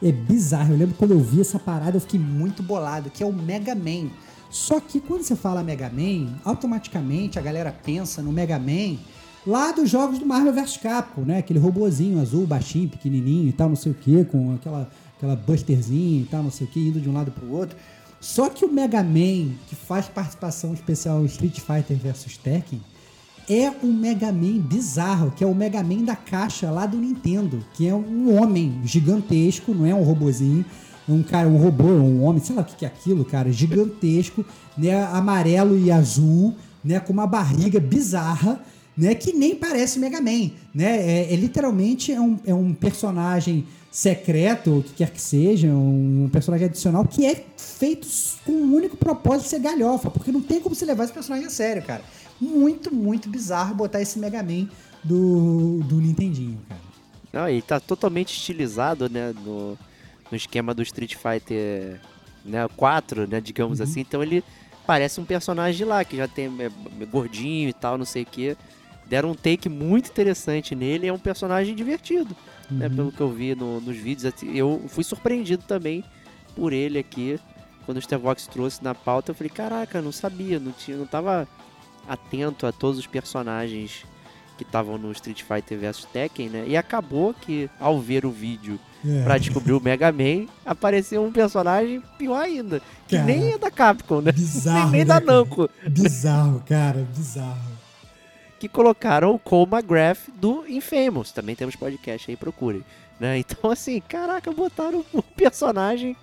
É 0.00 0.12
bizarro. 0.12 0.72
Eu 0.72 0.78
lembro 0.78 0.94
quando 0.96 1.12
eu 1.12 1.20
vi 1.20 1.40
essa 1.40 1.58
parada, 1.58 1.96
eu 1.96 2.00
fiquei 2.00 2.20
muito 2.20 2.62
bolado, 2.62 3.10
que 3.10 3.22
é 3.22 3.26
o 3.26 3.32
Mega 3.32 3.74
Man. 3.74 4.08
Só 4.48 4.78
que 4.78 5.00
quando 5.00 5.22
você 5.22 5.34
fala 5.34 5.62
Mega 5.64 5.90
Man, 5.90 6.38
automaticamente 6.44 7.38
a 7.38 7.42
galera 7.42 7.72
pensa 7.72 8.22
no 8.22 8.30
Mega 8.30 8.58
Man 8.58 8.98
lá 9.46 9.72
dos 9.72 9.90
jogos 9.90 10.18
do 10.18 10.26
Marvel 10.26 10.52
vs 10.52 10.76
Capcom, 10.76 11.22
né? 11.22 11.38
Aquele 11.38 11.58
robozinho 11.58 12.20
azul, 12.20 12.46
baixinho, 12.46 12.88
pequenininho 12.88 13.48
e 13.48 13.52
tal, 13.52 13.68
não 13.68 13.76
sei 13.76 13.92
o 13.92 13.94
que, 13.94 14.24
com 14.24 14.54
aquela, 14.54 14.90
aquela 15.22 15.36
busterzinha 15.36 16.22
e 16.22 16.24
tal, 16.24 16.42
não 16.42 16.50
sei 16.50 16.66
o 16.66 16.70
que, 16.70 16.80
indo 16.80 17.00
de 17.00 17.08
um 17.08 17.12
lado 17.12 17.30
pro 17.30 17.48
outro. 17.48 17.76
Só 18.20 18.48
que 18.48 18.64
o 18.64 18.72
Mega 18.72 19.02
Man, 19.02 19.52
que 19.68 19.76
faz 19.76 20.06
participação 20.06 20.74
especial 20.74 21.22
em 21.22 21.26
Street 21.26 21.60
Fighter 21.60 21.96
vs 21.96 22.36
Tekken, 22.38 22.80
é 23.48 23.70
um 23.84 23.92
Mega 23.92 24.32
Man 24.32 24.58
bizarro, 24.58 25.30
que 25.30 25.44
é 25.44 25.46
o 25.46 25.54
Mega 25.54 25.82
Man 25.82 26.04
da 26.04 26.16
caixa 26.16 26.70
lá 26.70 26.86
do 26.86 26.96
Nintendo, 26.96 27.64
que 27.74 27.86
é 27.86 27.94
um 27.94 28.36
homem 28.40 28.80
gigantesco, 28.84 29.72
não 29.72 29.86
é 29.86 29.94
um 29.94 30.02
robozinho, 30.02 30.64
é 31.08 31.12
um 31.12 31.22
cara, 31.22 31.48
um 31.48 31.56
robô, 31.56 31.84
um 31.84 32.22
homem, 32.22 32.42
sei 32.42 32.54
lá 32.56 32.62
o 32.62 32.64
que 32.64 32.76
que 32.76 32.84
é 32.84 32.88
aquilo, 32.88 33.24
cara, 33.24 33.50
gigantesco, 33.52 34.44
né, 34.76 35.04
amarelo 35.06 35.78
e 35.78 35.90
azul, 35.90 36.54
né, 36.84 37.00
com 37.00 37.12
uma 37.12 37.26
barriga 37.26 37.80
bizarra, 37.80 38.60
né, 38.96 39.14
que 39.14 39.32
nem 39.32 39.54
parece 39.54 39.98
Mega 39.98 40.20
Man, 40.20 40.50
né, 40.74 40.98
é, 40.98 41.32
é 41.32 41.36
literalmente 41.36 42.12
é 42.12 42.20
um, 42.20 42.38
é 42.46 42.54
um 42.54 42.74
personagem 42.74 43.66
secreto, 43.90 44.78
o 44.78 44.82
que 44.82 44.94
quer 44.94 45.10
que 45.10 45.20
seja, 45.20 45.68
um 45.68 46.28
personagem 46.32 46.66
adicional 46.66 47.04
que 47.04 47.26
é 47.26 47.44
feito 47.56 48.06
com 48.44 48.52
o 48.52 48.74
único 48.74 48.96
propósito 48.96 49.44
de 49.44 49.48
ser 49.50 49.60
galhofa, 49.60 50.10
porque 50.10 50.32
não 50.32 50.40
tem 50.40 50.60
como 50.60 50.74
se 50.74 50.84
levar 50.84 51.04
esse 51.04 51.12
personagem 51.12 51.46
a 51.46 51.50
sério, 51.50 51.82
cara. 51.82 52.02
Muito, 52.40 52.92
muito 52.92 53.28
bizarro 53.28 53.74
botar 53.74 54.00
esse 54.00 54.18
Mega 54.18 54.42
Man 54.42 54.68
do, 55.04 55.80
do 55.84 55.96
Nintendinho, 55.96 56.58
cara. 56.68 56.80
Não, 57.32 57.48
e 57.48 57.62
tá 57.62 57.80
totalmente 57.80 58.36
estilizado, 58.36 59.08
né, 59.08 59.34
no, 59.44 59.78
no 60.30 60.36
esquema 60.36 60.74
do 60.74 60.82
Street 60.82 61.16
Fighter 61.16 61.98
né, 62.44 62.66
4, 62.76 63.26
né, 63.26 63.40
digamos 63.40 63.80
assim. 63.80 64.00
Então 64.00 64.22
ele 64.22 64.44
parece 64.86 65.20
um 65.20 65.24
personagem 65.24 65.86
lá, 65.86 66.04
que 66.04 66.16
já 66.16 66.28
tem 66.28 66.46
é, 66.58 66.66
é, 66.66 67.06
gordinho 67.06 67.68
e 67.68 67.72
tal, 67.72 67.96
não 67.96 68.04
sei 68.04 68.22
o 68.22 68.26
quê. 68.26 68.56
Deram 69.06 69.30
um 69.32 69.34
take 69.34 69.68
muito 69.68 70.08
interessante 70.10 70.74
nele, 70.74 71.06
é 71.06 71.12
um 71.12 71.18
personagem 71.18 71.74
divertido, 71.74 72.34
né, 72.70 72.88
pelo 72.88 73.12
que 73.12 73.20
eu 73.20 73.30
vi 73.30 73.54
no- 73.54 73.80
nos 73.80 73.96
vídeos. 73.96 74.24
assim, 74.32 74.56
Eu 74.56 74.82
fui 74.88 75.04
surpreendido 75.04 75.62
também 75.66 76.02
por 76.56 76.72
ele 76.72 76.98
aqui, 76.98 77.38
quando 77.84 77.98
o 77.98 78.02
Stevox 78.02 78.46
trouxe 78.46 78.82
na 78.82 78.94
pauta. 78.94 79.30
Eu 79.30 79.34
falei, 79.34 79.50
caraca, 79.50 80.00
não 80.00 80.12
sabia, 80.12 80.58
não, 80.58 80.72
tinha, 80.72 80.96
não 80.96 81.06
tava 81.06 81.46
atento 82.08 82.66
a 82.66 82.72
todos 82.72 82.98
os 82.98 83.06
personagens 83.06 84.04
que 84.56 84.64
estavam 84.64 84.96
no 84.98 85.10
Street 85.12 85.42
Fighter 85.42 85.78
vs 85.78 86.04
Tekken, 86.12 86.48
né? 86.48 86.64
E 86.68 86.76
acabou 86.76 87.34
que, 87.34 87.68
ao 87.80 87.98
ver 88.00 88.24
o 88.26 88.30
vídeo 88.30 88.78
É. 89.04 89.24
pra 89.24 89.36
descobrir 89.38 89.72
o 89.72 89.80
Mega 89.80 90.12
Man, 90.12 90.46
apareceu 90.64 91.24
um 91.24 91.32
personagem 91.32 92.02
pior 92.18 92.38
ainda, 92.40 92.80
que 93.08 93.16
Cara, 93.16 93.26
nem 93.26 93.52
é 93.54 93.58
da 93.58 93.70
Capcom, 93.70 94.20
né? 94.20 94.30
Bizarro, 94.32 94.90
nem 94.90 95.00
né, 95.00 95.04
da 95.06 95.20
cara? 95.20 95.36
Namco, 95.38 95.70
Bizarro, 95.88 96.62
cara, 96.66 97.06
bizarro. 97.16 97.71
Que 98.62 98.68
colocaram 98.68 99.34
o 99.34 99.38
Cole 99.40 99.68
McGrath 99.72 100.28
do 100.40 100.64
Infamous. 100.68 101.32
Também 101.32 101.56
temos 101.56 101.74
podcast 101.74 102.30
aí, 102.30 102.36
procurem. 102.36 102.84
Né? 103.18 103.38
Então, 103.38 103.68
assim, 103.72 104.00
caraca, 104.08 104.52
botaram 104.52 105.04
o 105.12 105.20
personagem. 105.20 106.16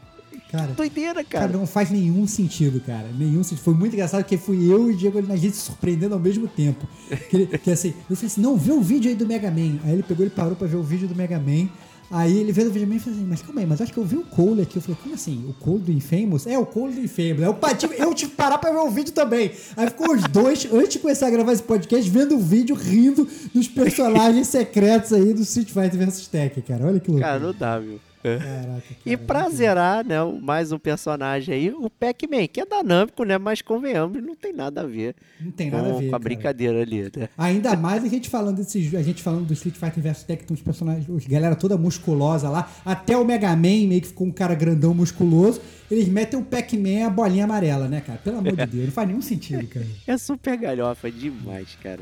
Cara, 0.50 0.68
Doideira, 0.72 1.22
cara, 1.24 1.48
cara. 1.48 1.58
não 1.58 1.68
faz 1.68 1.90
nenhum 1.92 2.26
sentido, 2.26 2.80
cara. 2.80 3.10
Nenhum 3.18 3.44
sentido. 3.44 3.64
Foi 3.66 3.74
muito 3.74 3.92
engraçado 3.94 4.22
porque 4.24 4.38
fui 4.38 4.72
eu 4.72 4.90
e 4.90 4.94
o 4.94 4.98
Diego 4.98 5.18
ali 5.18 5.28
na 5.28 5.36
gente 5.36 5.58
se 5.58 5.64
surpreendendo 5.64 6.14
ao 6.14 6.20
mesmo 6.20 6.48
tempo. 6.48 6.88
Que, 7.30 7.36
ele- 7.36 7.58
que 7.58 7.72
assim, 7.72 7.90
eu 8.10 8.16
falei 8.16 8.28
assim, 8.28 8.40
não, 8.42 8.56
vê 8.56 8.72
o 8.72 8.80
vídeo 8.82 9.10
aí 9.10 9.16
do 9.16 9.28
Mega 9.28 9.52
Man. 9.52 9.80
Aí 9.84 9.92
ele 9.92 10.04
pegou, 10.04 10.24
ele 10.26 10.34
parou 10.34 10.56
pra 10.56 10.66
ver 10.66 10.78
o 10.78 10.84
vídeo 10.84 11.10
do 11.10 11.16
Mega 11.16 11.38
Man. 11.38 11.68
Aí 12.12 12.38
ele 12.40 12.52
veio 12.52 12.72
Mega 12.74 12.86
Man 12.88 12.96
e 12.96 13.00
falou 13.00 13.18
assim, 13.20 13.28
mas 13.28 13.42
calma 13.42 13.62
aí, 13.62 13.68
mas 13.68 13.82
acho 13.82 13.94
que 13.94 14.00
eu 14.00 14.04
vi 14.04 14.16
o 14.18 14.24
Cole 14.24 14.62
aqui. 14.64 14.78
Eu 14.78 14.82
falei, 14.82 14.98
como 15.04 15.14
assim? 15.14 15.46
O 15.48 15.54
Cole 15.54 15.80
do 15.80 15.92
Infamous? 15.92 16.48
É, 16.48 16.58
o 16.58 16.66
Cole 16.66 16.94
do 16.94 17.02
Infamous. 17.02 17.42
Eu, 17.44 17.54
tive- 17.78 17.96
eu 18.00 18.14
tive 18.16 18.32
que 18.32 18.38
parar 18.38 18.58
pra 18.58 18.72
ver 18.72 18.78
o 18.80 18.90
vídeo 18.90 19.14
também. 19.14 19.52
Aí 19.78 19.88
ficou 19.88 20.16
os 20.16 20.24
dois, 20.24 20.68
antes 20.72 20.94
de 20.94 21.00
começar 21.00 21.28
a 21.28 21.30
gravar 21.30 21.54
esse 21.54 21.62
podcast, 21.64 22.10
vendo 22.10 22.36
o 22.36 22.40
vídeo, 22.40 22.76
rindo 22.76 23.28
dos 23.54 23.68
personagens 23.68 24.48
secretos 24.48 25.14
aí 25.14 25.34
do 25.34 25.42
Street 25.44 25.68
Fighter 25.70 25.98
vs 26.08 26.28
Tekken, 26.28 26.64
cara. 26.64 26.86
Olha 26.88 27.00
que 27.00 27.12
loucura. 27.12 27.28
Cara, 27.34 27.40
não 27.40 27.54
dá, 27.54 27.78
viu? 27.80 28.00
Caraca, 28.22 28.84
E 29.06 29.16
pra 29.16 29.50
zerar, 29.50 30.06
né, 30.06 30.18
mais 30.42 30.72
um 30.72 30.78
personagem 30.78 31.56
aí, 31.56 31.70
o 31.72 31.90
Pac-Man, 31.90 32.48
que 32.48 32.60
é 32.60 32.66
dinâmico, 32.66 33.24
né, 33.24 33.38
mas 33.38 33.62
convenhamos, 33.62 34.22
não 34.22 34.36
tem 34.36 34.52
nada 34.52 34.82
a 34.82 34.86
ver 34.86 35.16
Não 35.40 35.52
tem 35.52 35.70
com, 35.70 35.78
nada 35.78 35.90
a 35.90 35.94
ver, 35.94 36.02
com 36.02 36.08
a 36.08 36.12
cara. 36.12 36.24
brincadeira 36.24 36.82
ali, 36.82 37.04
né? 37.16 37.30
Ainda 37.38 37.76
mais 37.78 38.04
a 38.04 38.08
gente 38.08 38.30
falando 38.30 38.58
desses, 38.58 38.94
a 38.94 39.02
gente 39.02 39.24
falando 39.24 39.46
do 39.46 39.54
Street 39.54 39.76
Fighter 39.76 40.04
vs 40.04 40.24
Tekken, 40.24 40.48
tem 40.48 40.54
uns 40.56 40.62
personagens, 40.62 41.08
os 41.08 41.26
galera 41.26 41.56
toda 41.56 41.78
musculosa 41.78 42.50
lá, 42.50 42.70
até 42.84 43.16
o 43.16 43.24
Mega 43.24 43.56
Man 43.56 43.88
meio 43.88 44.02
que 44.02 44.08
ficou 44.10 44.28
um 44.28 44.32
cara 44.32 44.54
grandão 44.54 44.94
musculoso, 44.94 45.62
eles 45.90 46.08
metem 46.10 46.38
o 46.38 46.44
Pac-Man 46.44 47.06
a 47.08 47.10
bolinha 47.10 47.46
amarela, 47.46 47.88
né, 47.88 48.02
cara? 48.02 48.20
Pelo 48.24 48.40
amor 48.40 48.56
de 48.56 48.66
Deus, 48.66 48.86
não 48.86 48.92
faz 48.92 49.08
nenhum 49.08 49.22
sentido, 49.22 49.66
cara. 49.68 49.86
É 50.06 50.18
super 50.18 50.58
galhofa 50.58 51.10
demais, 51.12 51.78
cara. 51.82 52.02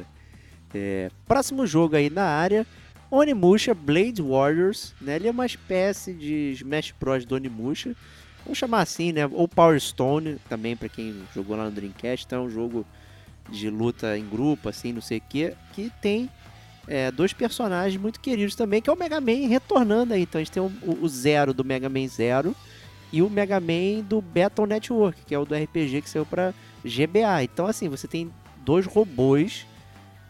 É, 0.74 1.10
próximo 1.28 1.66
jogo 1.66 1.96
aí 1.96 2.10
na 2.10 2.26
área, 2.26 2.66
Onimusha 3.10 3.74
Blade 3.74 4.22
Warriors, 4.22 4.94
né? 5.02 5.16
Ele 5.16 5.28
é 5.28 5.32
uma 5.32 5.46
espécie 5.46 6.14
de 6.14 6.52
Smash 6.54 6.94
Bros 7.00 7.26
do 7.26 7.36
Onimusha. 7.36 7.96
Vamos 8.44 8.58
chamar 8.58 8.82
assim, 8.82 9.12
né? 9.12 9.26
Ou 9.32 9.48
Power 9.48 9.80
Stone, 9.80 10.38
também 10.50 10.76
pra 10.76 10.90
quem 10.90 11.16
jogou 11.34 11.56
lá 11.56 11.66
no 11.66 11.72
Dreamcast. 11.72 12.26
Então 12.26 12.44
é 12.44 12.46
um 12.48 12.50
jogo 12.50 12.86
de 13.50 13.70
luta 13.70 14.18
em 14.18 14.26
grupo, 14.28 14.68
assim, 14.70 14.92
não 14.92 15.02
sei 15.02 15.20
o 15.20 15.22
que, 15.22 15.54
que 15.74 15.90
tem 16.02 16.30
é, 16.86 17.10
dois 17.12 17.32
personagens 17.32 18.00
muito 18.02 18.20
queridos 18.20 18.56
também, 18.56 18.82
que 18.82 18.90
é 18.90 18.94
o 18.94 18.98
Mega 18.98 19.22
Man 19.22 19.48
retornando 19.48 20.14
aí. 20.14 20.24
Então 20.24 20.40
a 20.40 20.44
gente 20.44 20.52
tem 20.54 20.62
o, 20.62 20.72
o- 21.02 21.08
Zero 21.08 21.54
do 21.54 21.64
Mega 21.64 21.88
Man 21.88 22.08
Zero 22.08 22.54
e 23.12 23.22
o 23.22 23.30
Mega 23.30 23.60
Man 23.60 24.02
do 24.08 24.22
Battle 24.22 24.68
Network, 24.68 25.22
que 25.26 25.34
é 25.34 25.40
o 25.40 25.46
do 25.46 25.56
RPG 25.56 26.02
que 26.02 26.10
saiu 26.10 26.26
pra 26.26 26.54
GBA. 26.84 27.44
Então, 27.44 27.66
assim, 27.68 27.88
você 27.88 28.06
tem 28.08 28.30
dois 28.66 28.86
robôs 28.86 29.66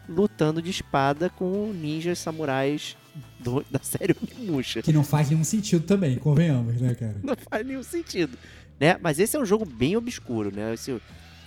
lutando 0.08 0.62
de 0.62 0.70
espada 0.70 1.28
com 1.30 1.72
ninjas 1.72 2.18
samurais 2.18 2.96
do- 3.40 3.64
da 3.70 3.80
série 3.82 4.14
Onimusha. 4.22 4.82
Que 4.82 4.92
não 4.92 5.04
faz 5.04 5.28
nenhum 5.30 5.44
sentido 5.44 5.84
também, 5.84 6.16
convenhamos, 6.16 6.80
né, 6.80 6.94
cara? 6.94 7.16
Não 7.22 7.36
faz 7.50 7.66
nenhum 7.66 7.82
sentido. 7.82 8.36
né? 8.80 8.96
Mas 9.02 9.18
esse 9.18 9.36
é 9.36 9.40
um 9.40 9.44
jogo 9.44 9.64
bem 9.64 9.96
obscuro, 9.96 10.54
né? 10.54 10.72
Esse 10.74 11.00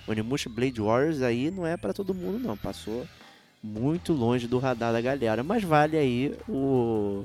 Onimusha 0.06 0.48
Blade 0.50 0.80
Warriors 0.80 1.22
aí 1.22 1.50
não 1.50 1.66
é 1.66 1.76
pra 1.76 1.92
todo 1.92 2.12
mundo, 2.14 2.38
não. 2.38 2.56
Passou 2.56 3.06
muito 3.62 4.12
longe 4.12 4.46
do 4.48 4.58
radar 4.58 4.92
da 4.92 5.00
galera, 5.00 5.42
mas 5.44 5.62
vale 5.62 5.96
aí 5.96 6.34
o, 6.48 7.24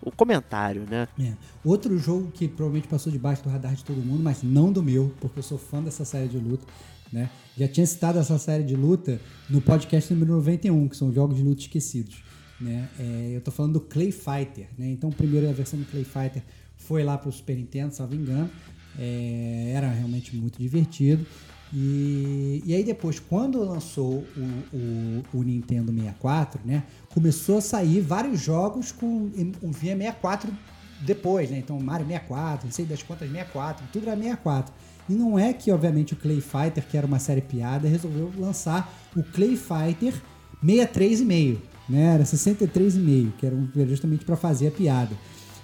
o 0.00 0.10
comentário, 0.12 0.86
né? 0.88 1.08
É. 1.20 1.32
Outro 1.64 1.98
jogo 1.98 2.30
que 2.32 2.46
provavelmente 2.46 2.86
passou 2.88 3.12
debaixo 3.12 3.42
do 3.42 3.48
radar 3.50 3.74
de 3.74 3.84
todo 3.84 3.96
mundo, 3.98 4.22
mas 4.22 4.42
não 4.42 4.70
do 4.72 4.82
meu, 4.82 5.12
porque 5.20 5.38
eu 5.40 5.42
sou 5.42 5.58
fã 5.58 5.82
dessa 5.82 6.04
série 6.04 6.28
de 6.28 6.38
luta. 6.38 6.64
Né? 7.12 7.30
Já 7.56 7.68
tinha 7.68 7.86
citado 7.86 8.18
essa 8.18 8.38
série 8.38 8.64
de 8.64 8.74
luta 8.74 9.20
no 9.48 9.60
podcast 9.60 10.12
número 10.12 10.32
91, 10.34 10.88
que 10.88 10.96
são 10.96 11.12
jogos 11.12 11.36
de 11.36 11.42
luta 11.42 11.62
esquecidos. 11.62 12.22
Né? 12.60 12.88
É, 12.98 13.32
eu 13.34 13.40
tô 13.40 13.50
falando 13.50 13.74
do 13.74 13.80
Clay 13.80 14.10
Fighter. 14.10 14.68
Né? 14.78 14.90
Então, 14.90 15.10
primeiro 15.10 15.48
a 15.48 15.52
versão 15.52 15.78
do 15.78 15.86
Clay 15.86 16.04
Fighter 16.04 16.42
foi 16.76 17.04
lá 17.04 17.16
pro 17.16 17.30
Super 17.30 17.56
Nintendo, 17.56 17.94
salvo 17.94 18.14
engano. 18.14 18.50
É, 18.98 19.72
era 19.74 19.90
realmente 19.90 20.34
muito 20.34 20.58
divertido. 20.58 21.26
E, 21.72 22.62
e 22.64 22.74
aí 22.74 22.84
depois, 22.84 23.18
quando 23.18 23.58
lançou 23.62 24.24
o, 24.36 24.76
o, 24.76 25.24
o 25.38 25.42
Nintendo 25.42 25.92
64, 25.92 26.60
né, 26.64 26.84
começou 27.12 27.58
a 27.58 27.60
sair 27.60 28.00
vários 28.00 28.40
jogos 28.40 28.92
com 28.92 29.30
um 29.62 29.72
via 29.72 29.96
64 29.96 30.52
depois, 31.00 31.50
né? 31.50 31.58
Então 31.58 31.78
Mario 31.78 32.06
64, 32.06 32.66
não 32.66 32.72
sei 32.72 32.86
das 32.86 33.02
quantas 33.02 33.28
64, 33.28 33.84
tudo 33.92 34.08
era 34.08 34.16
64. 34.16 34.72
E 35.08 35.14
não 35.14 35.38
é 35.38 35.52
que, 35.52 35.70
obviamente, 35.70 36.14
o 36.14 36.16
Clay 36.16 36.40
Fighter, 36.40 36.84
que 36.86 36.96
era 36.96 37.06
uma 37.06 37.18
série 37.18 37.40
piada, 37.40 37.88
resolveu 37.88 38.32
lançar 38.36 38.92
o 39.14 39.22
Clay 39.22 39.56
Fighter 39.56 40.14
63,5, 40.64 41.58
né? 41.88 42.14
Era 42.14 42.24
63,5, 42.24 43.32
que 43.38 43.46
era 43.46 43.56
justamente 43.88 44.24
para 44.24 44.36
fazer 44.36 44.68
a 44.68 44.70
piada. 44.70 45.16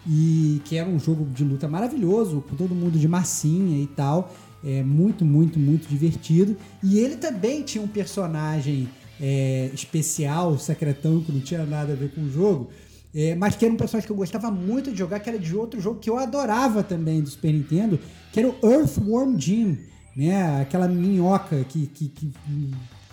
E 0.07 0.61
que 0.65 0.77
era 0.77 0.89
um 0.89 0.99
jogo 0.99 1.25
de 1.25 1.45
luta 1.45 1.69
maravilhoso, 1.69 2.43
com 2.49 2.57
todo 2.57 2.75
mundo 2.75 2.99
de 2.99 3.09
massinha 3.09 3.83
e 3.83 3.87
tal. 3.87 4.33
É 4.65 4.83
muito, 4.83 5.25
muito, 5.25 5.59
muito 5.59 5.89
divertido. 5.89 6.57
E 6.83 6.99
ele 6.99 7.17
também 7.17 7.63
tinha 7.63 7.83
um 7.83 7.89
personagem 7.89 8.89
é, 9.21 9.71
especial, 9.73 10.59
secretão, 10.59 11.21
que 11.21 11.33
não 11.33 11.41
tinha 11.41 11.65
nada 11.65 11.93
a 11.93 11.97
ver 11.97 12.11
com 12.13 12.23
o 12.23 12.31
jogo. 12.31 12.71
É, 13.15 13.35
mas 13.35 13.57
que 13.57 13.65
era 13.65 13.73
um 13.75 13.77
personagem 13.77 14.07
que 14.07 14.13
eu 14.13 14.17
gostava 14.17 14.51
muito 14.51 14.91
de 14.91 14.99
jogar, 14.99 15.21
que 15.21 15.29
era 15.29 15.39
de 15.39 15.55
outro 15.57 15.81
jogo 15.81 15.99
que 16.01 16.09
eu 16.09 16.19
adorava 16.19 16.83
também 16.83 17.21
do 17.21 17.29
Super 17.29 17.53
Nintendo, 17.53 17.99
que 18.33 18.41
era 18.41 18.49
o 18.49 18.57
Earthworm 18.63 19.39
Jim, 19.39 19.79
né? 20.17 20.61
Aquela 20.63 20.89
minhoca 20.89 21.65
que, 21.69 21.87
que, 21.87 22.09
que 22.09 22.33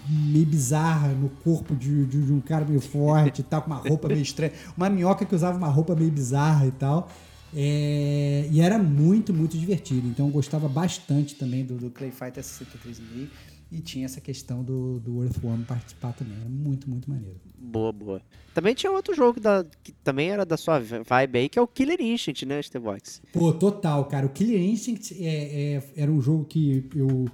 meio 0.09 0.45
bizarra 0.45 1.09
no 1.09 1.29
corpo 1.29 1.75
de, 1.75 2.05
de- 2.05 2.23
de 2.25 2.33
um 2.33 2.39
cara 2.41 2.65
meio 2.65 2.81
forte 2.81 3.39
e 3.41 3.43
tal, 3.43 3.61
com 3.61 3.71
uma 3.71 3.77
roupa 3.79 4.07
meio 4.07 4.21
estranha. 4.21 4.53
Uma 4.75 4.89
minhoca 4.89 5.25
que 5.25 5.35
usava 5.35 5.57
uma 5.57 5.67
roupa 5.67 5.95
meio 5.95 6.11
bizarra 6.11 6.65
e 6.65 6.71
tal. 6.71 7.09
É, 7.53 8.47
e 8.51 8.61
era 8.61 8.77
muito, 8.77 9.33
muito 9.33 9.57
divertido. 9.57 10.07
Então 10.07 10.27
eu 10.27 10.31
gostava 10.31 10.67
bastante 10.69 11.35
também 11.35 11.65
do, 11.65 11.75
do 11.75 11.89
Clay 11.89 12.11
Fighter 12.11 12.43
63,5 12.43 13.27
e 13.71 13.79
tinha 13.79 14.05
essa 14.05 14.19
questão 14.19 14.63
do, 14.63 14.99
do 14.99 15.23
Earthworm 15.23 15.63
participar 15.63 16.13
também. 16.13 16.35
Era 16.39 16.49
muito, 16.49 16.89
muito 16.89 17.09
maneiro. 17.09 17.35
Boa, 17.57 17.91
boa. 17.91 18.21
Também 18.53 18.73
tinha 18.73 18.91
outro 18.91 19.13
jogo 19.13 19.39
da, 19.39 19.65
que 19.83 19.91
também 19.91 20.29
era 20.31 20.45
da 20.45 20.57
sua 20.57 20.79
vibe 20.79 21.37
aí, 21.39 21.49
que 21.49 21.59
é 21.59 21.61
o 21.61 21.67
Killer 21.67 22.01
Instinct, 22.01 22.45
né, 22.45 22.61
Stevox? 22.61 23.21
Pô, 23.31 23.53
total, 23.53 24.05
cara. 24.05 24.25
O 24.25 24.29
Killer 24.29 24.59
Instinct 24.61 25.13
é- 25.23 25.75
é- 25.75 25.83
era 25.95 26.11
um 26.11 26.19
jogo 26.21 26.45
que 26.45 26.85
eu, 26.95 27.27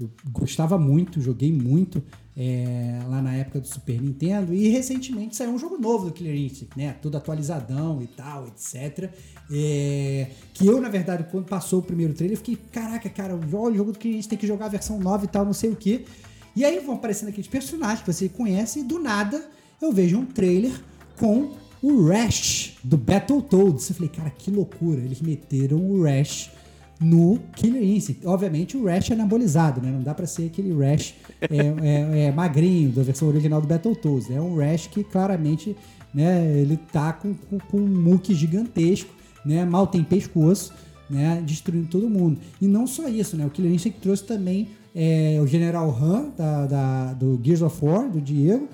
eu 0.00 0.10
gostava 0.32 0.78
muito, 0.78 1.20
joguei 1.20 1.52
muito 1.52 2.02
é, 2.36 3.00
lá 3.08 3.20
na 3.20 3.34
época 3.34 3.60
do 3.60 3.68
Super 3.68 4.00
Nintendo. 4.00 4.54
E 4.54 4.68
recentemente 4.68 5.36
saiu 5.36 5.50
um 5.50 5.58
jogo 5.58 5.76
novo 5.78 6.06
do 6.06 6.12
Killer 6.12 6.34
Instinct, 6.34 6.76
né? 6.76 6.94
Todo 7.02 7.16
atualizadão 7.16 8.00
e 8.02 8.06
tal, 8.06 8.46
etc. 8.48 9.10
É, 9.50 10.30
que 10.54 10.66
eu, 10.66 10.80
na 10.80 10.88
verdade, 10.88 11.26
quando 11.30 11.46
passou 11.46 11.80
o 11.80 11.82
primeiro 11.82 12.14
trailer, 12.14 12.36
fiquei, 12.36 12.56
caraca, 12.56 13.08
cara, 13.10 13.34
olha 13.52 13.74
o 13.74 13.76
jogo 13.76 13.92
do 13.92 13.98
Killer 13.98 14.18
Instinct, 14.18 14.30
tem 14.30 14.38
que 14.38 14.46
jogar 14.46 14.66
a 14.66 14.70
versão 14.70 14.98
nova 14.98 15.24
e 15.24 15.28
tal, 15.28 15.44
não 15.44 15.52
sei 15.52 15.70
o 15.70 15.76
quê. 15.76 16.04
E 16.56 16.64
aí 16.64 16.80
vão 16.80 16.94
aparecendo 16.96 17.28
aqueles 17.28 17.48
personagens 17.48 18.00
que 18.00 18.12
você 18.12 18.28
conhece 18.28 18.80
e 18.80 18.82
do 18.82 18.98
nada 18.98 19.48
eu 19.80 19.92
vejo 19.92 20.18
um 20.18 20.26
trailer 20.26 20.72
com 21.18 21.52
o 21.82 22.06
Rash 22.06 22.76
do 22.84 22.96
Battletoads. 22.96 23.88
Eu 23.88 23.94
falei, 23.96 24.10
cara, 24.10 24.30
que 24.30 24.50
loucura. 24.50 25.00
Eles 25.00 25.20
meteram 25.20 25.78
o 25.78 26.02
Rash 26.02 26.50
no 27.00 27.38
Killer 27.56 27.82
Instinct. 27.82 28.26
Obviamente 28.26 28.76
o 28.76 28.84
Rash 28.84 29.10
é 29.10 29.14
anabolizado, 29.14 29.80
né? 29.80 29.90
Não 29.90 30.02
dá 30.02 30.12
pra 30.14 30.26
ser 30.26 30.46
aquele 30.46 30.72
Rash 30.72 31.14
é, 31.40 31.56
é- 31.56 32.20
é 32.26 32.32
magrinho 32.32 32.90
da 32.90 33.02
versão 33.02 33.28
original 33.28 33.60
do 33.60 33.66
Battletoads. 33.66 34.30
É 34.30 34.40
um 34.40 34.56
Rash 34.56 34.86
que 34.88 35.02
claramente 35.02 35.74
né, 36.12 36.44
ele 36.60 36.76
tá 36.76 37.12
com, 37.12 37.32
com, 37.34 37.58
com 37.58 37.78
um 37.78 37.86
muque 37.86 38.34
gigantesco, 38.34 39.10
né? 39.46 39.64
Mal 39.64 39.86
tem 39.86 40.02
pescoço, 40.04 40.72
né? 41.08 41.42
Destruindo 41.46 41.86
todo 41.88 42.10
mundo. 42.10 42.38
E 42.60 42.66
não 42.66 42.86
só 42.86 43.08
isso, 43.08 43.36
né? 43.36 43.46
O 43.46 43.50
Killer 43.50 43.72
Instinct 43.72 44.00
trouxe 44.00 44.24
também 44.24 44.68
é, 44.94 45.38
o 45.42 45.46
General 45.46 45.88
Han 45.90 46.30
da, 46.36 46.66
da- 46.66 47.12
do 47.14 47.40
Gears 47.42 47.62
of 47.62 47.82
War, 47.84 48.10
do 48.10 48.20
Diego, 48.20 48.68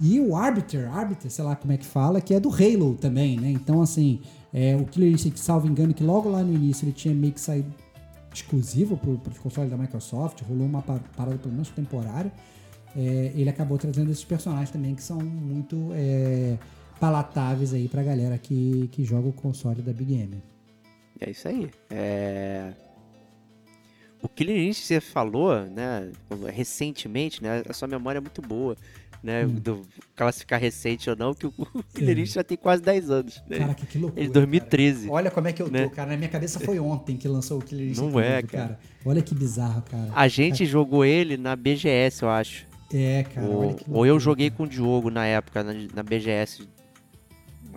e 0.00 0.18
o 0.20 0.34
Arbiter, 0.34 0.88
Arbiter, 0.92 1.30
sei 1.30 1.44
lá 1.44 1.54
como 1.56 1.72
é 1.72 1.76
que 1.76 1.84
fala, 1.84 2.20
que 2.20 2.32
é 2.32 2.40
do 2.40 2.48
Halo 2.50 2.94
também, 3.00 3.36
né? 3.38 3.50
Então, 3.50 3.82
assim, 3.82 4.20
é, 4.52 4.76
o 4.76 4.84
Killer 4.84 5.12
Instinct, 5.12 5.38
salvo 5.40 5.66
engano, 5.66 5.92
que 5.94 6.02
logo 6.02 6.28
lá 6.28 6.42
no 6.42 6.52
início 6.52 6.84
ele 6.84 6.92
tinha 6.92 7.14
meio 7.14 7.32
que 7.32 7.40
saído 7.40 7.72
exclusivo 8.32 8.96
para 8.96 9.30
os 9.32 9.38
consoles 9.38 9.70
da 9.70 9.76
Microsoft, 9.76 10.42
rolou 10.42 10.66
uma 10.66 10.82
pa- 10.82 11.00
parada 11.16 11.36
pelo 11.38 11.52
menos 11.52 11.68
temporária. 11.70 12.32
É, 12.96 13.32
ele 13.34 13.50
acabou 13.50 13.76
trazendo 13.78 14.10
esses 14.10 14.24
personagens 14.24 14.70
também 14.70 14.94
que 14.94 15.02
são 15.02 15.18
muito 15.18 15.90
é, 15.92 16.56
palatáveis 16.98 17.72
aí 17.74 17.88
pra 17.88 18.02
galera 18.02 18.38
que, 18.38 18.88
que 18.92 19.04
joga 19.04 19.28
o 19.28 19.32
console 19.32 19.82
da 19.82 19.92
Big 19.92 20.14
M. 20.14 20.42
É 21.20 21.30
isso 21.30 21.48
aí. 21.48 21.70
É... 21.90 22.72
O 24.22 24.28
Killer 24.28 24.56
Instinct 24.56 24.86
você 24.86 25.00
falou, 25.00 25.54
né, 25.66 26.10
recentemente, 26.54 27.42
né, 27.42 27.62
a 27.68 27.72
sua 27.72 27.86
memória 27.88 28.18
é 28.18 28.20
muito 28.20 28.42
boa, 28.42 28.76
né, 29.22 29.46
do 29.46 29.82
classificar 30.16 30.60
recente 30.60 31.08
ou 31.10 31.16
não, 31.16 31.34
que 31.34 31.46
o 31.46 31.52
o 31.74 31.82
Killer 31.94 32.16
É. 32.16 32.20
Instinct 32.20 32.34
já 32.34 32.44
tem 32.44 32.56
quase 32.56 32.82
10 32.82 33.10
anos, 33.10 33.42
né? 33.48 33.58
Caraca, 33.58 33.86
que 33.86 33.98
loucura. 33.98 34.22
Ele 34.22 34.30
2013. 34.32 35.00
cara. 35.02 35.12
Olha 35.12 35.30
como 35.30 35.48
é 35.48 35.52
que 35.52 35.62
eu 35.62 35.66
tô, 35.66 35.72
né? 35.72 35.88
cara. 35.88 36.10
Na 36.10 36.16
minha 36.16 36.28
cabeça 36.28 36.58
foi 36.60 36.78
ontem 36.78 37.16
que 37.16 37.26
lançou 37.28 37.58
o 37.58 37.62
Killer 37.62 37.88
Instinct. 37.90 38.12
Não 38.12 38.20
é, 38.20 38.36
novo, 38.36 38.48
cara. 38.48 38.78
Olha 39.04 39.22
que 39.22 39.34
bizarro, 39.34 39.82
cara. 39.82 40.08
A 40.14 40.28
gente 40.28 40.66
jogou 40.66 41.04
ele 41.04 41.36
na 41.36 41.54
BGS, 41.56 42.22
eu 42.22 42.28
acho. 42.30 42.66
É, 42.92 43.22
cara. 43.24 43.46
ou, 43.46 43.60
olha 43.66 43.74
que 43.74 43.84
ou 43.88 44.06
eu 44.06 44.14
loucura, 44.14 44.20
joguei 44.20 44.50
cara. 44.50 44.56
com 44.56 44.62
o 44.64 44.68
Diogo 44.68 45.10
na 45.10 45.26
época, 45.26 45.62
na, 45.62 45.72
na 45.94 46.02
BGS, 46.02 46.66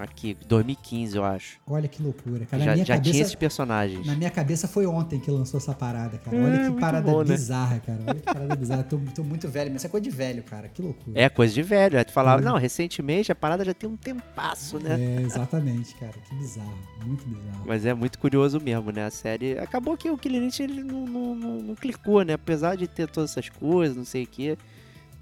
aqui, 0.04 0.36
2015, 0.48 1.16
eu 1.18 1.24
acho. 1.24 1.60
Olha 1.68 1.88
que 1.88 2.02
loucura, 2.02 2.46
cara. 2.46 2.64
já 2.64 2.76
já 2.78 2.86
cabeça, 2.96 3.12
tinha 3.12 3.22
esses 3.24 3.36
personagens. 3.36 4.06
Na 4.06 4.16
minha 4.16 4.30
cabeça 4.30 4.68
foi 4.68 4.86
ontem 4.86 5.20
que 5.20 5.30
lançou 5.32 5.58
essa 5.60 5.74
parada, 5.74 6.18
cara. 6.18 6.36
É, 6.36 6.40
Olha 6.44 6.58
que 6.58 6.64
muito 6.66 6.80
parada 6.80 7.12
bom, 7.12 7.20
né? 7.20 7.26
bizarra, 7.36 7.80
cara. 7.80 8.00
Olha 8.08 8.20
que 8.20 8.26
parada 8.26 8.56
bizarra. 8.56 8.84
Tô, 8.84 8.98
tô 9.16 9.24
muito 9.24 9.48
velho, 9.48 9.72
mas 9.72 9.82
isso 9.82 9.88
é 9.88 9.90
coisa 9.90 10.04
de 10.04 10.10
velho, 10.10 10.44
cara. 10.44 10.68
Que 10.70 10.82
loucura. 10.82 11.20
É 11.20 11.30
coisa 11.30 11.54
de 11.54 11.62
velho. 11.64 11.98
Aí 11.98 12.04
tu 12.06 12.12
falava, 12.12 12.42
não, 12.42 12.58
recentemente 12.58 13.32
a 13.32 13.36
parada 13.36 13.64
já 13.64 13.74
tem 13.74 13.90
um 13.90 13.96
tempasso, 13.98 14.80
né? 14.80 14.98
É, 15.00 15.22
exatamente, 15.22 15.94
cara. 15.96 16.14
Que 16.28 16.36
bizarro. 16.36 16.78
Muito 17.06 17.26
bizarro. 17.28 17.64
Mas 17.66 17.86
é 17.86 17.94
muito 17.94 18.18
curioso 18.20 18.60
mesmo, 18.60 18.92
né? 18.92 19.06
A 19.06 19.12
série. 19.12 19.58
Acabou 19.60 19.98
que 19.98 20.10
o 20.10 20.14
Instinct 20.16 20.64
ele 20.64 20.84
não, 20.84 21.06
não, 21.06 21.36
não, 21.36 21.62
não 21.62 21.76
clicou, 21.76 22.24
né? 22.24 22.34
Apesar 22.34 22.76
de 22.76 22.88
ter 22.88 23.08
todas 23.10 23.32
essas 23.32 23.50
coisas, 23.50 23.96
não 23.96 24.06
sei 24.06 24.24
o 24.24 24.28
quê. 24.28 24.58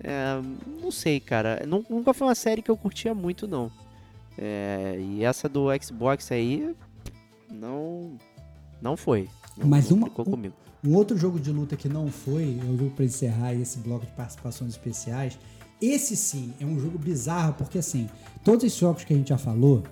É, 0.02 0.40
não 0.82 0.92
sei, 0.92 1.20
cara. 1.20 1.64
Nu- 1.68 1.86
Nunca 1.90 2.14
foi 2.14 2.28
uma 2.28 2.36
série 2.36 2.62
que 2.62 2.72
eu 2.72 2.78
curtia 2.78 3.14
muito, 3.14 3.48
não. 3.48 3.72
É, 4.42 4.98
e 5.00 5.24
essa 5.24 5.50
do 5.50 5.66
Xbox 5.82 6.32
aí. 6.32 6.74
Não. 7.52 8.18
Não 8.82 8.96
foi. 8.96 9.28
Não, 9.58 9.68
Mas 9.68 9.90
não 9.90 9.98
uma- 9.98 10.08
um- 10.08 10.12
comigo. 10.12 10.54
Um 10.82 10.96
outro 10.96 11.18
jogo 11.18 11.38
de 11.40 11.52
luta 11.52 11.76
que 11.76 11.90
não 11.90 12.08
foi, 12.08 12.58
o 12.64 12.78
jogo 12.78 12.92
pra 12.92 13.04
encerrar 13.04 13.54
esse 13.54 13.80
bloco 13.80 14.06
de 14.06 14.12
participações 14.14 14.72
especiais. 14.72 15.38
Esse 15.82 16.16
sim 16.16 16.54
é 16.60 16.66
um 16.66 16.80
jogo 16.80 16.98
bizarro, 16.98 17.54
porque 17.54 17.78
assim, 17.80 18.08
todos 18.46 18.64
esses 18.64 18.78
jogos 18.80 19.04
que 19.04 19.14
a 19.14 19.18
gente 19.18 19.28
já 19.30 19.38
falou, 19.38 19.84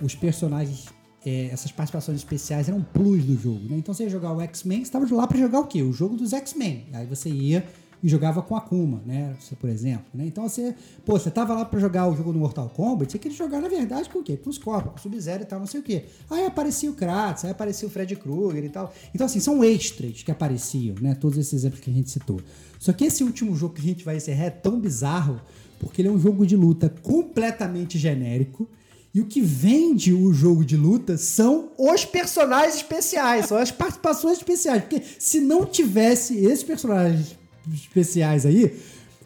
os 0.00 0.14
personagens, 0.14 0.86
é, 1.26 1.46
essas 1.52 1.70
participações 1.70 2.16
especiais 2.18 2.68
eram 2.70 2.82
plus 2.82 3.22
do 3.24 3.36
jogo, 3.36 3.60
né? 3.68 3.76
Então 3.76 3.92
você 3.92 4.04
ia 4.04 4.08
jogar 4.08 4.32
o 4.32 4.40
X-Men, 4.40 4.78
você 4.78 4.82
estava 4.84 5.14
lá 5.14 5.26
pra 5.26 5.36
jogar 5.38 5.60
o 5.60 5.66
quê? 5.66 5.82
O 5.82 5.92
jogo 5.92 6.16
dos 6.16 6.32
X-Men. 6.32 6.86
Aí 6.94 7.04
você 7.06 7.28
ia 7.28 7.66
e 8.02 8.08
jogava 8.08 8.40
com 8.42 8.56
Akuma, 8.56 9.02
né? 9.04 9.34
Por 9.58 9.68
exemplo, 9.68 10.06
né? 10.14 10.26
Então 10.26 10.48
você, 10.48 10.74
pô, 11.04 11.18
você 11.18 11.30
tava 11.30 11.54
lá 11.54 11.64
pra 11.64 11.78
jogar 11.78 12.08
o 12.08 12.16
jogo 12.16 12.32
do 12.32 12.38
Mortal 12.38 12.68
Kombat, 12.70 13.12
você 13.12 13.18
queria 13.18 13.36
jogar 13.36 13.60
na 13.60 13.68
verdade 13.68 14.08
com 14.08 14.20
o 14.20 14.22
quê? 14.22 14.36
Com 14.36 14.48
os 14.48 14.58
corpos, 14.58 14.92
com 14.92 14.98
o 14.98 15.02
Sub-Zero 15.02 15.42
e 15.42 15.46
tal, 15.46 15.60
não 15.60 15.66
sei 15.66 15.80
o 15.80 15.82
quê. 15.82 16.04
Aí 16.30 16.46
aparecia 16.46 16.90
o 16.90 16.94
Kratos, 16.94 17.44
aí 17.44 17.50
aparecia 17.50 17.86
o 17.86 17.90
Fred 17.90 18.16
Krueger 18.16 18.64
e 18.64 18.68
tal. 18.68 18.92
Então 19.14 19.26
assim, 19.26 19.40
são 19.40 19.62
extras 19.62 20.22
que 20.22 20.30
apareciam, 20.30 20.96
né? 21.00 21.14
Todos 21.14 21.38
esses 21.38 21.52
exemplos 21.52 21.80
que 21.80 21.90
a 21.90 21.94
gente 21.94 22.10
citou. 22.10 22.40
Só 22.78 22.92
que 22.92 23.04
esse 23.04 23.22
último 23.22 23.54
jogo 23.54 23.74
que 23.74 23.80
a 23.80 23.84
gente 23.84 24.04
vai 24.04 24.16
encerrar 24.16 24.44
é 24.44 24.50
tão 24.50 24.80
bizarro, 24.80 25.40
porque 25.78 26.00
ele 26.00 26.08
é 26.08 26.12
um 26.12 26.18
jogo 26.18 26.46
de 26.46 26.56
luta 26.56 26.88
completamente 27.02 27.98
genérico. 27.98 28.68
E 29.12 29.20
o 29.20 29.26
que 29.26 29.40
vende 29.40 30.12
o 30.12 30.32
jogo 30.32 30.64
de 30.64 30.76
luta 30.76 31.16
são 31.18 31.72
os 31.76 32.04
personagens 32.04 32.76
especiais, 32.76 33.46
são 33.46 33.58
as 33.58 33.72
participações 33.72 34.38
especiais. 34.38 34.82
Porque 34.82 35.02
se 35.18 35.40
não 35.40 35.66
tivesse 35.66 36.38
esses 36.38 36.62
personagens 36.62 37.36
especiais 37.74 38.44
aí, 38.46 38.74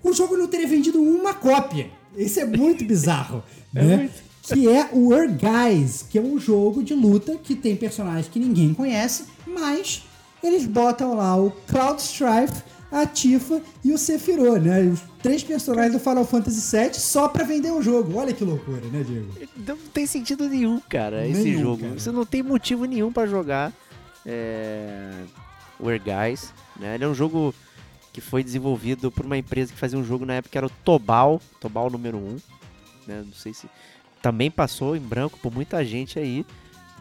o 0.02 0.12
jogo 0.12 0.36
não 0.36 0.46
teria 0.46 0.66
vendido 0.66 1.00
uma 1.00 1.34
cópia. 1.34 1.90
Isso 2.16 2.40
é 2.40 2.44
muito 2.44 2.84
bizarro, 2.86 3.42
né? 3.72 4.10
Que 4.42 4.68
é 4.68 4.90
o 4.92 5.12
Earth 5.14 5.40
Guys, 5.40 6.04
que 6.08 6.18
é 6.18 6.20
um 6.22 6.38
jogo 6.38 6.82
de 6.82 6.92
luta 6.94 7.36
que 7.42 7.54
tem 7.54 7.74
personagens 7.74 8.28
que 8.28 8.38
ninguém 8.38 8.74
conhece, 8.74 9.24
mas 9.46 10.04
eles 10.42 10.66
botam 10.66 11.14
lá 11.14 11.34
o 11.34 11.50
Cloud 11.66 12.00
Strife, 12.02 12.62
a 12.92 13.06
Tifa 13.06 13.60
e 13.82 13.92
o 13.92 13.98
Sephiroth, 13.98 14.60
né? 14.60 14.82
Os 14.82 15.00
três 15.22 15.42
personagens 15.42 15.94
do 15.94 15.98
Final 15.98 16.24
Fantasy 16.26 16.76
VII 16.76 16.94
só 16.94 17.26
pra 17.26 17.42
vender 17.42 17.72
o 17.72 17.82
jogo. 17.82 18.18
Olha 18.18 18.32
que 18.34 18.44
loucura, 18.44 18.82
né, 18.92 19.02
Diego? 19.02 19.32
Não 19.66 19.76
tem 19.92 20.06
sentido 20.06 20.46
nenhum, 20.48 20.78
cara, 20.88 21.26
esse 21.26 21.42
Nenhum, 21.42 21.60
jogo. 21.60 21.82
cara. 21.82 21.98
Você 21.98 22.12
não 22.12 22.26
tem 22.26 22.42
motivo 22.42 22.84
nenhum 22.84 23.10
pra 23.10 23.26
jogar 23.26 23.72
é... 24.26 25.10
o 25.80 25.88
Air 25.88 26.02
Guys, 26.02 26.52
né? 26.78 26.94
Ele 26.94 27.04
é 27.04 27.08
um 27.08 27.14
jogo 27.14 27.54
que 28.14 28.20
foi 28.20 28.44
desenvolvido 28.44 29.10
por 29.10 29.26
uma 29.26 29.36
empresa 29.36 29.72
que 29.72 29.78
fazia 29.78 29.98
um 29.98 30.04
jogo 30.04 30.24
na 30.24 30.34
época 30.34 30.52
que 30.52 30.56
era 30.56 30.68
o 30.68 30.70
Tobal, 30.70 31.42
Tobal 31.60 31.90
número 31.90 32.16
1, 32.16 32.38
né? 33.08 33.24
Não 33.26 33.32
sei 33.32 33.52
se 33.52 33.68
também 34.22 34.50
passou 34.52 34.96
em 34.96 35.00
branco 35.00 35.36
por 35.40 35.52
muita 35.52 35.84
gente 35.84 36.16
aí, 36.16 36.46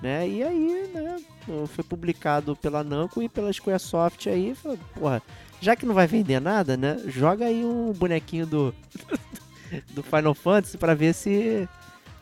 né? 0.01 0.28
E 0.28 0.43
aí, 0.43 0.91
né, 0.91 1.22
foi 1.68 1.84
publicado 1.84 2.55
pela 2.55 2.84
Namco 2.84 3.22
e 3.22 3.30
pela 3.30 3.53
Squaresoft 3.53 4.28
aí, 4.28 4.55
falou, 4.55 4.78
porra, 4.95 5.22
já 5.61 5.76
que 5.76 5.86
não 5.86 5.93
vai 5.93 6.07
vender 6.07 6.41
nada, 6.41 6.76
né? 6.76 6.99
Joga 7.05 7.45
aí 7.45 7.64
um 7.64 7.93
bonequinho 7.93 8.47
do 8.47 8.76
do 9.93 10.01
Final 10.01 10.34
Fantasy 10.34 10.80
pra 10.80 10.95
ver 10.95 11.14
se 11.14 11.70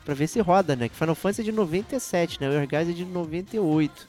para 0.04 0.12
ver 0.12 0.26
se 0.26 0.38
roda, 0.40 0.76
né? 0.76 0.90
Que 0.90 0.96
Final 0.96 1.14
Fantasy 1.14 1.40
é 1.40 1.44
de 1.44 1.52
97, 1.52 2.40
né? 2.42 2.50
O 2.50 2.52
Air 2.52 2.68
Guys 2.68 2.90
é 2.90 2.92
de 2.92 3.06
98. 3.06 4.06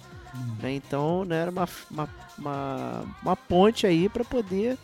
Né? 0.61 0.73
Então, 0.75 1.25
né, 1.25 1.41
era 1.41 1.51
uma, 1.51 1.67
uma, 1.91 2.09
uma, 2.38 3.03
uma 3.21 3.36
ponte 3.36 3.86
aí 3.86 4.09
pra 4.09 4.23
poder 4.23 4.77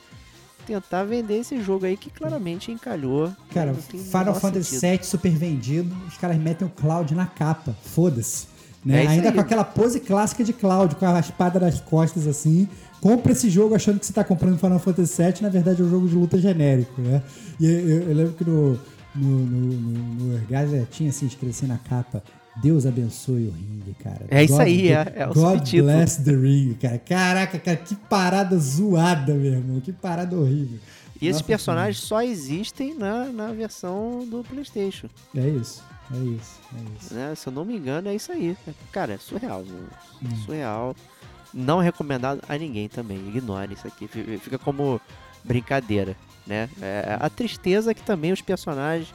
tentar 0.66 1.04
vender 1.04 1.40
esse 1.40 1.60
jogo 1.62 1.86
aí 1.86 1.98
que 1.98 2.10
claramente 2.12 2.72
encalhou. 2.72 3.32
Cara, 3.52 3.74
tem 3.90 4.00
o 4.00 4.04
Final 4.04 4.36
Fantasy. 4.36 4.80
VII 4.80 5.00
super 5.04 5.32
vendido, 5.32 5.96
os 6.08 6.18
caras 6.18 6.38
metem 6.38 6.68
o 6.68 6.70
Cloud 6.72 7.16
na 7.16 7.26
capa. 7.26 7.76
Foda-se. 7.84 8.48
Né? 8.86 9.04
É 9.04 9.08
Ainda 9.08 9.30
aí. 9.30 9.34
com 9.36 9.42
aquela 9.42 9.64
pose 9.64 10.00
clássica 10.00 10.44
de 10.44 10.54
Cloud, 10.54 10.96
com 10.96 11.06
a 11.06 11.20
espada 11.20 11.60
nas 11.60 11.82
costas 11.82 12.28
assim. 12.28 12.68
Compra 13.02 13.32
esse 13.32 13.50
jogo 13.50 13.76
achando 13.76 14.00
que 14.00 14.06
você 14.06 14.14
tá 14.14 14.24
comprando 14.24 14.58
Final 14.60 14.80
Fantasy 14.80 15.22
VII, 15.24 15.42
na 15.42 15.50
verdade 15.50 15.82
é 15.82 15.86
um 15.86 15.90
jogo 15.90 16.08
de 16.08 16.16
luta 16.16 16.38
genérico, 16.38 17.02
né? 17.02 17.22
E 17.60 17.66
eu, 17.66 18.02
eu- 18.04 18.14
lembro 18.16 18.34
que 18.34 18.44
no, 18.44 18.74
no, 19.16 19.28
no, 19.46 19.74
no, 19.74 20.38
no 20.40 20.86
tinha 20.86 21.10
assim, 21.10 21.26
escrito 21.26 21.50
assim 21.52 21.68
na 21.68 21.78
capa. 21.78 22.22
Deus 22.62 22.86
abençoe 22.86 23.48
o 23.48 23.52
ringue, 23.52 23.96
cara. 24.04 24.26
É 24.30 24.44
isso 24.44 24.60
aí, 24.60 24.90
é- 24.90 25.14
é 25.16 25.28
o 25.28 25.34
God 25.34 25.58
subtítulo. 25.60 25.92
bless 25.92 26.24
the 26.24 26.32
ring, 26.32 26.74
cara. 26.82 26.98
Caraca, 27.00 27.58
cara, 27.60 27.78
que 27.78 27.96
parada 27.96 28.58
zoada, 28.58 29.34
meu 29.34 29.54
irmão. 29.54 29.80
Que 29.80 29.92
parada 29.94 30.36
horrível. 30.38 30.80
E 31.22 31.26
esses 31.28 31.42
Nossa 31.42 31.44
personagens 31.46 31.98
só 32.04 32.22
existem 32.22 32.94
na, 32.94 33.26
na 33.26 33.52
versão 33.52 34.26
do 34.30 34.44
PlayStation. 34.44 35.08
É 35.36 35.48
isso, 35.50 35.84
é 36.14 36.18
isso, 36.18 36.60
é 36.74 36.98
isso. 37.00 37.14
Né? 37.14 37.34
Se 37.36 37.48
eu 37.48 37.54
não 37.54 37.66
me 37.66 37.76
engano, 37.76 38.08
é 38.08 38.16
isso 38.16 38.32
aí. 38.32 38.56
Cara, 38.92 39.14
é 39.14 39.18
surreal. 39.18 39.64
Hum. 39.64 40.36
Surreal. 40.46 40.96
Não 41.54 41.80
recomendado 41.80 42.42
a 42.48 42.58
ninguém 42.58 42.88
também. 42.88 43.18
Ignore 43.28 43.74
isso 43.74 43.88
aqui. 43.88 44.08
Fi- 44.08 44.38
Fica 44.38 44.58
como 44.58 45.00
brincadeira. 45.44 46.16
Né? 46.48 46.70
É, 46.82 47.18
a 47.20 47.30
tristeza 47.30 47.92
é 47.92 47.94
que 47.94 48.02
também 48.02 48.32
os 48.32 48.42
personagens 48.42 49.14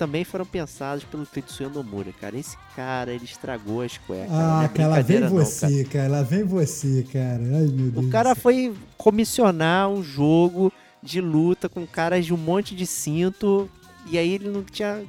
também 0.00 0.24
foram 0.24 0.46
pensados 0.46 1.04
pelo 1.04 1.26
Tetsuya 1.26 1.68
Nomura, 1.68 2.10
cara. 2.18 2.34
Esse 2.38 2.56
cara, 2.74 3.12
ele 3.12 3.26
estragou 3.26 3.82
a 3.82 3.86
Square. 3.88 4.28
cara. 4.28 4.42
Não 4.42 4.60
Ah, 4.60 4.64
é 4.64 4.68
cara, 4.68 4.88
lá 4.88 5.00
vem 5.02 5.28
você, 5.28 5.84
cara. 5.84 6.08
Lá 6.08 6.22
vem 6.22 6.42
você, 6.42 7.06
cara. 7.12 7.34
Ai, 7.42 7.66
meu 7.66 7.90
Deus. 7.90 8.06
O 8.06 8.08
cara 8.08 8.34
foi 8.34 8.74
comissionar 8.96 9.90
um 9.90 10.02
jogo 10.02 10.72
de 11.02 11.20
luta 11.20 11.68
com 11.68 11.86
caras 11.86 12.24
de 12.24 12.32
um 12.32 12.38
monte 12.38 12.74
de 12.74 12.86
cinto 12.86 13.70
e 14.10 14.16
aí 14.16 14.32
ele 14.32 14.48
não 14.48 14.62
tinha 14.62 15.04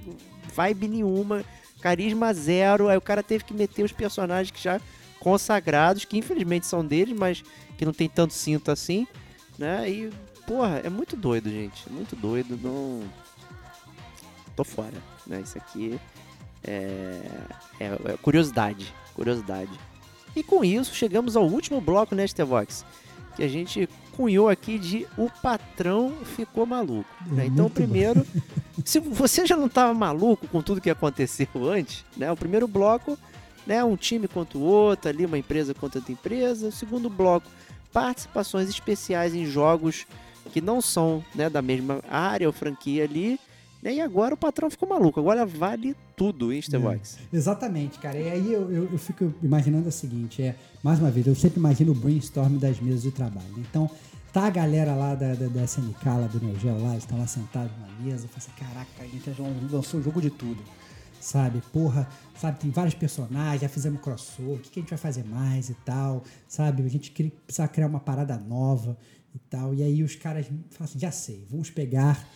vibe 0.53 0.89
nenhuma, 0.89 1.45
carisma 1.79 2.33
zero. 2.33 2.89
Aí 2.89 2.97
o 2.97 3.01
cara 3.01 3.23
teve 3.23 3.45
que 3.45 3.53
meter 3.53 3.85
os 3.85 3.93
personagens 3.93 4.51
que 4.51 4.61
já 4.61 4.77
consagrados, 5.21 6.03
que 6.03 6.17
infelizmente 6.17 6.65
são 6.67 6.85
deles, 6.85 7.17
mas 7.17 7.41
que 7.77 7.85
não 7.85 7.93
tem 7.93 8.09
tanto 8.09 8.33
cinto 8.33 8.69
assim, 8.71 9.07
né? 9.57 9.89
E, 9.89 10.09
porra, 10.45 10.81
é 10.83 10.89
muito 10.89 11.15
doido, 11.15 11.49
gente. 11.49 11.81
É 11.87 11.93
muito 11.93 12.13
doido. 12.13 12.59
Não. 12.61 13.03
Tô 14.61 14.65
fora, 14.65 14.93
né? 15.25 15.41
Isso 15.41 15.57
aqui 15.57 15.99
é, 16.63 17.19
é, 17.79 17.85
é 17.85 18.17
curiosidade. 18.21 18.93
Curiosidade. 19.15 19.71
E 20.35 20.43
com 20.43 20.63
isso, 20.63 20.93
chegamos 20.93 21.35
ao 21.35 21.45
último 21.45 21.81
bloco, 21.81 22.13
né, 22.13 22.27
Stevox? 22.27 22.85
Que 23.35 23.43
a 23.43 23.47
gente 23.47 23.89
cunhou 24.15 24.49
aqui 24.49 24.77
de 24.77 25.07
O 25.17 25.31
Patrão 25.41 26.13
Ficou 26.35 26.67
Maluco. 26.67 27.09
né? 27.25 27.45
É 27.45 27.47
Então, 27.47 27.71
primeiro, 27.71 28.23
se 28.85 28.99
você 28.99 29.47
já 29.47 29.57
não 29.57 29.65
estava 29.65 29.95
maluco 29.95 30.47
com 30.47 30.61
tudo 30.61 30.79
que 30.79 30.91
aconteceu 30.91 31.47
antes, 31.67 32.05
né? 32.15 32.31
O 32.31 32.37
primeiro 32.37 32.67
bloco, 32.67 33.17
né, 33.65 33.83
um 33.83 33.95
time 33.95 34.27
contra 34.27 34.59
o 34.59 34.61
outro, 34.61 35.09
ali 35.09 35.25
uma 35.25 35.39
empresa 35.39 35.73
contra 35.73 35.97
outra 35.97 36.13
empresa. 36.13 36.67
O 36.67 36.71
segundo 36.71 37.09
bloco, 37.09 37.47
participações 37.91 38.69
especiais 38.69 39.33
em 39.33 39.43
jogos 39.43 40.05
que 40.53 40.61
não 40.61 40.81
são 40.81 41.25
né, 41.33 41.49
da 41.49 41.63
mesma 41.63 41.99
área 42.07 42.45
ou 42.45 42.53
franquia 42.53 43.05
ali. 43.05 43.39
E 43.83 43.99
agora 43.99 44.35
o 44.35 44.37
patrão 44.37 44.69
ficou 44.69 44.87
maluco. 44.87 45.19
Agora 45.19 45.45
vale 45.45 45.95
tudo, 46.15 46.53
hein, 46.53 46.61
Stevox? 46.61 47.17
Exatamente, 47.33 47.97
cara. 47.97 48.17
E 48.17 48.29
aí 48.29 48.53
eu, 48.53 48.71
eu, 48.71 48.89
eu 48.91 48.97
fico 48.97 49.33
imaginando 49.41 49.89
o 49.89 49.91
seguinte, 49.91 50.43
é, 50.43 50.55
mais 50.83 50.99
uma 50.99 51.09
vez, 51.09 51.25
eu 51.25 51.33
sempre 51.33 51.59
imagino 51.59 51.91
o 51.91 51.95
brainstorm 51.95 52.57
das 52.57 52.79
mesas 52.79 53.01
de 53.01 53.11
trabalho. 53.11 53.53
Então, 53.57 53.89
tá 54.31 54.45
a 54.45 54.49
galera 54.49 54.93
lá 54.93 55.15
da, 55.15 55.33
da, 55.33 55.47
da 55.47 55.63
SNK, 55.63 56.05
lá 56.05 56.27
do 56.27 56.39
Neo 56.39 56.59
Geo, 56.59 56.81
lá, 56.81 56.95
estão 56.95 57.17
lá 57.17 57.25
sentados 57.25 57.71
na 57.79 57.87
mesa, 58.03 58.27
fala 58.27 58.37
assim, 58.37 58.51
caraca, 58.57 58.91
a 58.99 59.07
gente 59.07 59.31
já 59.31 59.43
lançou 59.71 59.99
o 59.99 60.03
jogo 60.03 60.21
de 60.21 60.29
tudo. 60.29 60.61
Sabe, 61.19 61.61
porra, 61.71 62.07
sabe, 62.35 62.59
tem 62.59 62.71
vários 62.71 62.95
personagens, 62.95 63.61
já 63.61 63.69
fizemos 63.69 64.01
crossover, 64.01 64.55
o 64.55 64.59
que, 64.59 64.71
que 64.71 64.79
a 64.79 64.81
gente 64.81 64.89
vai 64.89 64.97
fazer 64.97 65.23
mais 65.23 65.69
e 65.69 65.75
tal, 65.85 66.23
sabe? 66.47 66.81
A 66.81 66.87
gente 66.87 67.11
queria, 67.11 67.31
precisa 67.45 67.67
criar 67.67 67.85
uma 67.85 67.99
parada 67.99 68.37
nova 68.37 68.97
e 69.35 69.37
tal. 69.37 69.71
E 69.73 69.83
aí 69.83 70.01
os 70.01 70.15
caras 70.15 70.47
falam 70.71 70.89
assim, 70.89 70.97
já 70.97 71.11
sei, 71.11 71.45
vamos 71.47 71.69
pegar 71.69 72.27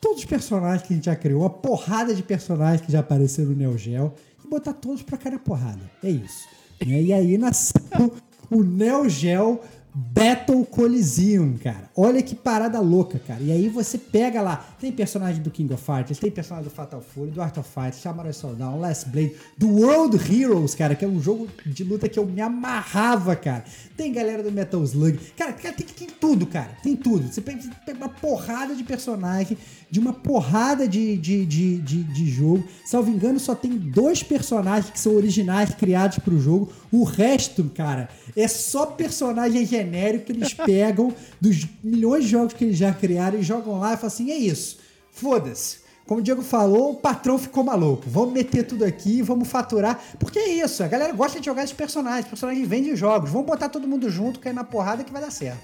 todos 0.00 0.20
os 0.20 0.24
personagens 0.24 0.86
que 0.86 0.92
a 0.92 0.96
gente 0.96 1.06
já 1.06 1.16
criou, 1.16 1.42
uma 1.42 1.50
porrada 1.50 2.14
de 2.14 2.22
personagens 2.22 2.84
que 2.84 2.92
já 2.92 3.00
apareceram 3.00 3.50
no 3.50 3.56
Neo 3.56 3.76
Geo 3.76 4.12
e 4.44 4.48
botar 4.48 4.72
todos 4.72 5.02
pra 5.02 5.18
cara 5.18 5.38
porrada. 5.38 5.90
É 6.02 6.10
isso. 6.10 6.48
E 6.86 7.12
aí 7.12 7.36
nasceu 7.36 8.12
o 8.50 8.62
Neo 8.62 9.08
Geo 9.08 9.60
Battle 10.00 10.64
Coliseum, 10.64 11.56
cara. 11.60 11.90
Olha 11.96 12.22
que 12.22 12.36
parada 12.36 12.78
louca, 12.78 13.18
cara. 13.18 13.42
E 13.42 13.50
aí 13.50 13.68
você 13.68 13.98
pega 13.98 14.40
lá, 14.40 14.64
tem 14.78 14.92
personagem 14.92 15.42
do 15.42 15.50
King 15.50 15.74
of 15.74 15.82
Fighters, 15.82 16.20
tem 16.20 16.30
personagem 16.30 16.70
do 16.70 16.74
Fatal 16.74 17.00
Fury, 17.00 17.32
do 17.32 17.42
Art 17.42 17.56
of 17.56 17.68
Fight, 17.68 17.96
Samurai 17.96 18.32
Showdown, 18.32 18.78
Last 18.78 19.08
Blade, 19.08 19.34
do 19.56 19.68
World 19.68 20.16
Heroes, 20.16 20.76
cara, 20.76 20.94
que 20.94 21.04
é 21.04 21.08
um 21.08 21.20
jogo 21.20 21.48
de 21.66 21.82
luta 21.82 22.08
que 22.08 22.16
eu 22.16 22.24
me 22.24 22.40
amarrava, 22.40 23.34
cara. 23.34 23.64
Tem 23.96 24.12
galera 24.12 24.40
do 24.40 24.52
Metal 24.52 24.80
Slug. 24.84 25.18
Cara, 25.36 25.52
cara 25.52 25.74
tem, 25.74 25.84
tem 25.84 26.06
tudo, 26.06 26.46
cara. 26.46 26.70
Tem 26.80 26.94
tudo. 26.94 27.26
Você 27.26 27.40
pega, 27.40 27.58
uma 27.96 28.08
porrada 28.08 28.76
de 28.76 28.84
personagem, 28.84 29.58
de 29.90 29.98
uma 29.98 30.12
porrada 30.12 30.86
de, 30.86 31.16
de, 31.16 31.44
de, 31.44 31.78
de, 31.78 32.04
de 32.04 32.30
jogo. 32.30 32.62
Salvo 32.86 33.10
engano, 33.10 33.40
só 33.40 33.52
tem 33.52 33.76
dois 33.76 34.22
personagens 34.22 34.92
que 34.92 35.00
são 35.00 35.16
originais 35.16 35.74
criados 35.74 36.20
pro 36.20 36.38
jogo. 36.38 36.72
O 36.90 37.04
resto, 37.04 37.64
cara, 37.74 38.08
é 38.36 38.48
só 38.48 38.86
personagem 38.86 39.64
genérico 39.66 40.26
que 40.26 40.32
eles 40.32 40.54
pegam 40.54 41.14
dos 41.40 41.66
milhões 41.82 42.24
de 42.24 42.30
jogos 42.30 42.54
que 42.54 42.64
eles 42.64 42.76
já 42.76 42.92
criaram 42.92 43.38
e 43.38 43.42
jogam 43.42 43.78
lá 43.78 43.94
e 43.94 43.96
falam 43.96 44.06
assim: 44.08 44.30
é 44.30 44.36
isso. 44.36 44.78
Foda-se. 45.10 45.88
Como 46.06 46.20
o 46.20 46.22
Diego 46.22 46.40
falou, 46.40 46.92
o 46.92 46.96
patrão 46.96 47.38
ficou 47.38 47.62
maluco. 47.62 48.04
Vamos 48.06 48.32
meter 48.32 48.64
tudo 48.64 48.82
aqui, 48.82 49.20
vamos 49.20 49.46
faturar. 49.46 50.00
Porque 50.18 50.38
é 50.38 50.48
isso, 50.48 50.82
a 50.82 50.88
galera 50.88 51.12
gosta 51.12 51.38
de 51.38 51.44
jogar 51.44 51.64
esses 51.64 51.76
personagens. 51.76 52.24
Os 52.24 52.30
personagens 52.30 52.66
vendem 52.66 52.96
jogos. 52.96 53.28
Vamos 53.28 53.46
botar 53.46 53.68
todo 53.68 53.86
mundo 53.86 54.08
junto, 54.08 54.40
cair 54.40 54.54
na 54.54 54.64
porrada 54.64 55.04
que 55.04 55.12
vai 55.12 55.20
dar 55.20 55.30
certo. 55.30 55.60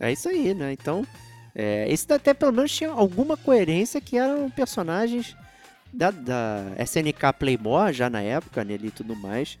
É 0.00 0.10
isso 0.10 0.28
aí, 0.28 0.52
né? 0.54 0.72
Então, 0.72 1.06
é, 1.54 1.86
esse 1.88 2.12
até 2.12 2.34
pelo 2.34 2.52
menos 2.52 2.72
tinha 2.72 2.90
alguma 2.90 3.36
coerência 3.36 4.00
que 4.00 4.18
eram 4.18 4.50
personagens 4.50 5.36
da, 5.92 6.10
da 6.10 6.64
SNK 6.84 7.32
Playmore 7.38 7.92
já 7.92 8.10
na 8.10 8.20
época, 8.20 8.64
né, 8.64 8.74
ali 8.74 8.88
e 8.88 8.90
tudo 8.90 9.14
mais. 9.14 9.56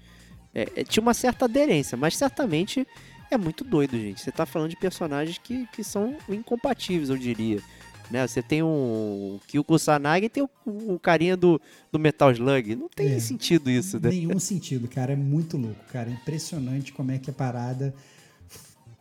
É, 0.58 0.80
é, 0.80 0.84
tinha 0.84 1.02
uma 1.02 1.12
certa 1.12 1.44
aderência, 1.44 1.98
mas 1.98 2.16
certamente 2.16 2.86
é 3.30 3.36
muito 3.36 3.62
doido, 3.62 3.92
gente. 3.98 4.22
Você 4.22 4.32
tá 4.32 4.46
falando 4.46 4.70
de 4.70 4.76
personagens 4.76 5.36
que, 5.36 5.66
que 5.66 5.84
são 5.84 6.16
incompatíveis, 6.30 7.10
eu 7.10 7.18
diria. 7.18 7.60
Né? 8.10 8.26
Você 8.26 8.40
tem 8.40 8.62
o 8.62 9.38
Kyuko 9.48 9.74
Kusanagi 9.74 10.24
e 10.24 10.28
tem 10.30 10.42
o, 10.42 10.48
o 10.64 10.98
carinha 10.98 11.36
do, 11.36 11.60
do 11.92 11.98
Metal 11.98 12.30
Slug. 12.32 12.74
Não 12.74 12.88
tem 12.88 13.08
É. 13.12 13.20
sentido 13.20 13.68
isso, 13.68 14.00
né? 14.00 14.08
Nenhum 14.08 14.38
sentido, 14.38 14.88
cara. 14.88 15.12
É 15.12 15.16
muito 15.16 15.58
louco, 15.58 15.84
cara. 15.92 16.08
É 16.08 16.12
impressionante 16.14 16.90
como 16.90 17.10
é 17.10 17.18
que 17.18 17.28
a 17.28 17.34
parada, 17.34 17.92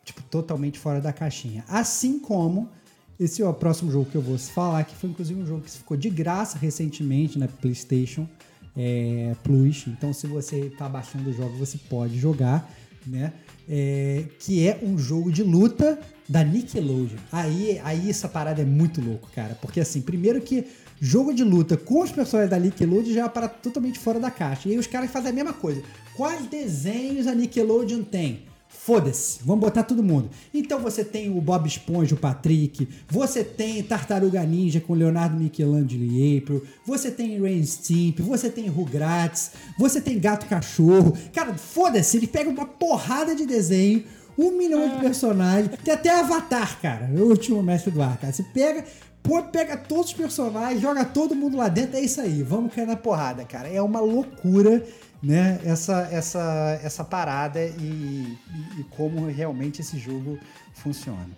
tipo, 0.03 0.21
totalmente 0.23 0.77
fora 0.77 0.99
da 0.99 1.13
caixinha. 1.13 1.63
Assim 1.69 2.19
como 2.19 2.69
esse 3.17 3.41
é 3.41 3.47
o 3.47 3.53
próximo 3.53 3.89
jogo 3.91 4.09
que 4.09 4.15
eu 4.17 4.21
vou 4.21 4.37
falar, 4.37 4.83
que 4.83 4.95
foi 4.95 5.09
inclusive 5.09 5.39
um 5.39 5.45
jogo 5.45 5.61
que 5.61 5.71
ficou 5.71 5.95
de 5.95 6.09
graça 6.09 6.57
recentemente 6.57 7.39
na 7.39 7.47
PlayStation 7.47 8.27
é, 8.75 9.35
Plus. 9.43 9.85
Então, 9.87 10.13
se 10.13 10.27
você 10.27 10.71
tá 10.77 10.89
baixando 10.89 11.29
o 11.29 11.33
jogo, 11.33 11.57
você 11.57 11.77
pode 11.89 12.17
jogar, 12.17 12.69
né? 13.05 13.33
É, 13.67 14.25
que 14.39 14.67
é 14.67 14.79
um 14.83 14.97
jogo 14.97 15.31
de 15.31 15.43
luta 15.43 15.99
da 16.27 16.43
Nickelodeon. 16.43 17.17
Aí, 17.31 17.79
aí 17.83 18.09
essa 18.09 18.27
parada 18.27 18.61
é 18.61 18.65
muito 18.65 19.01
louco, 19.01 19.29
cara. 19.33 19.57
Porque 19.61 19.79
assim, 19.79 20.01
primeiro 20.01 20.41
que 20.41 20.65
jogo 20.99 21.33
de 21.33 21.43
luta 21.43 21.77
com 21.77 22.01
os 22.01 22.11
personagens 22.11 22.49
da 22.51 22.59
Nickelodeon 22.59 23.13
já 23.13 23.25
é 23.25 23.29
parada 23.29 23.53
totalmente 23.53 23.99
fora 23.99 24.19
da 24.19 24.31
caixa. 24.31 24.67
E 24.67 24.73
aí 24.73 24.77
os 24.77 24.87
caras 24.87 25.11
fazem 25.11 25.31
a 25.31 25.33
mesma 25.33 25.53
coisa. 25.53 25.81
Quais 26.15 26.47
desenhos 26.47 27.27
a 27.27 27.35
Nickelodeon 27.35 28.03
tem? 28.03 28.43
Foda-se, 28.85 29.39
vamos 29.43 29.61
botar 29.61 29.81
todo 29.81 30.03
mundo. 30.03 30.29
Então 30.53 30.79
você 30.79 31.03
tem 31.03 31.35
o 31.35 31.41
Bob 31.41 31.65
Esponja, 31.65 32.13
o 32.13 32.19
Patrick, 32.19 32.87
você 33.09 33.43
tem 33.43 33.81
Tartaruga 33.81 34.43
Ninja 34.43 34.79
com 34.79 34.93
Leonardo 34.93 35.35
Michelangelo 35.35 36.03
e 36.03 36.37
April, 36.37 36.63
você 36.85 37.09
tem 37.09 37.41
Rain 37.41 37.65
Stimp, 37.65 38.19
você 38.19 38.47
tem 38.47 38.67
Rugrats, 38.67 39.53
você 39.79 39.99
tem 39.99 40.19
Gato 40.19 40.45
Cachorro. 40.45 41.17
Cara, 41.33 41.55
foda-se, 41.55 42.17
ele 42.17 42.27
pega 42.27 42.47
uma 42.47 42.67
porrada 42.67 43.33
de 43.33 43.47
desenho, 43.47 44.03
um 44.37 44.51
milhão 44.51 44.87
de 44.87 45.01
personagens, 45.01 45.71
tem 45.83 45.91
até 45.91 46.19
Avatar, 46.19 46.79
cara, 46.79 47.09
o 47.11 47.23
último 47.23 47.63
mestre 47.63 47.89
do 47.89 48.03
ar, 48.03 48.19
cara. 48.19 48.31
Você 48.31 48.43
pega, 48.43 48.85
pô, 49.23 49.41
pega 49.41 49.77
todos 49.77 50.11
os 50.11 50.13
personagens, 50.13 50.79
joga 50.79 51.03
todo 51.03 51.33
mundo 51.33 51.57
lá 51.57 51.69
dentro, 51.69 51.97
é 51.97 52.01
isso 52.01 52.21
aí, 52.21 52.43
vamos 52.43 52.71
cair 52.71 52.85
na 52.85 52.95
porrada, 52.95 53.45
cara. 53.45 53.67
É 53.67 53.81
uma 53.81 53.99
loucura 53.99 54.85
né, 55.25 55.59
essa, 55.65 56.07
essa, 56.11 56.79
essa 56.83 57.03
parada 57.03 57.59
e, 57.59 58.37
e, 58.77 58.79
e 58.79 58.83
como 58.91 59.25
realmente 59.25 59.81
esse 59.81 59.97
jogo 59.97 60.37
funciona. 60.71 61.29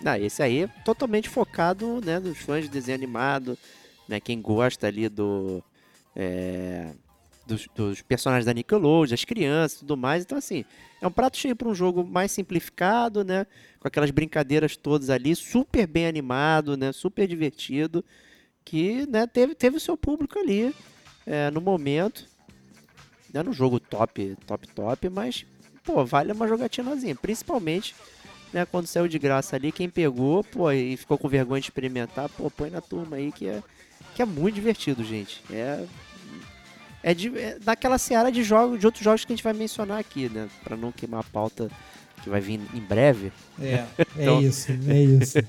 Não, 0.00 0.14
esse 0.14 0.42
aí 0.42 0.62
é 0.62 0.68
totalmente 0.84 1.28
focado, 1.28 2.00
né, 2.04 2.20
nos 2.20 2.38
fãs 2.38 2.64
de 2.64 2.70
desenho 2.70 2.96
animado, 2.96 3.58
né, 4.08 4.20
quem 4.20 4.40
gosta 4.40 4.86
ali 4.86 5.08
do, 5.08 5.60
é, 6.14 6.92
dos, 7.44 7.66
dos 7.74 8.00
personagens 8.00 8.46
da 8.46 8.54
Nickelodeon, 8.54 9.12
as 9.12 9.24
crianças 9.24 9.78
e 9.78 9.80
tudo 9.80 9.96
mais. 9.96 10.22
Então, 10.22 10.38
assim, 10.38 10.64
é 11.02 11.06
um 11.06 11.10
prato 11.10 11.36
cheio 11.36 11.56
para 11.56 11.68
um 11.68 11.74
jogo 11.74 12.04
mais 12.04 12.30
simplificado, 12.30 13.24
né, 13.24 13.44
com 13.80 13.88
aquelas 13.88 14.12
brincadeiras 14.12 14.76
todas 14.76 15.10
ali, 15.10 15.34
super 15.34 15.84
bem 15.88 16.06
animado, 16.06 16.76
né, 16.76 16.92
super 16.92 17.26
divertido, 17.26 18.04
que, 18.64 19.04
né, 19.10 19.26
teve, 19.26 19.52
teve 19.52 19.78
o 19.78 19.80
seu 19.80 19.96
público 19.96 20.38
ali 20.38 20.72
é, 21.26 21.50
no 21.50 21.60
momento. 21.60 22.35
Não 23.32 23.40
é 23.40 23.44
no 23.44 23.52
jogo 23.52 23.78
top, 23.80 24.36
top, 24.46 24.68
top, 24.68 25.08
mas, 25.08 25.44
pô, 25.84 26.04
vale 26.04 26.32
uma 26.32 26.46
jogatinazinha. 26.48 27.14
Principalmente, 27.14 27.94
né, 28.52 28.64
quando 28.66 28.86
saiu 28.86 29.08
de 29.08 29.18
graça 29.18 29.56
ali, 29.56 29.72
quem 29.72 29.88
pegou, 29.90 30.42
pô, 30.44 30.70
e 30.70 30.96
ficou 30.96 31.18
com 31.18 31.28
vergonha 31.28 31.60
de 31.60 31.66
experimentar, 31.66 32.28
pô, 32.30 32.50
põe 32.50 32.70
na 32.70 32.80
turma 32.80 33.16
aí 33.16 33.30
que 33.32 33.46
é, 33.48 33.62
que 34.14 34.22
é 34.22 34.24
muito 34.24 34.54
divertido, 34.54 35.04
gente. 35.04 35.42
É. 35.50 35.84
É, 37.02 37.14
de, 37.14 37.38
é 37.38 37.58
daquela 37.60 37.98
seara 37.98 38.32
de 38.32 38.42
jogos, 38.42 38.80
de 38.80 38.86
outros 38.86 39.04
jogos 39.04 39.24
que 39.24 39.32
a 39.32 39.36
gente 39.36 39.44
vai 39.44 39.52
mencionar 39.52 39.98
aqui, 40.00 40.28
né? 40.28 40.48
Pra 40.64 40.76
não 40.76 40.90
queimar 40.90 41.20
a 41.20 41.24
pauta 41.24 41.70
que 42.22 42.28
vai 42.28 42.40
vir 42.40 42.60
em 42.74 42.80
breve. 42.80 43.30
É, 43.60 43.84
Então- 44.18 44.38
é 44.38 44.42
isso, 44.42 44.72
é 44.72 45.02
isso. 45.02 45.38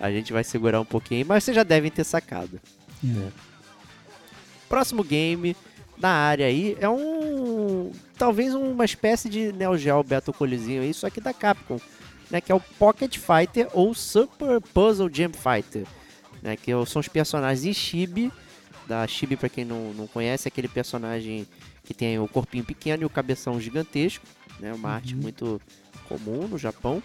A 0.00 0.12
gente 0.12 0.32
vai 0.32 0.44
segurar 0.44 0.80
um 0.80 0.84
pouquinho, 0.84 1.26
mas 1.26 1.42
vocês 1.42 1.56
já 1.56 1.64
devem 1.64 1.90
ter 1.90 2.04
sacado. 2.04 2.60
É. 3.04 3.28
Próximo 4.68 5.02
game 5.02 5.56
da 5.98 6.10
área 6.10 6.46
aí 6.46 6.76
é 6.80 6.88
um. 6.88 7.90
Talvez 8.16 8.54
uma 8.54 8.84
espécie 8.84 9.28
de 9.28 9.52
Neo 9.52 9.76
Geo 9.76 10.02
Battle 10.02 10.34
Coliseum 10.34 10.82
aí, 10.82 10.94
só 10.94 11.10
que 11.10 11.20
da 11.20 11.32
Capcom, 11.32 11.78
né? 12.30 12.40
Que 12.40 12.52
é 12.52 12.54
o 12.54 12.60
Pocket 12.60 13.18
Fighter 13.18 13.68
ou 13.72 13.94
Super 13.94 14.60
Puzzle 14.60 15.10
Jam 15.12 15.30
Fighter, 15.32 15.86
né? 16.42 16.56
Que 16.56 16.72
são 16.86 17.00
os 17.00 17.08
personagens 17.08 17.64
em 17.64 17.72
Chibi. 17.72 18.32
Da 18.86 19.06
Chibi, 19.06 19.36
pra 19.36 19.48
quem 19.48 19.64
não, 19.64 19.92
não 19.92 20.06
conhece, 20.06 20.48
é 20.48 20.48
aquele 20.48 20.68
personagem 20.68 21.46
que 21.84 21.92
tem 21.92 22.18
o 22.18 22.28
corpinho 22.28 22.64
pequeno 22.64 23.02
e 23.02 23.06
o 23.06 23.10
cabeção 23.10 23.60
gigantesco, 23.60 24.24
né? 24.60 24.72
Uma 24.72 24.90
arte 24.90 25.14
muito 25.14 25.60
comum 26.08 26.46
no 26.48 26.58
Japão. 26.58 27.02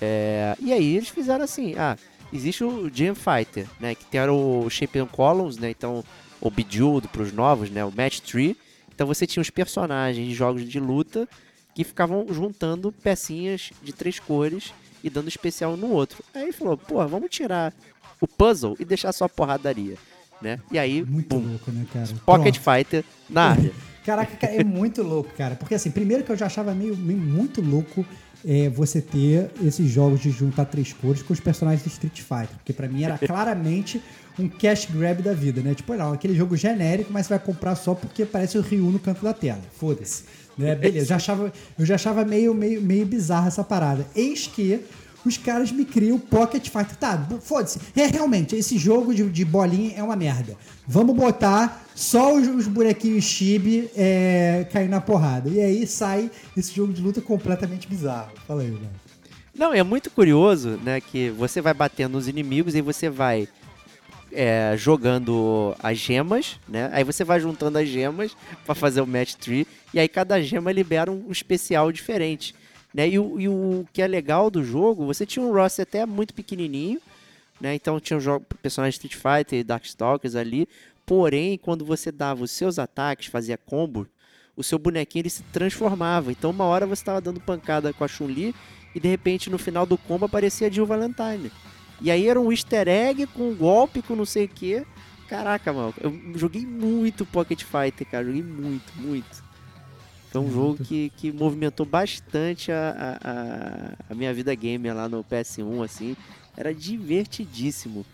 É, 0.00 0.56
e 0.60 0.72
aí 0.72 0.96
eles 0.96 1.08
fizeram 1.08 1.44
assim, 1.44 1.74
ah, 1.76 1.96
existe 2.32 2.64
o 2.64 2.90
Jam 2.92 3.14
Fighter, 3.14 3.66
né? 3.78 3.94
Que 3.94 4.04
tem 4.04 4.20
o 4.28 4.68
Champion 4.68 5.06
Columns, 5.06 5.56
né? 5.56 5.70
Então, 5.70 6.04
o 6.42 6.50
Bejeweled 6.50 7.08
pros 7.08 7.32
novos, 7.32 7.70
né? 7.70 7.84
O 7.84 7.92
Match 7.92 8.18
Tree. 8.20 8.56
Então 8.94 9.06
você 9.06 9.26
tinha 9.26 9.40
os 9.40 9.48
personagens 9.48 10.28
de 10.28 10.34
jogos 10.34 10.68
de 10.68 10.78
luta 10.78 11.26
que 11.74 11.84
ficavam 11.84 12.26
juntando 12.30 12.92
pecinhas 12.92 13.70
de 13.82 13.92
três 13.92 14.18
cores 14.18 14.74
e 15.02 15.08
dando 15.08 15.28
especial 15.28 15.76
no 15.76 15.90
outro. 15.90 16.22
Aí 16.34 16.52
falou, 16.52 16.76
pô, 16.76 17.06
vamos 17.06 17.30
tirar 17.30 17.72
o 18.20 18.26
puzzle 18.28 18.76
e 18.78 18.84
deixar 18.84 19.12
só 19.12 19.24
a 19.24 19.28
porradaria, 19.28 19.96
né? 20.40 20.60
E 20.70 20.78
aí, 20.78 21.02
Muito 21.04 21.34
bum, 21.34 21.48
louco, 21.48 21.70
né, 21.70 21.86
cara? 21.92 22.08
Pocket. 22.26 22.58
Fighter 22.58 23.04
na 23.30 23.50
área. 23.50 23.72
Caraca, 24.04 24.36
cara, 24.36 24.52
é 24.54 24.64
muito 24.64 25.00
louco, 25.00 25.30
cara. 25.36 25.54
Porque 25.54 25.76
assim, 25.76 25.90
primeiro 25.90 26.24
que 26.24 26.32
eu 26.32 26.36
já 26.36 26.46
achava 26.46 26.74
meio, 26.74 26.96
meio 26.96 27.20
muito 27.20 27.60
louco 27.62 28.04
é, 28.44 28.68
você 28.68 29.00
ter 29.00 29.48
esses 29.64 29.88
jogos 29.88 30.20
de 30.20 30.30
juntar 30.30 30.64
três 30.64 30.92
cores 30.92 31.22
com 31.22 31.32
os 31.32 31.38
personagens 31.38 31.84
do 31.84 31.88
Street 31.88 32.20
Fighter. 32.20 32.56
Porque 32.56 32.72
pra 32.72 32.88
mim 32.88 33.04
era 33.04 33.16
claramente 33.24 34.02
um 34.38 34.48
cash 34.48 34.88
grab 34.90 35.22
da 35.22 35.32
vida, 35.32 35.60
né? 35.60 35.74
Tipo, 35.74 35.94
não, 35.94 36.12
aquele 36.12 36.34
jogo 36.34 36.56
genérico, 36.56 37.12
mas 37.12 37.26
você 37.26 37.34
vai 37.34 37.38
comprar 37.38 37.74
só 37.74 37.94
porque 37.94 38.24
parece 38.24 38.58
o 38.58 38.62
Ryu 38.62 38.90
no 38.90 38.98
canto 38.98 39.22
da 39.22 39.32
tela. 39.32 39.60
Foda-se. 39.78 40.24
Né? 40.56 40.74
Beleza, 40.76 40.98
eu 40.98 41.06
já 41.06 41.16
achava, 41.16 41.52
eu 41.78 41.86
já 41.86 41.94
achava 41.94 42.24
meio, 42.24 42.54
meio, 42.54 42.80
meio 42.80 43.06
bizarra 43.06 43.48
essa 43.48 43.64
parada. 43.64 44.06
Eis 44.14 44.46
que 44.46 44.80
os 45.24 45.36
caras 45.36 45.70
me 45.70 45.84
criam 45.84 46.16
o 46.16 46.20
Pocket 46.20 46.68
Fighter. 46.68 46.96
Tá, 46.96 47.28
foda-se. 47.40 47.78
É, 47.94 48.06
realmente, 48.06 48.56
esse 48.56 48.76
jogo 48.76 49.14
de, 49.14 49.28
de 49.28 49.44
bolinha 49.44 49.94
é 49.96 50.02
uma 50.02 50.16
merda. 50.16 50.56
Vamos 50.86 51.14
botar 51.14 51.84
só 51.94 52.34
os, 52.34 52.46
os 52.48 52.66
bonequinhos 52.66 53.24
chibi 53.24 53.88
é, 53.96 54.66
cair 54.72 54.88
na 54.88 55.00
porrada. 55.00 55.48
E 55.48 55.60
aí 55.60 55.86
sai 55.86 56.30
esse 56.56 56.74
jogo 56.74 56.92
de 56.92 57.00
luta 57.00 57.20
completamente 57.20 57.88
bizarro. 57.88 58.32
Fala 58.46 58.62
aí, 58.62 58.70
né? 58.70 58.88
Não, 59.54 59.72
é 59.72 59.82
muito 59.82 60.10
curioso, 60.10 60.80
né, 60.82 60.98
que 60.98 61.28
você 61.28 61.60
vai 61.60 61.74
batendo 61.74 62.12
nos 62.12 62.26
inimigos 62.26 62.74
e 62.74 62.80
você 62.80 63.10
vai 63.10 63.46
é, 64.32 64.74
jogando 64.76 65.74
as 65.78 65.98
gemas, 65.98 66.58
né? 66.68 66.90
Aí 66.92 67.04
você 67.04 67.24
vai 67.24 67.40
juntando 67.40 67.78
as 67.78 67.88
gemas 67.88 68.36
pra 68.64 68.74
fazer 68.74 69.00
o 69.00 69.06
match 69.06 69.34
tree 69.34 69.66
e 69.92 70.00
aí 70.00 70.08
cada 70.08 70.40
gema 70.40 70.72
libera 70.72 71.10
um 71.10 71.30
especial 71.30 71.92
diferente, 71.92 72.54
né? 72.92 73.08
E 73.08 73.18
o, 73.18 73.40
e 73.40 73.48
o 73.48 73.86
que 73.92 74.02
é 74.02 74.06
legal 74.06 74.50
do 74.50 74.64
jogo, 74.64 75.06
você 75.06 75.26
tinha 75.26 75.44
um 75.44 75.52
roster 75.52 75.82
até 75.82 76.06
muito 76.06 76.34
pequenininho, 76.34 77.00
né? 77.60 77.74
Então 77.74 78.00
tinha 78.00 78.16
um 78.16 78.20
jogo 78.20 78.44
personagem 78.62 78.98
Street 78.98 79.14
Fighter 79.14 79.58
e 79.58 79.64
Darkstalkers 79.64 80.34
ali, 80.34 80.68
porém 81.06 81.58
quando 81.58 81.84
você 81.84 82.10
dava 82.10 82.42
os 82.42 82.50
seus 82.50 82.78
ataques, 82.78 83.26
fazia 83.26 83.58
combo, 83.58 84.06
o 84.56 84.62
seu 84.62 84.78
bonequinho 84.78 85.22
ele 85.22 85.30
se 85.30 85.42
transformava. 85.44 86.32
Então 86.32 86.50
uma 86.50 86.64
hora 86.64 86.86
você 86.86 87.02
estava 87.02 87.20
dando 87.20 87.40
pancada 87.40 87.92
com 87.92 88.04
a 88.04 88.08
Chun-Li 88.08 88.54
e 88.94 89.00
de 89.00 89.08
repente 89.08 89.50
no 89.50 89.58
final 89.58 89.86
do 89.86 89.96
combo 89.96 90.26
aparecia 90.26 90.70
Jill 90.70 90.86
Valentine. 90.86 91.50
E 92.02 92.10
aí 92.10 92.26
era 92.28 92.40
um 92.40 92.50
easter 92.50 92.88
egg 92.88 93.26
com 93.28 93.50
um 93.50 93.54
golpe, 93.54 94.02
com 94.02 94.14
não 94.16 94.26
sei 94.26 94.44
o 94.44 94.48
que. 94.48 94.84
Caraca, 95.28 95.72
mano, 95.72 95.94
eu 96.00 96.12
joguei 96.38 96.66
muito 96.66 97.24
Pocket 97.24 97.62
Fighter, 97.62 98.06
cara, 98.06 98.24
joguei 98.24 98.42
muito, 98.42 98.92
muito. 98.96 99.42
Foi 100.30 100.40
um 100.40 100.50
jogo 100.50 100.78
que, 100.84 101.12
que 101.16 101.30
movimentou 101.32 101.84
bastante 101.86 102.72
a, 102.72 102.90
a, 103.22 103.30
a- 103.30 103.92
a 104.10 104.14
minha 104.14 104.32
vida 104.34 104.54
gamer 104.54 104.94
lá 104.94 105.08
no 105.08 105.22
PS1, 105.24 105.82
assim. 105.84 106.16
Era 106.56 106.74
divertidíssimo. 106.74 108.04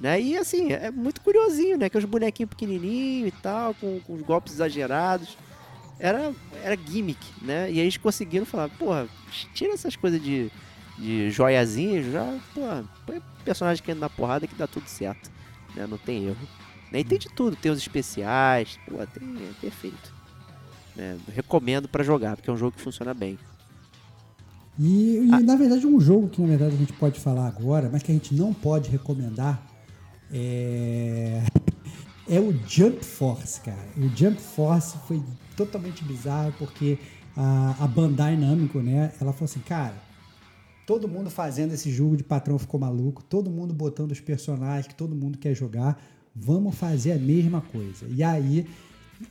Né? 0.00 0.20
E 0.20 0.36
assim, 0.36 0.72
é 0.72 0.90
muito 0.90 1.20
curiosinho, 1.20 1.76
né? 1.78 1.88
Que 1.88 1.96
os 1.98 2.04
bonequinhos 2.04 2.50
pequenininhos 2.50 3.28
e 3.28 3.30
tal, 3.42 3.74
com, 3.74 4.00
com 4.00 4.14
os 4.14 4.22
golpes 4.22 4.54
exagerados. 4.54 5.36
Era, 5.98 6.32
era 6.62 6.76
gimmick, 6.76 7.24
né? 7.40 7.68
E 7.70 7.74
aí 7.74 7.80
eles 7.80 7.96
conseguiram 7.96 8.44
falar, 8.44 8.68
porra, 8.70 9.08
tira 9.54 9.72
essas 9.72 9.94
coisas 9.96 10.20
de, 10.20 10.50
de 10.98 11.30
joiazinhas, 11.30 12.12
já, 12.12 12.38
porra, 12.54 12.84
põe 13.06 13.20
personagem 13.44 13.82
caindo 13.82 14.00
na 14.00 14.10
porrada 14.10 14.46
que 14.46 14.54
dá 14.54 14.66
tudo 14.66 14.86
certo. 14.86 15.30
Né? 15.74 15.86
Não 15.86 15.98
tem 15.98 16.26
erro. 16.26 16.48
Né? 16.92 17.00
E 17.00 17.04
tem 17.04 17.18
de 17.18 17.28
tudo, 17.28 17.56
tem 17.56 17.70
os 17.70 17.78
especiais, 17.78 18.78
pô, 18.88 19.04
tem, 19.06 19.36
é 19.36 19.52
perfeito. 19.60 20.14
Né? 20.96 21.18
Recomendo 21.32 21.88
pra 21.88 22.04
jogar, 22.04 22.36
porque 22.36 22.48
é 22.48 22.52
um 22.52 22.56
jogo 22.56 22.76
que 22.76 22.82
funciona 22.82 23.12
bem. 23.12 23.38
E, 24.78 25.18
e, 25.18 25.42
na 25.42 25.54
verdade, 25.54 25.86
um 25.86 26.00
jogo 26.00 26.28
que 26.28 26.40
na 26.40 26.48
verdade 26.48 26.74
a 26.74 26.78
gente 26.78 26.92
pode 26.94 27.20
falar 27.20 27.46
agora, 27.46 27.88
mas 27.92 28.02
que 28.02 28.10
a 28.10 28.14
gente 28.14 28.34
não 28.34 28.52
pode 28.52 28.90
recomendar, 28.90 29.62
é, 30.32 31.42
é 32.28 32.40
o 32.40 32.52
Jump 32.66 33.04
Force, 33.04 33.60
cara. 33.60 33.86
O 33.96 34.08
Jump 34.16 34.40
Force 34.40 34.96
foi 35.06 35.22
totalmente 35.56 36.02
bizarro 36.02 36.52
porque 36.58 36.98
a, 37.36 37.76
a 37.84 37.86
Bandai 37.86 38.36
Namco, 38.36 38.80
né, 38.80 39.12
ela 39.20 39.32
falou 39.32 39.44
assim, 39.44 39.60
cara, 39.60 39.94
todo 40.86 41.08
mundo 41.08 41.30
fazendo 41.30 41.72
esse 41.72 41.90
jogo 41.90 42.16
de 42.16 42.22
patrão 42.22 42.58
ficou 42.58 42.78
maluco, 42.78 43.22
todo 43.22 43.50
mundo 43.50 43.72
botando 43.72 44.12
os 44.12 44.20
personagens 44.20 44.86
que 44.86 44.94
todo 44.94 45.14
mundo 45.14 45.38
quer 45.38 45.54
jogar, 45.54 46.00
vamos 46.34 46.74
fazer 46.74 47.12
a 47.12 47.18
mesma 47.18 47.60
coisa. 47.60 48.06
E 48.10 48.22
aí, 48.22 48.66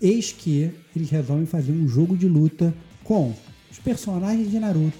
eis 0.01 0.31
que 0.31 0.71
eles 0.95 1.09
resolvem 1.09 1.45
fazer 1.45 1.71
um 1.71 1.87
jogo 1.87 2.17
de 2.17 2.27
luta 2.27 2.73
com 3.03 3.33
os 3.71 3.79
personagens 3.79 4.49
de 4.49 4.59
Naruto, 4.59 4.97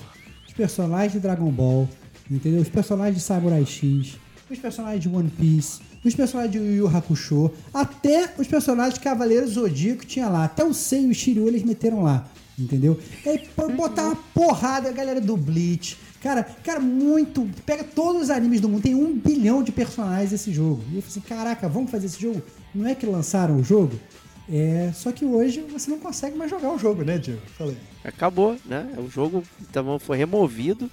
os 0.48 0.54
personagens 0.54 1.14
de 1.14 1.20
Dragon 1.20 1.52
Ball, 1.52 1.88
entendeu? 2.30 2.62
Os 2.62 2.70
personagens 2.70 3.18
de 3.18 3.24
Samurai 3.24 3.66
X, 3.66 4.18
os 4.50 4.60
personagens 4.60 5.02
de 5.02 5.10
One 5.10 5.30
Piece, 5.30 5.82
os 6.04 6.14
personagens 6.14 6.52
de 6.52 6.58
Yu 6.58 6.76
Yu 6.76 6.88
Hakusho, 6.88 7.52
até 7.74 8.34
os 8.38 8.48
personagens 8.48 8.96
de 8.96 9.00
Cavaleiro 9.00 9.48
Zodíaco 9.48 10.06
tinha 10.06 10.28
lá, 10.28 10.46
até 10.46 10.64
o 10.64 10.74
Sei 10.74 11.06
e 11.06 11.10
o 11.10 11.16
Shiryu 11.16 11.48
eles 11.48 11.64
meteram 11.64 12.04
lá, 12.04 12.28
entendeu? 12.60 13.00
E 13.26 13.30
aí 13.30 13.50
botar 13.76 14.08
uma 14.08 14.16
porrada 14.34 14.90
a 14.90 14.92
galera 14.92 15.22
do 15.22 15.38
Bleach. 15.38 15.98
Cara, 16.24 16.44
cara, 16.64 16.80
muito. 16.80 17.46
Pega 17.66 17.84
todos 17.84 18.24
os 18.24 18.30
animes 18.30 18.62
do 18.62 18.70
mundo, 18.70 18.82
tem 18.82 18.96
um 18.96 19.14
bilhão 19.14 19.62
de 19.62 19.74
personagens 19.74 20.32
esse 20.32 20.54
jogo. 20.54 20.82
E 20.90 20.96
eu 20.96 21.02
falei 21.02 21.08
assim: 21.10 21.20
caraca, 21.20 21.68
vamos 21.68 21.92
fazer 21.92 22.06
esse 22.06 22.22
jogo? 22.22 22.42
Não 22.74 22.88
é 22.88 22.96
que 22.96 23.06
lançaram 23.06 23.58
o 23.58 23.64
jogo? 23.64 24.00
É, 24.50 24.92
só 24.94 25.12
que 25.12 25.26
hoje 25.26 25.62
você 25.70 25.92
não 25.92 26.00
consegue 26.00 26.38
mais 26.38 26.50
jogar 26.50 26.70
o 26.74 26.80
jogo, 26.80 27.04
né, 27.04 27.18
Diego? 27.18 27.42
Falei. 27.58 27.78
Acabou, 28.06 28.58
né? 28.66 28.94
O 28.98 29.10
jogo 29.10 29.44
então, 29.62 30.00
foi 30.00 30.18
removido, 30.18 30.90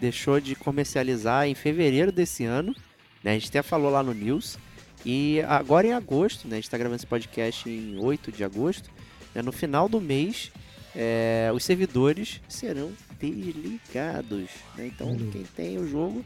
deixou 0.00 0.40
de 0.40 0.54
comercializar 0.54 1.46
em 1.46 1.54
fevereiro 1.54 2.10
desse 2.10 2.44
ano. 2.44 2.74
Né? 3.22 3.32
A 3.32 3.34
gente 3.34 3.48
até 3.48 3.62
falou 3.62 3.90
lá 3.90 4.02
no 4.02 4.14
News. 4.14 4.58
E 5.04 5.42
agora 5.42 5.86
em 5.86 5.92
agosto, 5.92 6.48
né? 6.48 6.56
A 6.56 6.60
gente 6.60 6.70
tá 6.70 6.78
gravando 6.78 6.96
esse 6.96 7.06
podcast 7.06 7.68
em 7.68 7.98
8 7.98 8.32
de 8.32 8.42
agosto. 8.42 8.90
né? 9.34 9.42
No 9.42 9.52
final 9.52 9.90
do 9.90 10.00
mês, 10.00 10.50
é, 10.96 11.50
os 11.54 11.62
servidores 11.62 12.40
serão 12.48 12.92
desligados. 13.18 14.48
Né? 14.76 14.86
Então 14.86 15.10
aí. 15.10 15.30
quem 15.30 15.42
tem 15.42 15.78
o 15.78 15.88
jogo 15.88 16.24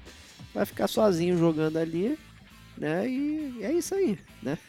vai 0.54 0.64
ficar 0.64 0.88
sozinho 0.88 1.36
jogando 1.36 1.76
ali. 1.76 2.18
Né? 2.76 3.08
E 3.08 3.58
é 3.62 3.72
isso 3.72 3.94
aí, 3.94 4.18
né? 4.42 4.58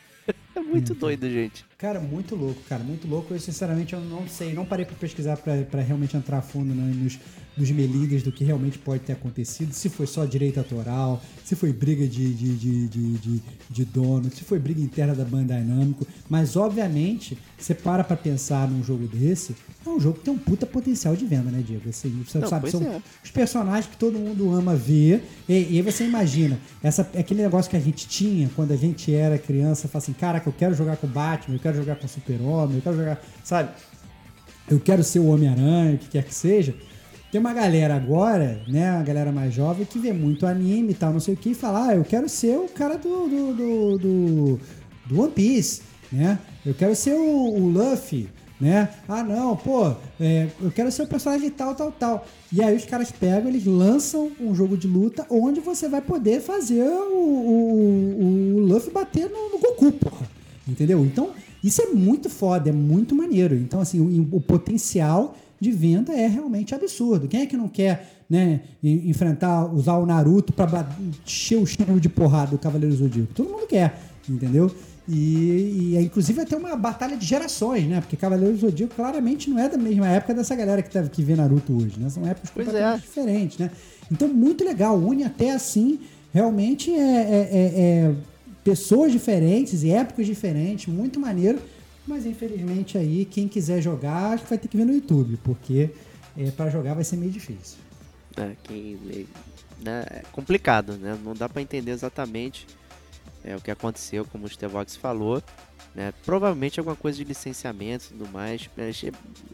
É 0.55 0.59
muito 0.59 0.93
doido, 0.93 1.27
gente. 1.27 1.65
Cara, 1.77 1.99
muito 1.99 2.35
louco, 2.35 2.61
cara, 2.69 2.83
muito 2.83 3.07
louco. 3.07 3.33
Eu, 3.33 3.39
sinceramente, 3.39 3.93
eu 3.93 3.99
não 3.99 4.27
sei, 4.27 4.53
não 4.53 4.63
parei 4.63 4.85
pra 4.85 4.95
pesquisar 4.95 5.37
pra 5.37 5.81
realmente 5.81 6.15
entrar 6.15 6.37
a 6.37 6.41
fundo 6.41 6.73
né, 6.73 6.93
nos, 6.95 7.17
nos 7.59 7.69
melídeos 7.71 8.23
do 8.23 8.31
que 8.31 8.43
realmente 8.43 8.77
pode 8.77 9.03
ter 9.03 9.13
acontecido. 9.13 9.73
Se 9.73 9.89
foi 9.89 10.07
só 10.07 10.23
direito 10.23 10.57
autoral, 10.57 11.21
se 11.43 11.55
foi 11.55 11.73
briga 11.73 12.07
de, 12.07 12.33
de, 12.33 12.55
de, 12.55 12.87
de, 12.87 13.17
de, 13.17 13.41
de 13.69 13.85
dono, 13.85 14.31
se 14.31 14.43
foi 14.43 14.57
briga 14.57 14.81
interna 14.81 15.13
da 15.13 15.25
Bandai 15.25 15.61
Namco. 15.61 16.07
Mas, 16.29 16.55
obviamente, 16.55 17.37
você 17.57 17.75
para 17.75 18.03
pra 18.03 18.15
pensar 18.15 18.69
num 18.69 18.83
jogo 18.83 19.07
desse, 19.07 19.55
é 19.85 19.89
um 19.89 19.99
jogo 19.99 20.19
que 20.19 20.25
tem 20.25 20.33
um 20.33 20.37
puta 20.37 20.65
potencial 20.65 21.15
de 21.15 21.25
venda, 21.25 21.51
né, 21.51 21.61
Diego? 21.65 21.89
Assim, 21.89 22.23
você 22.25 22.39
Não, 22.39 22.47
sabe, 22.47 22.71
são 22.71 22.81
é. 22.81 23.01
os 23.23 23.31
personagens 23.31 23.87
que 23.87 23.97
todo 23.97 24.17
mundo 24.17 24.53
ama 24.53 24.75
ver. 24.75 25.23
E, 25.47 25.53
e 25.53 25.77
aí 25.77 25.81
você 25.81 26.05
imagina, 26.05 26.57
essa, 26.81 27.01
aquele 27.17 27.41
negócio 27.41 27.69
que 27.69 27.77
a 27.77 27.81
gente 27.81 28.07
tinha 28.07 28.49
quando 28.55 28.71
a 28.71 28.77
gente 28.77 29.13
era 29.13 29.37
criança, 29.37 29.87
fala 29.87 30.03
assim, 30.03 30.13
caraca, 30.13 30.47
eu 30.47 30.53
quero 30.53 30.73
jogar 30.73 30.97
com 30.97 31.07
o 31.07 31.09
Batman, 31.09 31.55
eu 31.55 31.59
quero 31.59 31.77
jogar 31.77 31.95
com 31.97 32.05
o 32.05 32.09
Super-Homem, 32.09 32.77
eu 32.77 32.81
quero 32.81 32.95
jogar, 32.95 33.21
sabe? 33.43 33.69
Eu 34.69 34.79
quero 34.79 35.03
ser 35.03 35.19
o 35.19 35.27
Homem-Aranha, 35.27 35.95
o 35.95 35.97
que 35.97 36.09
quer 36.09 36.23
que 36.23 36.33
seja. 36.33 36.75
Tem 37.31 37.39
uma 37.39 37.53
galera 37.53 37.95
agora, 37.95 38.59
né, 38.67 38.89
a 38.89 39.03
galera 39.03 39.31
mais 39.31 39.53
jovem, 39.53 39.85
que 39.85 39.99
vê 39.99 40.11
muito 40.11 40.47
anime 40.47 40.91
e 40.91 40.95
tal, 40.95 41.13
não 41.13 41.19
sei 41.19 41.35
o 41.35 41.37
que, 41.37 41.51
e 41.51 41.55
fala, 41.55 41.89
ah, 41.89 41.95
eu 41.95 42.03
quero 42.03 42.27
ser 42.27 42.57
o 42.57 42.67
cara 42.67 42.97
do, 42.97 43.27
do, 43.27 43.53
do, 43.53 43.97
do, 43.99 44.59
do 45.05 45.21
One 45.21 45.31
Piece, 45.31 45.81
né? 46.11 46.39
Eu 46.65 46.73
quero 46.73 46.95
ser 46.95 47.13
o, 47.13 47.53
o 47.53 47.69
Luffy, 47.69 48.27
né? 48.59 48.89
Ah, 49.07 49.23
não, 49.23 49.55
pô, 49.55 49.93
é, 50.19 50.47
eu 50.59 50.71
quero 50.71 50.91
ser 50.91 51.03
o 51.03 51.07
personagem 51.07 51.51
tal, 51.51 51.75
tal, 51.75 51.91
tal. 51.91 52.25
E 52.51 52.63
aí 52.63 52.75
os 52.75 52.85
caras 52.85 53.11
pegam, 53.11 53.49
eles 53.49 53.65
lançam 53.65 54.31
um 54.41 54.55
jogo 54.55 54.75
de 54.75 54.87
luta 54.87 55.25
onde 55.29 55.59
você 55.59 55.87
vai 55.87 56.01
poder 56.01 56.41
fazer 56.41 56.83
o, 56.83 57.13
o, 57.13 58.55
o 58.55 58.59
Luffy 58.59 58.91
bater 58.91 59.29
no, 59.29 59.49
no 59.51 59.59
Goku, 59.59 59.91
porra. 59.91 60.27
Entendeu? 60.67 61.05
Então, 61.05 61.29
isso 61.63 61.81
é 61.81 61.87
muito 61.87 62.29
foda, 62.29 62.69
é 62.69 62.73
muito 62.73 63.15
maneiro. 63.15 63.55
Então, 63.55 63.79
assim, 63.79 63.99
o, 63.99 64.37
o 64.37 64.41
potencial 64.41 65.35
de 65.59 65.71
venda 65.71 66.13
é 66.13 66.27
realmente 66.27 66.73
absurdo. 66.73 67.27
Quem 67.27 67.41
é 67.41 67.45
que 67.45 67.57
não 67.57 67.67
quer, 67.67 68.23
né, 68.29 68.61
en- 68.83 69.09
enfrentar, 69.09 69.65
usar 69.73 69.97
o 69.97 70.05
Naruto 70.05 70.53
pra 70.53 70.65
ba- 70.65 70.89
encher 71.25 71.57
o 71.59 71.63
estilo 71.63 71.99
de 71.99 72.07
porrada 72.09 72.51
do 72.51 72.57
Cavaleiro 72.57 72.95
Zodíaco? 72.95 73.33
Todo 73.33 73.49
mundo 73.49 73.67
quer, 73.67 73.99
entendeu? 74.27 74.71
E, 75.07 75.91
e 75.91 75.97
é, 75.97 76.01
inclusive 76.01 76.35
vai 76.37 76.45
ter 76.45 76.55
uma 76.55 76.75
batalha 76.75 77.17
de 77.17 77.25
gerações, 77.25 77.85
né? 77.87 77.99
Porque 77.99 78.15
Cavaleiro 78.15 78.55
Zodíaco 78.55 78.93
claramente 78.95 79.49
não 79.49 79.57
é 79.59 79.67
da 79.67 79.77
mesma 79.77 80.07
época 80.07 80.33
dessa 80.35 80.55
galera 80.55 80.81
que, 80.83 80.89
tá, 80.91 81.01
que 81.03 81.23
vê 81.23 81.35
Naruto 81.35 81.73
hoje, 81.75 81.99
né? 81.99 82.09
São 82.09 82.25
épocas 82.27 82.51
Pois 82.53 82.67
completamente 82.67 83.01
é. 83.01 83.05
diferentes, 83.05 83.57
né? 83.57 83.71
Então, 84.11 84.27
muito 84.27 84.63
legal. 84.63 84.97
Une 84.97 85.23
até 85.23 85.51
assim, 85.51 85.99
realmente 86.33 86.91
é, 86.91 86.95
é- 86.97 87.49
é- 87.51 87.81
é 87.81 88.15
pessoas 88.63 89.11
diferentes 89.11 89.81
e 89.83 89.89
épocas 89.89 90.25
diferentes, 90.27 90.93
muito 90.93 91.19
maneiro. 91.19 91.59
Mas 92.09 92.25
infelizmente 92.25 92.97
aí, 92.97 93.23
quem 93.23 93.47
quiser 93.47 93.81
jogar, 93.83 94.33
acho 94.33 94.43
que 94.43 94.49
vai 94.49 94.57
ter 94.57 94.67
que 94.67 94.75
ver 94.75 94.83
no 94.83 94.91
YouTube, 94.91 95.37
porque 95.43 95.91
é, 96.35 96.49
para 96.49 96.67
jogar 96.71 96.95
vai 96.95 97.03
ser 97.03 97.17
meio 97.17 97.31
difícil. 97.31 97.77
né, 98.35 98.57
quem, 98.63 99.27
né, 99.79 100.03
é 100.09 100.23
complicado, 100.31 100.97
né? 100.97 101.15
Não 101.23 101.35
dá 101.35 101.47
pra 101.47 101.61
entender 101.61 101.91
exatamente 101.91 102.65
é, 103.43 103.55
o 103.55 103.61
que 103.61 103.69
aconteceu, 103.69 104.25
como 104.25 104.45
o 104.45 104.49
Stevox 104.49 104.95
falou. 104.95 105.43
Né? 105.93 106.11
Provavelmente 106.25 106.79
alguma 106.79 106.95
coisa 106.95 107.15
de 107.15 107.23
licenciamento 107.23 108.05
e 108.05 108.17
tudo 108.17 108.27
mais. 108.29 108.67
É, 108.75 108.91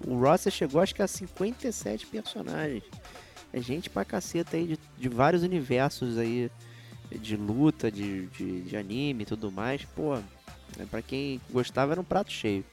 O 0.07 0.17
roster 0.17 0.51
chegou 0.51 0.79
acho 0.79 0.95
que 0.95 1.01
a 1.01 1.07
57 1.07 2.07
personagens. 2.07 2.83
É 3.51 3.59
gente 3.59 3.89
pra 3.89 4.05
caceta 4.05 4.55
aí 4.55 4.65
de, 4.67 4.79
de 4.97 5.09
vários 5.09 5.43
universos 5.43 6.17
aí 6.17 6.49
de 7.11 7.35
luta, 7.35 7.91
de, 7.91 8.27
de, 8.27 8.61
de 8.61 8.77
anime 8.77 9.23
e 9.23 9.25
tudo 9.25 9.51
mais. 9.51 9.83
Pô, 9.95 10.17
né, 10.77 10.85
pra 10.89 11.01
quem 11.01 11.39
gostava 11.51 11.93
era 11.93 12.01
um 12.01 12.03
prato 12.05 12.31
cheio. 12.31 12.63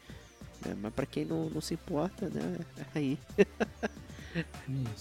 né, 0.64 0.74
Mas 0.80 0.92
pra 0.94 1.06
quem 1.06 1.24
não, 1.24 1.48
não 1.50 1.60
se 1.60 1.74
importa, 1.74 2.28
né? 2.28 2.58
Aí 2.94 3.18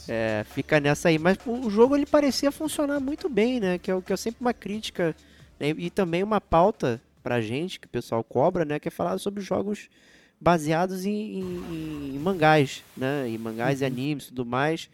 é, 0.07 0.45
fica 0.53 0.79
nessa 0.79 1.09
aí. 1.09 1.17
Mas 1.17 1.37
o 1.45 1.69
jogo 1.69 1.95
ele 1.95 2.05
parecia 2.05 2.51
funcionar 2.51 2.99
muito 2.99 3.29
bem, 3.29 3.59
né? 3.59 3.77
Que 3.77 3.89
é, 3.91 3.95
o- 3.95 4.01
que 4.01 4.11
é 4.11 4.17
sempre 4.17 4.41
uma 4.41 4.53
crítica 4.53 5.15
né? 5.59 5.69
e 5.77 5.89
também 5.89 6.21
uma 6.23 6.41
pauta 6.41 7.01
pra 7.23 7.39
gente, 7.39 7.79
que 7.79 7.85
o 7.87 7.89
pessoal 7.89 8.23
cobra, 8.23 8.65
né? 8.65 8.79
Que 8.79 8.87
é 8.87 8.91
falar 8.91 9.17
sobre 9.19 9.41
jogos 9.41 9.89
baseados 10.39 11.05
em, 11.05 11.39
em- 11.39 12.15
em 12.15 12.19
mangás, 12.19 12.83
né? 12.97 13.27
Em 13.29 13.37
mangás 13.37 13.81
e 13.81 13.85
animes 13.85 14.25
e 14.25 14.27
tudo 14.29 14.45
mais. 14.45 14.89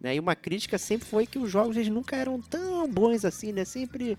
Né? 0.00 0.16
E 0.16 0.20
uma 0.20 0.34
crítica 0.34 0.78
sempre 0.78 1.06
foi 1.06 1.26
que 1.26 1.38
os 1.38 1.50
jogos 1.50 1.76
eles 1.76 1.88
nunca 1.88 2.16
eram 2.16 2.40
tão 2.40 2.88
bons 2.90 3.24
assim, 3.24 3.52
né? 3.52 3.64
Sempre 3.64 4.18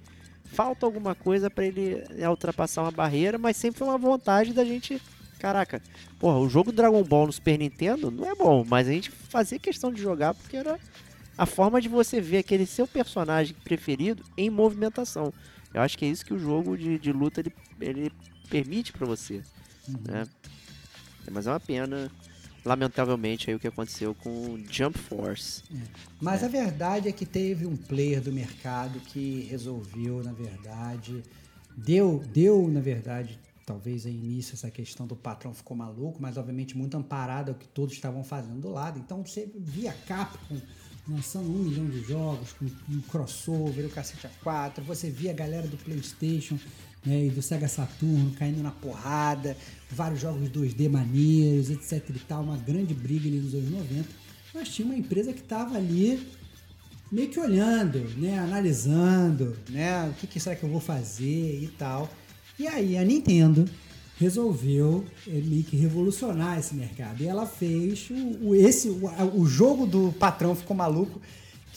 falta 0.52 0.86
alguma 0.86 1.14
coisa 1.14 1.49
pra 1.49 1.65
ele 1.65 2.03
né, 2.10 2.30
ultrapassar 2.30 2.82
uma 2.84 2.91
barreira, 2.91 3.38
mas 3.38 3.57
sempre 3.57 3.80
foi 3.80 3.88
uma 3.88 3.98
vontade 3.98 4.53
da 4.53 4.64
gente. 4.64 5.02
Caraca, 5.40 5.82
porra, 6.19 6.40
o 6.40 6.49
jogo 6.49 6.72
Dragon 6.72 7.03
Ball 7.03 7.28
no 7.28 7.34
Super 7.34 7.60
Nintendo 7.60 8.10
não 8.10 8.26
é 8.26 8.34
bom, 8.34 8.65
mas 8.68 8.88
a 8.88 8.91
gente 8.91 9.11
fazia 9.11 9.60
questão 9.60 9.91
de 9.91 10.02
jogar 10.02 10.34
porque 10.34 10.57
era 10.57 10.80
a 11.38 11.45
forma 11.45 11.80
de 11.80 11.88
você 11.88 12.19
ver 12.19 12.40
aquele 12.40 12.65
seu 12.65 12.88
personagem 12.88 13.56
preferido 13.64 14.24
em 14.36 14.49
movimentação. 14.49 15.32
Eu 15.74 15.82
acho 15.82 15.98
que 15.98 16.06
é 16.06 16.07
isso 16.07 16.26
que 16.26 16.34
o 16.34 16.40
jogo 16.40 16.76
de, 16.76 16.98
de 16.98 17.11
luta 17.11 17.41
ele, 17.41 17.53
ele 17.80 18.11
permite 18.49 18.91
pra 18.91 19.06
você. 19.06 19.44
Né? 19.88 20.26
Mas 21.30 21.45
é 21.45 21.52
uma 21.52 21.60
pena, 21.60 22.10
lamentavelmente, 22.68 23.49
aí 23.49 23.56
o 23.56 23.60
que 23.60 23.68
aconteceu 23.68 24.14
com 24.14 24.60
Jump 24.69 24.98
Force. 24.98 25.64
Mas 26.22 26.44
a 26.44 26.48
verdade 26.48 27.07
é 27.07 27.11
que 27.11 27.26
teve 27.26 27.65
um 27.65 27.77
player 27.77 28.22
do 28.22 28.31
mercado 28.31 28.99
que 28.99 29.48
resolveu, 29.49 30.22
na 30.23 30.34
verdade, 30.34 31.23
deu, 31.76 32.23
deu 32.34 32.68
na 32.68 32.81
verdade, 32.81 33.39
talvez 33.65 34.06
aí 34.06 34.14
início 34.14 34.53
essa 34.53 34.69
questão 34.69 35.07
do 35.07 35.15
patrão 35.15 35.53
ficou 35.53 35.76
maluco, 35.77 36.22
mas 36.22 36.38
obviamente 36.38 36.77
muito 36.77 36.98
amparado 36.98 37.52
ao 37.52 37.57
que 37.57 37.68
todos 37.68 37.94
estavam 37.94 38.23
fazendo 38.23 38.60
do 38.60 38.69
lado. 38.69 38.99
Então 38.99 39.26
você 39.26 39.49
via 39.56 39.94
Capcom 40.06 40.61
lançando 41.10 41.49
um 41.49 41.64
milhão 41.64 41.85
de 41.85 42.02
jogos 42.02 42.53
com 42.53 42.65
um 42.89 43.02
crossover, 43.02 43.85
o 43.85 43.89
cacete 43.89 44.27
A4, 44.44 44.81
você 44.81 45.10
via 45.10 45.31
a 45.31 45.34
galera 45.34 45.65
do 45.68 45.77
PlayStation 45.77 46.60
né, 47.06 47.26
e 47.26 47.30
do 47.30 47.41
Sega 47.41 47.68
Saturno 47.68 48.32
caindo 48.38 48.61
na 48.61 48.72
porrada, 48.72 49.56
vários 49.91 50.19
jogos 50.22 50.49
2D 50.49 50.90
maneiros, 50.90 51.69
etc 51.69 52.03
e 52.10 52.19
tal, 52.19 52.44
uma 52.44 52.57
grande 52.57 52.94
briga 52.94 53.28
ali 53.28 53.40
nos 53.40 53.53
anos 53.53 53.69
90 53.72 54.06
mas 54.53 54.69
tinha 54.69 54.86
uma 54.88 54.98
empresa 54.98 55.32
que 55.34 55.41
estava 55.41 55.76
ali 55.78 56.26
meio 57.11 57.30
que 57.30 57.40
olhando, 57.40 57.99
né, 58.18 58.40
analisando, 58.40 59.56
né, 59.69 60.10
o 60.10 60.14
que, 60.14 60.26
que 60.28 60.40
será 60.40 60.56
que 60.56 60.64
eu 60.64 60.69
vou 60.69 60.80
fazer 60.80 61.61
e 61.64 61.68
tal. 61.78 62.10
E 62.57 62.68
aí 62.68 62.98
a 62.98 63.03
Nintendo 63.03 63.65
resolveu 64.19 65.06
eh, 65.28 65.41
meio 65.45 65.64
que 65.64 65.78
revolucionar 65.78 66.57
esse 66.57 66.74
mercado. 66.74 67.22
E 67.22 67.28
ela 67.28 67.45
fez 67.45 68.10
o, 68.10 68.48
o- 68.49 68.56
esse 68.56 68.90
o, 68.90 69.02
o 69.36 69.45
jogo 69.45 69.86
do 69.86 70.11
patrão 70.14 70.56
ficou 70.56 70.76
maluco, 70.76 71.22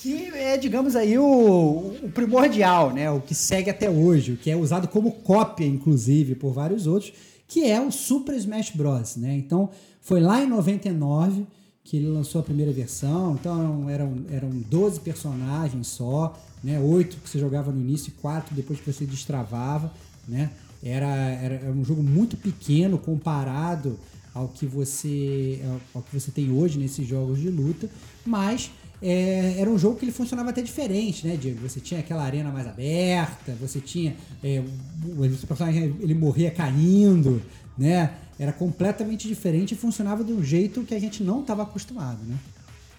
que 0.01 0.31
é, 0.35 0.57
digamos 0.57 0.97
aí, 0.97 1.19
o, 1.19 1.95
o 2.03 2.11
primordial, 2.13 2.93
né, 2.93 3.11
o 3.11 3.21
que 3.21 3.35
segue 3.35 3.69
até 3.69 3.91
hoje, 3.91 4.33
o 4.33 4.37
que 4.37 4.51
é 4.51 4.57
usado 4.57 4.89
como 4.89 5.13
cópia, 5.13 5.67
inclusive, 5.67 6.35
por 6.35 6.53
vários 6.53 6.87
outros, 6.87 7.13
que 7.47 7.65
é 7.65 7.81
o 7.81 7.91
Super 7.91 8.35
Smash 8.37 8.71
Bros. 8.71 9.17
Né? 9.17 9.35
Então, 9.37 9.69
foi 10.01 10.21
lá 10.21 10.43
em 10.43 10.49
99 10.49 11.47
que 11.85 11.97
ele 11.97 12.07
lançou 12.07 12.41
a 12.41 12.45
primeira 12.45 12.73
versão. 12.73 13.35
Então 13.35 13.91
eram, 13.91 14.25
eram 14.31 14.49
12 14.49 15.01
personagens 15.01 15.89
só, 15.89 16.39
né? 16.63 16.79
Oito 16.79 17.17
que 17.17 17.29
você 17.29 17.39
jogava 17.39 17.73
no 17.73 17.81
início 17.81 18.11
e 18.11 18.21
quatro 18.21 18.55
depois 18.55 18.79
que 18.79 18.93
você 18.93 19.05
destravava, 19.05 19.93
né? 20.29 20.51
Era, 20.83 21.09
era, 21.09 21.55
era 21.57 21.73
um 21.73 21.85
jogo 21.85 22.03
muito 22.03 22.37
pequeno 22.37 22.97
comparado 22.97 23.99
ao 24.33 24.47
que 24.47 24.65
você 24.67 25.61
ao 25.93 26.01
que 26.03 26.19
você 26.19 26.31
tem 26.31 26.53
hoje 26.53 26.79
nesses 26.79 27.07
jogos 27.07 27.41
de 27.41 27.51
luta, 27.51 27.91
mas 28.25 28.71
é, 29.03 29.57
era 29.59 29.71
um 29.71 29.79
jogo 29.79 29.97
que 29.97 30.05
ele 30.05 30.13
funcionava 30.13 30.51
até 30.51 30.63
diferente, 30.63 31.27
né, 31.27 31.37
Diego? 31.37 31.61
Você 31.69 31.81
tinha 31.81 32.01
aquela 32.01 32.23
arena 32.23 32.51
mais 32.51 32.67
aberta, 32.67 33.53
você 33.61 33.81
tinha 33.81 34.15
é, 34.43 34.63
o, 35.05 35.47
personagem 35.47 35.97
ele 36.01 36.15
morria 36.15 36.51
caindo, 36.51 37.43
né? 37.77 38.15
Era 38.39 38.53
completamente 38.53 39.29
diferente 39.29 39.73
e 39.73 39.77
funcionava 39.77 40.25
de 40.25 40.33
um 40.33 40.43
jeito 40.43 40.83
que 40.83 40.95
a 40.95 40.99
gente 40.99 41.23
não 41.23 41.41
estava 41.41 41.63
acostumado, 41.63 42.19
né? 42.25 42.37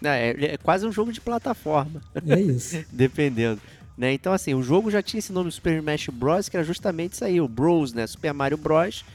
É, 0.04 0.54
é 0.54 0.58
quase 0.58 0.86
um 0.86 0.92
jogo 0.92 1.12
de 1.12 1.22
plataforma. 1.22 2.02
É 2.28 2.40
isso. 2.40 2.84
Dependendo. 2.92 3.62
Né? 3.98 4.14
Então, 4.14 4.34
assim, 4.34 4.56
o 4.56 4.64
jogo 4.64 4.90
já 4.90 5.02
tinha 5.02 5.20
esse 5.20 5.32
nome 5.32 5.52
Super 5.52 5.78
Smash 5.78 6.08
Bros, 6.08 6.50
que 6.50 6.58
era 6.58 6.66
justamente 6.66 7.14
isso 7.14 7.24
aí, 7.24 7.40
o 7.40 7.48
Bros, 7.48 7.94
né? 7.94 8.08
Super 8.08 8.34
Mario 8.34 8.58
Bros. 8.58 9.06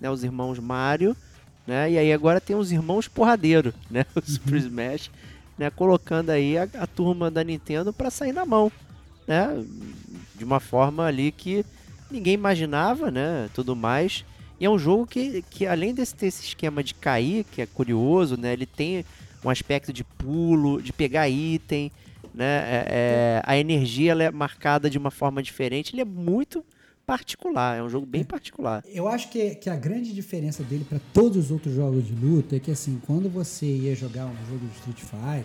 né, 0.00 0.10
os 0.10 0.22
irmãos 0.22 0.58
Mario, 0.58 1.16
né, 1.66 1.92
e 1.92 1.98
aí 1.98 2.12
agora 2.12 2.40
tem 2.40 2.54
os 2.54 2.70
irmãos 2.70 3.08
porradeiro, 3.08 3.72
né, 3.90 4.04
o 4.14 4.20
Super 4.20 4.56
Smash, 4.56 5.10
né, 5.58 5.70
colocando 5.70 6.30
aí 6.30 6.58
a, 6.58 6.68
a 6.78 6.86
turma 6.86 7.30
da 7.30 7.42
Nintendo 7.44 7.92
para 7.92 8.10
sair 8.10 8.32
na 8.32 8.44
mão, 8.44 8.70
né, 9.26 9.48
de 10.34 10.44
uma 10.44 10.60
forma 10.60 11.04
ali 11.06 11.30
que 11.32 11.64
ninguém 12.10 12.34
imaginava, 12.34 13.10
né, 13.10 13.48
tudo 13.54 13.74
mais. 13.74 14.24
E 14.60 14.64
é 14.64 14.70
um 14.70 14.78
jogo 14.78 15.06
que, 15.06 15.42
que 15.50 15.66
além 15.66 15.92
desse 15.94 16.14
ter 16.14 16.26
esse 16.26 16.44
esquema 16.44 16.82
de 16.82 16.94
cair, 16.94 17.44
que 17.44 17.60
é 17.62 17.66
curioso, 17.66 18.36
né, 18.36 18.52
ele 18.52 18.66
tem 18.66 19.04
um 19.44 19.50
aspecto 19.50 19.92
de 19.92 20.04
pulo, 20.04 20.80
de 20.80 20.92
pegar 20.92 21.28
item, 21.28 21.90
né, 22.34 22.44
é- 22.66 22.86
é, 22.88 23.42
a 23.44 23.56
energia 23.56 24.12
é 24.12 24.30
marcada 24.30 24.88
de 24.90 24.98
uma 24.98 25.10
forma 25.10 25.42
diferente, 25.42 25.94
ele 25.94 26.02
é 26.02 26.04
muito 26.04 26.64
particular, 27.06 27.78
é 27.78 27.82
um 27.82 27.88
jogo 27.88 28.06
bem 28.06 28.24
particular. 28.24 28.82
Eu 28.86 29.08
acho 29.08 29.28
que, 29.28 29.54
que 29.56 29.70
a 29.70 29.76
grande 29.76 30.12
diferença 30.12 30.62
dele 30.62 30.84
para 30.88 31.00
todos 31.12 31.36
os 31.36 31.50
outros 31.50 31.74
jogos 31.74 32.06
de 32.06 32.14
luta 32.14 32.56
é 32.56 32.60
que, 32.60 32.70
assim, 32.70 33.00
quando 33.06 33.28
você 33.28 33.66
ia 33.66 33.94
jogar 33.94 34.26
um 34.26 34.36
jogo 34.48 34.66
de 34.66 34.74
Street 34.74 35.00
Fighter, 35.00 35.44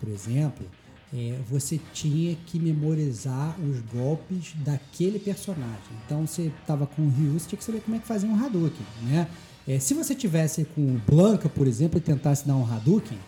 por 0.00 0.08
exemplo, 0.08 0.66
é, 1.14 1.36
você 1.48 1.78
tinha 1.92 2.36
que 2.46 2.58
memorizar 2.58 3.54
os 3.60 3.80
golpes 3.92 4.54
daquele 4.64 5.18
personagem. 5.18 5.92
Então, 6.06 6.26
você 6.26 6.50
tava 6.66 6.86
com 6.86 7.02
o 7.02 7.08
Ryu, 7.08 7.38
você 7.38 7.48
tinha 7.48 7.58
que 7.58 7.64
saber 7.64 7.80
como 7.80 7.96
é 7.96 8.00
que 8.00 8.06
fazia 8.06 8.28
um 8.28 8.44
Hadouken, 8.44 8.86
né? 9.02 9.28
É, 9.66 9.78
se 9.78 9.94
você 9.94 10.14
tivesse 10.14 10.64
com 10.74 10.80
o 10.80 11.00
Blanca, 11.06 11.48
por 11.48 11.68
exemplo, 11.68 11.98
e 11.98 12.00
tentasse 12.00 12.46
dar 12.46 12.56
um 12.56 12.64
Hadouken, 12.64 13.18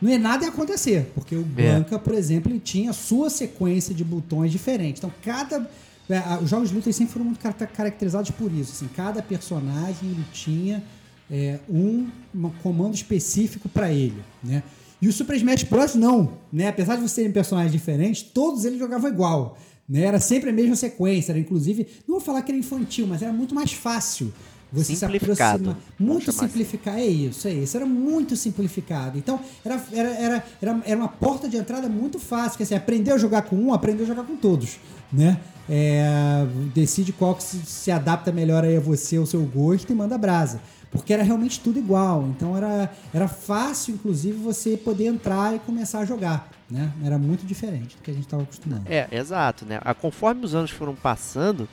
não 0.00 0.10
ia 0.10 0.18
nada 0.18 0.44
ia 0.44 0.50
acontecer, 0.50 1.10
porque 1.14 1.36
o 1.36 1.42
Blanca, 1.42 1.98
por 1.98 2.14
exemplo, 2.14 2.50
ele 2.50 2.60
tinha 2.60 2.90
a 2.90 2.94
sua 2.94 3.28
sequência 3.28 3.94
de 3.94 4.02
botões 4.02 4.50
diferentes. 4.50 5.00
Então, 5.00 5.12
cada. 5.22 5.68
É, 6.10 6.38
Os 6.42 6.50
jogos 6.50 6.68
de 6.68 6.74
luta 6.74 6.92
sempre 6.92 7.12
foram 7.12 7.26
muito 7.26 7.40
caracter- 7.40 7.68
caracterizados 7.72 8.30
por 8.30 8.52
isso. 8.52 8.72
Assim, 8.72 8.88
cada 8.94 9.22
personagem 9.22 10.10
ele 10.10 10.24
tinha 10.32 10.82
é, 11.30 11.58
um, 11.68 12.08
um 12.34 12.50
comando 12.62 12.94
específico 12.94 13.68
para 13.68 13.92
ele. 13.92 14.22
Né? 14.42 14.62
E 15.00 15.08
o 15.08 15.12
Super 15.12 15.36
Smash 15.36 15.62
Bros. 15.64 15.94
não. 15.94 16.32
Né? 16.52 16.68
Apesar 16.68 16.96
de 16.96 17.14
terem 17.14 17.32
personagens 17.32 17.72
diferentes, 17.72 18.22
todos 18.22 18.64
eles 18.64 18.78
jogavam 18.78 19.08
igual. 19.10 19.58
Né? 19.88 20.02
Era 20.02 20.20
sempre 20.20 20.50
a 20.50 20.52
mesma 20.52 20.76
sequência. 20.76 21.32
Era, 21.32 21.38
inclusive, 21.38 21.86
não 22.06 22.16
vou 22.16 22.20
falar 22.20 22.42
que 22.42 22.50
era 22.50 22.58
infantil, 22.58 23.06
mas 23.06 23.22
era 23.22 23.32
muito 23.32 23.54
mais 23.54 23.72
fácil. 23.72 24.32
Você 24.72 24.94
se 24.94 24.96
Simplificado, 24.96 25.70
aproximar. 25.70 25.76
vamos 25.98 26.12
Muito 26.12 26.24
chamar 26.26 26.36
assim. 26.36 26.46
simplificar, 26.46 26.98
é 26.98 27.06
isso, 27.06 27.48
é 27.48 27.52
isso. 27.52 27.76
Era 27.76 27.86
muito 27.86 28.36
simplificado. 28.36 29.18
Então, 29.18 29.40
era, 29.64 29.82
era, 29.92 30.08
era, 30.10 30.44
era, 30.62 30.80
era 30.86 30.96
uma 30.96 31.08
porta 31.08 31.48
de 31.48 31.56
entrada 31.56 31.88
muito 31.88 32.18
fácil. 32.18 32.56
Que, 32.56 32.62
assim, 32.62 32.74
aprendeu 32.74 33.14
a 33.14 33.18
jogar 33.18 33.42
com 33.42 33.56
um, 33.56 33.74
aprendeu 33.74 34.04
a 34.04 34.08
jogar 34.08 34.22
com 34.24 34.36
todos. 34.36 34.78
Né? 35.12 35.40
É, 35.68 36.46
decide 36.74 37.12
qual 37.12 37.34
que 37.34 37.42
se, 37.42 37.58
se 37.64 37.90
adapta 37.90 38.30
melhor 38.32 38.64
aí 38.64 38.76
a 38.76 38.80
você, 38.80 39.16
ao 39.16 39.26
seu 39.26 39.42
gosto 39.42 39.90
e 39.90 39.94
manda 39.94 40.16
brasa. 40.16 40.60
Porque 40.90 41.12
era 41.12 41.22
realmente 41.22 41.60
tudo 41.60 41.78
igual. 41.78 42.26
Então 42.28 42.56
era, 42.56 42.92
era 43.14 43.28
fácil, 43.28 43.94
inclusive, 43.94 44.36
você 44.38 44.76
poder 44.76 45.06
entrar 45.06 45.54
e 45.54 45.58
começar 45.60 46.00
a 46.00 46.04
jogar. 46.04 46.48
Né? 46.68 46.92
Era 47.04 47.18
muito 47.18 47.44
diferente 47.46 47.96
do 47.96 48.02
que 48.02 48.10
a 48.10 48.14
gente 48.14 48.24
estava 48.24 48.42
acostumado. 48.44 48.82
É, 48.86 49.08
exato, 49.12 49.64
né? 49.64 49.80
A- 49.82 49.94
Conforme 49.94 50.44
os 50.44 50.54
anos 50.54 50.70
foram 50.70 50.94
passando, 50.94 51.68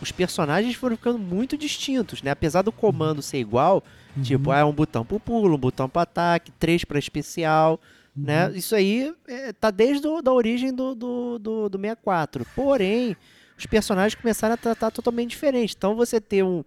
os 0.00 0.12
personagens 0.12 0.74
foram 0.74 0.96
ficando 0.96 1.18
muito 1.18 1.56
distintos, 1.56 2.22
né? 2.22 2.30
Apesar 2.30 2.62
do 2.62 2.72
comando 2.72 3.22
ser 3.22 3.38
igual, 3.38 3.82
tipo, 4.22 4.50
ah, 4.50 4.58
é 4.58 4.64
um 4.64 4.72
botão 4.72 5.04
pro 5.04 5.20
pulo, 5.20 5.54
um 5.54 5.58
botão 5.58 5.88
pro 5.88 6.02
ataque, 6.02 6.52
três 6.52 6.84
pra 6.84 6.98
especial, 6.98 7.80
né? 8.16 8.50
Isso 8.54 8.74
aí 8.74 9.14
é, 9.28 9.52
tá 9.52 9.70
desde 9.70 10.06
a 10.06 10.20
da 10.20 10.32
origem 10.32 10.72
do, 10.72 10.94
do, 10.94 11.38
do, 11.38 11.68
do 11.68 11.78
64. 11.78 12.46
Porém, 12.54 13.16
os 13.58 13.66
personagens 13.66 14.14
começaram 14.14 14.54
a 14.54 14.56
tratar 14.56 14.90
totalmente 14.90 15.30
diferente. 15.30 15.74
Então 15.76 15.94
você 15.94 16.20
ter 16.20 16.42
um, 16.42 16.64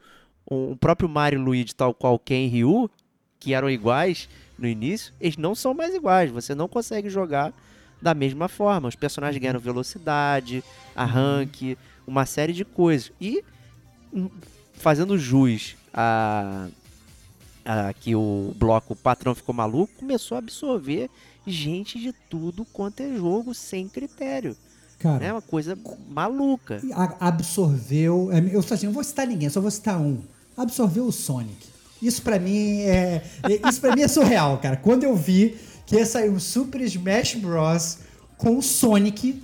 um 0.49 0.75
próprio 0.75 1.09
Mario 1.09 1.39
e 1.39 1.43
Luigi, 1.43 1.73
tal 1.73 1.93
qual 1.93 2.19
Ken 2.19 2.45
e 2.45 2.47
Ryu, 2.47 2.89
que 3.39 3.53
eram 3.53 3.69
iguais 3.69 4.29
no 4.57 4.67
início, 4.67 5.13
eles 5.19 5.37
não 5.37 5.55
são 5.55 5.73
mais 5.73 5.95
iguais. 5.95 6.29
Você 6.31 6.53
não 6.53 6.67
consegue 6.67 7.09
jogar 7.09 7.53
da 8.01 8.13
mesma 8.13 8.47
forma. 8.47 8.87
Os 8.87 8.95
personagens 8.95 9.41
ganharam 9.41 9.59
velocidade, 9.59 10.63
arranque, 10.95 11.77
uma 12.09 12.25
série 12.25 12.51
de 12.53 12.65
coisas. 12.65 13.11
E 13.21 13.43
hum, 14.13 14.29
fazendo 14.73 15.17
jus 15.17 15.75
a, 15.93 16.67
a 17.65 17.93
que 17.93 18.15
o 18.15 18.53
bloco 18.57 18.93
o 18.93 18.95
patrão 18.95 19.33
ficou 19.35 19.53
maluco, 19.55 19.93
começou 19.99 20.35
a 20.35 20.39
absorver 20.39 21.09
gente 21.47 21.99
de 21.99 22.13
tudo 22.29 22.65
quanto 22.65 23.01
é 23.01 23.15
jogo 23.15 23.53
sem 23.53 23.87
critério. 23.87 24.55
Cara, 24.99 25.23
É 25.25 25.31
uma 25.31 25.41
coisa 25.41 25.77
maluca. 26.09 26.81
absorveu. 27.21 28.29
é, 28.33 28.39
Eu 28.53 28.61
só 28.61 28.73
assim, 28.73 28.85
não 28.87 28.93
vou 28.93 29.03
citar 29.03 29.25
ninguém, 29.25 29.49
só 29.49 29.61
vou 29.61 29.71
citar 29.71 29.99
um. 29.99 30.19
Absorveu 30.57 31.05
o 31.05 31.11
Sonic. 31.11 31.67
Isso 32.01 32.21
pra 32.21 32.37
mim 32.39 32.81
é. 32.81 33.23
é- 33.43 33.69
Isso 33.69 33.79
para 33.79 33.95
mim 33.95 34.01
é 34.01 34.07
surreal, 34.07 34.57
cara. 34.57 34.75
Quando 34.75 35.03
eu 35.05 35.15
vi 35.15 35.57
que 35.85 35.95
ia 35.95 36.05
sair 36.05 36.29
um 36.29 36.39
Super 36.39 36.81
Smash 36.81 37.35
Bros. 37.35 37.99
com 38.37 38.57
o 38.57 38.61
Sonic. 38.61 39.41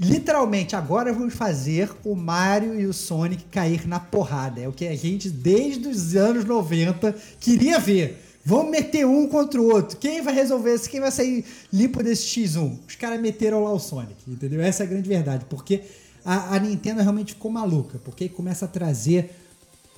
Literalmente, 0.00 0.76
agora 0.76 1.12
vamos 1.12 1.34
fazer 1.34 1.90
o 2.04 2.14
Mario 2.14 2.78
e 2.78 2.86
o 2.86 2.92
Sonic 2.92 3.44
cair 3.46 3.86
na 3.86 3.98
porrada. 3.98 4.60
É 4.60 4.68
o 4.68 4.72
que 4.72 4.86
a 4.86 4.94
gente, 4.94 5.28
desde 5.28 5.88
os 5.88 6.14
anos 6.14 6.44
90, 6.44 7.14
queria 7.40 7.80
ver. 7.80 8.24
Vamos 8.44 8.70
meter 8.70 9.04
um 9.04 9.26
contra 9.26 9.60
o 9.60 9.68
outro. 9.68 9.98
Quem 9.98 10.22
vai 10.22 10.32
resolver 10.32 10.74
isso? 10.74 10.88
Quem 10.88 11.00
vai 11.00 11.10
sair 11.10 11.44
limpo 11.72 12.02
desse 12.02 12.26
X1? 12.26 12.78
Os 12.86 12.94
caras 12.94 13.20
meteram 13.20 13.64
lá 13.64 13.72
o 13.72 13.78
Sonic, 13.80 14.14
entendeu? 14.26 14.62
Essa 14.62 14.84
é 14.84 14.86
a 14.86 14.88
grande 14.88 15.08
verdade. 15.08 15.44
Porque 15.50 15.82
a, 16.24 16.54
a 16.54 16.58
Nintendo 16.60 17.02
realmente 17.02 17.34
ficou 17.34 17.50
maluca. 17.50 17.98
Porque 18.04 18.28
começa 18.28 18.66
a 18.66 18.68
trazer 18.68 19.34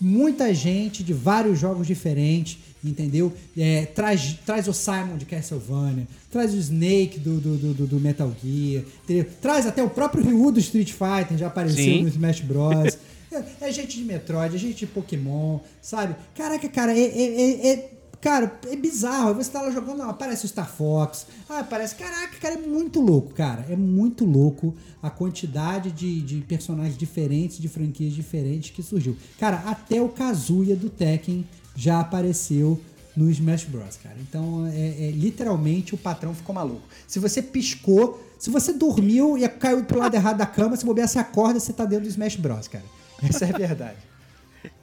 muita 0.00 0.52
gente 0.54 1.02
de 1.04 1.12
vários 1.12 1.58
jogos 1.58 1.86
diferentes, 1.86 2.58
entendeu? 2.82 3.32
É, 3.56 3.84
traz, 3.86 4.38
traz 4.46 4.66
o 4.66 4.72
Simon 4.72 5.16
de 5.18 5.26
Castlevania, 5.26 6.08
traz 6.30 6.54
o 6.54 6.56
Snake 6.56 7.18
do, 7.20 7.38
do, 7.40 7.56
do- 7.74 7.86
do- 7.86 8.00
Metal 8.00 8.32
Gear, 8.42 8.84
entendeu? 9.04 9.26
traz 9.40 9.66
até 9.66 9.82
o 9.82 9.90
próprio 9.90 10.24
Ryu 10.24 10.50
do 10.52 10.58
Street 10.60 10.90
Fighter, 10.92 11.36
já 11.36 11.48
apareceu 11.48 11.84
Sim. 11.84 12.02
no 12.02 12.08
Smash 12.08 12.40
Bros. 12.40 12.96
é, 13.30 13.68
é 13.68 13.72
gente 13.72 13.98
de 13.98 14.04
Metroid, 14.04 14.54
é 14.54 14.58
gente 14.58 14.78
de 14.78 14.86
Pokémon, 14.86 15.58
sabe? 15.82 16.16
Caraca, 16.34 16.68
cara, 16.68 16.96
é, 16.96 17.00
é- 17.02 17.40
é- 17.42 17.66
é- 17.72 17.90
Cara, 18.20 18.58
é 18.68 18.76
bizarro. 18.76 19.34
Você 19.34 19.50
tá 19.50 19.62
lá 19.62 19.70
jogando, 19.70 20.02
aparece 20.02 20.44
o 20.44 20.48
Star 20.48 20.70
Fox. 20.70 21.26
Ah, 21.48 21.60
aparece. 21.60 21.94
Caraca, 21.94 22.36
cara, 22.38 22.54
é 22.54 22.58
muito 22.58 23.00
louco, 23.00 23.32
cara. 23.32 23.64
É 23.68 23.76
muito 23.76 24.24
louco 24.24 24.74
a 25.02 25.08
quantidade 25.08 25.90
de, 25.90 26.20
de 26.20 26.40
personagens 26.42 26.98
diferentes, 26.98 27.58
de 27.58 27.68
franquias 27.68 28.12
diferentes 28.12 28.70
que 28.70 28.82
surgiu. 28.82 29.16
Cara, 29.38 29.62
até 29.66 30.02
o 30.02 30.08
Kazuya 30.08 30.76
do 30.76 30.90
Tekken 30.90 31.46
já 31.74 32.00
apareceu 32.00 32.78
no 33.16 33.30
Smash 33.30 33.64
Bros, 33.64 33.96
cara. 33.96 34.16
Então, 34.20 34.66
é, 34.66 35.08
é, 35.08 35.10
literalmente 35.10 35.94
o 35.94 35.98
patrão 35.98 36.34
ficou 36.34 36.54
maluco. 36.54 36.82
Se 37.06 37.18
você 37.18 37.42
piscou, 37.42 38.22
se 38.38 38.50
você 38.50 38.72
dormiu 38.72 39.36
e 39.36 39.48
caiu 39.48 39.84
pro 39.84 39.98
lado 39.98 40.14
errado 40.14 40.36
da 40.36 40.46
cama, 40.46 40.76
se 40.76 40.84
bobear, 40.84 41.08
você 41.08 41.18
acorda, 41.18 41.58
você 41.58 41.72
tá 41.72 41.84
dentro 41.84 42.04
do 42.04 42.10
Smash 42.10 42.36
Bros, 42.36 42.68
cara. 42.68 42.84
Essa 43.22 43.46
é 43.46 43.54
a 43.54 43.58
verdade. 43.58 44.09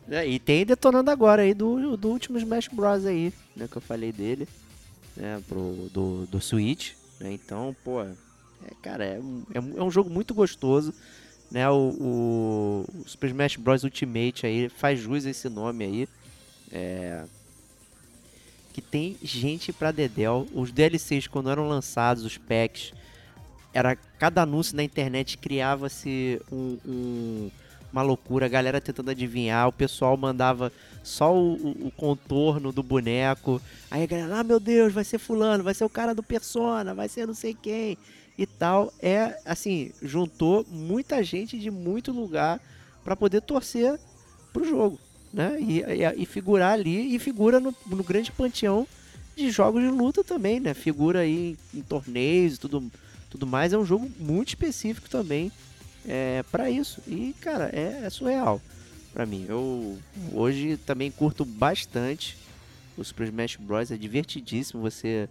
É, 0.10 0.26
e 0.26 0.40
tem 0.40 0.66
detonando 0.66 1.12
agora 1.12 1.42
aí 1.42 1.54
do, 1.54 1.98
do 1.98 2.08
último 2.10 2.38
Smash 2.38 2.70
Bros 2.70 3.06
aí, 3.06 3.34
né? 3.56 3.68
Que 3.70 3.78
eu 3.78 3.82
falei 3.82 4.12
dele, 4.12 4.48
né? 5.16 5.42
Pro, 5.48 5.90
do, 5.92 6.26
do 6.28 6.42
Switch, 6.42 6.94
né? 7.20 7.34
Então, 7.34 7.76
pô, 7.84 8.02
é, 8.02 8.14
cara, 8.82 9.04
é 9.04 9.22
é 9.54 9.58
é 9.58 9.84
um 9.84 9.92
jogo 9.92 10.10
muito 10.10 10.34
gostoso, 10.34 10.94
né? 11.52 11.70
O, 11.70 11.90
o, 12.00 12.86
Super 13.06 13.28
Smash 13.28 13.58
Bros 13.58 13.84
Ultimate 13.84 14.46
aí 14.46 14.70
faz 14.70 15.00
jus 15.00 15.26
a 15.26 15.30
esse 15.30 15.50
nome 15.50 15.84
aí. 15.84 16.10
É, 16.72 17.24
que 18.74 18.82
tem 18.82 19.18
gente 19.24 19.74
pra 19.74 19.92
dedéu. 19.92 20.48
Os 20.54 20.72
DLCs, 20.72 21.28
quando 21.28 21.50
eram 21.50 21.68
lançados, 21.68 22.24
os 22.24 22.38
packs, 22.38 22.94
era 23.74 23.96
cada 23.96 24.44
anúncio 24.44 24.76
na 24.76 24.84
internet 24.84 25.38
criava-se 25.38 26.40
um- 26.52 26.78
um, 26.86 27.52
uma 27.92 28.02
loucura, 28.02 28.46
a 28.46 28.50
galera 28.50 28.82
tentando 28.82 29.12
adivinhar, 29.12 29.68
o 29.68 29.72
pessoal 29.74 30.16
mandava 30.18 30.72
só 31.04 31.34
o, 31.36 31.54
o- 31.88 31.92
contorno 31.96 32.72
do 32.72 32.84
boneco, 32.84 33.62
aí 33.90 34.04
a 34.04 34.06
galera, 34.06 34.40
ah 34.40 34.44
meu 34.44 34.60
Deus, 34.60 34.92
vai 34.94 35.04
ser 35.04 35.18
fulano, 35.18 35.64
vai 35.64 35.74
ser 35.74 35.86
o 35.86 35.90
cara 35.90 36.14
do 36.14 36.22
Persona, 36.22 36.94
vai 36.94 37.08
ser 37.08 37.26
não 37.26 37.34
sei 37.34 37.54
quem 37.60 37.98
e 38.38 38.46
tal. 38.46 38.92
É 39.02 39.40
assim, 39.46 39.92
juntou 40.02 40.66
muita 40.70 41.24
gente 41.24 41.58
de 41.58 41.72
muito 41.72 42.12
lugar 42.12 42.60
pra 43.04 43.16
poder 43.16 43.42
torcer 43.42 43.98
pro 44.52 44.68
jogo, 44.68 45.00
né? 45.34 45.58
E, 45.60 45.80
e, 45.82 46.24
e 46.24 46.26
figurar 46.26 46.74
ali, 46.74 47.16
e 47.16 47.20
figura 47.20 47.60
no, 47.60 47.74
no 47.86 48.04
grande 48.04 48.32
panteão 48.32 48.86
de 49.36 49.50
jogos 49.50 49.82
de 49.82 49.90
luta 49.90 50.24
também, 50.24 50.60
né? 50.60 50.74
Figura 50.74 51.20
aí 51.22 51.58
em, 51.74 51.80
em 51.80 51.82
torneios 51.82 52.56
e 52.56 52.60
tudo, 52.60 52.92
tudo 53.30 53.48
mais. 53.48 53.72
É 53.72 53.78
um 53.78 53.86
jogo 53.86 54.12
muito 54.20 54.50
específico 54.50 55.10
também 55.10 55.52
é, 56.08 56.44
para 56.52 56.70
isso. 56.70 57.02
E, 57.06 57.36
cara, 57.42 57.70
é, 57.74 58.06
é 58.06 58.10
surreal 58.10 58.62
pra 59.14 59.26
mim. 59.26 59.46
Eu 59.50 59.98
hoje 60.34 60.78
também 60.78 61.12
curto 61.12 61.44
bastante 61.44 62.38
o 62.98 63.04
Super 63.04 63.26
Smash 63.26 63.58
Bros. 63.58 63.92
É 63.92 63.98
divertidíssimo 63.98 64.82
você 64.82 65.28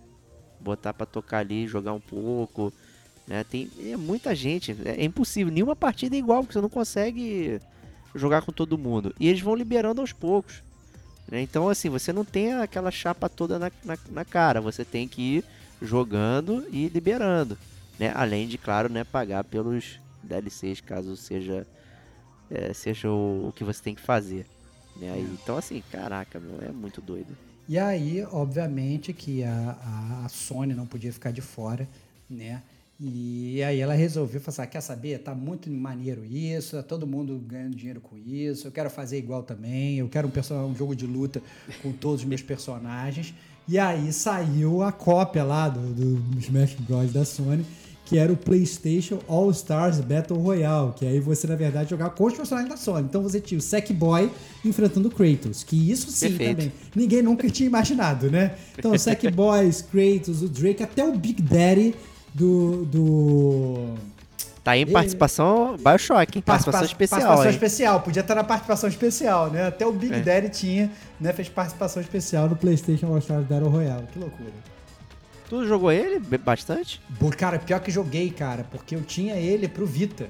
botar 0.61 0.93
pra 0.93 1.07
tocar 1.07 1.39
ali, 1.39 1.66
jogar 1.66 1.93
um 1.93 2.01
pouco. 2.01 2.73
Né? 3.27 3.44
Tem 3.44 3.70
é 3.85 3.97
muita 3.97 4.35
gente, 4.35 4.77
é, 4.85 5.03
é 5.03 5.05
impossível. 5.05 5.53
Nenhuma 5.53 5.74
partida 5.74 6.15
é 6.15 6.19
igual, 6.19 6.43
porque 6.43 6.53
você 6.53 6.61
não 6.61 6.69
consegue 6.69 7.61
jogar 8.15 8.43
com 8.43 8.53
todo 8.53 8.78
mundo. 8.78 9.15
E 9.19 9.28
eles 9.28 9.40
vão 9.40 9.55
liberando 9.55 10.01
aos 10.01 10.12
poucos. 10.12 10.62
né? 11.28 11.40
Então, 11.40 11.69
assim, 11.69 11.89
você 11.89 12.12
não 12.12 12.24
tem 12.24 12.55
aquela 12.55 12.90
chapa 12.90 13.28
toda 13.28 13.59
na, 13.59 13.70
na, 13.85 13.98
na 14.11 14.24
cara. 14.24 14.61
Você 14.61 14.85
tem 14.85 15.09
que 15.09 15.23
ir 15.23 15.44
jogando 15.81 16.66
e 16.70 16.89
liberando. 16.89 17.59
Né? 17.98 18.12
Além 18.15 18.47
de, 18.47 18.59
claro, 18.59 18.89
né, 18.89 19.05
pagar 19.05 19.44
pelos 19.44 19.98
DLCs, 20.27 20.81
caso 20.81 21.16
seja, 21.16 21.66
é, 22.51 22.73
seja 22.73 23.09
o, 23.11 23.48
o 23.48 23.53
que 23.53 23.65
você 23.65 23.82
tem 23.82 23.94
que 23.94 24.03
fazer. 24.03 24.47
Né? 24.97 25.12
Aí, 25.12 25.23
então, 25.43 25.57
assim, 25.57 25.82
caraca, 25.90 26.40
meu, 26.40 26.61
é 26.61 26.70
muito 26.73 27.01
doido. 27.01 27.36
E 27.69 27.78
aí, 27.78 28.24
obviamente, 28.31 29.12
que 29.12 29.43
a, 29.43 30.23
a, 30.24 30.28
Sony 30.28 30.73
não 30.73 30.86
podia 30.86 31.12
ficar 31.12 31.32
de 31.32 31.40
fora, 31.40 31.89
né? 32.31 32.62
E 32.98 33.62
aí 33.62 33.81
ela 33.81 33.93
resolveu 33.93 34.40
falar, 34.40 34.53
assim, 34.53 34.62
"Ah, 34.62 34.66
quer 34.66 34.81
saber, 34.81 35.19
tá 35.19 35.35
muito 35.35 35.70
maneiro 35.70 36.24
isso, 36.24 36.77
tá 36.77 36.82
todo 36.82 37.07
mundo 37.07 37.36
ganhando 37.47 37.77
dinheiro 37.77 38.01
com 38.01 38.16
isso, 38.16 38.69
eu 38.69 38.73
quero 38.73 38.89
fazer 38.89 39.19
igual 39.19 39.43
também, 39.43 39.98
eu 39.98 40.09
quero 40.09 40.28
um, 40.28 40.65
um 40.66 40.74
jogo 40.74 40.97
de 40.97 41.07
luta 41.07 41.43
com 41.82 41.93
todos 41.93 42.20
os 42.23 42.27
meus 42.27 42.40
personagens. 42.40 43.35
E 43.69 43.78
aí 43.78 44.12
saiu 44.12 44.82
a 44.82 44.93
cópia 44.93 45.43
lá 45.43 45.69
do, 45.69 45.93
do 45.93 46.39
Smash 46.39 46.74
Bros. 46.74 47.12
da 47.12 47.24
Sony, 47.24 47.66
que 48.07 48.16
era 48.16 48.33
o 48.33 48.37
PlayStation 48.37 49.19
All 49.28 49.51
Stars 49.51 50.01
Battle 50.01 50.39
Royale, 50.39 50.93
que 50.97 51.05
aí 51.05 51.20
você, 51.20 51.47
na 51.47 51.57
verdade, 51.57 51.91
jogava 51.91 52.11
com 52.11 52.24
os 52.24 52.35
personagens 52.35 52.70
da 52.70 52.77
Sony. 52.78 53.05
Então 53.09 53.20
você 53.23 53.41
tinha 53.41 53.59
o 53.59 53.61
Sackboy 53.61 54.31
enfrentando 54.65 55.09
o 55.09 55.11
Kratos, 55.11 55.62
que 55.65 55.91
isso 55.91 56.11
sim 56.11 56.28
Perfeito. 56.28 56.57
também 56.57 56.73
ninguém 56.95 57.20
nunca 57.20 57.51
tinha 57.51 57.66
imaginado, 57.66 58.31
né? 58.31 58.55
Então, 58.78 58.93
o 58.93 58.99
Sackboys, 58.99 59.83
Kratos, 59.83 60.41
o 60.43 60.49
Drake, 60.49 60.83
até 60.83 61.05
o 61.05 61.12
Big 61.19 61.43
Daddy 61.43 61.95
do. 62.33 62.85
do... 62.87 63.95
Tá 64.62 64.73
aí 64.73 64.83
em 64.83 64.87
participação 64.87 65.77
Bioshock, 65.77 66.39
hein? 66.39 66.43
Participação 66.45 66.81
Participa- 66.81 66.83
especial, 67.05 67.20
Participação 67.20 67.45
hein? 67.45 67.51
especial, 67.51 68.01
podia 68.01 68.20
estar 68.20 68.35
na 68.35 68.45
participação 68.45 68.89
especial, 68.89 69.51
né? 69.51 69.66
Até 69.66 69.87
o 69.87 69.93
Big 69.93 70.15
É. 70.15 70.20
Daddy 70.20 70.49
tinha, 70.49 70.91
né? 71.20 71.33
Fez 71.33 71.49
participação 71.49 72.01
especial 72.03 72.49
no 72.49 72.57
PlayStation 72.57 73.07
All 73.07 73.19
Stars 73.19 73.47
Battle 73.47 73.69
Royale. 73.69 74.07
Que 74.12 74.19
loucura. 74.19 74.51
Tu 75.48 75.66
jogou 75.66 75.93
ele 75.93 76.20
bastante? 76.39 77.01
Cara, 77.36 77.59
pior 77.59 77.81
que 77.81 77.90
joguei, 77.90 78.31
cara, 78.31 78.64
porque 78.64 78.94
eu 78.94 79.02
tinha 79.02 79.36
ele 79.36 79.68
pro 79.68 79.86
Vita. 79.86 80.28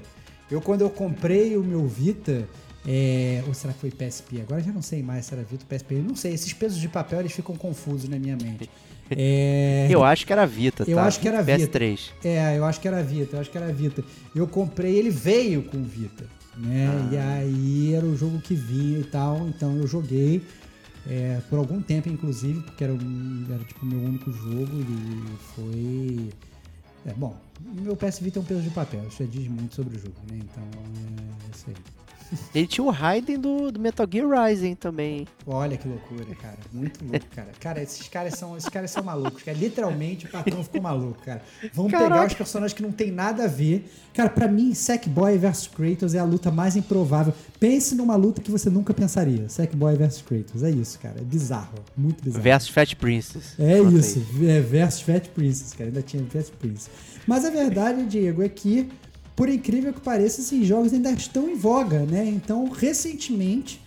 Eu, 0.49 0.61
quando 0.61 0.81
eu 0.81 0.89
comprei 0.89 1.57
o 1.57 1.63
meu 1.63 1.87
Vita, 1.87 2.47
é... 2.87 3.43
ou 3.47 3.53
será 3.53 3.73
que 3.73 3.79
foi 3.79 3.91
PSP? 3.91 4.41
Agora 4.41 4.61
eu 4.61 4.65
já 4.65 4.71
não 4.71 4.81
sei 4.81 5.01
mais 5.01 5.25
se 5.25 5.33
era 5.33 5.43
Vita 5.43 5.65
ou 5.65 5.77
PSP. 5.77 5.95
Eu 5.95 6.03
não 6.03 6.15
sei, 6.15 6.33
esses 6.33 6.53
pesos 6.53 6.79
de 6.79 6.87
papel 6.87 7.19
eles 7.19 7.31
ficam 7.31 7.55
confusos 7.55 8.07
na 8.09 8.17
minha 8.17 8.35
mente. 8.35 8.69
É... 9.09 9.87
Eu 9.89 10.03
acho 10.03 10.27
que 10.27 10.33
era 10.33 10.45
Vita, 10.45 10.83
tá? 10.83 10.91
Eu 10.91 10.99
acho 10.99 11.21
que 11.21 11.29
era 11.29 11.41
Vita. 11.41 11.79
PS3. 11.79 12.09
É, 12.25 12.57
eu 12.57 12.65
acho 12.65 12.81
que 12.81 12.89
era 12.89 13.01
Vita, 13.01 13.37
eu 13.37 13.39
acho 13.39 13.49
que 13.49 13.57
era 13.57 13.71
Vita. 13.71 14.03
Eu 14.35 14.45
comprei, 14.49 14.97
ele 14.97 15.09
veio 15.09 15.63
com 15.63 15.81
Vita, 15.81 16.25
né? 16.57 16.89
Ah. 16.89 17.09
E 17.09 17.17
aí 17.17 17.93
era 17.93 18.05
o 18.05 18.17
jogo 18.17 18.41
que 18.41 18.53
vinha 18.53 18.99
e 18.99 19.05
tal, 19.05 19.47
então 19.47 19.77
eu 19.77 19.87
joguei 19.87 20.41
é, 21.09 21.41
por 21.49 21.57
algum 21.57 21.81
tempo, 21.81 22.09
inclusive, 22.09 22.61
porque 22.61 22.83
era, 22.83 22.93
era 22.93 23.63
tipo 23.63 23.85
o 23.85 23.89
meu 23.89 23.99
único 23.99 24.31
jogo 24.31 24.71
e 24.73 25.37
foi. 25.55 26.29
É, 27.05 27.13
bom, 27.13 27.35
meu 27.81 27.95
PS 27.95 28.19
Vita 28.19 28.39
é 28.39 28.41
um 28.41 28.45
peso 28.45 28.61
de 28.61 28.69
papel, 28.71 29.07
isso 29.07 29.23
já 29.23 29.29
diz 29.29 29.47
muito 29.47 29.73
sobre 29.73 29.95
o 29.97 29.99
jogo, 29.99 30.15
né? 30.29 30.37
Então 30.37 30.63
é 30.63 31.55
isso 31.55 31.65
aí. 31.69 31.75
Ele 32.53 32.67
tinha 32.67 32.83
o 32.83 32.89
Raiden 32.89 33.39
do, 33.39 33.71
do 33.71 33.79
Metal 33.79 34.07
Gear 34.11 34.27
Rising 34.29 34.75
também. 34.75 35.27
Olha 35.45 35.77
que 35.77 35.87
loucura, 35.87 36.35
cara. 36.35 36.57
Muito 36.73 37.03
louco, 37.03 37.25
cara. 37.33 37.49
Cara, 37.59 37.81
esses 37.81 38.07
caras 38.07 38.33
são, 38.35 38.57
esses 38.57 38.69
caras 38.69 38.91
são 38.91 39.03
malucos, 39.03 39.43
cara. 39.43 39.57
Literalmente 39.57 40.25
o 40.25 40.29
patrão 40.29 40.63
ficou 40.63 40.81
maluco, 40.81 41.21
cara. 41.23 41.41
Vamos 41.73 41.91
pegar 41.91 42.09
Caraca. 42.09 42.27
os 42.27 42.33
personagens 42.33 42.73
que 42.73 42.83
não 42.83 42.91
tem 42.91 43.11
nada 43.11 43.45
a 43.45 43.47
ver. 43.47 43.89
Cara, 44.13 44.29
pra 44.29 44.47
mim, 44.47 44.73
Sackboy 44.73 45.37
vs 45.37 45.67
Kratos 45.67 46.15
é 46.15 46.19
a 46.19 46.23
luta 46.23 46.51
mais 46.51 46.75
improvável. 46.75 47.33
Pense 47.59 47.95
numa 47.95 48.15
luta 48.15 48.41
que 48.41 48.51
você 48.51 48.69
nunca 48.69 48.93
pensaria. 48.93 49.47
Sackboy 49.47 49.95
vs 49.95 50.21
Kratos. 50.21 50.63
É 50.63 50.69
isso, 50.69 50.99
cara. 50.99 51.15
É 51.19 51.23
bizarro. 51.23 51.75
Muito 51.95 52.23
bizarro. 52.23 52.43
Versus 52.43 52.69
Fat 52.69 52.95
Princess. 52.95 53.53
É 53.59 53.79
isso, 53.79 54.25
é 54.43 54.59
versus 54.59 55.01
Fat 55.01 55.27
Princess, 55.29 55.73
cara. 55.73 55.89
Ainda 55.89 56.01
tinha 56.01 56.23
Fat 56.25 56.49
Princess. 56.59 56.89
Mas 57.27 57.43
a 57.43 57.49
verdade, 57.49 58.05
Diego, 58.05 58.41
é 58.41 58.49
que, 58.49 58.89
por 59.37 59.47
incrível 59.49 59.93
que 59.93 60.01
pareça, 60.01 60.41
esses 60.41 60.65
jogos 60.67 60.91
ainda 60.91 61.11
estão 61.11 61.47
em 61.47 61.55
voga, 61.55 61.99
né? 61.99 62.25
Então, 62.25 62.67
recentemente, 62.71 63.79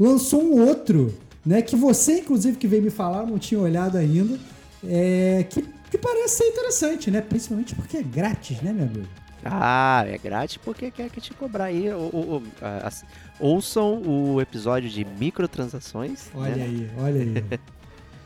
lançou 0.00 0.42
um 0.42 0.66
outro, 0.66 1.14
né? 1.44 1.60
Que 1.60 1.76
você, 1.76 2.20
inclusive, 2.20 2.56
que 2.56 2.66
veio 2.66 2.82
me 2.82 2.88
falar, 2.88 3.26
não 3.26 3.38
tinha 3.38 3.60
olhado 3.60 3.98
ainda, 3.98 4.38
é, 4.82 5.44
que, 5.50 5.62
que 5.90 5.98
parece 5.98 6.38
ser 6.38 6.44
interessante, 6.44 7.10
né? 7.10 7.20
Principalmente 7.20 7.74
porque 7.74 7.98
é 7.98 8.02
grátis, 8.02 8.60
né, 8.62 8.72
meu 8.72 8.86
amigo? 8.86 9.06
Ah, 9.44 10.02
é 10.08 10.16
grátis 10.16 10.56
porque 10.56 10.90
quer 10.90 11.10
que 11.10 11.20
te 11.20 11.34
cobrar 11.34 11.64
aí. 11.66 11.90
O- 11.90 11.98
o- 12.12 12.36
o- 12.38 12.42
a- 12.62 12.86
as- 12.88 13.04
ouçam 13.38 14.02
o 14.02 14.40
episódio 14.40 14.88
de 14.88 15.04
microtransações. 15.04 16.28
Olha 16.34 16.56
né? 16.56 16.64
aí, 16.64 16.90
olha 16.98 17.20
aí. 17.20 17.34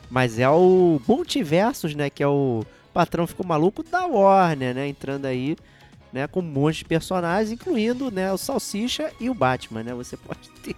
Mas 0.09 0.39
é 0.39 0.49
o 0.49 1.01
Multiversos, 1.05 1.93
né? 1.95 2.09
Que 2.09 2.23
é 2.23 2.27
o 2.27 2.63
patrão 2.93 3.27
ficou 3.27 3.45
maluco 3.45 3.83
da 3.83 4.05
Warner, 4.05 4.73
né? 4.73 4.87
Entrando 4.87 5.25
aí, 5.25 5.55
né? 6.11 6.27
Com 6.27 6.39
um 6.39 6.43
monte 6.43 6.79
de 6.79 6.85
personagens, 6.85 7.51
incluindo, 7.51 8.11
né? 8.11 8.31
O 8.31 8.37
Salsicha 8.37 9.11
e 9.19 9.29
o 9.29 9.33
Batman, 9.33 9.83
né? 9.83 9.93
Você 9.93 10.15
pode 10.17 10.49
ter 10.63 10.75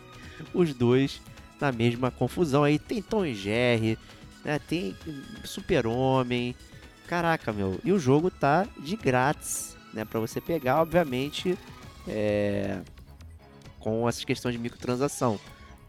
os 0.54 0.74
dois 0.74 1.22
na 1.60 1.72
mesma 1.72 2.12
confusão 2.12 2.64
aí. 2.64 2.78
Tem 2.78 3.02
Tom 3.02 3.26
e 3.26 3.34
Jerry, 3.34 3.98
né? 4.44 4.60
Tem 4.60 4.96
Super-Homem. 5.44 6.56
Caraca, 7.08 7.52
meu. 7.52 7.80
E 7.84 7.92
o 7.92 8.00
jogo 8.00 8.32
tá 8.32 8.68
de 8.80 8.96
grátis, 8.96 9.78
né? 9.94 10.06
Você 10.14 10.40
pegar, 10.40 10.82
obviamente, 10.82 11.58
é... 12.08 12.80
com 13.80 14.08
essas 14.08 14.24
questões 14.24 14.54
de 14.54 14.60
microtransação. 14.60 15.40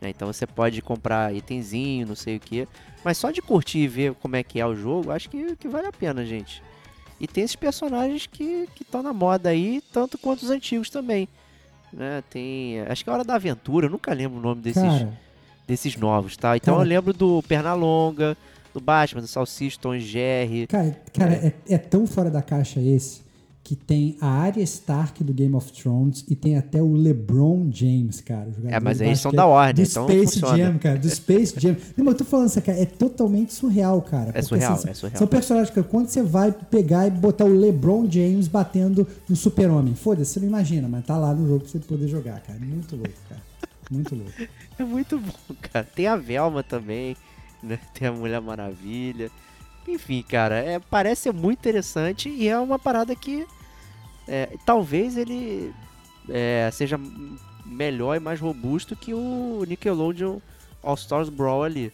né? 0.00 0.10
Então 0.10 0.32
você 0.32 0.46
pode 0.46 0.80
comprar 0.82 1.34
itemzinho, 1.34 2.06
não 2.06 2.16
sei 2.16 2.36
o 2.36 2.40
que. 2.40 2.68
Mas 3.04 3.18
só 3.18 3.30
de 3.30 3.42
curtir 3.42 3.80
e 3.80 3.88
ver 3.88 4.14
como 4.14 4.36
é 4.36 4.42
que 4.42 4.60
é 4.60 4.66
o 4.66 4.74
jogo, 4.74 5.10
acho 5.10 5.28
que, 5.28 5.56
que 5.56 5.68
vale 5.68 5.86
a 5.86 5.92
pena, 5.92 6.24
gente. 6.24 6.62
E 7.20 7.26
tem 7.26 7.44
esses 7.44 7.56
personagens 7.56 8.26
que 8.26 8.68
estão 8.80 9.02
na 9.02 9.12
moda 9.12 9.48
aí, 9.48 9.82
tanto 9.92 10.18
quanto 10.18 10.42
os 10.42 10.50
antigos 10.50 10.90
também. 10.90 11.28
Né? 11.92 12.22
Tem. 12.28 12.80
Acho 12.82 13.04
que 13.04 13.10
é 13.10 13.12
a 13.12 13.14
Hora 13.14 13.24
da 13.24 13.36
Aventura, 13.36 13.86
eu 13.86 13.90
nunca 13.90 14.12
lembro 14.12 14.38
o 14.38 14.42
nome 14.42 14.60
desses, 14.60 14.82
Cara, 14.82 15.12
desses 15.66 15.96
novos, 15.96 16.36
tá? 16.36 16.56
Então 16.56 16.74
Cara. 16.74 16.84
eu 16.84 16.88
lembro 16.88 17.12
do 17.12 17.42
Pernalonga, 17.44 18.36
do 18.72 18.80
Batman, 18.80 19.22
do 19.22 19.28
Salsicha, 19.28 19.78
Tom 19.80 19.98
Jerry. 19.98 20.66
Cara, 20.66 21.00
cara 21.12 21.34
é. 21.34 21.54
é 21.68 21.78
tão 21.78 22.06
fora 22.06 22.30
da 22.30 22.42
caixa 22.42 22.80
esse 22.80 23.23
que 23.64 23.74
tem 23.74 24.14
a 24.20 24.26
Arya 24.26 24.62
Stark 24.62 25.24
do 25.24 25.32
Game 25.32 25.54
of 25.54 25.72
Thrones 25.72 26.22
e 26.28 26.36
tem 26.36 26.58
até 26.58 26.82
o 26.82 26.92
LeBron 26.92 27.70
James, 27.72 28.20
cara. 28.20 28.52
É, 28.66 28.78
mas 28.78 29.00
eles 29.00 29.18
são 29.18 29.32
da 29.32 29.46
Warner, 29.46 29.74
do 29.74 29.82
então 29.82 30.06
Space 30.06 30.24
funciona. 30.40 30.56
Jam, 30.58 30.78
cara. 30.78 30.98
Do 30.98 31.08
Space 31.08 31.54
Jam. 31.58 31.74
Não, 31.96 32.04
mas 32.04 32.12
eu 32.12 32.18
tô 32.18 32.24
falando 32.26 32.48
isso, 32.48 32.60
cara. 32.60 32.78
É 32.78 32.84
totalmente 32.84 33.54
surreal, 33.54 34.02
cara. 34.02 34.26
porque, 34.26 34.42
surreal, 34.42 34.74
assim, 34.74 34.90
é 34.90 34.94
surreal. 34.94 35.18
São 35.18 35.26
personagens 35.26 35.74
que 35.74 35.82
quando 35.82 36.08
você 36.08 36.22
vai 36.22 36.52
pegar 36.52 37.06
e 37.06 37.10
botar 37.10 37.46
o 37.46 37.48
LeBron 37.48 38.06
James 38.10 38.48
batendo 38.48 39.06
no 39.26 39.34
Super-Homem, 39.34 39.94
foda-se, 39.94 40.34
você 40.34 40.40
não 40.40 40.48
imagina, 40.48 40.86
mas 40.86 41.06
tá 41.06 41.16
lá 41.16 41.32
no 41.34 41.48
jogo 41.48 41.60
pra 41.60 41.68
você 41.70 41.78
poder 41.78 42.06
jogar, 42.06 42.40
cara. 42.40 42.58
Muito 42.58 42.94
louco, 42.94 43.14
cara. 43.30 43.42
Muito 43.90 44.14
louco. 44.14 44.32
É 44.76 44.82
muito 44.84 45.18
bom, 45.18 45.54
cara. 45.72 45.86
Tem 45.94 46.06
a 46.08 46.16
Velma 46.16 46.62
também, 46.62 47.16
né? 47.62 47.78
Tem 47.94 48.08
a 48.08 48.12
Mulher 48.12 48.40
Maravilha. 48.42 49.30
Enfim, 49.86 50.22
cara, 50.22 50.56
é, 50.56 50.78
parece 50.78 51.22
ser 51.22 51.32
muito 51.32 51.58
interessante 51.58 52.28
e 52.28 52.48
é 52.48 52.58
uma 52.58 52.78
parada 52.78 53.14
que 53.14 53.46
é, 54.26 54.56
talvez 54.64 55.16
ele 55.16 55.74
é, 56.28 56.70
seja 56.72 56.98
melhor 57.64 58.16
e 58.16 58.20
mais 58.20 58.40
robusto 58.40 58.96
que 58.96 59.12
o 59.12 59.64
Nickelodeon 59.66 60.38
All 60.82 60.94
Stars 60.94 61.28
Brawl 61.28 61.64
ali. 61.64 61.92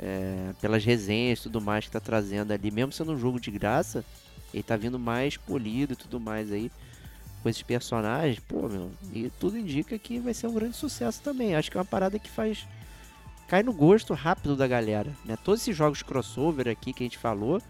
É, 0.00 0.52
pelas 0.60 0.84
resenhas 0.84 1.40
e 1.40 1.42
tudo 1.42 1.60
mais 1.60 1.84
que 1.84 1.90
tá 1.90 1.98
trazendo 1.98 2.52
ali, 2.52 2.70
mesmo 2.70 2.92
sendo 2.92 3.14
um 3.14 3.18
jogo 3.18 3.40
de 3.40 3.50
graça, 3.50 4.04
ele 4.54 4.62
tá 4.62 4.76
vindo 4.76 4.96
mais 4.96 5.36
polido 5.36 5.94
e 5.94 5.96
tudo 5.96 6.20
mais 6.20 6.52
aí 6.52 6.70
com 7.42 7.48
esses 7.48 7.62
personagens, 7.62 8.40
pô, 8.40 8.68
meu, 8.68 8.90
e 9.12 9.30
tudo 9.38 9.58
indica 9.58 9.98
que 9.98 10.18
vai 10.18 10.34
ser 10.34 10.46
um 10.46 10.54
grande 10.54 10.76
sucesso 10.76 11.20
também. 11.22 11.54
Acho 11.54 11.70
que 11.70 11.76
é 11.76 11.80
uma 11.80 11.84
parada 11.84 12.18
que 12.18 12.30
faz. 12.30 12.66
Cai 13.48 13.62
no 13.62 13.72
gosto 13.72 14.14
rápido 14.14 14.54
da 14.54 14.66
galera, 14.66 15.10
né? 15.24 15.36
Todos 15.42 15.62
esses 15.62 15.76
jogos 15.76 16.02
crossover 16.02 16.68
aqui 16.68 16.92
que 16.92 17.02
a 17.02 17.06
gente 17.06 17.18
falou, 17.18 17.60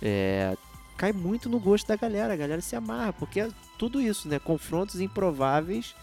é, 0.00 0.56
cai 0.96 1.12
muito 1.12 1.48
no 1.48 1.58
gosto 1.58 1.86
da 1.88 1.96
galera. 1.96 2.32
A 2.32 2.36
galera 2.36 2.60
se 2.60 2.76
amarra, 2.76 3.12
porque 3.12 3.40
é 3.40 3.48
tudo 3.78 4.00
isso, 4.00 4.28
né? 4.28 4.38
Confrontos 4.38 5.00
improváveis 5.00 5.94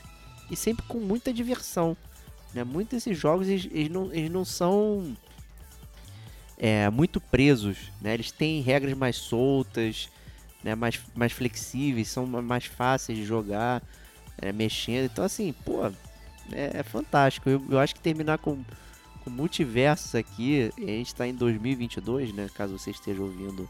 e 0.52 0.56
sempre 0.56 0.86
com 0.86 1.00
muita 1.00 1.34
diversão. 1.34 1.96
Né? 2.54 2.64
Muitos 2.64 2.92
desses 2.94 3.18
jogos 3.18 3.48
eles, 3.48 3.68
eles 3.72 3.90
não, 3.90 4.14
eles 4.14 4.32
não 4.32 4.46
são 4.46 5.16
é, 6.58 6.90
muito 6.90 7.20
presos, 7.20 7.92
né? 8.02 8.14
Eles 8.14 8.32
têm 8.32 8.62
regras 8.62 8.98
mais 8.98 9.16
soltas, 9.16 10.10
né? 10.64 10.76
mais, 10.76 11.00
mais 11.14 11.32
flexíveis, 11.32 12.08
são 12.08 12.26
ma- 12.26 12.42
mais 12.42 12.66
fáceis 12.66 13.18
de 13.18 13.26
jogar, 13.26 13.82
é, 14.42 14.52
mexendo. 14.52 15.06
Então, 15.06 15.24
assim, 15.24 15.54
pô, 15.66 15.86
é, 16.52 16.80
é 16.80 16.84
fantástico. 16.84 17.50
Eu, 17.50 17.64
eu 17.70 17.80
acho 17.80 17.94
que 17.96 18.02
terminar 18.02 18.38
com, 18.38 18.64
com 19.26 19.32
multiversos 19.32 20.14
aqui, 20.14 20.72
a 20.78 20.82
gente 20.82 21.08
está 21.08 21.28
em 21.28 21.34
2022, 21.34 22.32
né? 22.34 22.48
Caso 22.56 22.78
você 22.78 22.92
esteja 22.92 23.22
ouvindo 23.22 23.68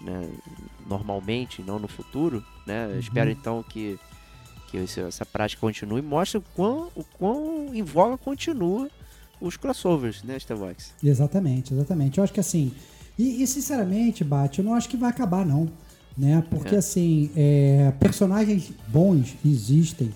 né, 0.00 0.28
normalmente, 0.86 1.62
não 1.62 1.78
no 1.78 1.86
futuro, 1.86 2.42
né? 2.66 2.88
Eu 2.90 2.98
espero 2.98 3.30
então 3.30 3.62
que, 3.62 3.98
que 4.68 4.78
essa 4.78 5.26
prática 5.26 5.60
continue. 5.60 6.00
Mostra 6.00 6.38
o 6.38 6.42
quão, 6.54 6.90
o 6.96 7.04
quão 7.04 7.70
em 7.74 7.82
voga 7.82 8.16
continua 8.16 8.90
os 9.40 9.56
crossovers, 9.56 10.22
né, 10.22 10.38
Stevox? 10.38 10.94
Exatamente, 11.04 11.74
exatamente. 11.74 12.18
Eu 12.18 12.24
acho 12.24 12.32
que 12.32 12.40
assim. 12.40 12.72
E, 13.18 13.42
e, 13.42 13.46
sinceramente, 13.46 14.24
Bate, 14.24 14.60
eu 14.60 14.64
não 14.64 14.74
acho 14.74 14.88
que 14.88 14.96
vai 14.96 15.10
acabar, 15.10 15.44
não. 15.44 15.68
Né? 16.16 16.42
Porque 16.48 16.74
É. 16.74 16.78
assim, 16.78 17.30
é, 17.36 17.92
personagens 18.00 18.72
bons 18.88 19.36
existem 19.44 20.12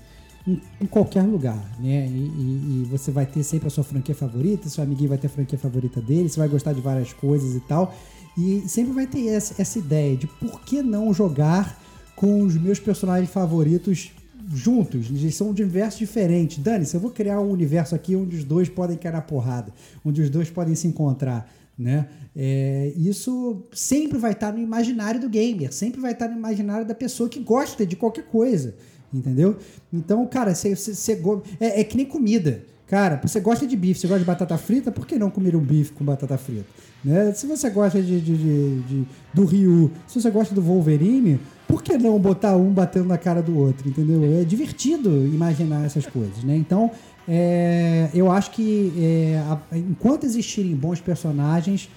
em, 0.47 0.61
em 0.81 0.87
qualquer 0.87 1.23
lugar, 1.23 1.57
né? 1.79 2.07
E, 2.07 2.11
e- 2.11 2.83
e 2.83 2.89
você 2.91 3.11
vai 3.11 3.27
ter 3.27 3.43
sempre 3.43 3.69
a 3.69 3.71
sua 3.71 3.85
franquia 3.85 4.15
favorita, 4.15 4.69
seu 4.69 4.83
amiguinho 4.83 5.09
vai 5.09 5.19
ter 5.19 5.27
a 5.29 5.31
franquia 5.31 5.59
favorita 5.59 6.01
dele, 6.01 6.29
você 6.29 6.39
vai 6.39 6.49
gostar 6.49 6.73
de 6.73 6.81
várias 6.81 7.13
coisas 7.13 7.55
e 7.55 7.61
tal. 7.61 7.95
E 8.37 8.63
sempre 8.67 8.93
vai 8.93 9.07
ter 9.07 9.27
essa, 9.29 9.61
essa 9.61 9.79
ideia 9.79 10.17
de 10.17 10.27
por 10.27 10.61
que 10.63 10.83
não 10.83 11.13
jogar 11.13 11.79
com 12.17 12.43
os 12.43 12.57
meus 12.57 12.79
personagens 12.81 13.31
favoritos 13.31 14.11
juntos. 14.53 15.09
Eles 15.11 15.35
são 15.35 15.53
de 15.53 15.63
universos 15.63 15.99
diferentes. 15.99 16.59
Dani, 16.59 16.85
se 16.87 16.97
eu 16.97 17.01
vou 17.01 17.11
criar 17.11 17.41
um 17.41 17.51
universo 17.51 17.95
aqui 17.95 18.17
onde 18.17 18.37
os 18.37 18.45
dois 18.45 18.69
podem 18.69 18.97
cair 18.97 19.13
na 19.13 19.21
porrada, 19.21 19.73
onde 20.05 20.21
os 20.23 20.31
dois 20.31 20.51
podem 20.51 20.75
se 20.75 20.87
encontrar, 20.89 21.51
né? 21.79 22.09
É, 22.35 22.93
isso 22.97 23.63
sempre 23.73 24.17
vai 24.19 24.33
estar 24.33 24.53
no 24.53 24.59
imaginário 24.59 25.21
do 25.21 25.29
gamer, 25.29 25.73
sempre 25.73 26.01
vai 26.01 26.13
estar 26.13 26.29
no 26.29 26.37
imaginário 26.37 26.87
da 26.87 26.95
pessoa 26.95 27.29
que 27.29 27.39
gosta 27.41 27.85
de 27.85 27.95
qualquer 27.97 28.25
coisa, 28.25 28.75
entendeu? 29.13 29.57
Então, 29.93 30.27
cara, 30.27 30.55
você, 30.55 31.15
go- 31.17 31.43
é, 31.61 31.81
é 31.81 31.85
que 31.85 31.97
nem 31.97 32.07
comida. 32.07 32.63
Cara, 32.87 33.19
você 33.23 33.41
gosta 33.41 33.67
de 33.67 33.75
bife, 33.75 34.01
você 34.01 34.07
gosta 34.07 34.21
de 34.21 34.27
batata 34.27 34.57
frita, 34.59 34.93
por 34.93 35.07
que 35.07 35.19
não 35.19 35.31
comer 35.31 35.57
um 35.57 35.61
bife 35.61 35.93
com 35.93 36.05
batata 36.05 36.37
frita? 36.37 36.67
Né? 37.05 37.33
Se 37.33 37.47
você 37.47 37.71
gosta 37.71 38.03
de, 38.03 38.21
de- 38.21 38.37
de- 38.37 38.81
de- 38.83 39.05
do 39.33 39.45
Ryu, 39.47 39.91
se 40.07 40.21
você 40.21 40.31
gosta 40.31 40.55
do 40.55 40.61
Wolverine, 40.61 41.41
por 41.67 41.83
que 41.83 41.97
não 41.97 42.19
botar 42.19 42.55
um 42.57 42.71
batendo 42.71 43.07
na 43.07 43.17
cara 43.17 43.41
do 43.43 43.57
outro, 43.59 43.89
entendeu? 43.89 44.23
É 44.41 44.45
divertido 44.45 45.27
imaginar 45.27 45.87
essas 45.87 46.05
coisas, 46.07 46.45
né? 46.45 46.55
Então, 46.55 46.91
é, 47.27 48.11
eu 48.13 48.31
acho 48.31 48.51
que 48.51 48.93
é, 48.99 49.39
a- 49.49 49.79
enquanto 49.79 50.25
existirem 50.25 50.75
bons 50.75 51.01
personagens, 51.01 51.89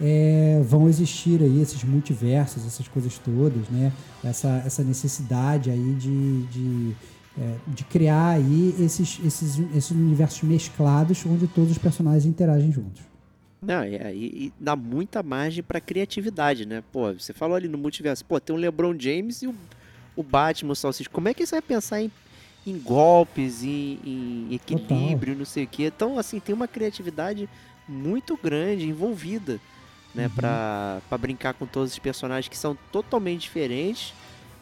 é, 0.00 0.60
vão 0.64 0.88
existir 0.88 1.42
aí 1.42 1.60
esses 1.60 1.82
multiversos, 1.84 2.64
essas 2.66 2.86
coisas 2.88 3.18
todas, 3.18 3.68
né? 3.68 3.92
Essa, 4.22 4.62
essa 4.64 4.82
necessidade 4.84 5.70
aí 5.70 5.94
de, 5.94 6.42
de, 6.46 6.96
é, 7.38 7.54
de 7.68 7.84
criar 7.84 8.28
aí 8.30 8.74
esses, 8.78 9.18
esses, 9.24 9.58
esses 9.74 9.90
universos 9.90 10.42
mesclados 10.42 11.24
onde 11.26 11.46
todos 11.48 11.70
os 11.72 11.78
personagens 11.78 12.24
interagem 12.26 12.70
juntos. 12.70 13.02
Não, 13.60 13.84
e, 13.84 13.96
e- 14.14 14.52
dá 14.60 14.76
muita 14.76 15.20
margem 15.22 15.64
pra 15.64 15.80
criatividade, 15.80 16.64
né? 16.64 16.82
Pô, 16.92 17.12
você 17.12 17.32
falou 17.32 17.56
ali 17.56 17.66
no 17.66 17.76
multiverso, 17.76 18.24
pô, 18.24 18.38
tem 18.38 18.54
o 18.54 18.58
LeBron 18.58 18.94
James 18.96 19.42
e 19.42 19.48
o, 19.48 19.54
o 20.14 20.22
Batman, 20.22 20.72
o 20.72 20.76
Salsicha. 20.76 21.10
Como 21.10 21.28
é 21.28 21.34
que 21.34 21.44
você 21.44 21.56
vai 21.56 21.62
pensar 21.62 22.00
em, 22.00 22.10
em 22.64 22.78
golpes, 22.78 23.64
em, 23.64 23.98
em 24.04 24.54
equilíbrio, 24.54 25.34
não 25.36 25.44
sei 25.44 25.64
o 25.64 25.66
quê? 25.66 25.86
Então, 25.86 26.18
assim, 26.20 26.38
tem 26.38 26.54
uma 26.54 26.68
criatividade 26.68 27.48
muito 27.88 28.38
grande 28.40 28.86
envolvida, 28.86 29.58
né? 30.18 30.28
Pra, 30.34 31.00
pra 31.08 31.16
brincar 31.16 31.54
com 31.54 31.64
todos 31.64 31.92
os 31.92 31.98
personagens 32.00 32.48
que 32.48 32.56
são 32.56 32.76
totalmente 32.90 33.42
diferentes, 33.42 34.12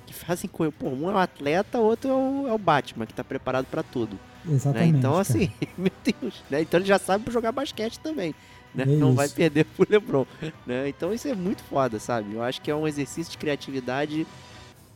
que 0.06 0.12
fazem 0.12 0.48
coisa. 0.50 0.70
Pô, 0.70 0.90
um 0.90 1.08
é 1.10 1.14
o 1.14 1.16
atleta, 1.16 1.78
o 1.78 1.82
outro 1.82 2.10
é 2.10 2.12
o, 2.12 2.48
é 2.48 2.52
o 2.52 2.58
Batman, 2.58 3.06
que 3.06 3.14
tá 3.14 3.24
preparado 3.24 3.64
pra 3.64 3.82
tudo. 3.82 4.18
né? 4.44 4.52
Exatamente. 4.54 4.98
Então, 4.98 5.12
cara. 5.12 5.22
assim, 5.22 5.50
meu 5.78 5.92
Deus, 6.04 6.44
né? 6.50 6.60
Então 6.60 6.78
ele 6.78 6.86
já 6.86 6.98
sabe 6.98 7.30
jogar 7.32 7.52
basquete 7.52 7.98
também, 8.00 8.34
né? 8.74 8.84
É 8.84 8.86
Não 8.86 9.14
vai 9.14 9.30
perder 9.30 9.64
pro 9.64 9.86
LeBron, 9.88 10.26
né? 10.66 10.90
Então 10.90 11.14
isso 11.14 11.26
é 11.26 11.34
muito 11.34 11.62
foda, 11.64 11.98
sabe? 11.98 12.34
Eu 12.34 12.42
acho 12.42 12.60
que 12.60 12.70
é 12.70 12.74
um 12.74 12.86
exercício 12.86 13.32
de 13.32 13.38
criatividade 13.38 14.26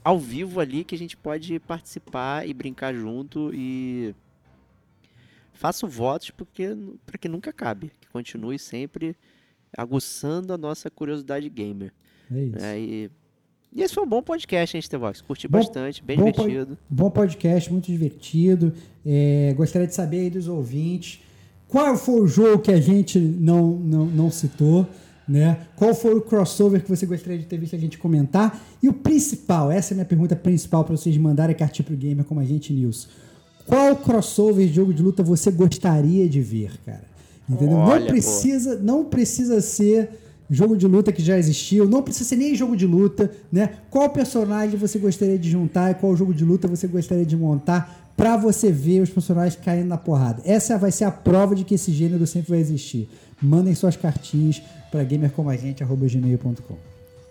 ao 0.05 0.19
vivo 0.19 0.61
ali 0.61 0.85
que 0.85 0.95
a 0.95 0.99
gente 0.99 1.17
pode 1.17 1.59
participar 1.61 2.47
e 2.47 2.53
brincar 2.53 2.95
junto 2.95 3.51
e 3.55 4.15
faço 5.55 5.87
votos 5.87 6.31
porque 6.31 6.77
para 7.07 7.17
que 7.17 7.29
nunca 7.29 7.49
acabe, 7.49 7.91
que 7.99 8.09
continue 8.09 8.59
sempre 8.59 9.17
aguçando 9.77 10.53
a 10.53 10.59
nossa 10.59 10.91
curiosidade 10.91 11.49
gamer, 11.49 11.93
É 12.31 12.43
isso. 12.45 12.57
né? 12.59 12.81
E, 12.81 13.11
e 13.75 13.83
esse 13.83 13.95
foi 13.95 14.03
um 14.05 14.09
bom 14.09 14.23
podcast, 14.23 14.77
hein, 14.77 14.83
Stevox? 14.83 15.21
Curti 15.21 15.47
Bom- 15.49 15.59
bastante, 15.59 16.03
bem 16.03 16.17
bom 16.19 16.33
po- 16.33 16.43
divertido. 16.43 16.79
Bom 16.89 17.11
podcast, 17.11 17.71
muito 17.73 17.87
divertido. 17.87 18.73
É, 19.07 19.55
gostaria 19.57 19.87
de 19.87 19.95
saber 19.95 20.21
aí 20.21 20.31
dos 20.31 20.49
ouvintes 20.49 21.21
qual 21.69 21.97
foi 21.97 22.21
o 22.21 22.27
jogo 22.27 22.63
que 22.63 22.73
a 22.73 22.81
gente 22.81 23.17
não, 23.19 23.71
não, 23.79 24.07
não 24.07 24.31
citou, 24.31 24.85
né? 25.29 25.67
Qual 25.77 25.95
foi 25.95 26.15
o 26.17 26.21
crossover 26.21 26.83
que 26.83 26.89
você 26.89 27.07
gostaria 27.07 27.39
de 27.39 27.47
ter 27.47 27.57
visto 27.59 27.77
a 27.77 27.79
gente 27.79 27.97
comentar? 27.97 28.61
E 28.83 28.89
o 28.89 28.93
principal, 28.93 29.71
essa 29.71 29.93
é 29.93 29.95
a 29.95 29.97
minha 29.97 30.05
pergunta 30.05 30.35
principal 30.35 30.83
para 30.85 30.97
vocês 30.97 31.17
mandarem 31.17 31.55
cartinha 31.55 31.87
pro 31.87 31.97
gamer 31.97 32.25
como 32.25 32.41
a 32.41 32.45
gente 32.45 32.73
news. 32.73 33.09
Qual 33.67 33.95
crossover 33.95 34.67
de 34.67 34.73
jogo 34.75 34.93
de 34.93 35.01
luta 35.01 35.23
você 35.23 35.53
gostaria 35.53 36.29
de 36.29 36.41
ver, 36.41 36.73
cara? 36.85 37.05
Entendeu? 37.51 37.77
Olha, 37.79 38.01
não 38.01 38.07
precisa, 38.07 38.77
não 38.79 39.05
precisa 39.05 39.61
ser 39.61 40.11
jogo 40.49 40.77
de 40.77 40.87
luta 40.87 41.13
que 41.13 41.23
já 41.23 41.39
existiu, 41.39 41.89
não 41.89 42.03
precisa 42.03 42.29
ser 42.29 42.37
nem 42.37 42.55
jogo 42.55 42.77
de 42.77 42.87
luta, 42.87 43.31
né? 43.53 43.75
Qual 43.91 44.09
personagem 44.11 44.77
você 44.79 44.99
gostaria 44.99 45.39
de 45.39 45.51
juntar 45.51 45.91
e 45.93 45.95
qual 45.95 46.17
jogo 46.17 46.35
de 46.35 46.45
luta 46.45 46.67
você 46.69 46.87
gostaria 46.89 47.25
de 47.25 47.37
montar 47.37 48.13
pra 48.17 48.37
você 48.37 48.71
ver 48.73 49.01
os 49.01 49.11
personagens 49.11 49.57
caindo 49.63 49.87
na 49.89 49.97
porrada? 49.97 50.43
Essa 50.45 50.77
vai 50.77 50.91
ser 50.93 51.05
a 51.05 51.11
prova 51.11 51.55
de 51.55 51.65
que 51.65 51.75
esse 51.75 51.93
gênero 51.93 52.27
sempre 52.27 52.51
vai 52.51 52.59
existir. 52.59 53.09
Mandem 53.41 53.75
suas 53.75 53.97
cartinhas 53.97 54.61
para 54.91 55.03
gamercomagente@gmail.com. 55.05 56.77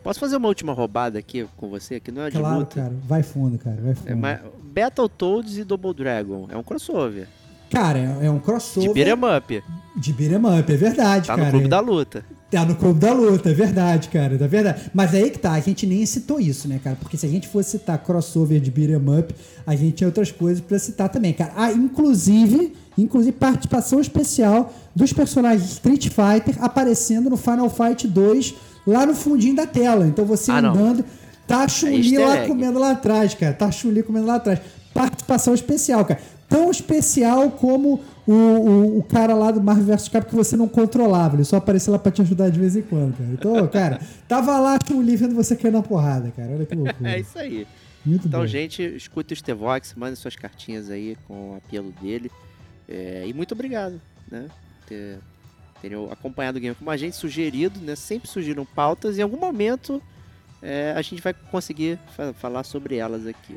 Posso 0.04 0.20
fazer 0.20 0.38
uma 0.38 0.48
última 0.48 0.72
roubada 0.74 1.20
aqui 1.20 1.46
com 1.58 1.70
você, 1.70 2.00
que 2.00 2.12
não 2.12 2.22
é 2.24 2.30
de 2.30 2.38
Claro, 2.40 2.60
luta? 2.60 2.76
cara, 2.76 2.94
vai 3.06 3.22
fundo, 3.22 3.58
cara, 3.58 3.78
vai 3.82 3.94
fundo. 3.94 4.10
É, 4.10 4.16
mas 4.16 4.40
Battletoads 4.74 5.58
e 5.58 5.64
Double 5.66 5.94
Dragon 5.94 6.48
é 6.50 6.56
um 6.58 6.64
crossover. 6.64 7.28
Cara, 7.70 8.00
é, 8.22 8.26
é 8.26 8.32
um 8.32 8.40
crossover 8.40 8.90
De 8.90 8.94
beat'em 8.94 9.38
up. 9.38 9.64
de 9.96 10.14
beat'em 10.14 10.60
up, 10.60 10.72
é 10.74 10.78
verdade, 10.78 11.28
Tá 11.28 11.36
cara. 11.36 11.46
no 11.46 11.52
clube 11.52 11.68
da 11.68 11.80
luta. 11.80 12.26
Tá 12.52 12.66
no 12.66 12.76
clube 12.76 13.00
da 13.00 13.14
luta, 13.14 13.52
é 13.52 13.54
verdade, 13.54 14.10
cara, 14.10 14.34
é 14.34 14.48
verdade. 14.48 14.90
Mas 14.91 15.14
aí 15.14 15.30
que 15.30 15.38
tá, 15.38 15.52
a 15.52 15.60
gente 15.60 15.86
nem 15.86 16.04
citou 16.08 16.40
isso, 16.40 16.68
né, 16.68 16.80
cara? 16.84 16.96
Porque 17.00 17.16
se 17.16 17.24
a 17.26 17.30
gente 17.30 17.48
fosse 17.48 17.72
citar 17.78 18.00
crossover 18.00 18.60
de 18.60 18.72
beat'em 18.72 18.96
up, 19.20 19.36
a 19.68 19.76
gente 19.76 19.91
tinha 19.98 20.08
outras 20.08 20.32
coisas 20.32 20.60
pra 20.60 20.80
citar 20.80 21.10
também, 21.10 21.32
cara. 21.32 21.52
Ah, 21.56 21.72
inclusive, 21.72 22.74
inclusive 22.98 23.34
participação 23.34 24.00
especial 24.02 24.74
dos 24.96 25.14
personagens 25.14 25.70
Street 25.74 26.08
Fighter 26.10 26.56
aparecendo 26.64 27.30
no 27.30 27.38
Final 27.38 27.70
Fight 27.70 28.08
2 28.08 28.56
lá 28.88 29.06
no 29.06 29.14
fundinho 29.14 29.56
da 29.56 29.68
tela. 29.68 30.08
Então 30.08 30.26
você 30.26 30.52
Ah, 30.52 30.58
andando, 30.58 31.06
tá 31.46 31.64
a 31.66 31.68
Chun-Li 31.68 32.16
easter 32.16 32.28
lá 32.28 32.48
comendo 32.48 32.80
lá 32.80 32.91
atrás, 32.91 33.36
cara. 33.36 33.54
Tá 33.54 33.68
a 33.68 33.72
Chun-Li 33.72 34.02
comendo 34.02 34.26
lá 34.26 34.36
atrás. 34.36 34.60
Participação 34.91 35.54
especial, 35.54 36.04
cara. 36.04 36.20
Tão 36.49 36.71
especial 36.71 37.51
como 37.51 38.01
o, 38.27 38.34
o, 38.34 38.97
o 38.99 39.03
cara 39.03 39.35
lá 39.35 39.51
do 39.51 39.61
Marvel 39.61 39.85
vs 39.85 40.09
Capcom 40.09 40.30
que 40.31 40.35
você 40.35 40.57
não 40.57 40.67
controlava. 40.67 41.35
Ele 41.35 41.45
só 41.45 41.57
aparecia 41.57 41.91
lá 41.93 41.99
pra 41.99 42.11
te 42.11 42.21
ajudar 42.23 42.49
de 42.49 42.59
vez 42.59 42.76
em 42.76 42.81
quando, 42.81 43.15
cara. 43.17 43.30
Então, 43.31 43.67
cara, 43.69 44.01
tava 44.27 44.59
lá 44.59 44.77
com 44.80 44.95
o 44.95 45.01
livro 45.01 45.27
vendo 45.27 45.35
você 45.35 45.55
cair 45.55 45.71
na 45.71 45.84
porrada, 45.84 46.31
cara. 46.35 46.51
Olha 46.53 46.65
que 46.65 46.73
loucura. 46.76 47.11
É 47.11 47.19
isso 47.19 47.38
aí. 47.38 47.67
Muito 48.05 48.27
Então, 48.27 48.39
bom. 48.41 48.47
gente, 48.47 48.81
escuta 48.81 49.34
o 49.34 49.38
Stevox, 49.38 49.93
manda 49.95 50.15
suas 50.15 50.35
cartinhas 50.35 50.89
aí 50.89 51.15
com 51.27 51.51
o 51.51 51.55
apelo 51.57 51.93
dele. 52.01 52.31
É, 52.88 53.26
e 53.27 53.34
muito 53.34 53.51
obrigado, 53.53 54.01
né? 54.31 54.47
Ter, 54.88 55.19
terem 55.81 56.07
acompanhado 56.11 56.57
o 56.57 56.61
game 56.61 56.73
como 56.76 56.89
a 56.89 56.97
gente, 56.97 57.15
sugerido, 57.15 57.80
né? 57.80 57.95
Sempre 57.95 58.27
surgiram 58.27 58.65
pautas 58.65 59.17
e 59.17 59.19
em 59.19 59.23
algum 59.23 59.38
momento 59.38 60.01
é, 60.63 60.93
a 60.95 61.01
gente 61.03 61.21
vai 61.21 61.34
conseguir 61.51 61.99
fa- 62.15 62.34
falar 62.34 62.63
sobre 62.63 62.95
elas 62.95 63.27
aqui. 63.27 63.55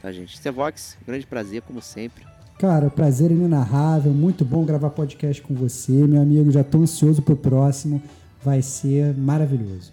Tá, 0.00 0.10
gente? 0.10 0.36
Stevox, 0.36 0.96
grande 1.06 1.26
prazer, 1.26 1.62
como 1.62 1.82
sempre. 1.82 2.26
Cara, 2.58 2.86
o 2.86 2.90
prazer 2.90 3.30
é 3.30 3.34
inenarrável. 3.34 4.12
Muito 4.12 4.44
bom 4.44 4.64
gravar 4.64 4.90
podcast 4.90 5.40
com 5.42 5.54
você, 5.54 5.92
meu 5.92 6.20
amigo. 6.20 6.50
Já 6.50 6.62
tô 6.62 6.78
ansioso 6.78 7.22
pro 7.22 7.36
próximo. 7.36 8.02
Vai 8.42 8.62
ser 8.62 9.14
maravilhoso. 9.14 9.92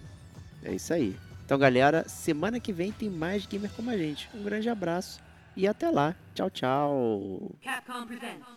É 0.63 0.73
isso 0.73 0.93
aí. 0.93 1.15
Então, 1.45 1.57
galera, 1.57 2.03
semana 2.07 2.59
que 2.59 2.73
vem 2.73 2.91
tem 2.91 3.09
mais 3.09 3.45
gamer 3.45 3.71
como 3.73 3.89
a 3.89 3.97
gente. 3.97 4.29
Um 4.35 4.43
grande 4.43 4.67
abraço 4.67 5.21
e 5.55 5.65
até 5.65 5.89
lá. 5.89 6.13
Tchau, 6.33 6.49
tchau. 6.49 7.51
Capcom 7.61 8.05
presents. 8.05 8.56